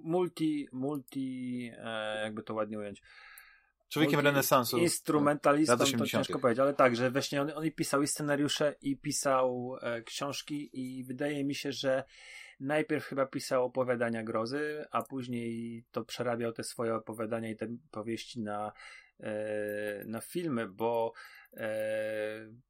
[0.03, 3.01] multi, multi, e, jakby to ładnie ująć,
[3.89, 4.77] Człowiekiem renesansu.
[4.77, 8.97] Instrumentalistą, to ciężko powiedzieć, ale tak, że właśnie on, on i pisał i scenariusze, i
[8.97, 12.03] pisał e, książki i wydaje mi się, że
[12.59, 18.41] najpierw chyba pisał opowiadania grozy, a później to przerabiał te swoje opowiadania i te powieści
[18.41, 18.71] na,
[19.19, 21.13] e, na filmy, bo
[21.53, 21.69] e,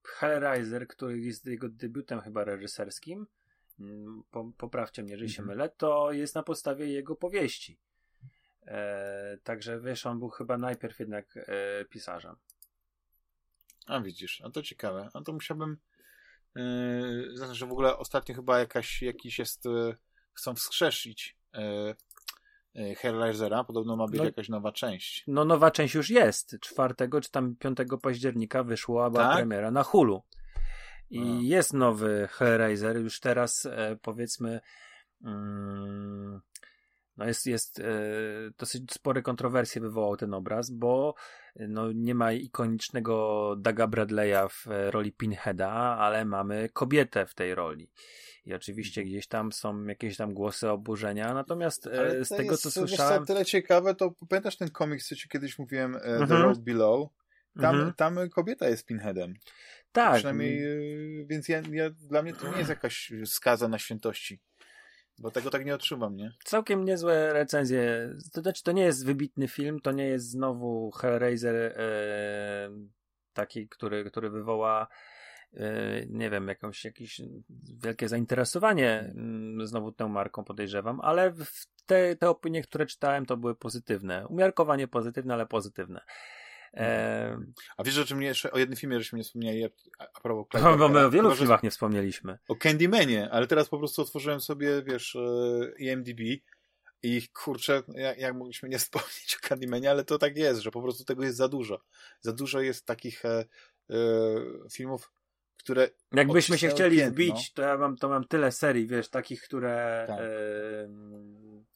[0.03, 3.27] Hellraiser, który jest jego debiutem chyba reżyserskim,
[3.79, 5.57] mm, po, poprawcie mnie, jeżeli się mhm.
[5.57, 7.79] mylę, to jest na podstawie jego powieści.
[8.67, 12.35] E, także wiesz, on był chyba najpierw jednak e, pisarzem.
[13.89, 15.09] A widzisz, a to ciekawe.
[15.13, 15.77] A to musiałbym.
[16.55, 19.65] Yy, znaczy, że w ogóle ostatnio chyba jakaś, jakiś jest.
[19.65, 19.97] Yy,
[20.33, 21.95] chcą wskrzeszyć yy,
[22.73, 23.63] yy, Hellraisera.
[23.63, 25.23] Podobno ma być no, jakaś nowa część.
[25.27, 26.57] No, nowa część już jest.
[26.61, 29.35] 4 czy tam 5 października wyszła była tak?
[29.35, 30.23] premiera na Hulu.
[31.09, 31.23] I a.
[31.41, 32.97] jest nowy Hellraiser.
[32.97, 34.61] Już teraz e, powiedzmy.
[35.21, 36.41] Mm,
[37.19, 37.83] no jest, jest e,
[38.57, 41.15] dosyć spore kontrowersje wywołał ten obraz, bo
[41.55, 47.91] no, nie ma ikonicznego Daga Bradley'a w roli Pinheada, ale mamy kobietę w tej roli.
[48.45, 52.71] I oczywiście gdzieś tam są jakieś tam głosy oburzenia, natomiast e, z tego, jest, co
[52.71, 53.19] słyszałem...
[53.19, 56.41] Wiesz, tyle ciekawe, to pamiętasz ten komiks, co ci kiedyś mówiłem, e, The mhm.
[56.41, 57.09] Road Below?
[57.61, 57.93] Tam, mhm.
[57.93, 59.33] tam kobieta jest Pinheadem.
[59.91, 60.15] Tak.
[60.15, 64.39] Przynajmniej, e, więc ja, ja, dla mnie to nie jest jakaś skaza na świętości.
[65.19, 66.31] Bo tego tak nie otrzymam, nie?
[66.43, 68.09] Całkiem niezłe recenzje.
[68.33, 72.69] To znaczy, to nie jest wybitny film, to nie jest znowu Hellraiser e,
[73.33, 74.87] taki, który, który wywoła
[75.53, 77.21] e, nie wiem, jakąś, jakieś
[77.83, 81.33] wielkie zainteresowanie mm, znowu tą marką podejrzewam, ale
[81.85, 84.27] te, te opinie, które czytałem, to były pozytywne.
[84.27, 86.01] Umiarkowanie pozytywne, ale pozytywne.
[87.77, 89.69] A wiesz, o czym jeszcze, o jednym filmie żeśmy nie wspomnieli, a,
[90.15, 92.37] a propos Clive'a, my o wielu filmach nie wspomnieliśmy.
[92.47, 95.17] O Candymanie, ale teraz po prostu otworzyłem sobie, wiesz,
[95.79, 96.37] IMDb e,
[97.03, 100.81] i kurczę, jak, jak mogliśmy nie wspomnieć o Candymanie, ale to tak jest, że po
[100.81, 101.81] prostu tego jest za dużo.
[102.21, 103.45] Za dużo jest takich e,
[104.71, 105.11] filmów,
[105.59, 105.89] które.
[106.13, 107.13] Jakbyśmy się chcieli piętno.
[107.13, 110.05] wbić, to ja mam, to mam tyle serii, wiesz, takich, które.
[110.07, 110.19] Tak.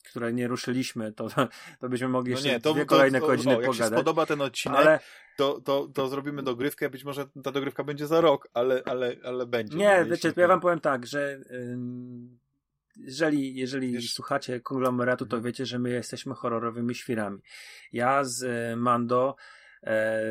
[0.10, 1.28] które nie ruszyliśmy, to,
[1.82, 3.80] to byśmy mogli no jeszcze nie, to, dwie to, kolejne to, godziny o, jak pogadać.
[3.80, 5.00] Jak się spodoba ten odcinek, ale...
[5.38, 9.46] to, to, to zrobimy dogrywkę, być może ta dogrywka będzie za rok, ale, ale, ale
[9.46, 9.78] będzie.
[9.78, 11.40] Nie, wiecie, ja wam powiem tak, że
[12.98, 14.14] jeżeli, jeżeli Wiesz...
[14.14, 15.52] słuchacie konglomeratu, to mhm.
[15.52, 17.40] wiecie, że my jesteśmy horrorowymi świrami.
[17.92, 19.36] Ja z e, Mando
[19.84, 20.22] e,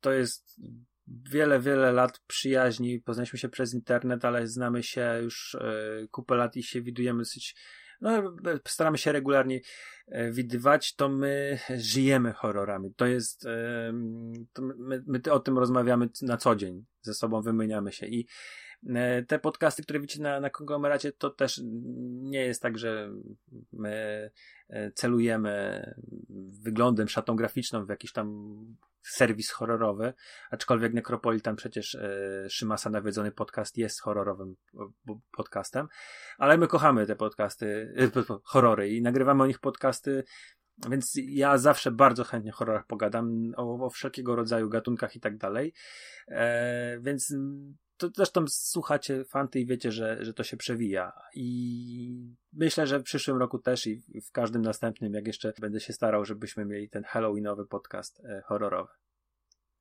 [0.00, 0.60] to jest
[1.08, 3.00] wiele, wiele lat przyjaźni.
[3.00, 7.56] Poznaliśmy się przez internet, ale znamy się już e, kupę lat i się widujemy dosyć
[8.00, 9.60] no, staramy się regularnie
[10.08, 12.94] e, widywać, to my żyjemy horrorami.
[12.94, 13.92] To jest, e,
[14.52, 18.26] to my, my o tym rozmawiamy na co dzień, ze sobą wymieniamy się i
[18.94, 21.60] E, te podcasty, które widzicie na, na konglomeracie, to też
[22.22, 23.10] nie jest tak, że
[23.72, 24.30] my
[24.68, 25.84] e, celujemy
[26.62, 28.56] wyglądem, szatą graficzną w jakiś tam
[29.10, 30.14] serwis horrorowy,
[30.50, 32.10] aczkolwiek Necropolitan przecież e,
[32.50, 34.56] Szymasa nawiedzony podcast jest horrorowym
[35.36, 35.88] podcastem,
[36.38, 40.24] ale my kochamy te podcasty, e, horrory i nagrywamy o nich podcasty
[40.90, 45.36] więc ja zawsze bardzo chętnie o horrorach pogadam, o, o wszelkiego rodzaju gatunkach i tak
[45.36, 45.72] dalej.
[46.28, 47.34] E, więc
[47.96, 51.12] to zresztą słuchacie fanty i wiecie, że, że to się przewija.
[51.34, 55.92] I myślę, że w przyszłym roku też i w każdym następnym, jak jeszcze będę się
[55.92, 58.92] starał, żebyśmy mieli ten Halloweenowy podcast e, horrorowy.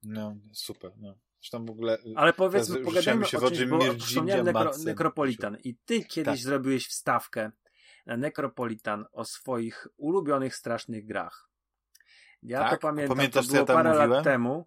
[0.04, 0.92] No, super.
[0.98, 1.18] No.
[1.40, 1.94] Zresztą w ogóle.
[1.94, 6.44] E, Ale powiedzmy, pogadajmy się o czymś, bo wspomniałem nekro, Nekropolitan i ty kiedyś tak.
[6.44, 7.52] zrobiłeś wstawkę
[8.06, 11.50] na Nekropolitan o swoich ulubionych strasznych grach.
[12.42, 12.72] Ja tak?
[12.72, 14.10] to pamiętam, Pamiętasz, to było ja parę mówiłem?
[14.10, 14.66] lat temu.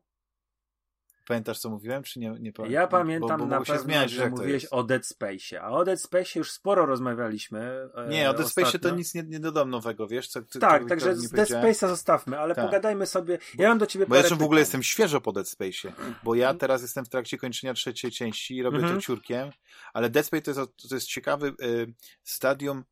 [1.28, 2.72] Pamiętasz, co mówiłem, czy nie, nie pamiętam?
[2.72, 6.02] Ja pamiętam bo, bo na pewno, zmieniać, że mówiłeś o Dead Space, a o Dead
[6.02, 7.88] Space już sporo rozmawialiśmy.
[7.94, 10.28] E, nie, o Dead Space to nic nie, nie dodam nowego, wiesz?
[10.28, 12.64] Co, co, tak, także z Dead Space'a zostawmy, ale tak.
[12.66, 13.38] pogadajmy sobie.
[13.58, 15.92] Ja mam do ciebie Bo ja w ogóle jestem świeżo po Dead Space'ie,
[16.22, 18.80] bo ja teraz jestem w trakcie kończenia trzeciej części i robię -hmm.
[18.80, 19.00] to mhm.
[19.00, 19.50] ciurkiem,
[19.92, 22.84] ale Dead Space to jest, to jest ciekawy y, stadium,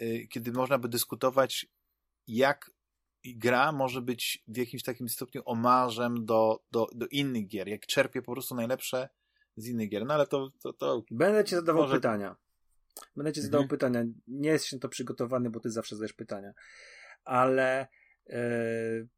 [0.00, 1.66] y, kiedy można by dyskutować,
[2.26, 2.70] jak
[3.36, 8.22] gra może być w jakimś takim stopniu omarzem do, do, do innych gier, jak czerpie
[8.22, 9.08] po prostu najlepsze
[9.56, 10.06] z innych gier.
[10.06, 10.50] No ale to.
[10.62, 11.94] to, to Będę ci zadawał może...
[11.94, 12.36] pytania.
[13.16, 13.78] Będę ci zadawał mhm.
[13.78, 14.04] pytania.
[14.28, 16.52] Nie jesteś na to przygotowany, bo ty zawsze zadajesz pytania.
[17.24, 17.88] Ale
[18.26, 19.08] yy...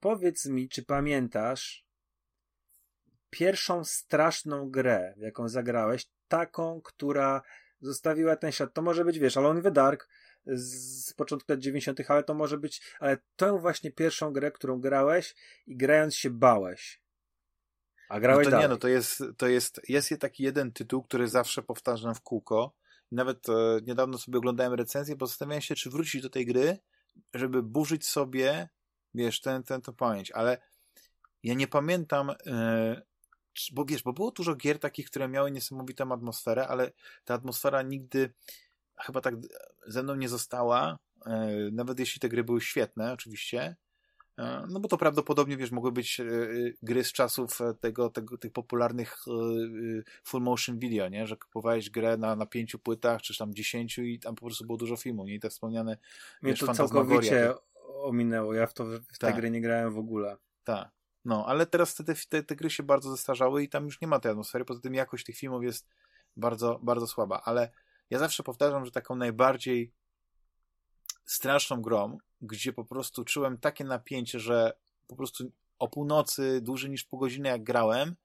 [0.00, 1.86] powiedz mi, czy pamiętasz
[3.30, 7.42] pierwszą straszną grę, w jaką zagrałeś, taką, która
[7.80, 8.74] zostawiła ten ślad.
[8.74, 10.08] To może być, wiesz, Alone in the Dark,
[10.46, 15.34] z początku lat 90., ale to może być, ale tę właśnie pierwszą grę, którą grałeś
[15.66, 17.02] i grając się bałeś.
[18.08, 18.64] A grałeś no to dalej.
[18.64, 22.72] nie, no to jest, to jest, jest taki jeden tytuł, który zawsze powtarzam w kółko.
[23.12, 23.52] Nawet e,
[23.82, 26.78] niedawno sobie oglądałem recenzję, bo zastanawiałem się, czy wrócić do tej gry,
[27.34, 28.68] żeby burzyć sobie,
[29.14, 30.58] wiesz, ten, ten, pamięć, ale
[31.42, 33.02] ja nie pamiętam, e,
[33.72, 36.92] bo wiesz, bo było dużo gier takich, które miały niesamowitą atmosferę, ale
[37.24, 38.32] ta atmosfera nigdy
[39.04, 39.34] chyba tak
[39.86, 43.76] ze mną nie została, e, nawet jeśli te gry były świetne, oczywiście,
[44.38, 46.24] e, no bo to prawdopodobnie, wiesz, mogły być e,
[46.82, 49.16] gry z czasów tego, tego, tych popularnych
[50.24, 51.26] full motion video, nie?
[51.26, 54.78] Że kupowałeś grę na, na pięciu płytach, czy tam dziesięciu i tam po prostu było
[54.78, 55.34] dużo filmów, nie?
[55.34, 55.98] I te wspomniane,
[56.42, 57.54] Mnie wiesz, to całkowicie
[58.02, 59.36] ominęło, ja w, to, w te tak.
[59.36, 60.36] gry nie grałem w ogóle.
[60.64, 60.90] Tak.
[61.24, 64.20] No, ale teraz te, te, te gry się bardzo zestarzały i tam już nie ma
[64.20, 65.88] tej atmosfery, poza tym jakość tych filmów jest
[66.36, 67.70] bardzo, bardzo słaba, ale
[68.10, 69.92] ja zawsze powtarzam, że taką najbardziej
[71.24, 74.72] straszną grą, gdzie po prostu czułem takie napięcie, że
[75.06, 78.16] po prostu o północy, dłużej niż pół godziny jak grałem,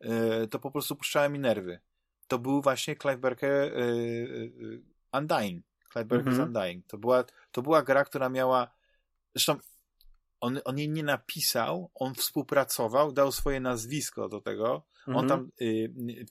[0.00, 1.80] yy, to po prostu puszczałem mi nerwy.
[2.28, 4.82] To był właśnie Clive Barker yy, yy,
[5.12, 5.64] Undying.
[5.92, 6.46] Clive Barker's mm -hmm.
[6.46, 6.86] Undying.
[6.86, 8.70] To była, to była gra, która miała
[9.34, 9.56] zresztą
[10.42, 14.82] on, on jej nie napisał, on współpracował, dał swoje nazwisko do tego.
[15.06, 15.28] On mhm.
[15.28, 16.26] tam, y, y,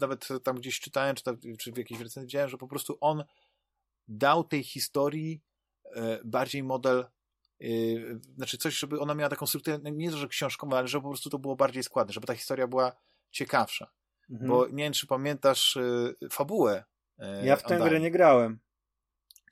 [0.00, 3.24] nawet tam gdzieś czytałem, czy, tam, czy w jakiejś recenzji widziałem, że po prostu on
[4.08, 5.42] dał tej historii
[5.86, 5.90] y,
[6.24, 7.04] bardziej model,
[7.62, 11.08] y, znaczy coś, żeby ona miała taką strukturę, nie to, że książkową, ale żeby po
[11.08, 12.92] prostu to było bardziej składne, żeby ta historia była
[13.30, 13.90] ciekawsza.
[14.30, 14.50] Mhm.
[14.50, 16.84] Bo nie wiem, czy pamiętasz y, fabułę.
[17.18, 18.58] Y, ja w tę grę nie grałem.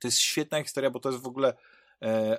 [0.00, 1.56] To jest świetna historia, bo to jest w ogóle
[2.02, 2.38] e,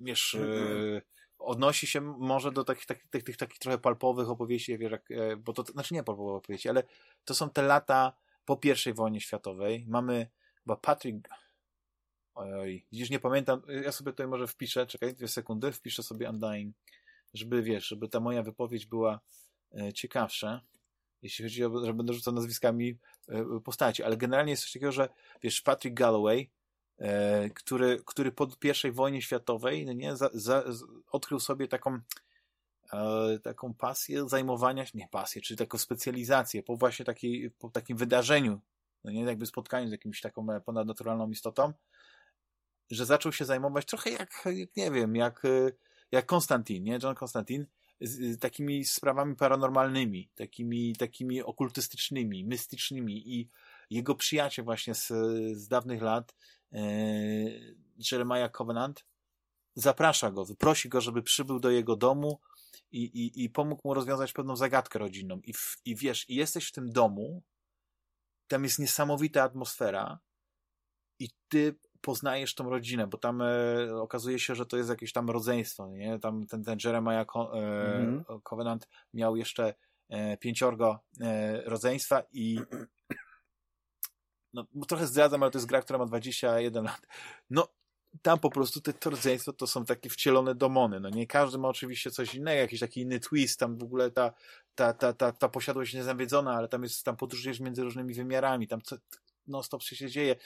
[0.00, 1.02] wiesz, e,
[1.38, 5.52] odnosi się może do takich, takich, takich, takich trochę palpowych opowieści, wiesz, jak, e, bo
[5.52, 6.82] to, znaczy nie palpowe opowieści, ale
[7.24, 8.12] to są te lata
[8.44, 9.84] po I wojnie światowej.
[9.88, 10.30] Mamy
[10.64, 11.28] chyba Patrick
[12.34, 16.76] Oj, widzisz, nie pamiętam, ja sobie tutaj może wpiszę, czekaj, dwie sekundy, wpiszę sobie Undying,
[17.34, 19.20] żeby, wiesz, żeby ta moja wypowiedź była
[19.80, 20.60] e, ciekawsza,
[21.22, 22.98] jeśli chodzi o, że będę rzucał nazwiskami
[23.64, 25.08] postaci, ale generalnie jest coś takiego, że,
[25.42, 26.50] wiesz, Patrick Galloway
[27.54, 28.48] który, który po
[28.84, 30.64] I wojnie światowej no nie, za, za,
[31.10, 32.00] odkrył sobie taką
[32.92, 37.96] e, taką pasję zajmowania się, nie pasję, czyli taką specjalizację po właśnie takiej, po takim
[37.96, 38.60] wydarzeniu,
[39.04, 41.72] no nie jakby spotkaniu z jakimś taką e, ponadnaturalną istotą,
[42.90, 45.72] że zaczął się zajmować trochę jak, jak nie wiem, jak, e,
[46.12, 46.98] jak Konstantin, nie?
[47.02, 47.66] John Konstantin,
[48.00, 53.48] z, takimi sprawami paranormalnymi, takimi, takimi okultystycznymi, mystycznymi i
[53.90, 55.06] jego przyjaciel właśnie z,
[55.52, 56.57] z dawnych lat, e,
[58.12, 59.04] Jeremiah Covenant,
[59.74, 62.40] zaprasza go, prosi go, żeby przybył do jego domu
[62.90, 65.40] i, i, i pomógł mu rozwiązać pewną zagadkę rodzinną.
[65.44, 67.42] I, w, I wiesz, i jesteś w tym domu,
[68.48, 70.18] tam jest niesamowita atmosfera
[71.18, 73.46] i ty poznajesz tą rodzinę, bo tam e,
[73.94, 76.18] okazuje się, że to jest jakieś tam rodzeństwo, nie?
[76.18, 78.42] Tam ten, ten Jeremiah Co e, mm -hmm.
[78.42, 79.74] Covenant miał jeszcze
[80.08, 82.60] e, pięciorgo e, rodzeństwa i
[84.52, 87.06] no, trochę zdradzam, ale to jest gra, która ma 21 lat.
[87.50, 87.68] No,
[88.22, 91.00] tam po prostu te, to rodzeństwo to są takie wcielone domony.
[91.00, 94.32] No nie każdy ma oczywiście coś innego, jakiś taki inny twist, tam w ogóle ta,
[94.74, 98.82] ta, ta, ta, ta posiadłość niezawiedzona, ale tam jest, tam podróżujesz między różnymi wymiarami, tam
[98.82, 98.96] co,
[99.46, 100.36] no stop się dzieje.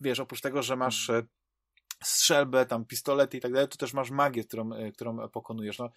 [0.00, 1.22] Wiesz, oprócz tego, że masz e,
[2.04, 5.78] strzelbę, tam pistolety i tak dalej, to też masz magię, którą, e, którą pokonujesz.
[5.78, 5.90] No,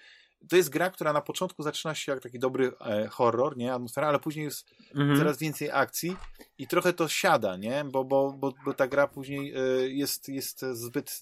[0.50, 4.08] to jest gra, która na początku zaczyna się jak taki dobry e, horror, nie, atmosfera,
[4.08, 5.18] ale później jest mhm.
[5.18, 6.16] coraz więcej akcji
[6.58, 9.60] i trochę to siada, nie, bo, bo, bo, bo ta gra później e,
[9.90, 11.20] jest, jest zbyt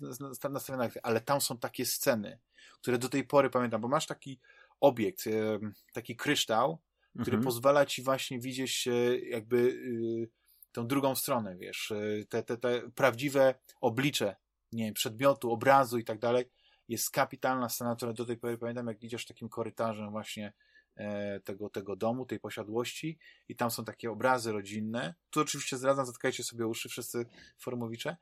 [0.49, 2.39] nastawiona, ale tam są takie sceny,
[2.81, 4.39] które do tej pory pamiętam, bo masz taki
[4.79, 5.59] obiekt, e,
[5.93, 6.79] taki kryształ,
[7.13, 7.43] który mhm.
[7.43, 8.87] pozwala ci właśnie widzieć
[9.29, 9.81] jakby
[10.27, 10.41] e,
[10.71, 14.35] tą drugą stronę, wiesz, e, te, te, te prawdziwe oblicze,
[14.71, 16.45] nie wiem, przedmiotu, obrazu i tak dalej,
[16.91, 20.53] jest kapitalna scena, która do tej pory pamiętam, jak idziesz takim korytarzem właśnie
[20.95, 23.17] e, tego, tego domu, tej posiadłości
[23.49, 25.13] i tam są takie obrazy rodzinne.
[25.29, 27.25] Tu oczywiście zdradzam, zatkajcie sobie uszy wszyscy
[27.57, 28.17] formowicze.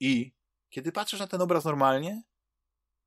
[0.00, 0.32] I
[0.70, 2.22] kiedy patrzysz na ten obraz normalnie,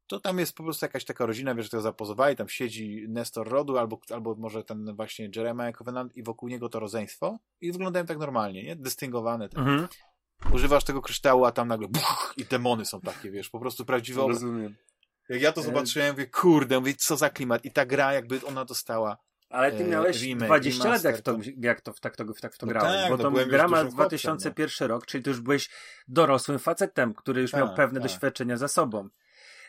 [0.07, 3.49] to tam jest po prostu jakaś taka rodzina, wiesz, że to zapozowali, tam siedzi Nestor
[3.49, 8.05] Rodu, albo, albo może ten właśnie Jeremiah Covenant i wokół niego to rodzeństwo i wyglądają
[8.05, 8.75] tak normalnie, nie?
[8.75, 9.45] Dystyngowane.
[9.55, 9.87] Mhm
[10.51, 14.21] używasz tego kryształu, a tam nagle buch, i demony są takie, wiesz, po prostu prawdziwe
[14.21, 14.41] obraz.
[14.41, 14.75] Rozumiem.
[15.29, 17.65] Jak ja to e, zobaczyłem, mówię, kurde, mówię, co za klimat.
[17.65, 19.17] I ta gra, jakby ona dostała
[19.49, 22.57] ale ty e, miałeś remake, 20 lat, jak, to, jak to, tak, to, tak w
[22.57, 23.01] to no grałeś.
[23.01, 25.69] Tak, bo to gra ma 2001 chłopcem, rok, czyli ty już byłeś
[26.07, 28.09] dorosłym facetem, który już tak, miał pewne tak.
[28.09, 29.09] doświadczenia za sobą.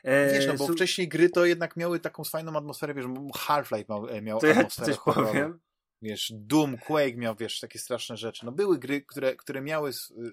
[0.04, 4.06] E, wiesz, no bo wcześniej gry to jednak miały taką fajną atmosferę, wiesz, Half-Life miał,
[4.22, 5.58] miał to atmosferę ja coś powiem
[6.02, 8.46] wiesz, Doom, Quake miał, wiesz, takie straszne rzeczy.
[8.46, 9.90] No były gry, które, które miały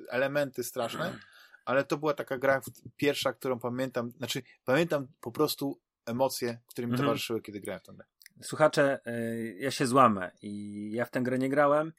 [0.10, 1.20] elementy straszne,
[1.66, 2.62] ale to była taka gra
[2.98, 7.08] pierwsza, którą pamiętam, znaczy pamiętam po prostu emocje, które mi mhm.
[7.08, 8.06] towarzyszyły, kiedy grałem w tę grę.
[8.42, 11.94] Słuchacze, y, ja się złamę i ja w tę grę nie grałem,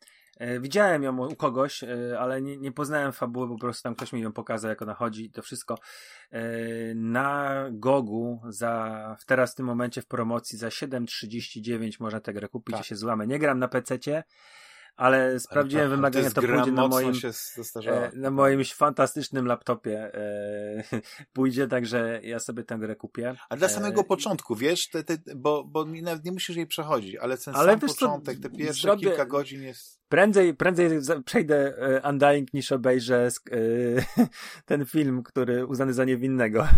[0.61, 4.21] widziałem ją u kogoś, e, ale nie, nie poznałem fabuły, po prostu tam ktoś mi
[4.21, 5.79] ją pokazał, jak ona chodzi, to wszystko.
[6.31, 6.41] E,
[6.95, 12.73] na Gogu za, teraz w tym momencie w promocji za 7,39 można tę grę kupić,
[12.73, 12.81] tak.
[12.81, 13.27] ja się złamę.
[13.27, 14.25] Nie gram na PC-cie,
[14.97, 17.13] ale sprawdziłem ale wymagania, to, to pójdzie na moim,
[17.87, 21.01] e, na moim fantastycznym laptopie e,
[21.33, 23.35] pójdzie, także ja sobie tę grę kupię.
[23.49, 25.85] A dla samego e, początku, wiesz, te, te, bo, bo
[26.25, 30.01] nie musisz jej przechodzić, ale ten ale sam początek, te pierwsze zrobię, kilka godzin jest...
[30.09, 30.91] Prędzej, prędzej
[31.25, 31.75] przejdę
[32.09, 33.29] Undying niż obejrzę
[34.67, 36.69] ten film, który uznany za niewinnego.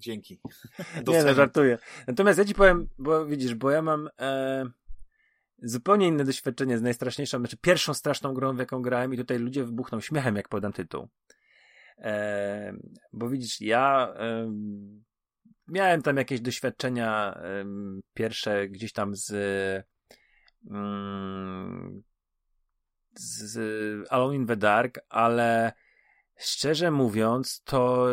[0.00, 0.40] Dzięki.
[1.08, 1.78] nie no, żartuję.
[2.06, 4.08] Natomiast ja ci powiem, bo widzisz, bo ja mam...
[4.20, 4.64] E,
[5.62, 9.64] zupełnie inne doświadczenie z najstraszniejszą, znaczy pierwszą straszną grą, w jaką grałem i tutaj ludzie
[9.64, 11.08] wybuchną śmiechem, jak podam tytuł.
[11.98, 12.72] E,
[13.12, 14.52] bo widzisz, ja e,
[15.68, 17.64] miałem tam jakieś doświadczenia e,
[18.14, 19.32] pierwsze gdzieś tam z
[20.70, 22.02] mm,
[23.14, 23.58] z
[24.10, 25.72] Alone in the Dark, ale
[26.38, 28.08] szczerze mówiąc, to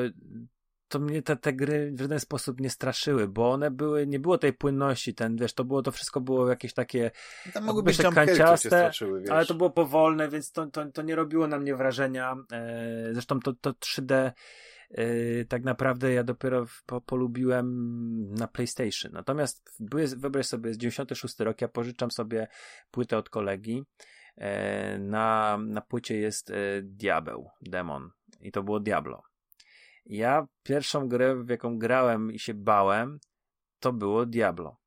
[0.87, 4.37] to mnie te, te gry w żaden sposób nie straszyły, bo one były, nie było
[4.37, 7.11] tej płynności, ten, wiesz, to było, to wszystko było jakieś takie
[7.53, 8.91] Tam mogły być tak kanciaste,
[9.29, 12.35] ale to było powolne, więc to, to, to nie robiło na mnie wrażenia.
[12.51, 14.31] E, zresztą to, to 3D
[14.91, 17.67] e, tak naprawdę ja dopiero po, polubiłem
[18.33, 19.11] na PlayStation.
[19.11, 22.47] Natomiast były, wyobraź sobie, z 96 rok, ja pożyczam sobie
[22.91, 23.83] płytę od kolegi.
[24.37, 26.53] E, na, na płycie jest
[26.83, 28.09] Diabeł, Demon.
[28.41, 29.23] I to było Diablo.
[30.09, 33.19] Ja pierwszą grę, w jaką grałem i się bałem,
[33.79, 34.77] to było Diablo.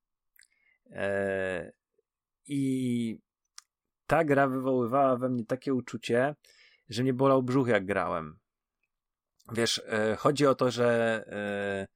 [0.91, 1.71] Eee,
[2.47, 3.19] I
[4.07, 6.35] ta gra wywoływała we mnie takie uczucie,
[6.89, 8.39] że mnie bolał brzuch, jak grałem.
[9.53, 10.89] Wiesz, e, chodzi o to, że
[11.27, 11.87] e,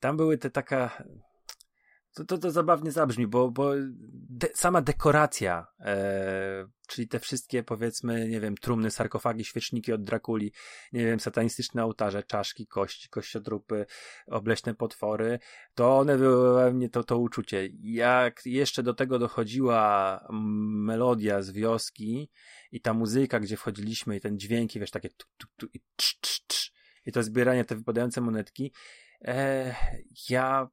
[0.00, 1.02] tam były te taka.
[2.14, 3.72] To, to, to zabawnie zabrzmi, bo, bo
[4.12, 10.52] de, sama dekoracja, e, czyli te wszystkie, powiedzmy, nie wiem, trumny, sarkofagi, świeczniki od Drakuli,
[10.92, 13.86] nie wiem, satanistyczne ołtarze, czaszki, kości, kościotrupy,
[14.26, 15.38] obleśne potwory,
[15.74, 17.68] to one we mnie to, to uczucie.
[17.80, 22.30] Jak jeszcze do tego dochodziła melodia z wioski
[22.72, 26.20] i ta muzyka, gdzie wchodziliśmy i ten dźwięki, wiesz, takie tu, tu, tu i trz,
[26.20, 26.72] trz,
[27.06, 28.72] i to zbieranie, te wypadające monetki,
[29.24, 29.74] e,
[30.30, 30.68] ja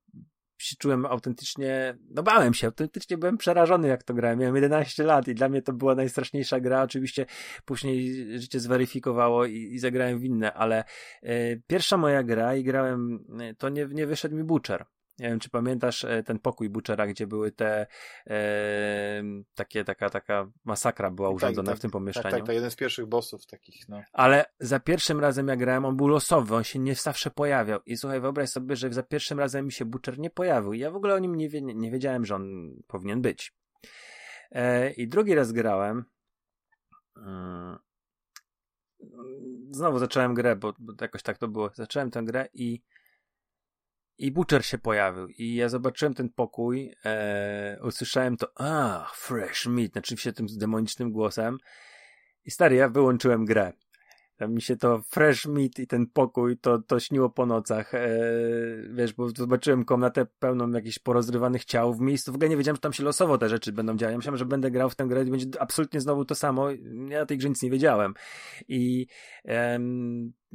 [0.57, 4.39] się czułem autentycznie, no bałem się, autentycznie byłem przerażony jak to grałem.
[4.39, 6.81] Miałem 11 lat i dla mnie to była najstraszniejsza gra.
[6.81, 7.25] Oczywiście
[7.65, 10.83] później życie zweryfikowało i, i zagrałem w inne, ale
[11.23, 14.85] y, pierwsza moja gra i grałem, e, to nie, nie wyszedł mi Butcher.
[15.19, 17.87] Nie wiem, czy pamiętasz e, ten pokój Butchera, gdzie były te
[18.27, 19.23] e,
[19.55, 22.31] takie, taka, taka masakra była tak, urządzona tak, w tym pomieszczeniu.
[22.31, 24.01] Tak, tak, to jeden z pierwszych bossów takich, no.
[24.13, 27.79] Ale za pierwszym razem jak grałem, on był losowy, on się nie zawsze pojawiał.
[27.85, 30.73] I słuchaj, wyobraź sobie, że za pierwszym razem mi się Butcher nie pojawił.
[30.73, 33.53] I ja w ogóle o nim nie, wie, nie wiedziałem, że on powinien być.
[34.51, 36.05] E, I drugi raz grałem.
[37.17, 37.77] Mm,
[39.71, 41.69] znowu zacząłem grę, bo, bo jakoś tak to było.
[41.73, 42.81] Zacząłem tę grę i
[44.17, 49.91] i Butcher się pojawił i ja zobaczyłem ten pokój, e, usłyszałem to, a, fresh meat,
[49.91, 51.57] znaczy się tym demonicznym głosem
[52.45, 53.73] i stary, ja wyłączyłem grę.
[54.37, 57.93] Tam mi się to fresh meat i ten pokój to, to śniło po nocach.
[57.93, 58.09] E,
[58.89, 62.31] wiesz, bo zobaczyłem komnatę pełną jakichś porozrywanych ciał w miejscu.
[62.31, 64.11] W ogóle nie wiedziałem, że tam się losowo te rzeczy będą działać.
[64.11, 66.67] Ja myślałem, że będę grał w tę grę i będzie absolutnie znowu to samo.
[67.09, 68.13] Ja tej grze nic nie wiedziałem.
[68.67, 69.07] I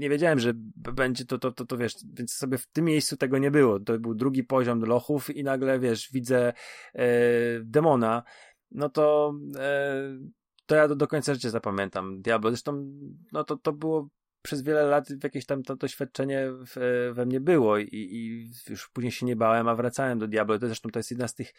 [0.03, 3.39] nie wiedziałem, że będzie to, to, to, to, wiesz, więc sobie w tym miejscu tego
[3.39, 3.81] nie było.
[3.81, 6.53] To był drugi poziom lochów i nagle, wiesz, widzę
[6.95, 7.05] e,
[7.65, 8.23] demona.
[8.71, 10.19] No to e,
[10.67, 12.51] to ja do, do końca życia zapamiętam Diablo.
[12.51, 12.93] Zresztą,
[13.33, 14.09] no to, to było
[14.43, 19.13] przez wiele lat jakieś tam to doświadczenie w, we mnie było i, i już później
[19.13, 20.59] się nie bałem, a wracałem do Diablo.
[20.59, 21.53] To zresztą to jest jedna z tych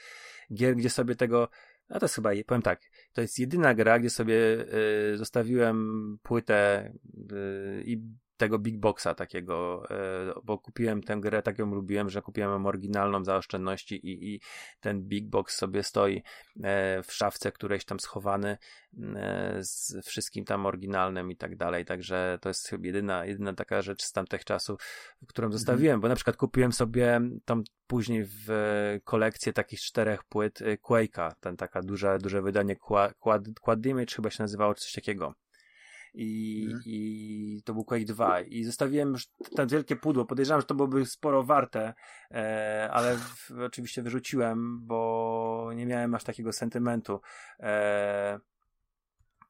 [0.53, 1.49] gier, gdzie sobie tego,
[1.89, 2.81] no to jest chyba, powiem tak,
[3.13, 4.65] to jest jedyna gra, gdzie sobie
[5.13, 6.91] y, zostawiłem płytę
[7.31, 8.01] y, i
[8.38, 12.65] tego big boxa takiego, e, bo kupiłem tę grę, tak ją lubiłem, że kupiłem ją
[12.65, 14.41] oryginalną za oszczędności i, i
[14.80, 16.23] ten big box sobie stoi
[16.64, 18.57] e, w szafce którejś tam schowany
[19.15, 23.81] e, z wszystkim tam oryginalnym i tak dalej, także to jest chyba jedyna, jedyna taka
[23.81, 24.80] rzecz z tamtych czasów,
[25.27, 25.60] którą mhm.
[25.60, 28.47] zostawiłem, bo na przykład kupiłem sobie tam później w
[29.03, 34.30] kolekcję takich czterech płyt Quake'a, ten taka duże, duże wydanie Quad, Quad, Quad Image chyba
[34.30, 35.34] się nazywało, czy coś takiego
[36.14, 36.81] i, mhm.
[36.85, 41.06] i to był Quake 2 i zostawiłem już to wielkie pudło, podejrzewam, że to byłoby
[41.06, 41.94] sporo warte,
[42.31, 47.22] e, ale w, oczywiście wyrzuciłem, bo nie miałem aż takiego sentymentu,
[47.60, 48.40] e,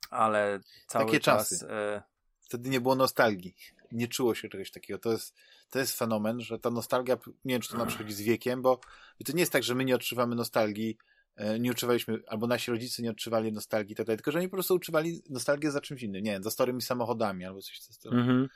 [0.09, 1.49] ale cały Takie czas...
[1.49, 1.71] Czasy.
[1.71, 2.03] E,
[2.43, 3.55] Wtedy nie było nostalgii,
[3.91, 5.35] nie czuło się czegoś takiego, to jest
[5.69, 8.79] to jest fenomen, że ta nostalgia, nie wiem, czy to nam przychodzi z wiekiem, bo
[9.25, 10.97] to nie jest tak, że my nie odczuwamy nostalgii
[11.59, 14.75] nie uczywaliśmy, albo nasi rodzice nie odczuwali nostalgii tak dalej, tylko że oni po prostu
[14.75, 18.15] uczywali nostalgię za czymś innym, nie wiem, za starymi samochodami albo coś w stylu.
[18.15, 18.47] Mm-hmm.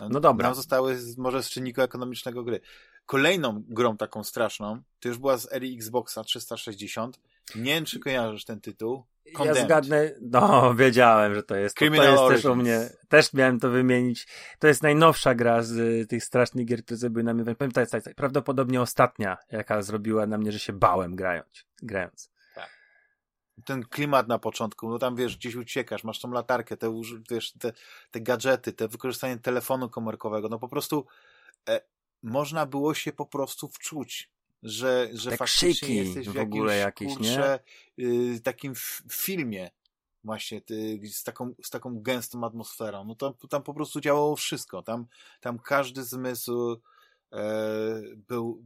[0.00, 0.46] No dobra.
[0.46, 2.60] Nam zostały z, może z czynniku ekonomicznego gry.
[3.06, 7.20] Kolejną grą taką straszną, to już była z ery Xboxa 360.
[7.54, 9.04] Nie wiem, czy kojarzysz ten tytuł.
[9.34, 9.56] Condemned.
[9.56, 11.76] Ja zgadnę, no wiedziałem, że to jest.
[11.76, 14.26] To, to jest też u mnie, też miałem to wymienić.
[14.58, 17.44] To jest najnowsza gra z y, tych strasznych gier, które zrobiły na mnie.
[17.44, 21.64] Tak, tak, tak, prawdopodobnie ostatnia, jaka zrobiła na mnie, że się bałem grając.
[21.82, 22.31] grając.
[23.64, 27.00] Ten klimat na początku, no tam wiesz, gdzieś uciekasz, masz tą latarkę, te,
[27.30, 27.72] wiesz, te,
[28.10, 31.06] te gadżety, te wykorzystanie telefonu komórkowego, no po prostu
[31.68, 31.80] e,
[32.22, 34.32] można było się po prostu wczuć
[34.62, 37.58] że, że Te faktycznie krzyki jesteś w, w ogóle jakieś, kurczę,
[37.98, 38.04] nie?
[38.34, 38.72] Y, takim
[39.10, 39.70] filmie
[40.24, 43.04] właśnie ty, z, taką, z taką gęstą atmosferą.
[43.04, 44.82] No tam, tam po prostu działało wszystko.
[44.82, 45.06] Tam,
[45.40, 46.80] tam każdy zmysł
[47.32, 47.38] e,
[48.28, 48.62] był,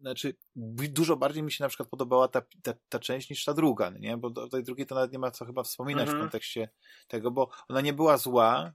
[0.00, 0.34] znaczy
[0.76, 4.16] dużo bardziej mi się na przykład podobała ta, ta, ta część niż ta druga, nie?
[4.16, 6.18] Bo do tej drugiej to nawet nie ma co chyba wspominać mhm.
[6.18, 6.68] w kontekście
[7.08, 8.72] tego, bo ona nie była zła,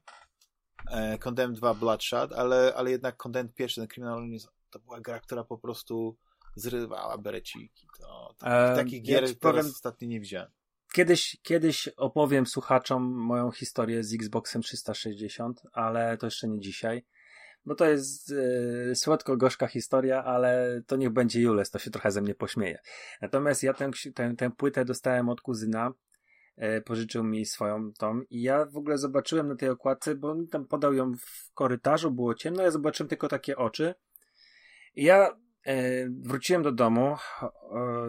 [0.91, 4.30] e, Condemned 2 Bloodshot, ale, ale jednak Condemned pierwszy, ten Criminal
[4.69, 6.17] to była gra, która po prostu
[6.56, 7.88] zrywała bereciki.
[7.99, 10.51] To, to e, takich gier ja powiem, ostatnio nie widziałem.
[10.93, 17.06] Kiedyś, kiedyś opowiem słuchaczom moją historię z Xboxem 360, ale to jeszcze nie dzisiaj.
[17.66, 18.33] Bo to jest
[18.92, 22.80] e, słodko-gorzka historia, ale to niech będzie Jules, to się trochę ze mnie pośmieje.
[23.22, 25.92] Natomiast ja tę, tę, tę płytę dostałem od kuzyna,
[26.58, 30.48] e, pożyczył mi swoją tą i ja w ogóle zobaczyłem na tej okładce, bo on
[30.48, 33.95] tam podał ją w korytarzu, było ciemno, ja zobaczyłem tylko takie oczy.
[34.95, 35.35] I ja
[35.66, 37.16] E, wróciłem do domu,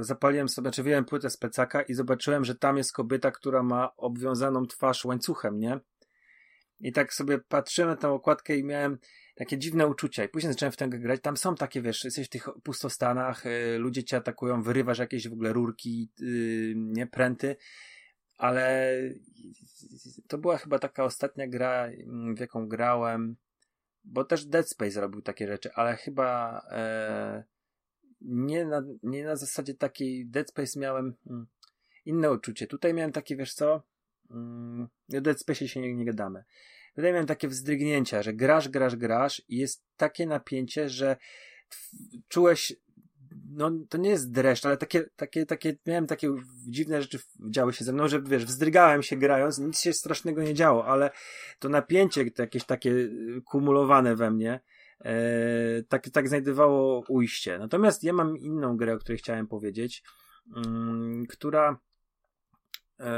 [0.00, 3.96] zapaliłem sobie, czy wyjąłem płytę z plecaka i zobaczyłem, że tam jest kobieta, która ma
[3.96, 5.80] obwiązaną twarz łańcuchem, nie?
[6.80, 8.98] I tak sobie patrzyłem na tę okładkę i miałem,
[9.34, 12.30] takie dziwne uczucia i później zacząłem w tę grać, tam są takie, wiesz, jesteś w
[12.30, 17.56] tych pustostanach, y, ludzie cię atakują, wyrywasz jakieś w ogóle rurki, y, nie, pręty,
[18.38, 18.94] ale
[20.28, 21.88] to była chyba taka ostatnia gra,
[22.36, 23.36] w jaką grałem,
[24.04, 27.44] bo też Dead Space robił takie rzeczy, ale chyba e,
[28.20, 31.46] nie, na, nie na zasadzie takiej Dead Space miałem hmm,
[32.04, 32.66] inne uczucie.
[32.66, 33.82] Tutaj miałem takie, wiesz co,
[34.28, 34.88] hmm,
[35.18, 36.44] o Dead Space się nie, nie gadamy.
[36.94, 41.16] Tutaj miałem takie wzdrygnięcia, że grasz, grasz, grasz i jest takie napięcie, że
[42.28, 42.72] czułeś
[43.54, 46.34] no to nie jest dreszcz, ale takie, takie, takie, miałem takie
[46.68, 47.18] dziwne rzeczy
[47.50, 51.10] działy się ze mną, że wiesz, wzdrygałem się grając, nic się strasznego nie działo, ale
[51.58, 54.60] to napięcie to jakieś takie y, kumulowane we mnie,
[55.00, 55.14] e,
[55.88, 57.58] tak, tak znajdowało ujście.
[57.58, 60.02] Natomiast ja mam inną grę, o której chciałem powiedzieć,
[60.56, 61.78] mm, która
[63.00, 63.14] e,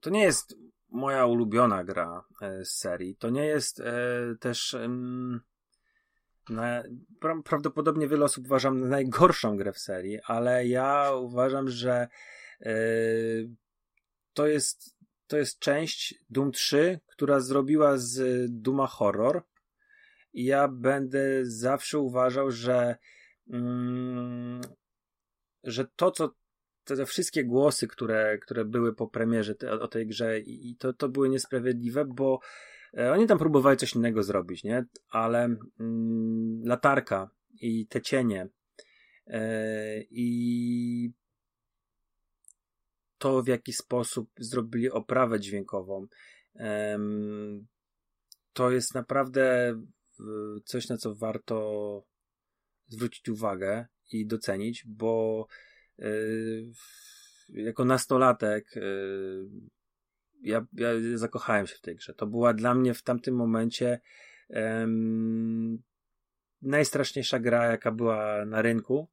[0.00, 0.56] to nie jest
[0.88, 3.16] moja ulubiona gra e, z serii.
[3.16, 3.92] To nie jest e,
[4.40, 4.76] też
[6.48, 6.82] na,
[7.20, 12.08] pra, prawdopodobnie wiele osób uważa najgorszą grę w serii, ale ja uważam, że
[12.60, 12.72] e,
[14.34, 19.42] to jest to jest część Doom 3, która zrobiła z Duma horror.
[20.32, 22.96] I ja będę zawsze uważał, że
[23.50, 24.60] mm,
[25.64, 26.34] że to, co
[26.88, 30.76] te, te, wszystkie głosy, które, które były po premierze te, o tej grze i, i
[30.76, 32.40] to, to były niesprawiedliwe, bo
[32.96, 34.84] E, oni tam próbowali coś innego zrobić, nie?
[35.08, 38.48] Ale mm, latarka i te cienie
[39.26, 41.12] e, i
[43.18, 46.06] to, w jaki sposób zrobili oprawę dźwiękową,
[46.56, 46.98] e,
[48.52, 49.74] to jest naprawdę
[50.64, 52.02] coś, na co warto
[52.86, 55.46] zwrócić uwagę i docenić, bo
[57.48, 58.80] jako nastolatek e,
[60.42, 62.14] ja, ja zakochałem się w tej grze.
[62.14, 64.00] To była dla mnie w tamtym momencie
[64.48, 65.82] um,
[66.62, 69.08] najstraszniejsza gra, jaka była na rynku.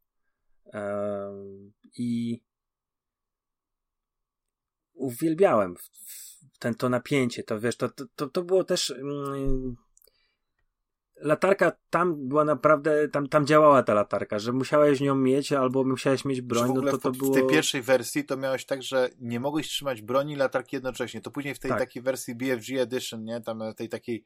[0.65, 2.41] Um, I
[4.93, 5.81] uwielbiałem w,
[6.53, 9.75] w ten, to napięcie, to wiesz, to, to, to było też um,
[11.21, 16.25] latarka tam była naprawdę, tam, tam działała ta latarka, że musiałeś nią mieć albo musiałeś
[16.25, 17.31] mieć broń, no to to było...
[17.31, 21.21] W tej pierwszej wersji to miałeś tak, że nie mogłeś trzymać broni i latarki jednocześnie.
[21.21, 21.79] To później w tej tak.
[21.79, 24.25] takiej wersji BFG Edition, nie, tam tej takiej,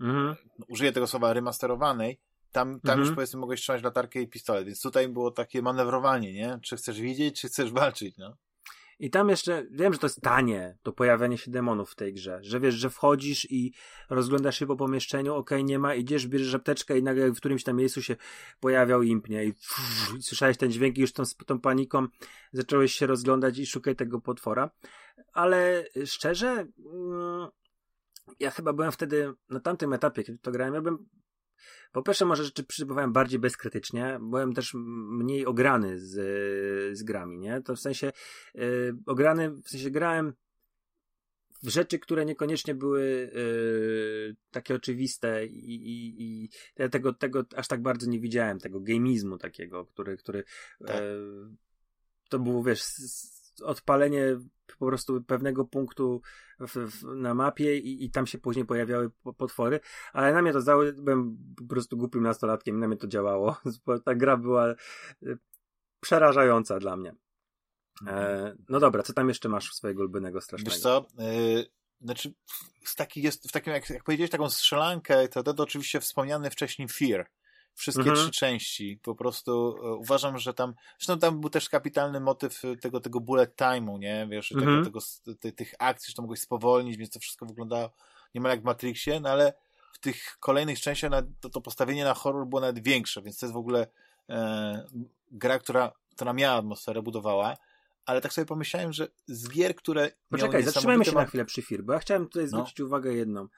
[0.00, 0.36] mhm.
[0.68, 2.20] użyję tego słowa, remasterowanej,
[2.52, 3.00] tam, tam mhm.
[3.00, 6.58] już powiedzmy mogłeś trzymać latarkę i pistolet, więc tutaj było takie manewrowanie, nie?
[6.62, 8.36] Czy chcesz widzieć, czy chcesz walczyć, no?
[8.98, 12.38] I tam jeszcze, wiem, że to jest tanie, to pojawianie się demonów w tej grze,
[12.42, 13.72] że wiesz, że wchodzisz i
[14.10, 17.64] rozglądasz się po pomieszczeniu, okej, okay, nie ma, idziesz, bierzesz apteczkę i nagle w którymś
[17.64, 18.16] tam miejscu się
[18.60, 19.48] pojawiał impnie i,
[20.18, 22.06] i słyszałeś ten dźwięk i już tą, tą paniką
[22.52, 24.70] zacząłeś się rozglądać i szukać tego potwora.
[25.32, 27.48] Ale szczerze, mm,
[28.40, 31.08] ja chyba byłem wtedy na tamtym etapie, kiedy to grałem, ja bym
[31.92, 36.14] po pierwsze, może rzeczy przybywałem bardziej bezkrytycznie, byłem też mniej ograny z,
[36.98, 37.60] z grami, nie?
[37.62, 38.12] To w sensie
[38.54, 40.32] yy, ograny, w sensie grałem
[41.62, 47.68] w rzeczy, które niekoniecznie były yy, takie oczywiste i, i, i ja tego, tego aż
[47.68, 50.44] tak bardzo nie widziałem, tego gamizmu takiego, który, który
[50.86, 51.00] tak.
[51.00, 51.56] yy,
[52.28, 52.82] to było, wiesz,
[53.62, 54.38] odpalenie
[54.78, 56.22] po prostu pewnego punktu
[56.60, 59.80] w, w, na mapie i, i, tam się później pojawiały potwory,
[60.12, 63.56] ale na mnie to zało, byłem po prostu głupim nastolatkiem, na mnie to działało.
[64.04, 64.74] Ta gra była e,
[66.00, 67.14] przerażająca dla mnie.
[68.06, 68.64] E, mhm.
[68.68, 70.70] no dobra, co tam jeszcze masz swojego ulubionego strasznego?
[70.70, 71.66] Wiesz co, yy,
[72.00, 72.34] znaczy
[72.80, 76.50] w, taki jest, w takim, jak, jak powiedziałeś, taką strzelankę, to, to, to oczywiście wspomniany
[76.50, 77.30] wcześniej Fear
[77.76, 78.16] wszystkie mhm.
[78.18, 79.00] trzy części.
[79.02, 83.20] Po prostu e, uważam, że tam, zresztą tam był też kapitalny motyw e, tego, tego
[83.20, 84.26] bullet time'u, nie?
[84.30, 84.84] Wiesz, mhm.
[84.84, 87.90] tego, tego, te, tych akcji, że to mogłeś spowolnić, więc to wszystko wyglądało
[88.34, 89.52] niemal jak w Matrixie, no ale
[89.92, 93.54] w tych kolejnych częściach to, to postawienie na horror było nawet większe, więc to jest
[93.54, 93.86] w ogóle
[94.30, 94.86] e,
[95.30, 97.56] gra, która, która miała atmosferę, budowała.
[98.06, 100.10] Ale tak sobie pomyślałem, że z gier, które.
[100.28, 102.48] Poczekaj, zatrzymajmy się na chwilę przy Fir, bo ja chciałem tutaj no.
[102.48, 102.86] zwrócić no.
[102.86, 103.48] uwagę jedną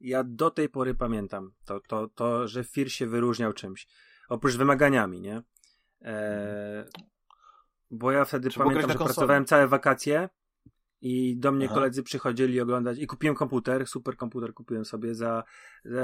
[0.00, 3.88] ja do tej pory pamiętam to, to, to że Fir się wyróżniał czymś.
[4.28, 5.42] Oprócz wymaganiami, nie?
[6.02, 6.84] E,
[7.90, 10.28] bo ja wtedy Czy pamiętam, że pracowałem całe wakacje
[11.00, 11.74] i do mnie Aha.
[11.74, 15.44] koledzy przychodzili oglądać i kupiłem komputer, super komputer kupiłem sobie za,
[15.84, 16.00] za,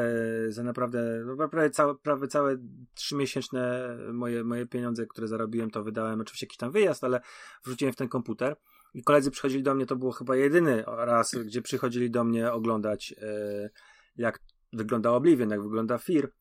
[0.48, 2.56] za naprawdę, no prawie całe, prawie całe
[2.94, 7.20] trzymiesięczne moje, moje pieniądze, które zarobiłem, to wydałem oczywiście jakiś tam wyjazd, ale
[7.64, 8.56] wrzuciłem w ten komputer
[8.96, 13.14] i koledzy przychodzili do mnie, to było chyba jedyny raz, gdzie przychodzili do mnie oglądać,
[13.22, 13.70] e,
[14.16, 14.38] jak
[14.72, 16.32] wygląda Oblivion, jak wygląda Fear.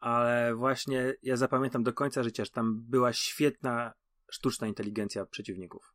[0.00, 3.92] Ale właśnie ja zapamiętam do końca życia, że tam była świetna
[4.30, 5.94] sztuczna inteligencja przeciwników.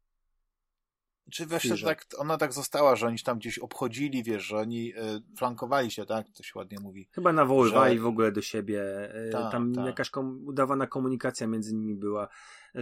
[1.31, 5.37] Czy wiesz, tak, ona tak została, że oni tam gdzieś obchodzili, wiesz, że oni y,
[5.37, 6.27] flankowali się, tak?
[6.37, 7.09] To się ładnie mówi.
[7.11, 8.01] Chyba nawoływali że...
[8.01, 8.81] w ogóle do siebie.
[9.27, 9.85] Y, ta, tam ta.
[9.85, 12.27] jakaś kom udawana komunikacja między nimi była,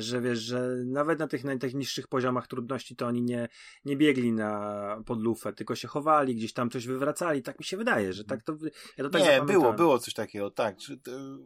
[0.01, 3.48] że wiesz, że nawet na tych najtechnicznych poziomach trudności to oni nie,
[3.85, 7.41] nie biegli na podlufę, tylko się chowali, gdzieś tam coś wywracali.
[7.43, 8.57] Tak mi się wydaje, że tak to.
[8.98, 10.75] Ja to tak nie, było, było coś takiego, tak.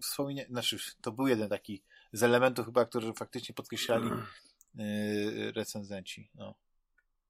[0.01, 0.41] Wspomina...
[0.49, 4.09] Znaczy, to był jeden taki z elementów chyba, którzy faktycznie podkreślali
[4.75, 6.29] yy, recenzenci.
[6.35, 6.55] No.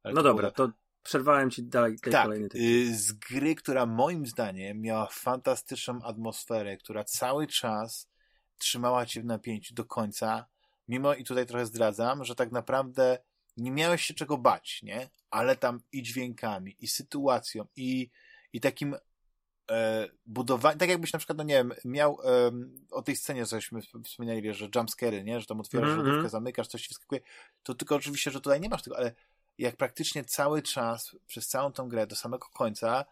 [0.04, 0.72] Ale no dobra, to
[1.04, 2.68] przerwałem ci dalej tak, kolejny tytuł.
[2.68, 8.10] Yy, z gry, która moim zdaniem miała fantastyczną atmosferę, która cały czas
[8.58, 10.46] trzymała cię w napięciu do końca,
[10.90, 13.18] mimo i tutaj trochę zdradzam, że tak naprawdę
[13.58, 15.10] nie miałeś się czego bać, nie?
[15.30, 18.10] Ale tam i dźwiękami, i sytuacją, i,
[18.54, 18.96] i takim
[19.72, 22.52] e, budowaniem, tak jakbyś na przykład, no nie wiem, miał e,
[22.92, 25.40] o tej scenie, cośmy wspomnieli, wiesz, że jumpscary, nie?
[25.40, 26.08] Że tam otwierasz mm -hmm.
[26.08, 27.22] lodówkę, zamykasz, coś ci wyskakuje,
[27.64, 29.12] to tylko oczywiście, że tutaj nie masz tego, ale
[29.58, 33.06] jak praktycznie cały czas, przez całą tą grę, do samego końca,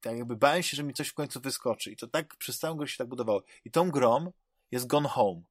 [0.00, 1.90] tak jakby bałem się, że mi coś w końcu wyskoczy.
[1.90, 3.42] I to tak przez całą grę się tak budowało.
[3.64, 4.32] I tą grą
[4.70, 5.42] jest Gone Home.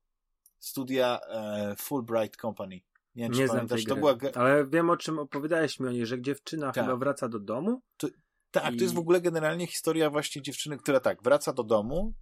[0.64, 2.82] Studia e, Fulbright Company.
[3.16, 4.16] Nie, wiem, nie znam pamiętasz, to była...
[4.36, 6.84] Ale wiem, o czym opowiadałeś mi o niej, że dziewczyna tak.
[6.84, 7.82] chyba wraca do domu.
[7.98, 8.08] To,
[8.52, 8.78] tak, i...
[8.78, 12.14] to jest w ogóle generalnie historia właśnie dziewczyny, która tak, wraca do domu,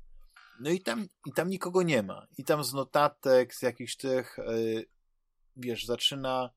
[0.60, 2.28] no i tam, i tam nikogo nie ma.
[2.38, 4.86] I tam z notatek, z jakichś tych, yy,
[5.58, 6.50] wiesz, zaczyna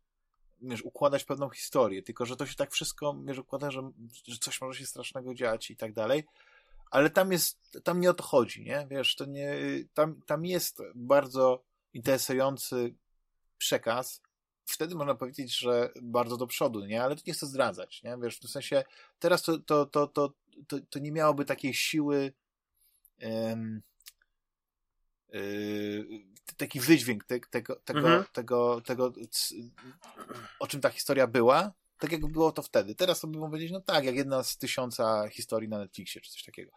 [0.62, 3.90] wiesz, układać pewną historię, tylko że to się tak wszystko wiesz, układa, że,
[4.24, 6.24] że coś może się strasznego dziać i tak dalej,
[6.90, 8.86] ale tam jest, tam nie o to chodzi, nie?
[8.90, 9.56] Wiesz, to nie,
[9.94, 11.64] tam, tam jest bardzo
[11.94, 12.94] interesujący
[13.58, 14.22] przekaz,
[14.66, 17.02] wtedy można powiedzieć, że bardzo do przodu, nie?
[17.02, 18.16] Ale to nie chcę zdradzać, nie?
[18.22, 18.84] Wiesz, w sensie
[19.18, 20.32] teraz to, to, to, to,
[20.66, 22.32] to, to nie miałoby takiej siły
[23.22, 23.82] um,
[25.28, 26.06] yy,
[26.56, 28.24] taki wydźwięk te, tego, tego, mhm.
[28.32, 29.12] tego, tego,
[30.60, 32.94] o czym ta historia była, tak jak było to wtedy.
[32.94, 36.44] Teraz sobie mogę powiedzieć, no tak, jak jedna z tysiąca historii na Netflixie, czy coś
[36.44, 36.72] takiego.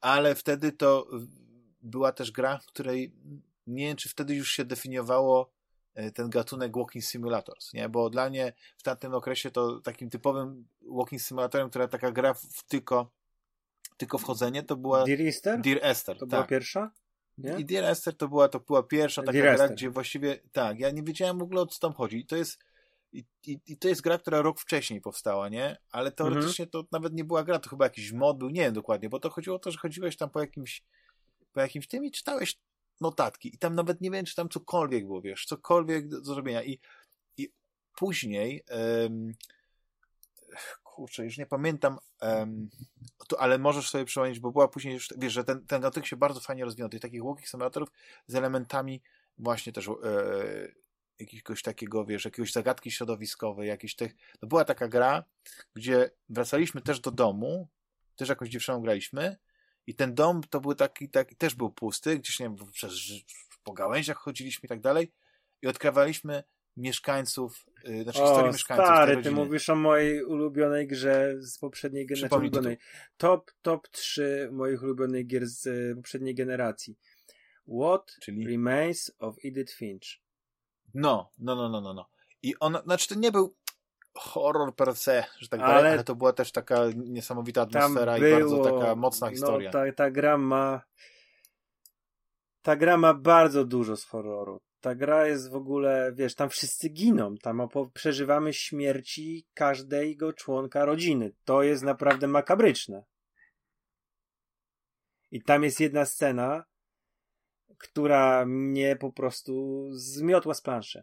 [0.00, 1.06] Ale wtedy to
[1.82, 3.12] była też gra, w której
[3.74, 5.50] nie wiem, czy wtedy już się definiowało
[5.94, 7.88] e, ten gatunek Walking Simulators, nie?
[7.88, 12.64] Bo dla mnie w tamtym okresie to takim typowym Walking Simulatorem, która taka gra w
[12.68, 13.10] tylko,
[13.96, 15.60] tylko wchodzenie, to była Dear Esther?
[15.60, 16.30] Dear Esther, To tak.
[16.30, 16.90] była pierwsza?
[17.38, 17.58] Nie?
[17.58, 19.72] I Dear Esther to była, to była pierwsza taka Dear gra, Esther.
[19.72, 22.18] gdzie właściwie, tak, ja nie wiedziałem w ogóle o co tam chodzi.
[22.18, 22.58] I to jest,
[23.12, 25.76] i, i, i to jest gra, która rok wcześniej powstała, nie?
[25.90, 26.70] Ale teoretycznie mhm.
[26.70, 29.30] to nawet nie była gra, to chyba jakiś mod był, nie wiem dokładnie, bo to
[29.30, 30.82] chodziło o to, że chodziłeś tam po jakimś,
[31.52, 32.58] po jakimś tym i czytałeś
[33.00, 33.54] notatki.
[33.54, 36.62] I tam nawet nie wiem, czy tam cokolwiek było, wiesz, cokolwiek do, zrobienia.
[36.62, 36.78] I,
[37.36, 37.52] i
[37.96, 38.64] później,
[39.02, 39.34] um,
[40.82, 42.70] kurczę, już nie pamiętam, um,
[43.28, 46.16] to, ale możesz sobie przypomnieć, bo była później już, wiesz, że ten, ten gatunek się
[46.16, 47.88] bardzo fajnie rozwinął, tych takich walking simulatorów
[48.26, 49.02] z elementami
[49.38, 49.92] właśnie też e,
[51.18, 55.24] jakiegoś takiego, wiesz, jakiegoś zagadki środowiskowej, jakiś tych, no była taka gra,
[55.74, 57.68] gdzie wracaliśmy też do domu,
[58.16, 59.36] też jakąś dziewczyną graliśmy
[59.86, 62.92] i ten dom to był taki, taki też był pusty, gdzieś, nie wiem, przez,
[63.62, 65.12] po gałęziach chodziliśmy i tak dalej
[65.62, 66.44] i odkrywaliśmy
[66.76, 68.86] mieszkańców, yy, znaczy o, historii mieszkańców.
[68.86, 72.76] Stary, ty mówisz o mojej ulubionej grze z poprzedniej generacji.
[73.16, 76.98] Top, top 3 moich ulubionych gier z y, poprzedniej generacji.
[77.80, 78.46] What Czyli?
[78.46, 80.20] Remains of Edith Finch.
[80.94, 82.08] No, no, no, no, no, no.
[82.42, 83.54] I on, znaczy to nie był
[84.14, 88.28] horror per se, że tak ale, dalej, ale to była też taka niesamowita atmosfera było,
[88.28, 89.70] i bardzo taka mocna no, historia.
[89.72, 90.82] No, ta, ta gra ma
[92.62, 96.88] ta gra ma bardzo dużo z horroru ta gra jest w ogóle, wiesz, tam wszyscy
[96.88, 101.32] giną, tam przeżywamy śmierci każdego członka rodziny.
[101.44, 103.04] To jest naprawdę makabryczne.
[105.30, 106.64] I tam jest jedna scena,
[107.78, 111.02] która mnie po prostu zmiotła z planszy.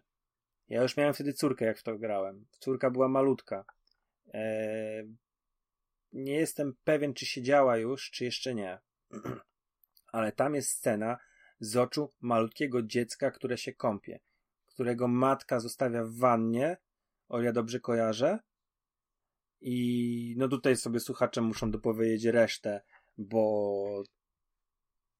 [0.69, 2.45] Ja już miałem wtedy córkę, jak w to grałem.
[2.59, 3.65] Córka była malutka.
[4.33, 5.15] Eee,
[6.13, 8.79] nie jestem pewien, czy się działa już, czy jeszcze nie.
[10.11, 11.17] Ale tam jest scena,
[11.59, 14.19] z oczu malutkiego dziecka, które się kąpie,
[14.65, 16.77] którego matka zostawia w wannie,
[17.29, 18.39] o ja dobrze kojarzę.
[19.61, 22.81] I no tutaj sobie słuchacze muszą dopowiedzieć resztę,
[23.17, 24.03] bo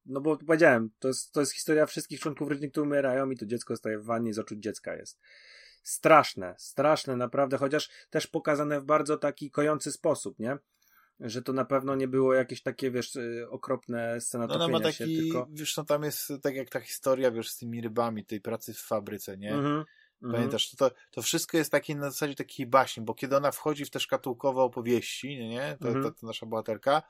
[0.08, 3.46] no bo powiedziałem, to jest, to jest historia wszystkich członków rodziny, które umierają i to
[3.46, 5.20] dziecko zostaje w wannie z oczu dziecka jest.
[5.82, 10.58] Straszne, straszne naprawdę, chociaż też pokazane w bardzo taki kojący sposób, nie?
[11.20, 14.80] że to na pewno nie było jakieś takie, wiesz, y, okropne scena no, no ma
[14.80, 15.48] taki, się, tylko...
[15.50, 18.78] wiesz, no tam jest tak jak ta historia, wiesz, z tymi rybami, tej pracy w
[18.78, 19.54] fabryce, nie?
[19.54, 19.84] Mm -hmm.
[20.32, 23.90] Pamiętasz, to, to wszystko jest takie na zasadzie takiej baśni, bo kiedy ona wchodzi w
[23.90, 25.76] te szkatułkowe opowieści, nie, nie?
[25.80, 27.02] To, to, to nasza bohaterka,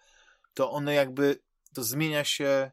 [0.55, 1.39] to one jakby,
[1.75, 2.70] to zmienia się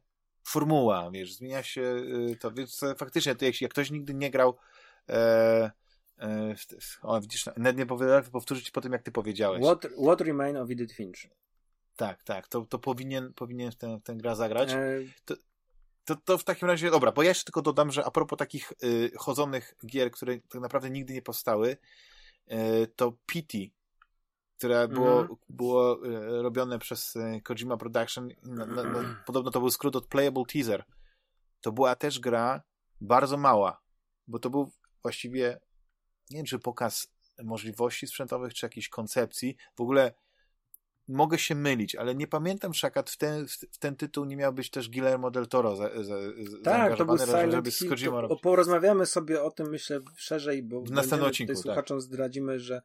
[0.47, 4.57] formuła, wiesz, zmienia się y, to, więc faktycznie, to jak, jak ktoś nigdy nie grał
[5.09, 5.71] e,
[6.19, 6.55] E,
[7.01, 9.63] o, widzisz, nawet nie powiem powtórzyć po tym, jak ty powiedziałeś.
[9.63, 11.19] What, what Remain of Edith Finch.
[11.95, 14.71] Tak, tak, to, to powinien, powinien ten, ten gra zagrać.
[14.71, 14.99] E...
[15.25, 15.35] To,
[16.05, 18.73] to, to w takim razie, dobra, bo ja jeszcze tylko dodam, że a propos takich
[18.83, 21.77] y, chodzonych gier, które tak naprawdę nigdy nie powstały,
[22.51, 23.57] y, to PT,
[24.57, 25.35] które było, mm.
[25.49, 30.07] było y, robione przez y, Kojima Production, no, no, no, podobno to był skrót od
[30.07, 30.83] Playable Teaser.
[31.61, 32.61] To była też gra
[33.01, 33.81] bardzo mała,
[34.27, 35.59] bo to był właściwie,
[36.29, 37.07] nie wiem, czy pokaz
[37.43, 39.57] możliwości sprzętowych, czy jakiejś koncepcji.
[39.75, 40.13] W ogóle
[41.07, 44.53] mogę się mylić, ale nie pamiętam, czy akad w ten, w ten tytuł nie miał
[44.53, 46.15] być też Guillermo del Toro za, za,
[46.63, 48.11] Tak, to był Silent Hill.
[48.29, 51.61] To, porozmawiamy sobie o tym, myślę, szerzej, bo w następnym odcinku, tak.
[51.61, 52.81] słuchaczom zdradzimy, że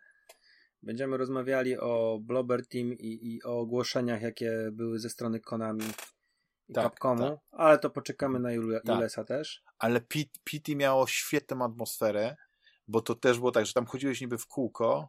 [0.82, 5.84] będziemy rozmawiali o Blobber Team i, i o ogłoszeniach, jakie były ze strony Konami
[6.68, 7.38] i tak, Capcomu, tak.
[7.52, 8.96] ale to poczekamy na Jule, tak.
[8.96, 9.62] Julesa też.
[9.78, 10.00] Ale
[10.44, 12.36] PT miało świetną atmosferę,
[12.88, 15.08] bo to też było tak, że tam chodziłeś niby w kółko,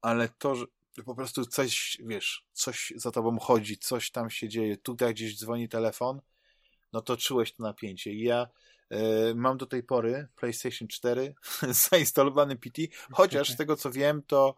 [0.00, 0.66] ale to, że
[1.04, 5.68] po prostu coś, wiesz, coś za tobą chodzi, coś tam się dzieje, tutaj gdzieś dzwoni
[5.68, 6.20] telefon,
[6.92, 8.12] no to czułeś to napięcie.
[8.12, 8.46] I ja
[8.90, 11.34] e, mam do tej pory PlayStation 4
[11.90, 14.54] zainstalowany PT, chociaż z tego co wiem, to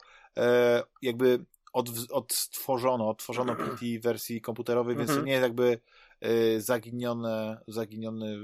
[1.02, 5.26] jakby od, odtworzono, odtworzono PT w wersji komputerowej, więc to mhm.
[5.26, 5.80] nie jest jakby
[6.20, 8.36] e, zaginione, zaginiony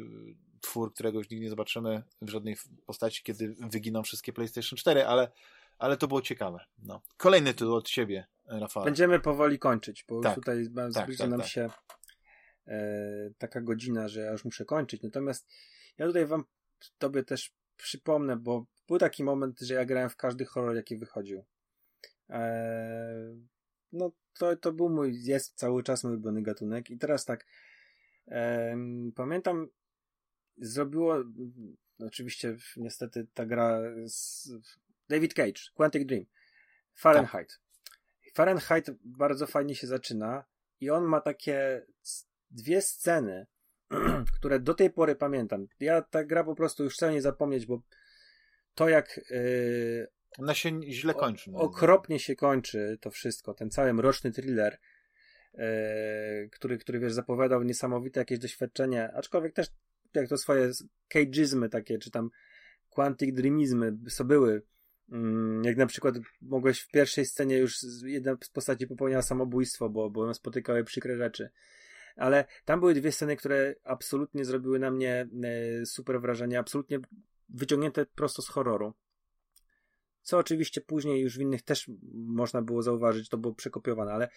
[0.60, 2.56] twór, którego już nigdy nie zobaczymy w żadnej
[2.86, 5.30] postaci, kiedy wyginą wszystkie PlayStation 4, ale
[5.78, 6.64] ale to było ciekawe.
[6.78, 7.02] No.
[7.16, 8.84] Kolejny tytuł od siebie, Rafał.
[8.84, 11.48] Będziemy powoli kończyć, bo tak, tutaj zbliża tak, tak, nam tak.
[11.48, 11.70] się
[12.66, 15.02] e, taka godzina, że ja już muszę kończyć.
[15.02, 15.46] Natomiast
[15.98, 16.44] ja tutaj wam
[16.98, 21.44] tobie też przypomnę, bo był taki moment, że ja grałem w każdy horror, jaki wychodził.
[22.30, 23.36] E,
[23.92, 27.46] no to, to był mój, jest cały czas mój ulubiony gatunek i teraz tak
[28.28, 28.76] e,
[29.14, 29.68] pamiętam
[30.56, 31.24] zrobiło
[31.98, 34.48] oczywiście niestety ta gra z,
[35.08, 36.24] David Cage, Quantic Dream,
[36.94, 37.48] Fahrenheit.
[37.48, 37.60] Tak.
[38.34, 40.44] Fahrenheit bardzo fajnie się zaczyna
[40.80, 41.86] i on ma takie
[42.50, 43.46] dwie sceny,
[44.36, 45.66] które do tej pory pamiętam.
[45.80, 47.82] Ja ta gra po prostu już chcę nie zapomnieć, bo
[48.74, 51.50] to jak yy, ona się źle kończy.
[51.54, 54.78] O, okropnie się kończy to wszystko, ten cały mroczny thriller,
[55.54, 55.60] yy,
[56.52, 59.66] który, który wiesz, zapowiadał niesamowite jakieś doświadczenie, aczkolwiek też
[60.14, 60.70] jak to swoje
[61.08, 62.30] cageizmy takie, czy tam
[62.90, 64.62] quantic dreamizmy so były
[65.12, 70.10] Mm, jak na przykład mogłeś w pierwszej scenie już jedna z postaci popełniała samobójstwo, bo,
[70.10, 71.50] bo spotykały przykre rzeczy.
[72.16, 75.28] Ale tam były dwie sceny, które absolutnie zrobiły na mnie
[75.80, 76.98] e, super wrażenie, absolutnie
[77.48, 78.94] wyciągnięte prosto z horroru.
[80.24, 84.28] Co oczywiście później już w innych też można było zauważyć, to było przekopiowane, ale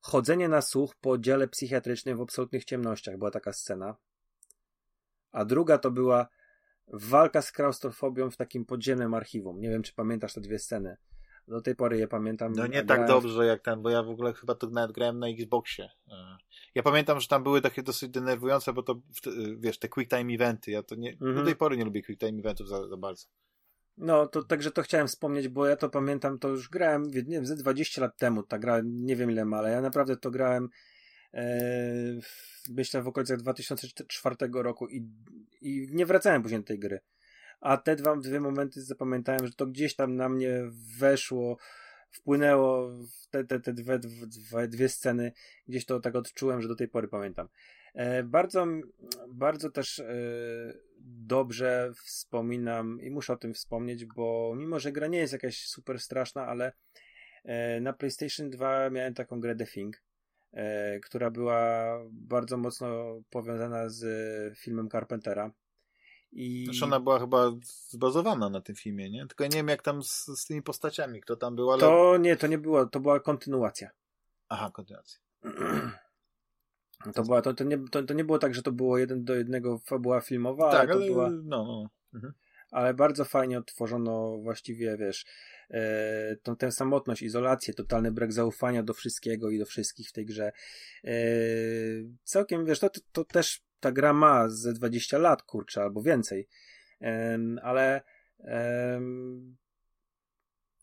[0.00, 3.96] chodzenie na słuch po dziale psychiatrycznym w absolutnych ciemnościach była taka scena.
[5.32, 6.28] A druga to była
[6.92, 9.60] walka z klaustrofobią w takim podziemnym archiwum.
[9.60, 10.96] Nie wiem, czy pamiętasz te dwie sceny.
[11.48, 12.52] Do tej pory je pamiętam.
[12.52, 15.28] No nie tak dobrze jak ten, bo ja w ogóle chyba to nawet grałem na
[15.28, 15.84] Xboxie.
[16.08, 16.38] E,
[16.74, 19.00] ja pamiętam, że tam były takie dosyć denerwujące, bo to,
[19.56, 21.34] wiesz, te quick time eventy, ja to nie, mhm.
[21.34, 23.26] do tej pory nie lubię quick time eventów za, za bardzo.
[23.98, 27.46] No, to także to chciałem wspomnieć, bo ja to pamiętam, to już grałem, nie wiem,
[27.46, 30.68] ze 20 lat temu, ta gra, nie wiem ile ma, ale ja naprawdę to grałem
[31.34, 32.20] e,
[32.68, 35.06] myślę w okolicach 2004 roku i,
[35.60, 37.00] i nie wracałem później do tej gry.
[37.60, 40.62] A te dwa, dwie momenty zapamiętałem, że to gdzieś tam na mnie
[40.98, 41.58] weszło,
[42.10, 42.90] wpłynęło
[43.30, 45.32] te, te, te dwie, dwie, dwie sceny,
[45.68, 47.48] gdzieś to tak odczułem, że do tej pory pamiętam.
[47.98, 48.66] E, bardzo,
[49.28, 50.06] bardzo też e,
[51.00, 56.00] dobrze wspominam i muszę o tym wspomnieć, bo mimo, że gra nie jest jakaś super
[56.00, 56.72] straszna, ale
[57.44, 60.02] e, na PlayStation 2 miałem taką grę The Thing
[61.02, 62.88] która była bardzo mocno
[63.30, 65.50] powiązana z filmem Carpentera.
[66.32, 66.64] I...
[66.64, 67.52] Zresztą ona była chyba
[67.88, 69.26] zbazowana na tym filmie, nie?
[69.26, 71.80] Tylko ja nie wiem jak tam z, z tymi postaciami, kto tam był, ale...
[71.80, 73.90] To nie, to nie było, to była kontynuacja.
[74.48, 75.18] Aha, kontynuacja.
[77.14, 79.34] To, była, to, to, nie, to, to nie było tak, że to było jeden do
[79.34, 81.30] jednego fabuła filmowa, tak, ale to ale, była...
[81.30, 81.88] No, no.
[82.14, 82.32] Mhm.
[82.70, 85.26] Ale bardzo fajnie odtworzono właściwie, wiesz,
[85.70, 90.26] e, tą, tę samotność, izolację, totalny brak zaufania do wszystkiego i do wszystkich w tej
[90.26, 90.52] grze.
[91.04, 91.12] E,
[92.24, 96.48] całkiem, wiesz, to, to, też ta gra ma ze 20 lat, kurczę, albo więcej.
[97.02, 98.02] E, ale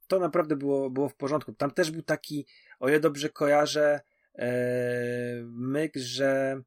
[0.08, 1.54] to naprawdę było, było w porządku.
[1.54, 2.48] Tam też był taki,
[2.80, 4.02] o ile dobrze kojarzę,
[5.46, 6.62] myk, że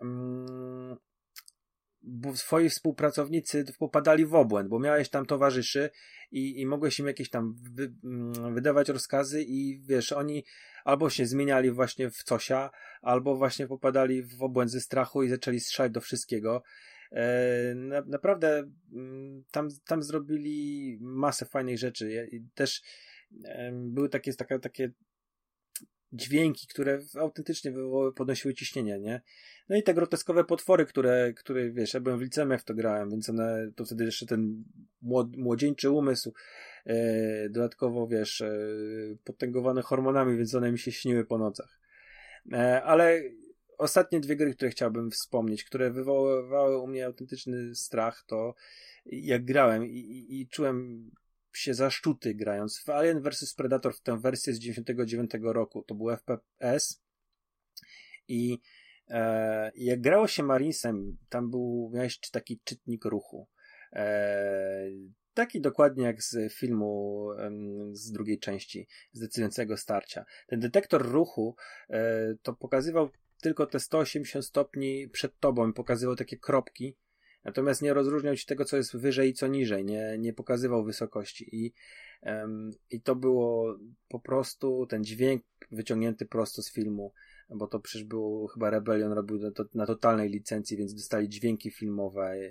[0.00, 0.96] mm,
[2.02, 5.90] bo swoi współpracownicy popadali w obłęd, bo miałeś tam towarzyszy
[6.30, 10.44] i, i mogłeś im jakieś tam wy, mm, wydawać rozkazy i wiesz, oni
[10.84, 12.70] albo się zmieniali właśnie w cosia,
[13.02, 16.62] albo właśnie popadali w obłęd ze strachu i zaczęli strzelać do wszystkiego.
[17.12, 22.28] E, na, naprawdę mm, tam, tam zrobili masę fajnych rzeczy.
[22.54, 22.82] Też
[23.72, 24.90] były takie, taka, takie
[26.12, 27.72] dźwięki, które autentycznie
[28.16, 29.22] podnosiły ciśnienie, nie?
[29.68, 33.10] No i te groteskowe potwory, które, które wiesz, ja byłem w liceum, jak to grałem,
[33.10, 34.64] więc one, to wtedy jeszcze ten
[35.36, 36.32] młodzieńczy umysł,
[36.86, 38.52] e, dodatkowo, wiesz, e,
[39.24, 41.80] potęgowany hormonami, więc one mi się śniły po nocach.
[42.52, 43.22] E, ale
[43.78, 48.54] ostatnie dwie gry, które chciałbym wspomnieć, które wywoływały u mnie autentyczny strach, to
[49.06, 51.10] jak grałem i, i, i czułem
[51.58, 55.82] się zaszczuty grając w Alien vs Predator w tę wersję z 99 roku.
[55.82, 57.02] To był FPS
[58.28, 58.58] i
[59.08, 63.48] e, jak grało się Marinesem, tam był, miałeś taki czytnik ruchu.
[63.92, 64.88] E,
[65.34, 67.28] taki dokładnie jak z filmu
[67.92, 70.24] z drugiej części, z decydującego starcia.
[70.46, 71.56] Ten detektor ruchu
[71.90, 73.10] e, to pokazywał
[73.42, 76.96] tylko te 180 stopni przed tobą, pokazywał takie kropki,
[77.44, 81.56] Natomiast nie rozróżniał ci tego, co jest wyżej i co niżej, nie, nie pokazywał wysokości.
[81.56, 81.72] I,
[82.22, 87.12] um, I to było po prostu ten dźwięk wyciągnięty prosto z filmu,
[87.50, 91.70] bo to przecież było, chyba Rebellion robił na, to, na totalnej licencji, więc dostali dźwięki
[91.70, 92.50] filmowe, yy,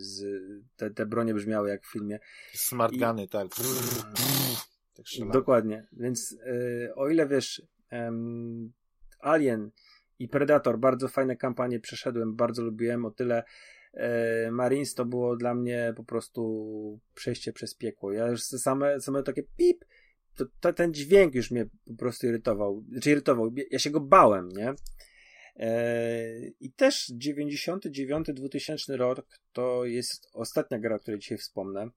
[0.00, 0.42] z,
[0.76, 2.18] te, te bronie brzmiały jak w filmie.
[2.52, 3.48] Smart guny, tak.
[4.96, 8.72] tak Dokładnie, więc yy, o ile wiesz, um,
[9.20, 9.70] Alien
[10.18, 13.44] i Predator, bardzo fajne kampanie przeszedłem, bardzo lubiłem, o tyle
[14.50, 18.12] Marines to było dla mnie po prostu przejście przez piekło.
[18.12, 19.84] Ja już same, same takie pip,
[20.36, 22.84] to, to, ten dźwięk już mnie po prostu irytował.
[22.92, 24.74] Znaczy irytował, ja się go bałem, nie?
[25.56, 31.90] E, I też 99-2000 rok to jest ostatnia gra, o której dzisiaj wspomnę.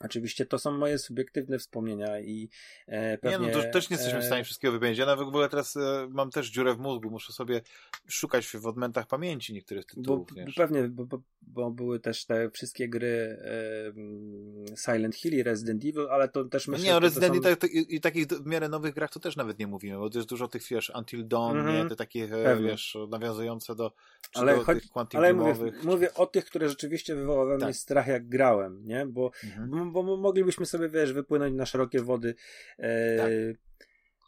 [0.00, 2.48] Oczywiście to są moje subiektywne wspomnienia i
[2.86, 3.46] e, pewnie...
[3.46, 4.98] Nie, no to też nie jesteśmy w stanie e, wszystkiego wymienić.
[4.98, 7.60] Ja nawet w ogóle teraz e, mam też dziurę w mózgu, muszę sobie
[8.08, 10.28] szukać w odmętach pamięci niektórych tytułów.
[10.28, 15.84] Bo, pewnie, bo, bo, bo, były też te wszystkie gry e, Silent Hill i Resident
[15.84, 17.66] Evil, ale to też myślę, Nie, o Resident Evil są...
[17.66, 20.48] i, i, takich w miarę nowych grach to też nawet nie mówimy, bo jest dużo
[20.48, 21.82] tych, wiesz, Until Dawn, mm -hmm.
[21.82, 21.88] nie?
[21.88, 22.68] Te takie, e, pewnie.
[22.68, 23.92] wiesz, nawiązujące do,
[24.34, 24.82] ale, do tych
[25.14, 27.64] ale mówię, mówię o tych, które rzeczywiście wywołały tak.
[27.64, 29.06] mnie strach jak grałem, nie?
[29.06, 32.34] Bo, mhm bo moglibyśmy sobie, wiesz, wypłynąć na szerokie wody.
[32.78, 33.30] E, tak.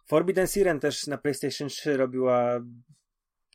[0.07, 2.60] Forbidden Siren też na PlayStation 3 robiła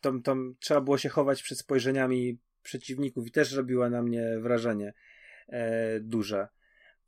[0.01, 4.93] tam, tam trzeba było się chować przed spojrzeniami przeciwników i też robiła na mnie wrażenie
[5.47, 6.47] e, duże.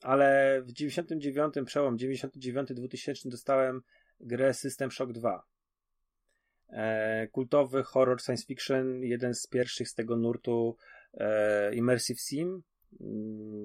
[0.02, 3.82] Ale w 99, przełom 99-2000 dostałem
[4.20, 5.44] grę System Shock 2.
[6.70, 10.78] E, kultowy horror science fiction, jeden z pierwszych z tego nurtu
[11.14, 12.64] e, Immersive Sim,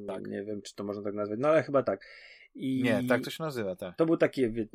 [0.07, 0.27] tak.
[0.27, 2.07] Nie wiem, czy to można tak nazwać, no ale chyba tak.
[2.55, 3.97] I nie, tak to się nazywa, tak.
[3.97, 4.67] To był taki, wie,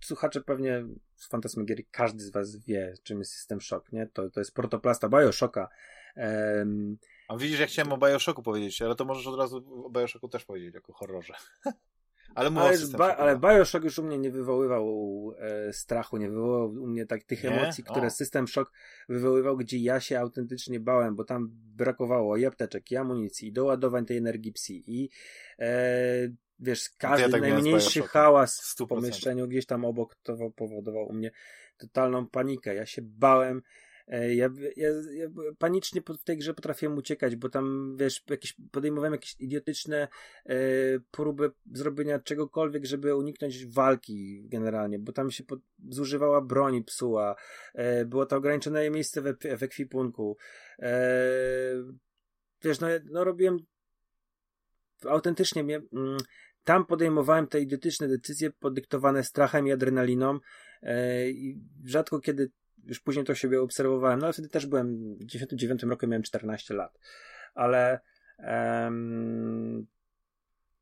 [0.00, 0.84] słuchacze pewnie
[1.16, 4.06] z Fantasmagierii, każdy z was wie, czym jest System Shock, nie?
[4.06, 5.68] To, to jest protoplasta Bioshocka.
[6.16, 10.28] Um, A widzisz, jak chciałem o Bioshocku powiedzieć, ale to możesz od razu o Bioshocku
[10.28, 11.34] też powiedzieć, jako horrorze.
[12.34, 14.86] Ale, ale, ba, ale Bioshock już u mnie nie wywoływał
[15.38, 17.50] e, strachu, nie wywoływał u mnie tak tych nie?
[17.50, 18.10] emocji, które o.
[18.10, 18.72] System Shock
[19.08, 24.06] wywoływał, gdzie ja się autentycznie bałem, bo tam brakowało i apteczek, i amunicji, i doładowań
[24.06, 25.10] tej energii psi, i
[25.58, 25.68] e,
[26.60, 31.30] wiesz, każdy ja tak najmniejszy hałas w pomieszczeniu gdzieś tam obok to powodował u mnie
[31.76, 32.74] totalną panikę.
[32.74, 33.62] Ja się bałem,
[34.08, 35.28] ja, ja, ja
[35.58, 40.08] panicznie w tej grze potrafiłem uciekać, bo tam, wiesz, jakieś, podejmowałem jakieś idiotyczne
[40.46, 40.56] e,
[41.10, 47.36] próby zrobienia czegokolwiek, żeby uniknąć walki generalnie, bo tam się pod, zużywała broń psuła,
[47.74, 50.36] e, było to ograniczone miejsce w, w ekwipunku.
[50.78, 51.00] E,
[52.62, 53.58] wiesz, no, no robiłem
[55.08, 56.18] autentycznie mnie, mm,
[56.64, 60.38] tam podejmowałem te idiotyczne decyzje podyktowane strachem i adrenaliną
[60.82, 62.50] e, i rzadko kiedy
[62.86, 66.74] już później to siebie obserwowałem, no ale wtedy też byłem, w 99 roku miałem 14
[66.74, 66.98] lat,
[67.54, 68.00] ale
[68.38, 69.86] um,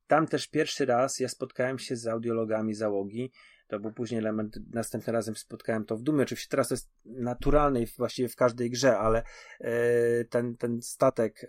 [0.07, 3.33] tam też pierwszy raz ja spotkałem się z audiologami załogi,
[3.66, 7.81] to był później element, następnym razem spotkałem to w Dumie, oczywiście teraz to jest naturalne
[7.97, 9.23] właściwie w każdej grze, ale
[9.60, 11.47] e, ten, ten statek,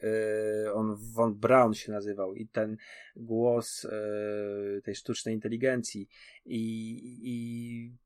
[0.65, 2.77] e, on Von Braun się nazywał i ten
[3.15, 6.07] głos e, tej sztucznej inteligencji
[6.45, 8.04] i, i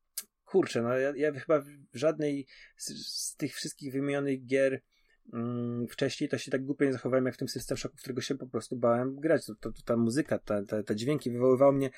[0.50, 2.46] kurczę, no ja, ja chyba w żadnej
[2.78, 4.82] z, z, tych wszystkich wymienionych gier
[5.34, 8.36] mm, wcześniej to się tak głupio nie zachowałem jak w tym System Shocku, którego się
[8.36, 9.46] po prostu bałem grać.
[9.46, 11.90] To, to, to ta muzyka, ta, ta, te dźwięki wywoływały mnie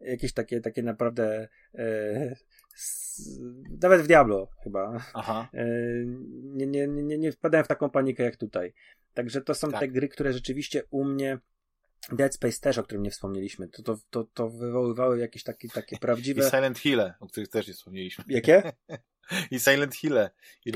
[0.00, 2.36] jakieś takie, takie naprawdę e,
[2.74, 3.40] s,
[3.82, 5.04] nawet w Diablo chyba.
[5.14, 5.48] Aha.
[5.54, 5.66] E,
[6.42, 8.74] nie, nie, nie, nie wpadałem w taką panikę jak tutaj.
[9.14, 9.80] Także to są tak.
[9.80, 11.38] te gry, które rzeczywiście u mnie
[12.12, 15.98] Dead Space też, o którym nie wspomnieliśmy, to, to, to, to wywoływały jakieś takie, takie
[15.98, 16.46] prawdziwe...
[16.46, 18.24] I Silent Hill, o których też nie wspomnieliśmy.
[18.28, 18.72] Jakie?
[19.50, 20.18] I Silent Hill.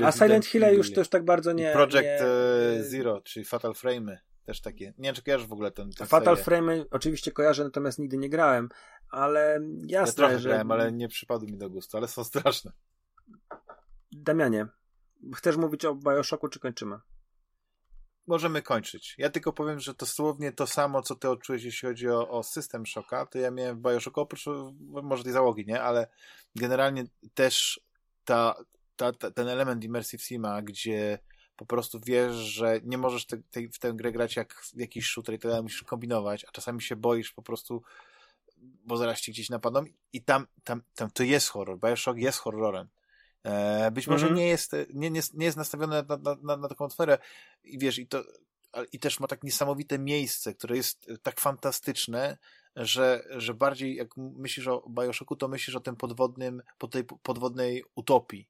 [0.03, 1.69] A Silent Hill już też tak bardzo nie...
[1.69, 2.21] I Project nie...
[2.21, 4.19] E, Zero, czyli Fatal Frame.
[4.45, 4.85] Też takie.
[4.97, 5.91] Nie wiem, czy kojarzysz w ogóle ten.
[5.91, 8.69] ten Fatal Frame oczywiście kojarzę, natomiast nigdy nie grałem,
[9.09, 10.49] ale jasne, ja trochę że...
[10.49, 12.71] grałem, ale nie przypadły mi do gustu, ale są straszne.
[14.11, 14.67] Damianie,
[15.35, 16.99] chcesz mówić o Bioshocku, czy kończymy?
[18.29, 19.15] Możemy kończyć.
[19.17, 22.85] Ja tylko powiem, że dosłownie to samo, co ty odczułeś, jeśli chodzi o, o system
[22.85, 24.45] Shocka, to ja miałem w Bioshocku, oprócz
[25.03, 25.81] może tej załogi, nie?
[25.81, 26.07] Ale
[26.55, 27.81] generalnie też
[28.25, 28.55] ta,
[28.95, 31.19] ta, ta ten element Immersive Sima, gdzie
[31.55, 35.05] po prostu wiesz, że nie możesz te, te, w tę grę grać jak w jakiś
[35.05, 37.83] shooter i tyle musisz kombinować, a czasami się boisz po prostu,
[38.57, 39.83] bo zaraz ci gdzieś napadną
[40.13, 41.79] i tam, tam, tam to jest horror.
[41.79, 42.87] Bioshock jest horrorem.
[43.43, 44.39] E, być może mm -hmm.
[44.39, 47.17] nie, jest, nie, nie, nie jest nastawione na, na, na, na taką atmosferę
[47.63, 48.23] i wiesz, i to
[48.91, 52.37] i też ma tak niesamowite miejsce, które jest tak fantastyczne,
[52.75, 57.83] że, że bardziej jak myślisz o Bioshocku, to myślisz o tym podwodnym, po tej podwodnej
[57.95, 58.49] utopii,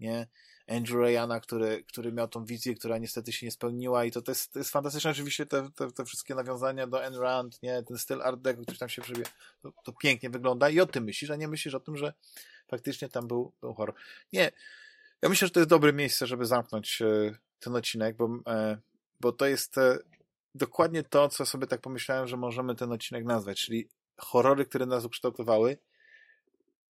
[0.00, 0.26] nie?
[0.68, 4.30] Andrew Ryana, który, który miał tą wizję, która niestety się nie spełniła i to, to,
[4.30, 7.98] jest, to jest fantastyczne oczywiście te, te, te wszystkie nawiązania do Ayn Rand, nie, ten
[7.98, 9.24] styl art deco, który tam się przebie,
[9.62, 12.12] to, to, pięknie wygląda i o tym myślisz, a nie myślisz o tym, że
[12.68, 13.94] faktycznie tam był, był horror.
[14.32, 14.50] Nie,
[15.22, 18.78] ja myślę, że to jest dobre miejsce, żeby zamknąć e, ten odcinek, bo, e,
[19.20, 19.98] bo to jest e,
[20.54, 25.04] dokładnie to, co sobie tak pomyślałem, że możemy ten odcinek nazwać, czyli horrory, które nas
[25.04, 25.78] ukształtowały,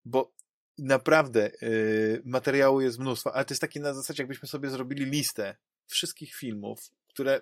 [0.06, 0.32] bo
[0.78, 5.56] naprawdę yy, materiału jest mnóstwo, ale to jest takie na zasadzie, jakbyśmy sobie zrobili listę
[5.88, 7.42] wszystkich filmów, które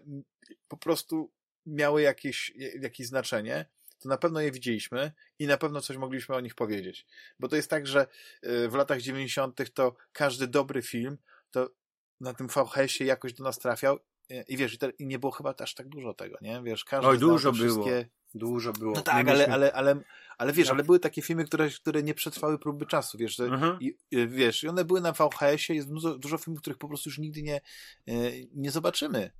[0.67, 1.31] po prostu
[1.65, 2.51] miały jakieś,
[2.81, 3.65] jakieś znaczenie,
[3.99, 7.05] to na pewno je widzieliśmy i na pewno coś mogliśmy o nich powiedzieć.
[7.39, 8.07] Bo to jest tak, że
[8.43, 9.73] yy, w latach 90.
[9.73, 11.17] to każdy dobry film
[11.51, 11.69] to
[12.21, 13.99] na tym VHS-ie jakoś do nas trafiał
[14.47, 16.61] i wiesz, i, te, i nie było chyba aż tak dużo tego, nie?
[16.63, 17.85] Wiesz, każdy Oj, dużo było.
[18.33, 18.93] Dużo było.
[18.95, 20.01] No tak, ale, ale, ale,
[20.39, 23.77] ale wiesz, ale były takie filmy, które, które nie przetrwały próby czasu, wiesz, że, mhm.
[23.81, 27.17] i, wiesz, i one były na VHS-ie, jest dużo, dużo filmów, których po prostu już
[27.17, 27.61] nigdy nie,
[28.07, 28.11] e,
[28.53, 29.31] nie zobaczymy,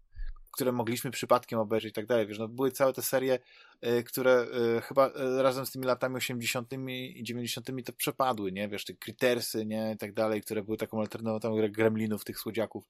[0.52, 3.40] które mogliśmy przypadkiem obejrzeć i tak dalej, wiesz, no były całe te serie,
[3.82, 4.48] e, które
[4.84, 9.92] chyba razem z tymi latami 80 i 90 to przepadły, nie, wiesz, te Critersy, nie,
[9.96, 12.84] i tak dalej, które były taką alternatywą gremlinów, tych słodziaków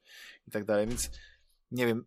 [0.47, 1.09] i tak dalej, więc
[1.71, 2.05] nie wiem,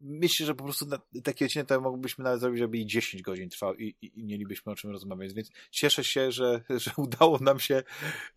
[0.00, 3.48] myślę, że po prostu na, taki odcinek to moglibyśmy nawet zrobić, żeby i 10 godzin
[3.48, 7.60] trwał i, i, i, mielibyśmy o czym rozmawiać, więc cieszę się, że, że udało nam
[7.60, 7.82] się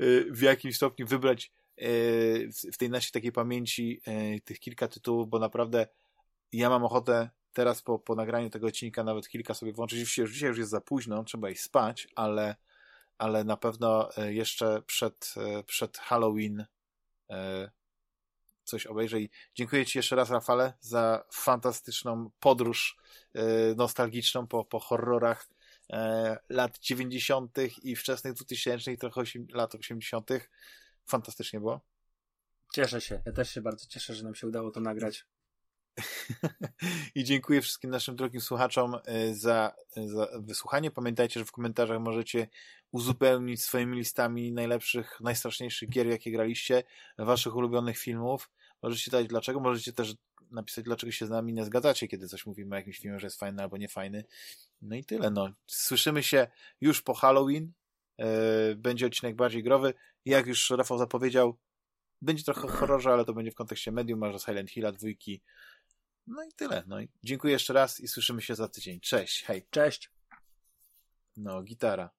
[0.01, 5.30] y, w jakimś stopniu wybrać y, w tej naszej takiej pamięci y, tych kilka tytułów,
[5.30, 5.88] bo naprawdę
[6.51, 9.99] ja mam ochotę teraz po, po nagraniu tego odcinka nawet kilka sobie włączyć.
[9.99, 12.56] Dzisiaj, dzisiaj już jest za późno, trzeba iść spać, ale,
[13.17, 16.65] ale na pewno jeszcze przed, przed Halloween
[18.72, 22.98] coś obejrzę i dziękuję Ci jeszcze raz, Rafale, za fantastyczną podróż
[23.33, 23.41] e,
[23.75, 25.48] nostalgiczną po, po horrorach
[25.90, 27.58] e, lat 90.
[27.83, 30.30] i wczesnych 2000 i trochę lat 80.
[31.08, 31.82] Fantastycznie było.
[32.74, 33.22] Cieszę się.
[33.25, 35.25] Ja też się bardzo cieszę, że nam się udało to nagrać.
[37.16, 39.75] I dziękuję wszystkim naszym drogim słuchaczom e, za,
[40.06, 40.91] za wysłuchanie.
[40.91, 42.48] Pamiętajcie, że w komentarzach możecie
[42.91, 46.83] uzupełnić swoimi listami najlepszych, najstraszniejszych gier, jakie graliście,
[47.17, 48.50] waszych ulubionych filmów.
[48.82, 50.16] Możecie dać dlaczego, możecie też
[50.51, 53.40] napisać, dlaczego się z nami nie zgadzacie, kiedy coś mówimy o jakimś filmie, że jest
[53.40, 54.24] fajny albo niefajny.
[54.82, 55.32] No i tyle.
[55.32, 55.50] No.
[55.68, 56.48] Słyszymy się
[56.82, 57.72] już po Halloween.
[58.18, 58.26] Yy,
[58.76, 59.93] będzie odcinek bardziej growy.
[60.26, 61.58] Jak już Rafał zapowiedział,
[62.22, 65.42] będzie trochę horrorze, ale to będzie w kontekście medium, może Silent Hilla, dwójki.
[66.27, 66.84] No i tyle.
[66.88, 69.00] No i dziękuję jeszcze raz i słyszymy się za tydzień.
[69.00, 69.68] Cześć, hej.
[69.69, 70.11] Cześć.
[71.38, 72.10] No, gitara.